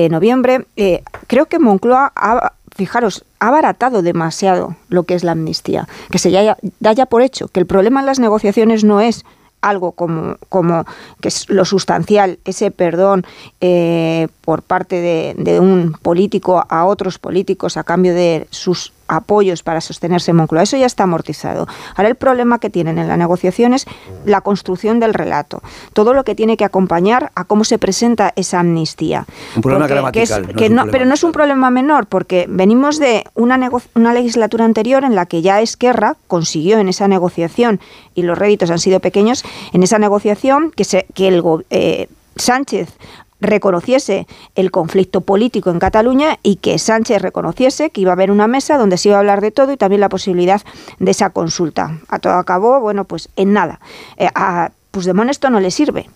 noviembre. 0.08 0.66
Eh, 0.76 1.02
creo 1.26 1.46
que 1.46 1.58
Moncloa 1.58 2.12
ha, 2.14 2.52
fijaros, 2.76 3.24
ha 3.40 3.48
abaratado 3.48 4.02
demasiado 4.02 4.76
lo 4.90 5.02
que 5.02 5.14
es 5.14 5.24
la 5.24 5.32
amnistía, 5.32 5.88
que 6.08 6.18
se 6.18 6.30
ya, 6.30 6.56
da 6.78 6.92
ya 6.92 7.06
por 7.06 7.22
hecho 7.22 7.48
que 7.48 7.58
el 7.58 7.66
problema 7.66 7.98
en 7.98 8.06
las 8.06 8.20
negociaciones 8.20 8.84
no 8.84 9.00
es 9.00 9.24
algo 9.64 9.92
como, 9.92 10.36
como 10.48 10.84
que 11.20 11.28
es 11.28 11.48
lo 11.48 11.64
sustancial, 11.64 12.38
ese 12.44 12.70
perdón 12.70 13.24
eh, 13.60 14.28
por 14.42 14.62
parte 14.62 15.00
de, 15.36 15.60
un 15.60 15.96
político 16.02 16.64
a 16.68 16.84
otros 16.84 17.18
políticos 17.18 17.76
a 17.76 17.84
cambio 17.84 18.14
de 18.14 18.46
sus 18.50 18.92
apoyos 19.08 19.62
para 19.62 19.80
sostenerse 19.80 20.30
en 20.30 20.38
Moncloa. 20.38 20.62
Eso 20.62 20.76
ya 20.76 20.86
está 20.86 21.04
amortizado. 21.04 21.66
Ahora 21.96 22.08
el 22.08 22.14
problema 22.14 22.58
que 22.58 22.70
tienen 22.70 22.98
en 22.98 23.08
la 23.08 23.16
negociación 23.16 23.74
es 23.74 23.86
la 24.24 24.40
construcción 24.40 25.00
del 25.00 25.14
relato. 25.14 25.62
Todo 25.92 26.14
lo 26.14 26.24
que 26.24 26.34
tiene 26.34 26.56
que 26.56 26.64
acompañar 26.64 27.32
a 27.34 27.44
cómo 27.44 27.64
se 27.64 27.78
presenta 27.78 28.32
esa 28.36 28.60
amnistía. 28.60 29.26
Un 29.56 29.62
problema 29.62 29.86
gramatical. 29.86 30.52
pero 30.90 31.04
no 31.04 31.14
es 31.14 31.24
un 31.24 31.32
problema 31.32 31.70
menor, 31.70 32.06
porque 32.06 32.46
venimos 32.48 32.98
de 32.98 33.24
una, 33.34 33.70
una 33.94 34.14
legislatura 34.14 34.64
anterior 34.64 35.04
en 35.04 35.14
la 35.14 35.26
que 35.26 35.42
ya 35.42 35.60
Esquerra 35.60 36.16
consiguió 36.26 36.78
en 36.78 36.88
esa 36.88 37.08
negociación, 37.08 37.80
y 38.14 38.22
los 38.22 38.38
réditos 38.38 38.70
han 38.70 38.78
sido 38.78 39.00
pequeños, 39.00 39.44
en 39.72 39.82
esa 39.82 39.98
negociación 39.98 40.70
que, 40.70 40.84
se, 40.84 41.06
que 41.14 41.28
el 41.28 41.42
eh, 41.70 42.08
Sánchez 42.36 42.96
reconociese 43.40 44.26
el 44.54 44.70
conflicto 44.70 45.20
político 45.20 45.70
en 45.70 45.78
Cataluña 45.78 46.38
y 46.42 46.56
que 46.56 46.78
Sánchez 46.78 47.20
reconociese 47.20 47.90
que 47.90 48.00
iba 48.00 48.12
a 48.12 48.14
haber 48.14 48.30
una 48.30 48.46
mesa 48.46 48.78
donde 48.78 48.96
se 48.96 49.08
iba 49.08 49.16
a 49.16 49.20
hablar 49.20 49.40
de 49.40 49.50
todo 49.50 49.72
y 49.72 49.76
también 49.76 50.00
la 50.00 50.08
posibilidad 50.08 50.62
de 50.98 51.10
esa 51.10 51.30
consulta. 51.30 51.98
A 52.08 52.18
todo 52.18 52.34
acabó, 52.34 52.80
bueno, 52.80 53.04
pues 53.04 53.28
en 53.36 53.52
nada. 53.52 53.80
Eh, 54.16 54.28
a 54.34 54.70
Puigdemont 54.90 55.30
esto 55.30 55.50
no 55.50 55.60
le 55.60 55.70
sirve 55.70 56.08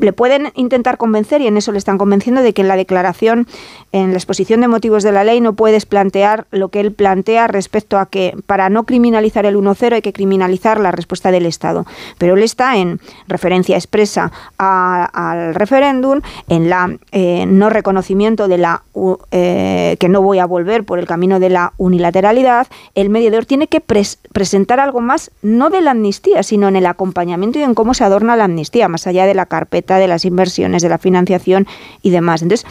le 0.00 0.12
pueden 0.12 0.52
intentar 0.54 0.96
convencer, 0.96 1.40
y 1.40 1.46
en 1.46 1.56
eso 1.56 1.72
le 1.72 1.78
están 1.78 1.98
convenciendo, 1.98 2.42
de 2.42 2.52
que 2.52 2.62
en 2.62 2.68
la 2.68 2.76
declaración, 2.76 3.46
en 3.92 4.10
la 4.10 4.16
exposición 4.16 4.60
de 4.60 4.68
motivos 4.68 5.02
de 5.02 5.12
la 5.12 5.24
ley, 5.24 5.40
no 5.40 5.54
puedes 5.54 5.86
plantear 5.86 6.46
lo 6.50 6.68
que 6.68 6.80
él 6.80 6.92
plantea 6.92 7.46
respecto 7.46 7.98
a 7.98 8.06
que 8.06 8.36
para 8.46 8.68
no 8.68 8.84
criminalizar 8.84 9.46
el 9.46 9.56
1-0 9.56 9.94
hay 9.94 10.02
que 10.02 10.12
criminalizar 10.12 10.80
la 10.80 10.90
respuesta 10.90 11.30
del 11.30 11.46
Estado. 11.46 11.86
Pero 12.18 12.34
él 12.34 12.42
está 12.42 12.76
en 12.76 13.00
referencia 13.28 13.76
expresa 13.76 14.32
al 14.58 15.54
referéndum, 15.54 16.20
en 16.48 16.68
la 16.68 16.96
eh, 17.12 17.46
no 17.46 17.70
reconocimiento 17.70 18.48
de 18.48 18.58
la 18.58 18.82
eh, 19.30 19.96
que 19.98 20.08
no 20.08 20.22
voy 20.22 20.38
a 20.38 20.46
volver 20.46 20.84
por 20.84 20.98
el 20.98 21.06
camino 21.06 21.40
de 21.40 21.50
la 21.50 21.72
unilateralidad. 21.76 22.66
El 22.94 23.10
mediador 23.10 23.46
tiene 23.46 23.68
que 23.68 23.80
presentar 23.80 24.80
algo 24.80 25.00
más, 25.00 25.30
no 25.42 25.70
de 25.70 25.80
la 25.80 25.92
amnistía, 25.92 26.42
sino 26.42 26.68
en 26.68 26.76
el 26.76 26.86
acompañamiento 26.86 27.58
y 27.58 27.62
en 27.62 27.74
cómo 27.74 27.94
se 27.94 28.04
adorna 28.04 28.36
la 28.36 28.44
amnistía, 28.44 28.88
más 28.88 29.06
allá 29.06 29.26
de 29.26 29.34
la 29.34 29.46
carpeta 29.46 29.85
de 29.94 30.08
las 30.08 30.24
inversiones, 30.24 30.82
de 30.82 30.88
la 30.88 30.98
financiación 30.98 31.66
y 32.02 32.10
demás. 32.10 32.42
Entonces, 32.42 32.66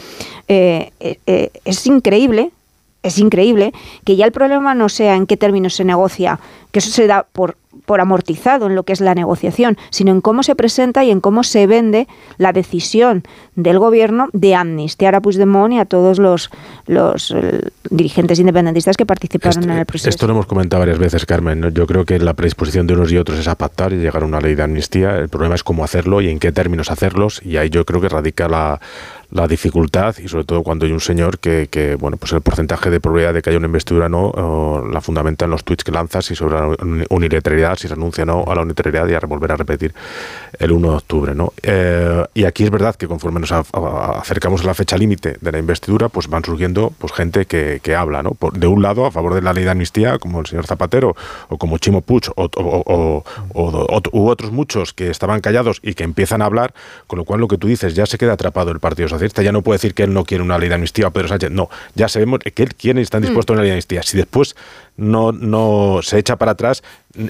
eh, 0.48 0.92
eh, 1.00 1.18
eh, 1.26 1.50
es 1.64 1.86
increíble, 1.86 2.50
es 3.08 3.18
increíble 3.18 3.72
que 4.04 4.16
ya 4.16 4.24
el 4.24 4.32
problema 4.32 4.74
no 4.74 4.88
sea 4.88 5.16
en 5.16 5.26
qué 5.26 5.36
términos 5.36 5.74
se 5.74 5.84
negocia, 5.84 6.38
que 6.72 6.80
eso 6.80 6.90
se 6.90 7.06
da 7.06 7.26
por 7.32 7.56
por 7.84 8.00
amortizado 8.00 8.66
en 8.66 8.74
lo 8.74 8.84
que 8.84 8.92
es 8.92 9.00
la 9.00 9.14
negociación, 9.14 9.76
sino 9.90 10.10
en 10.10 10.20
cómo 10.20 10.42
se 10.42 10.54
presenta 10.54 11.04
y 11.04 11.10
en 11.10 11.20
cómo 11.20 11.44
se 11.44 11.66
vende 11.66 12.08
la 12.38 12.52
decisión 12.52 13.22
del 13.54 13.78
gobierno 13.78 14.28
de 14.32 14.54
amnistiar 14.54 15.14
a 15.14 15.20
Puigdemont 15.20 15.74
y 15.74 15.78
a 15.78 15.84
todos 15.84 16.18
los, 16.18 16.50
los 16.86 17.30
eh, 17.30 17.60
dirigentes 17.90 18.38
independentistas 18.38 18.96
que 18.96 19.06
participaron 19.06 19.64
en 19.64 19.78
el 19.78 19.86
proceso. 19.86 20.08
Esto 20.08 20.26
lo 20.26 20.34
hemos 20.34 20.46
comentado 20.46 20.80
varias 20.80 20.98
veces, 20.98 21.26
Carmen. 21.26 21.70
Yo 21.72 21.86
creo 21.86 22.04
que 22.04 22.18
la 22.18 22.34
predisposición 22.34 22.86
de 22.86 22.94
unos 22.94 23.12
y 23.12 23.18
otros 23.18 23.38
es 23.38 23.48
a 23.48 23.54
pactar 23.54 23.92
y 23.92 23.96
llegar 23.96 24.22
a 24.22 24.26
una 24.26 24.40
ley 24.40 24.54
de 24.54 24.62
amnistía. 24.62 25.16
El 25.16 25.28
problema 25.28 25.54
es 25.54 25.62
cómo 25.62 25.84
hacerlo 25.84 26.20
y 26.20 26.28
en 26.28 26.38
qué 26.38 26.52
términos 26.52 26.90
hacerlos, 26.90 27.40
y 27.44 27.56
ahí 27.56 27.70
yo 27.70 27.84
creo 27.84 28.00
que 28.00 28.08
radica 28.08 28.48
la, 28.48 28.80
la 29.30 29.46
dificultad 29.48 30.16
y 30.18 30.28
sobre 30.28 30.44
todo 30.44 30.62
cuando 30.62 30.86
hay 30.86 30.92
un 30.92 31.00
señor 31.00 31.38
que, 31.38 31.96
bueno 31.98 32.16
pues 32.16 32.32
el 32.32 32.40
porcentaje 32.40 32.90
de 32.90 33.00
probabilidad 33.00 33.34
de 33.34 33.42
que 33.42 33.50
haya 33.50 33.58
una 33.58 33.66
investidura 33.66 34.08
no 34.08 34.84
la 34.90 35.00
fundamenta 35.00 35.44
en 35.44 35.50
los 35.50 35.64
tweets 35.64 35.84
que 35.84 35.92
lanzas 35.92 36.30
y 36.30 36.36
sobre 36.36 36.54
la 36.54 36.76
unilateralidad 37.10 37.76
si 37.76 37.88
se 37.88 37.94
anuncia 37.94 38.24
no 38.24 38.44
a 38.46 38.54
la 38.54 38.62
unilateralidad 38.62 39.08
y 39.08 39.14
a 39.14 39.20
volver 39.26 39.52
a 39.52 39.56
repetir 39.56 39.94
el 40.58 40.72
1 40.72 40.90
de 40.90 40.96
octubre 40.96 41.34
no 41.34 41.52
eh, 41.62 42.24
y 42.34 42.44
aquí 42.44 42.64
es 42.64 42.70
verdad 42.70 42.94
que 42.94 43.08
conforme 43.08 43.40
nos 43.40 43.52
acercamos 43.52 44.62
a 44.62 44.66
la 44.66 44.74
fecha 44.74 44.96
límite 44.96 45.36
de 45.40 45.52
la 45.52 45.58
investidura 45.58 46.08
pues 46.08 46.28
van 46.28 46.44
surgiendo 46.44 46.92
pues 46.98 47.12
gente 47.12 47.46
que, 47.46 47.80
que 47.82 47.94
habla 47.94 48.22
no 48.22 48.30
Por, 48.32 48.52
de 48.58 48.66
un 48.66 48.82
lado 48.82 49.06
a 49.06 49.10
favor 49.10 49.34
de 49.34 49.42
la 49.42 49.52
ley 49.52 49.64
de 49.64 49.70
amnistía 49.70 50.18
como 50.18 50.40
el 50.40 50.46
señor 50.46 50.66
Zapatero 50.66 51.16
o 51.48 51.58
como 51.58 51.78
Chimo 51.78 52.00
Puig 52.00 52.30
o, 52.36 52.44
o, 52.44 53.24
o, 53.54 54.02
u 54.12 54.28
otros 54.28 54.52
muchos 54.52 54.92
que 54.92 55.10
estaban 55.10 55.40
callados 55.40 55.80
y 55.82 55.94
que 55.94 56.04
empiezan 56.04 56.42
a 56.42 56.46
hablar 56.46 56.74
con 57.06 57.18
lo 57.18 57.24
cual 57.24 57.40
lo 57.40 57.48
que 57.48 57.58
tú 57.58 57.66
dices 57.66 57.94
ya 57.94 58.06
se 58.06 58.18
queda 58.18 58.34
atrapado 58.34 58.70
el 58.70 58.80
Partido 58.80 59.08
Socialista 59.16 59.42
ya 59.42 59.52
no 59.52 59.62
puede 59.62 59.76
decir 59.76 59.94
que 59.94 60.04
él 60.04 60.12
no 60.12 60.24
quiere 60.24 60.42
una 60.42 60.58
ley 60.58 60.68
de 60.68 60.74
amnistía 60.74 61.08
o 61.08 61.10
Pedro 61.10 61.28
Sánchez. 61.28 61.50
No, 61.50 61.68
ya 61.94 62.08
sabemos 62.08 62.40
que 62.40 62.62
él 62.62 62.74
quiere 62.74 63.00
y 63.00 63.02
están 63.02 63.22
mm. 63.22 63.26
dispuestos 63.26 63.52
a 63.52 63.54
una 63.54 63.62
ley 63.62 63.70
de 63.70 63.74
amnistía. 63.74 64.02
Si 64.02 64.16
después 64.16 64.56
no, 64.96 65.32
no 65.32 66.00
se 66.02 66.18
echa 66.18 66.36
para 66.36 66.52
atrás, 66.52 66.82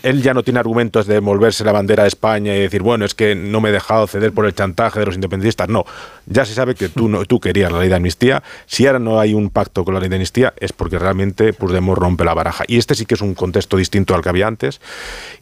él 0.02 0.22
ya 0.22 0.34
no 0.34 0.42
tiene 0.42 0.60
argumentos 0.60 1.06
de 1.06 1.20
volverse 1.20 1.64
la 1.64 1.72
bandera 1.72 2.02
de 2.02 2.08
España 2.08 2.54
y 2.54 2.60
decir, 2.60 2.82
bueno, 2.82 3.04
es 3.04 3.14
que 3.14 3.34
no 3.34 3.60
me 3.60 3.68
he 3.68 3.72
dejado 3.72 4.06
ceder 4.06 4.32
por 4.32 4.46
el 4.46 4.54
chantaje 4.54 5.00
de 5.00 5.06
los 5.06 5.14
independentistas. 5.14 5.68
No, 5.68 5.84
ya 6.26 6.44
se 6.44 6.54
sabe 6.54 6.74
que 6.74 6.88
tú, 6.88 7.08
no, 7.08 7.24
tú 7.24 7.40
querías 7.40 7.70
la 7.72 7.80
ley 7.80 7.88
de 7.88 7.94
amnistía. 7.94 8.42
Si 8.66 8.86
ahora 8.86 8.98
no 8.98 9.20
hay 9.20 9.34
un 9.34 9.50
pacto 9.50 9.84
con 9.84 9.94
la 9.94 10.00
ley 10.00 10.08
de 10.08 10.16
amnistía, 10.16 10.54
es 10.58 10.72
porque 10.72 10.98
realmente 10.98 11.52
Puigdemont 11.52 11.98
rompe 11.98 12.24
la 12.24 12.34
baraja. 12.34 12.64
Y 12.66 12.78
este 12.78 12.94
sí 12.94 13.06
que 13.06 13.14
es 13.14 13.20
un 13.20 13.34
contexto 13.34 13.76
distinto 13.76 14.14
al 14.14 14.22
que 14.22 14.28
había 14.28 14.46
antes. 14.46 14.80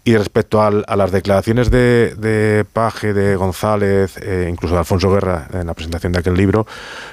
Y 0.04 0.16
respecto 0.16 0.62
a 0.62 0.96
las 0.96 1.12
declaraciones 1.12 1.70
de, 1.70 2.64
Paje, 2.72 3.12
de 3.12 3.36
González, 3.36 4.16
eh, 4.18 4.48
incluso 4.50 4.74
de 4.74 4.80
Alfonso 4.80 5.10
Guerra 5.10 5.48
en 5.52 5.66
la 5.66 5.74
presentación 5.74 6.12
de 6.12 6.18
aquel 6.18 6.34
libro, 6.34 6.66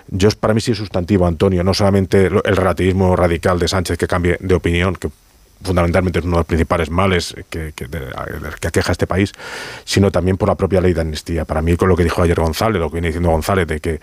yo 0.10 0.30
para 0.40 0.54
mí 0.54 0.62
sí 0.62 0.72
es 0.72 0.78
sustantivo, 0.78 1.26
Antonio, 1.26 1.64
no 1.64 1.74
solamente 1.74 2.26
el 2.26 2.56
relativismo 2.56 3.16
radical 3.16 3.60
de 3.60 3.68
Sánchez 3.68 3.98
que 3.98 4.08
cambie 4.08 4.38
de 4.40 4.56
opinión, 4.56 4.96
que 4.96 5.10
fundamentalmente 5.64 6.20
es 6.20 6.26
uno 6.26 6.38
de 6.38 6.40
los 6.40 6.48
principales 6.48 6.90
males 6.90 7.36
que, 7.50 7.74
que, 7.74 7.88
que, 7.88 8.68
aqueja 8.68 8.92
este 8.92 9.08
país, 9.08 9.34
sino 9.86 10.12
también 10.12 10.38
por 10.38 10.50
la 10.50 10.56
propia 10.56 10.82
ley 10.82 10.94
de 10.94 11.02
amnistía. 11.02 11.46
Para 11.46 11.62
mí, 11.62 11.76
con 11.76 11.90
lo 11.90 11.96
que 11.96 12.04
dijo 12.04 12.22
ayer 12.22 12.40
González, 12.40 12.80
lo 12.80 12.90
que 12.90 12.96
viene 12.96 13.08
diciendo 13.08 13.30
González, 13.30 13.68
de 13.68 13.80
que, 13.80 14.00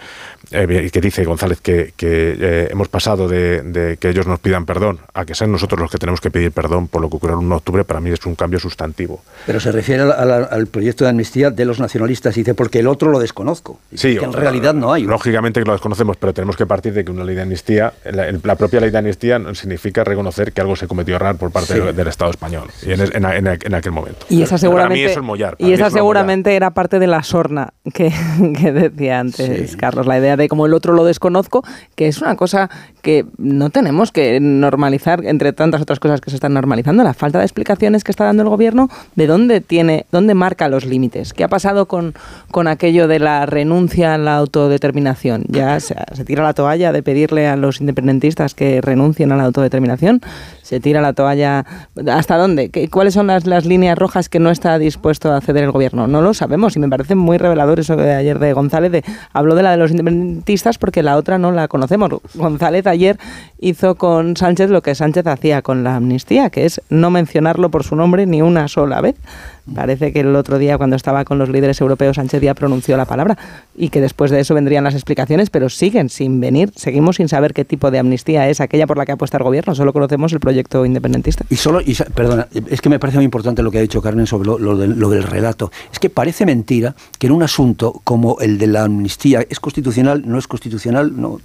eh, 0.51 0.91
que 0.93 1.01
dice 1.01 1.25
González 1.25 1.61
que, 1.61 1.93
eh, 2.01 2.69
hemos 2.71 2.89
pasado 2.89 3.29
de, 3.29 3.97
que 4.01 4.09
ellos 4.09 4.27
nos 4.27 4.41
pidan 4.41 4.65
perdón 4.65 4.99
a 5.15 5.25
que 5.25 5.35
sean 5.35 5.53
nosotros 5.53 5.81
los 5.81 5.91
que 5.91 5.99
tenemos 5.99 6.21
que 6.21 6.31
pedir 6.31 6.53
perdón 6.53 6.89
por 6.89 7.03
lo 7.03 7.11
que 7.11 7.17
ocurrió 7.17 7.39
el 7.39 7.45
1 7.45 7.49
de 7.49 7.57
octubre, 7.57 7.85
para 7.85 8.01
mí 8.01 8.11
es 8.11 8.25
un 8.27 8.35
cambio 8.35 8.59
sustantivo. 8.59 9.23
Pero 9.47 9.61
se 9.61 9.73
refiere 9.73 10.03
al 10.03 10.67
proyecto 10.69 11.05
de 11.05 11.11
amnistía 11.11 11.51
de 11.51 11.65
los 11.65 11.81
nacionalistas 11.81 12.37
y 12.37 12.41
dice, 12.41 12.55
porque 12.55 12.79
el 12.79 12.87
otro 12.87 13.11
lo 13.11 13.19
desconozco. 13.19 13.79
Sí, 13.95 14.17
que 14.17 14.25
en 14.25 14.33
realidad 14.33 14.75
no 14.75 14.93
hay. 14.93 15.05
Lógicamente 15.05 15.61
que 15.61 15.67
lo 15.67 15.73
desconocemos, 15.73 16.17
pero 16.17 16.33
tenemos 16.33 16.57
que 16.57 16.67
partir 16.67 16.93
de 16.93 17.05
que 17.05 17.11
una 17.11 17.25
ley 17.25 17.35
de 17.35 17.43
amnistía, 17.43 17.93
la, 18.05 18.31
la 18.43 18.57
propia 18.57 18.81
ley 18.81 18.91
de 18.91 18.99
amnistía 18.99 19.41
significa 19.55 20.05
reconocer 20.05 20.53
que 20.53 20.61
algo 20.61 20.77
se 20.77 20.87
cometió 20.87 21.17
errar 21.17 21.37
por 21.37 21.51
parte 21.51 21.93
del 21.93 22.09
Estado 22.09 22.31
español 22.31 22.69
y 22.83 22.93
en, 22.93 23.01
en, 23.01 23.47
en, 23.47 23.75
aquel 23.75 23.93
momento. 23.93 24.27
Y 24.29 24.43
esa 24.43 24.59
seguramente, 24.59 25.15
y 25.59 25.73
esa 25.73 25.91
seguramente 25.91 26.57
era 26.57 26.71
parte 26.71 26.99
de 26.99 27.07
la 27.07 27.23
sorna 27.23 27.75
que, 27.93 28.13
que 28.59 28.73
decía 28.73 29.21
antes 29.21 29.77
Carlos, 29.77 30.07
la 30.07 30.19
idea 30.19 30.37
de 30.39 30.49
como 30.49 30.67
el 30.67 30.75
otro 30.75 30.95
lo 30.95 31.05
desconozco, 31.05 31.65
que 31.95 32.09
es 32.09 32.23
una 32.23 32.37
cosa 32.37 32.71
que 33.03 33.27
no 33.37 33.71
tenemos 33.71 34.13
que 34.13 34.41
normalizar 34.41 35.25
entre 35.25 35.53
tantas 35.53 35.83
otras 35.83 36.01
cosas 36.01 36.21
que 36.21 36.31
se 36.31 36.37
están 36.37 36.55
normalizando, 36.55 37.05
la 37.05 37.15
falta 37.15 37.39
de 37.39 37.45
explicaciones 37.45 38.05
que 38.05 38.13
está 38.13 38.25
dando 38.25 38.43
el 38.43 38.49
gobierno 38.49 38.89
de 39.17 39.27
dónde 39.27 39.61
tiene, 39.61 40.07
dónde 40.11 40.35
marca 40.35 40.69
los 40.69 40.85
límites. 40.85 41.33
¿Qué 41.33 41.45
ha 41.45 41.49
pasado 41.49 41.87
con, 41.87 42.15
con 42.51 42.69
aquello 42.69 43.09
de 43.09 43.19
la 43.19 43.47
renuncia 43.47 44.15
a 44.15 44.19
la 44.19 44.37
autodeterminación? 44.37 45.45
Ya 45.49 45.79
se, 45.81 45.95
se 46.13 46.25
tira 46.25 46.43
la 46.43 46.55
toalla 46.55 46.93
de 46.93 47.03
pedirle 47.03 47.47
a 47.47 47.57
los 47.57 47.81
independentistas 47.81 48.55
que 48.55 48.81
renuncien 48.81 49.33
a 49.33 49.37
la 49.37 49.45
autodeterminación, 49.45 50.21
se 50.69 50.81
tira 50.81 51.01
la 51.01 51.15
toalla 51.15 51.65
¿Hasta 52.13 52.37
dónde? 52.37 52.71
¿Cuáles 52.91 53.15
son 53.15 53.29
las, 53.29 53.65
líneas 53.65 53.97
rojas 53.97 54.29
que 54.29 54.39
no 54.39 54.51
está 54.51 54.79
dispuesto 54.79 55.33
a 55.33 55.41
ceder 55.41 55.65
el 55.65 55.71
gobierno? 55.71 56.07
No 56.07 56.21
lo 56.21 56.35
sabemos 56.35 56.77
y 56.77 56.79
me 56.79 56.91
parece 56.91 57.15
muy 57.15 57.39
revelador 57.39 57.81
eso 57.81 57.97
de 57.97 58.15
ayer 58.15 58.39
de 58.39 58.53
González. 58.53 59.03
Habló 59.33 59.55
de 59.55 59.63
la 59.63 59.71
de 59.71 59.79
los 59.79 59.93
independentistas 59.93 60.77
porque 60.77 61.03
la 61.03 61.17
otra 61.17 61.39
no 61.39 61.53
la 61.53 61.69
conocemos. 61.69 62.11
González 62.35 62.87
ayer 62.87 63.19
hizo 63.59 63.95
con 63.95 64.37
Sánchez 64.37 64.69
lo 64.69 64.83
que 64.83 64.95
Sánchez 64.95 65.27
hacía 65.27 65.63
con 65.63 65.85
la 65.85 65.97
amnistía, 65.97 66.51
que 66.51 66.67
es 66.67 66.83
no 66.91 67.11
mencionarlo 67.11 67.71
por 67.71 67.83
su 67.83 67.97
nombre 67.97 68.27
ni 68.27 68.43
una 68.43 68.69
sola 68.69 69.01
vez. 69.01 69.17
Parece 69.75 70.13
que 70.13 70.21
el 70.21 70.35
otro 70.37 70.59
día, 70.59 70.79
cuando 70.79 70.97
estaba 70.97 71.25
con 71.25 71.39
los 71.39 71.49
líderes 71.49 71.81
europeos, 71.81 72.17
Sánchez 72.17 72.43
ya 72.43 72.55
pronunció 72.55 72.97
la 72.97 73.05
palabra 73.05 73.37
y 73.77 73.91
que 73.91 74.01
después 74.01 74.31
de 74.31 74.41
eso 74.41 74.55
vendrían 74.55 74.85
las 74.85 74.95
explicaciones, 74.95 75.51
pero 75.51 75.69
siguen 75.69 76.09
sin 76.09 76.41
venir. 76.41 76.73
Seguimos 76.75 77.17
sin 77.17 77.29
saber 77.29 77.55
qué 77.55 77.65
tipo 77.65 77.91
de 77.91 77.99
amnistía 77.99 78.49
es 78.49 78.61
aquella 78.61 78.87
por 78.87 78.97
la 78.97 79.07
que 79.07 79.13
apuesta 79.13 79.37
el 79.37 79.45
gobierno. 79.45 79.75
Solo 79.75 79.93
conocemos 79.93 80.33
el 80.33 80.41
proyecto 80.41 80.85
independentista. 80.85 81.45
Y 81.49 81.57
solo, 81.57 81.81
y, 81.81 81.95
perdona, 82.15 82.49
es 82.53 82.81
que 82.81 82.89
me 82.89 82.99
parece 82.99 83.19
muy 83.19 83.25
importante 83.25 83.63
lo 83.63 83.71
que 83.71 83.79
ha 83.79 83.83
dicho 83.83 84.03
Carmen 84.03 84.27
sobre 84.27 84.49
lo, 84.49 84.77
del, 84.77 85.23
relato. 85.23 85.71
Es 85.93 85.99
que 85.99 86.11
parece 86.11 86.47
mentira 86.47 86.95
que 87.19 87.27
en 87.27 87.33
un 87.33 87.43
asunto 87.43 88.01
como 88.05 88.39
el 88.41 88.59
de 88.59 88.67
la 88.67 88.85
amnistía 88.85 89.45
es 89.49 89.61
constitucional, 89.61 90.23
no 90.27 90.39
es 90.39 90.47
constitucional, 90.47 91.21
no, 91.21 91.41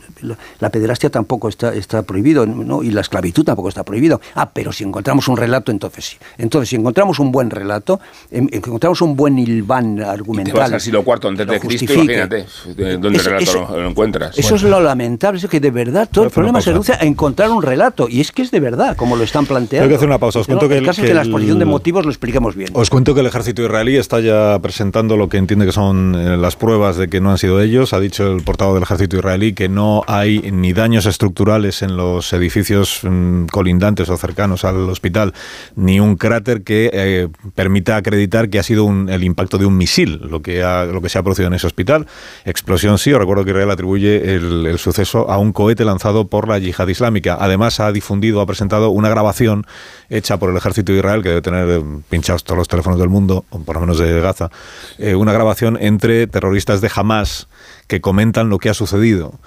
la, 0.60 0.70
pederastia 0.70 1.10
tampoco 1.10 1.50
está, 1.50 1.74
está 1.74 2.02
prohibido, 2.04 2.46
y 2.84 2.92
la 2.92 3.02
esclavitud 3.02 3.44
tampoco 3.44 3.70
está 3.70 3.84
prohibido. 3.84 4.22
Ah, 4.36 4.50
pero 4.52 4.72
si 4.72 4.84
encontramos 4.84 5.28
un 5.28 5.38
relato, 5.38 5.72
entonces 5.72 6.06
sí. 6.06 6.18
Entonces, 6.38 6.70
si 6.70 6.76
encontramos 6.76 7.20
un 7.20 7.32
buen 7.32 7.50
relato, 7.50 8.00
encontramos 8.32 9.02
un 9.02 9.16
buen 9.16 9.38
hilván 9.40 10.02
argumental. 10.02 10.50
Y 10.50 10.54
te 10.54 10.60
vas 10.60 10.72
al 10.72 10.82
siglo 10.82 11.04
IV 11.06 11.28
antes 11.28 11.48
de 11.48 11.60
Cristo, 11.60 11.94
imagínate, 11.94 12.46
¿dónde 12.66 13.20
el 13.20 13.24
relato 13.24 13.78
lo, 13.78 13.90
encuentras? 13.90 14.38
Eso 14.38 14.56
es 14.56 14.64
lo 14.64 14.80
lamentable, 14.80 15.40
es 15.40 15.48
que 15.48 15.60
de 15.60 15.72
verdad 15.72 16.10
todo 16.12 16.26
el 16.26 16.32
problema 16.32 16.62
se 16.62 16.72
reduce 16.72 16.94
a 16.94 17.02
encontrar 17.02 17.50
un 17.50 17.62
relato, 17.62 18.08
y 18.10 18.22
es 18.22 18.32
que 18.32 18.42
es 18.42 18.52
de 18.52 18.60
verdad. 18.60 18.96
como 18.96 19.16
lo 19.16 19.24
están 19.24 19.46
planteando. 19.46 19.84
Tengo 19.84 19.90
que 19.90 19.96
hacer 19.96 20.08
una 20.08 20.20
pausa. 20.20 20.40
Os 20.40 20.48
cuento 20.48 20.70
que, 20.70 20.78
el 20.78 20.86
caso 20.86 21.02
es 21.02 21.06
que 21.06 21.12
en 21.12 21.18
la 21.18 21.24
exposición 21.24 21.60
de 21.60 21.66
motivos 21.66 22.06
lo 22.06 22.12
expliquemos 22.12 22.56
bien. 22.56 22.70
Os 22.74 22.90
cuento 22.90 23.14
que 23.14 23.22
el 23.22 23.28
ejército 23.28 23.62
israelí 23.64 23.98
está 23.98 24.20
ya 24.20 24.60
presentando 24.62 25.18
lo 25.18 25.30
que 25.30 25.38
entiende 25.38 25.66
que 25.66 25.72
son 25.72 26.16
eh, 26.16 26.38
las 26.38 26.56
pruebas 26.56 26.98
de 26.98 27.10
que 27.10 27.22
no 27.22 27.32
han 27.32 27.38
sido 27.38 27.62
ellos. 27.62 27.94
Ha 27.94 28.00
dicho 28.00 28.32
el 28.32 28.44
portavoz 28.44 28.76
del 28.76 28.84
ejército 28.84 29.18
israelí 29.18 29.54
que 29.54 29.70
no 29.70 30.04
hay 30.08 30.52
ni 30.52 30.74
daños 30.74 31.06
estructurales 31.06 31.82
en 31.82 31.98
los 31.98 32.32
edificios 32.34 33.02
mm, 33.04 33.46
colindantes 33.46 34.10
o 34.10 34.18
cercanos 34.18 34.66
al 34.66 34.90
hospital, 34.90 35.34
ni 35.76 36.00
un 36.00 36.16
cráter 36.16 36.64
que 36.64 36.90
eh, 36.94 37.28
permita 37.56 38.02
acreditar 38.04 38.50
que 38.50 38.60
ha 38.60 38.64
sido 38.64 38.88
el 38.88 39.24
impacto 39.24 39.58
de 39.58 39.66
un 39.66 39.78
misil 39.78 40.22
lo 40.24 40.42
que, 40.42 40.62
lo 40.62 41.02
que 41.02 41.10
se 41.10 41.18
ha 41.18 41.24
producido 41.24 41.48
en 41.48 41.54
ese 41.54 41.68
hospital. 41.68 42.08
Explosión 42.46 42.98
sí, 42.98 43.12
os 43.12 43.20
recuerdo 43.20 43.44
que 43.44 43.52
Israel 43.52 43.72
atribuye 43.72 44.36
el, 44.36 44.78
suceso 44.78 45.30
a 45.30 45.38
un 45.38 45.54
cohete 45.54 45.86
lanzado 45.86 46.28
por 46.28 46.48
la 46.48 46.60
yihad 46.60 46.88
islámica. 46.88 47.38
Además 47.40 47.80
ha 47.80 47.92
difundido, 47.92 48.42
ha 48.42 48.46
presentado 48.46 48.90
una 48.90 49.10
grabación 49.10 49.66
hecha 50.10 50.38
por 50.38 50.50
el 50.50 50.58
ejército 50.58 50.92
de 50.92 51.00
Israel, 51.00 51.24
que 51.24 51.30
debe 51.30 51.42
tener 51.42 51.70
eh, 51.70 51.84
pinchados 52.10 52.44
todos 52.44 52.58
los 52.58 52.68
teléfonos 52.68 53.00
del 53.00 53.10
mundo, 53.10 53.46
por 53.66 53.76
lo 53.76 53.82
menos 53.82 53.98
de 53.98 54.22
Gaza, 54.22 54.50
eh, 54.98 55.16
una 55.16 55.34
grabación 55.34 55.78
entre 55.80 56.28
terroristas 56.28 56.82
de 56.82 56.92
Hamas 56.94 57.48
que 57.88 58.02
comentan 58.02 58.50
lo 58.50 58.60
que 58.60 58.70
ha 58.70 58.74
sucedido 58.74 59.40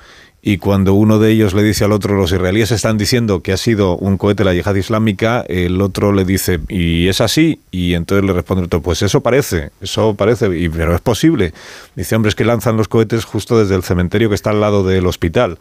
y 0.48 0.58
cuando 0.58 0.94
uno 0.94 1.18
de 1.18 1.32
ellos 1.32 1.54
le 1.54 1.64
dice 1.64 1.84
al 1.84 1.90
otro, 1.90 2.14
los 2.14 2.30
israelíes 2.30 2.70
están 2.70 2.96
diciendo 2.96 3.42
que 3.42 3.52
ha 3.52 3.56
sido 3.56 3.96
un 3.96 4.16
cohete 4.16 4.44
la 4.44 4.54
yihad 4.54 4.76
islámica, 4.76 5.44
el 5.48 5.80
otro 5.80 6.12
le 6.12 6.24
dice, 6.24 6.60
¿y 6.68 7.08
es 7.08 7.20
así? 7.20 7.58
Y 7.72 7.94
entonces 7.94 8.24
le 8.24 8.32
responde 8.32 8.62
otro, 8.62 8.80
pues 8.80 9.02
eso 9.02 9.22
parece, 9.22 9.72
eso 9.80 10.14
parece, 10.14 10.56
y, 10.56 10.68
pero 10.68 10.94
es 10.94 11.00
posible. 11.00 11.52
Dice, 11.96 12.14
hombre, 12.14 12.28
es 12.28 12.36
que 12.36 12.44
lanzan 12.44 12.76
los 12.76 12.86
cohetes 12.86 13.24
justo 13.24 13.58
desde 13.58 13.74
el 13.74 13.82
cementerio 13.82 14.28
que 14.28 14.36
está 14.36 14.50
al 14.50 14.60
lado 14.60 14.84
del 14.84 15.08
hospital. 15.08 15.58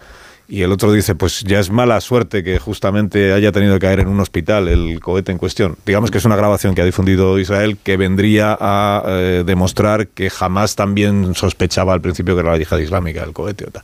Y 0.48 0.62
el 0.62 0.72
otro 0.72 0.92
dice, 0.92 1.16
pues 1.16 1.42
ya 1.42 1.60
es 1.60 1.72
mala 1.72 2.00
suerte 2.02 2.44
que 2.44 2.60
justamente 2.60 3.34
haya 3.34 3.52
tenido 3.52 3.74
que 3.74 3.80
caer 3.80 4.02
en 4.02 4.08
un 4.08 4.20
hospital 4.20 4.68
el 4.68 5.00
cohete 5.00 5.32
en 5.32 5.40
cuestión. 5.40 5.76
Digamos 5.86 6.12
que 6.12 6.20
es 6.20 6.26
una 6.26 6.36
grabación 6.36 6.76
que 6.76 6.82
ha 6.82 6.86
difundido 6.86 7.40
Israel 7.40 7.78
que 7.82 7.98
vendría 7.98 8.56
a 8.60 9.04
eh, 9.08 9.44
demostrar 9.46 10.08
que 10.08 10.30
jamás 10.30 10.76
también 10.76 11.34
sospechaba 11.34 11.94
al 11.94 12.02
principio 12.02 12.36
que 12.36 12.42
era 12.42 12.52
la 12.52 12.58
yihad 12.58 12.78
islámica 12.78 13.24
el 13.24 13.34
cohete 13.34 13.66
o 13.66 13.72
tal. 13.72 13.84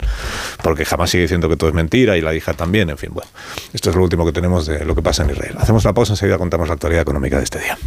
Porque 0.63 0.85
jamás 0.85 1.09
sigue 1.09 1.23
diciendo 1.23 1.49
que 1.49 1.57
todo 1.57 1.69
es 1.69 1.75
mentira 1.75 2.15
y 2.15 2.21
la 2.21 2.33
yihad 2.33 2.55
también, 2.55 2.89
en 2.89 2.97
fin, 2.97 3.09
bueno. 3.11 3.29
Esto 3.73 3.89
es 3.89 3.95
lo 3.95 4.03
último 4.03 4.25
que 4.25 4.31
tenemos 4.31 4.67
de 4.67 4.85
lo 4.85 4.93
que 4.93 5.01
pasa 5.01 5.23
en 5.23 5.31
Israel. 5.31 5.55
Hacemos 5.57 5.83
la 5.83 5.93
pausa, 5.93 6.13
enseguida 6.13 6.37
contamos 6.37 6.67
la 6.67 6.75
actualidad 6.75 7.01
económica 7.01 7.37
de 7.37 7.43
este 7.43 7.59
día. 7.59 7.77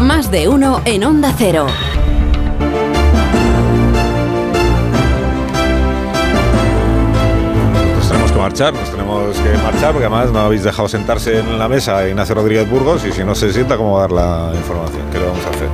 Más 0.00 0.30
de 0.30 0.48
uno 0.48 0.82
en 0.84 1.04
Onda 1.04 1.34
Cero. 1.36 1.66
Nos 8.58 8.90
tenemos 8.90 9.36
que 9.38 9.56
marchar 9.62 9.92
porque 9.92 10.06
además 10.06 10.30
no 10.32 10.40
habéis 10.40 10.64
dejado 10.64 10.86
sentarse 10.88 11.38
en 11.38 11.58
la 11.58 11.68
mesa 11.68 12.06
Ignacio 12.06 12.34
Rodríguez 12.34 12.68
Burgos 12.68 13.04
y 13.06 13.12
si 13.12 13.24
no 13.24 13.34
se 13.34 13.52
sienta, 13.52 13.76
¿cómo 13.76 13.92
va 13.92 13.98
a 13.98 14.02
dar 14.02 14.12
la 14.12 14.52
información? 14.54 15.02
¿Qué 15.10 15.18
le 15.18 15.26
vamos 15.26 15.44
a 15.46 15.50
hacer? 15.50 15.68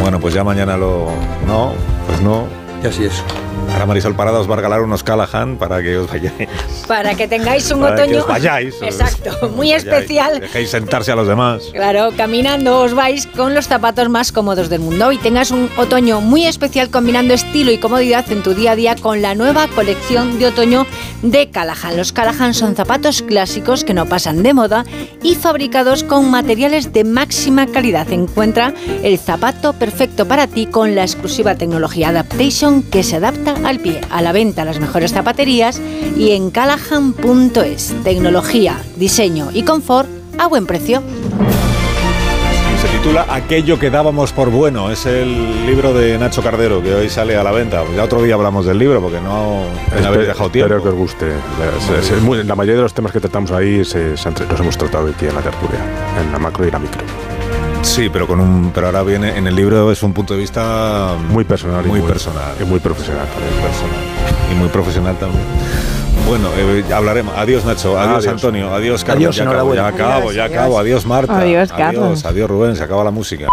Bueno, 0.00 0.18
pues 0.18 0.34
ya 0.34 0.42
mañana 0.42 0.76
lo... 0.76 1.10
No, 1.46 1.74
pues 2.08 2.20
no. 2.22 2.46
Y 2.82 2.86
así 2.86 3.04
es. 3.04 3.22
Ahora 3.72 3.86
Marisol 3.86 4.14
Parada 4.14 4.38
os 4.40 4.48
va 4.48 4.54
a 4.54 4.56
regalar 4.56 4.82
unos 4.82 5.02
Callahan 5.02 5.56
para 5.56 5.82
que 5.82 5.96
os 5.96 6.10
vayáis. 6.10 6.48
Para 6.86 7.14
que 7.14 7.26
tengáis 7.28 7.70
un 7.70 7.80
para 7.80 7.94
otoño. 7.94 8.12
Que 8.12 8.18
os 8.18 8.26
vayáis. 8.26 8.74
Exacto, 8.82 9.48
muy 9.50 9.72
especial. 9.72 10.40
Dejéis 10.40 10.70
sentarse 10.70 11.12
a 11.12 11.16
los 11.16 11.26
demás. 11.26 11.70
Claro, 11.72 12.10
caminando 12.16 12.80
os 12.80 12.94
vais 12.94 13.26
con 13.26 13.54
los 13.54 13.66
zapatos 13.66 14.08
más 14.08 14.32
cómodos 14.32 14.68
del 14.68 14.80
mundo 14.80 15.12
y 15.12 15.18
tengas 15.18 15.50
un 15.50 15.70
otoño 15.76 16.20
muy 16.20 16.46
especial 16.46 16.90
combinando 16.90 17.34
estilo 17.34 17.72
y 17.72 17.78
comodidad 17.78 18.30
en 18.30 18.42
tu 18.42 18.54
día 18.54 18.72
a 18.72 18.76
día 18.76 18.96
con 18.96 19.22
la 19.22 19.34
nueva 19.34 19.66
colección 19.68 20.38
de 20.38 20.46
otoño 20.46 20.86
de 21.22 21.50
Callahan. 21.50 21.96
Los 21.96 22.12
Callahan 22.12 22.54
son 22.54 22.76
zapatos 22.76 23.22
clásicos 23.22 23.84
que 23.84 23.94
no 23.94 24.06
pasan 24.06 24.42
de 24.42 24.54
moda 24.54 24.84
y 25.22 25.34
fabricados 25.34 26.04
con 26.04 26.30
materiales 26.30 26.92
de 26.92 27.04
máxima 27.04 27.66
calidad. 27.66 28.10
Encuentra 28.12 28.72
el 29.02 29.18
zapato 29.18 29.72
perfecto 29.72 30.26
para 30.26 30.46
ti 30.46 30.66
con 30.66 30.94
la 30.94 31.02
exclusiva 31.02 31.54
tecnología 31.54 32.10
Adaptation 32.10 32.82
que 32.82 33.02
se 33.02 33.16
adapta 33.16 33.53
al 33.64 33.80
pie. 33.80 34.00
A 34.10 34.22
la 34.22 34.32
venta 34.32 34.64
las 34.64 34.80
mejores 34.80 35.12
zapaterías 35.12 35.80
y 36.16 36.32
en 36.32 36.50
callahan.es. 36.50 37.94
Tecnología, 38.04 38.82
diseño 38.96 39.50
y 39.52 39.62
confort 39.62 40.08
a 40.38 40.46
buen 40.46 40.66
precio. 40.66 41.02
Se 42.80 42.88
titula 42.98 43.26
Aquello 43.30 43.78
que 43.78 43.88
dábamos 43.88 44.32
por 44.32 44.50
bueno. 44.50 44.90
Es 44.90 45.06
el 45.06 45.66
libro 45.66 45.94
de 45.94 46.18
Nacho 46.18 46.42
Cardero 46.42 46.82
que 46.82 46.94
hoy 46.94 47.08
sale 47.08 47.34
a 47.34 47.42
la 47.42 47.50
venta. 47.50 47.82
Ya 47.96 48.04
otro 48.04 48.22
día 48.22 48.34
hablamos 48.34 48.66
del 48.66 48.78
libro 48.78 49.00
porque 49.00 49.20
no 49.20 49.62
habéis 50.04 50.28
dejado 50.28 50.50
tiempo. 50.50 50.74
Espero 50.74 50.82
que 50.82 50.88
os 50.90 50.94
guste. 50.94 52.44
la 52.44 52.54
mayoría 52.54 52.76
de 52.76 52.82
los 52.82 52.92
temas 52.92 53.10
que 53.12 53.20
tratamos 53.20 53.52
ahí 53.52 53.84
se, 53.84 54.10
los 54.10 54.60
hemos 54.60 54.76
tratado 54.76 55.08
aquí 55.08 55.26
en 55.26 55.34
la 55.34 55.40
tertulia, 55.40 55.80
en 56.20 56.30
la 56.30 56.38
macro 56.38 56.66
y 56.66 56.70
la 56.70 56.78
micro. 56.78 57.23
Sí, 57.84 58.08
pero 58.08 58.26
con 58.26 58.40
un, 58.40 58.72
pero 58.72 58.86
ahora 58.86 59.02
viene 59.02 59.36
en 59.36 59.46
el 59.46 59.54
libro 59.54 59.92
es 59.92 60.02
un 60.02 60.12
punto 60.12 60.34
de 60.34 60.40
vista 60.40 61.14
muy 61.28 61.44
personal, 61.44 61.84
muy, 61.84 61.98
y 61.98 62.02
muy 62.02 62.10
personal, 62.10 62.54
y 62.60 62.64
muy 62.64 62.80
profesional, 62.80 63.26
muy 63.26 63.62
personal 63.62 63.96
y 64.50 64.54
muy 64.54 64.68
profesional 64.68 65.16
también. 65.16 65.44
Bueno, 66.26 66.48
eh, 66.56 66.82
hablaremos. 66.92 67.34
Adiós 67.36 67.64
Nacho, 67.64 67.98
adiós, 67.98 68.26
Antonio, 68.26 68.74
adiós 68.74 69.04
Carlos. 69.04 69.36
Adiós, 69.36 69.36
ya 69.36 69.50
acabo, 69.50 69.74
ya 69.74 69.86
acabo, 69.86 70.32
ya 70.32 70.44
acabo. 70.44 70.78
Adiós 70.78 71.06
Marta. 71.06 71.38
Adiós 71.38 71.70
Carlos. 71.70 72.04
Adiós, 72.04 72.24
adiós 72.24 72.50
Rubén, 72.50 72.74
se 72.74 72.82
acaba 72.82 73.04
la 73.04 73.10
música. 73.10 73.48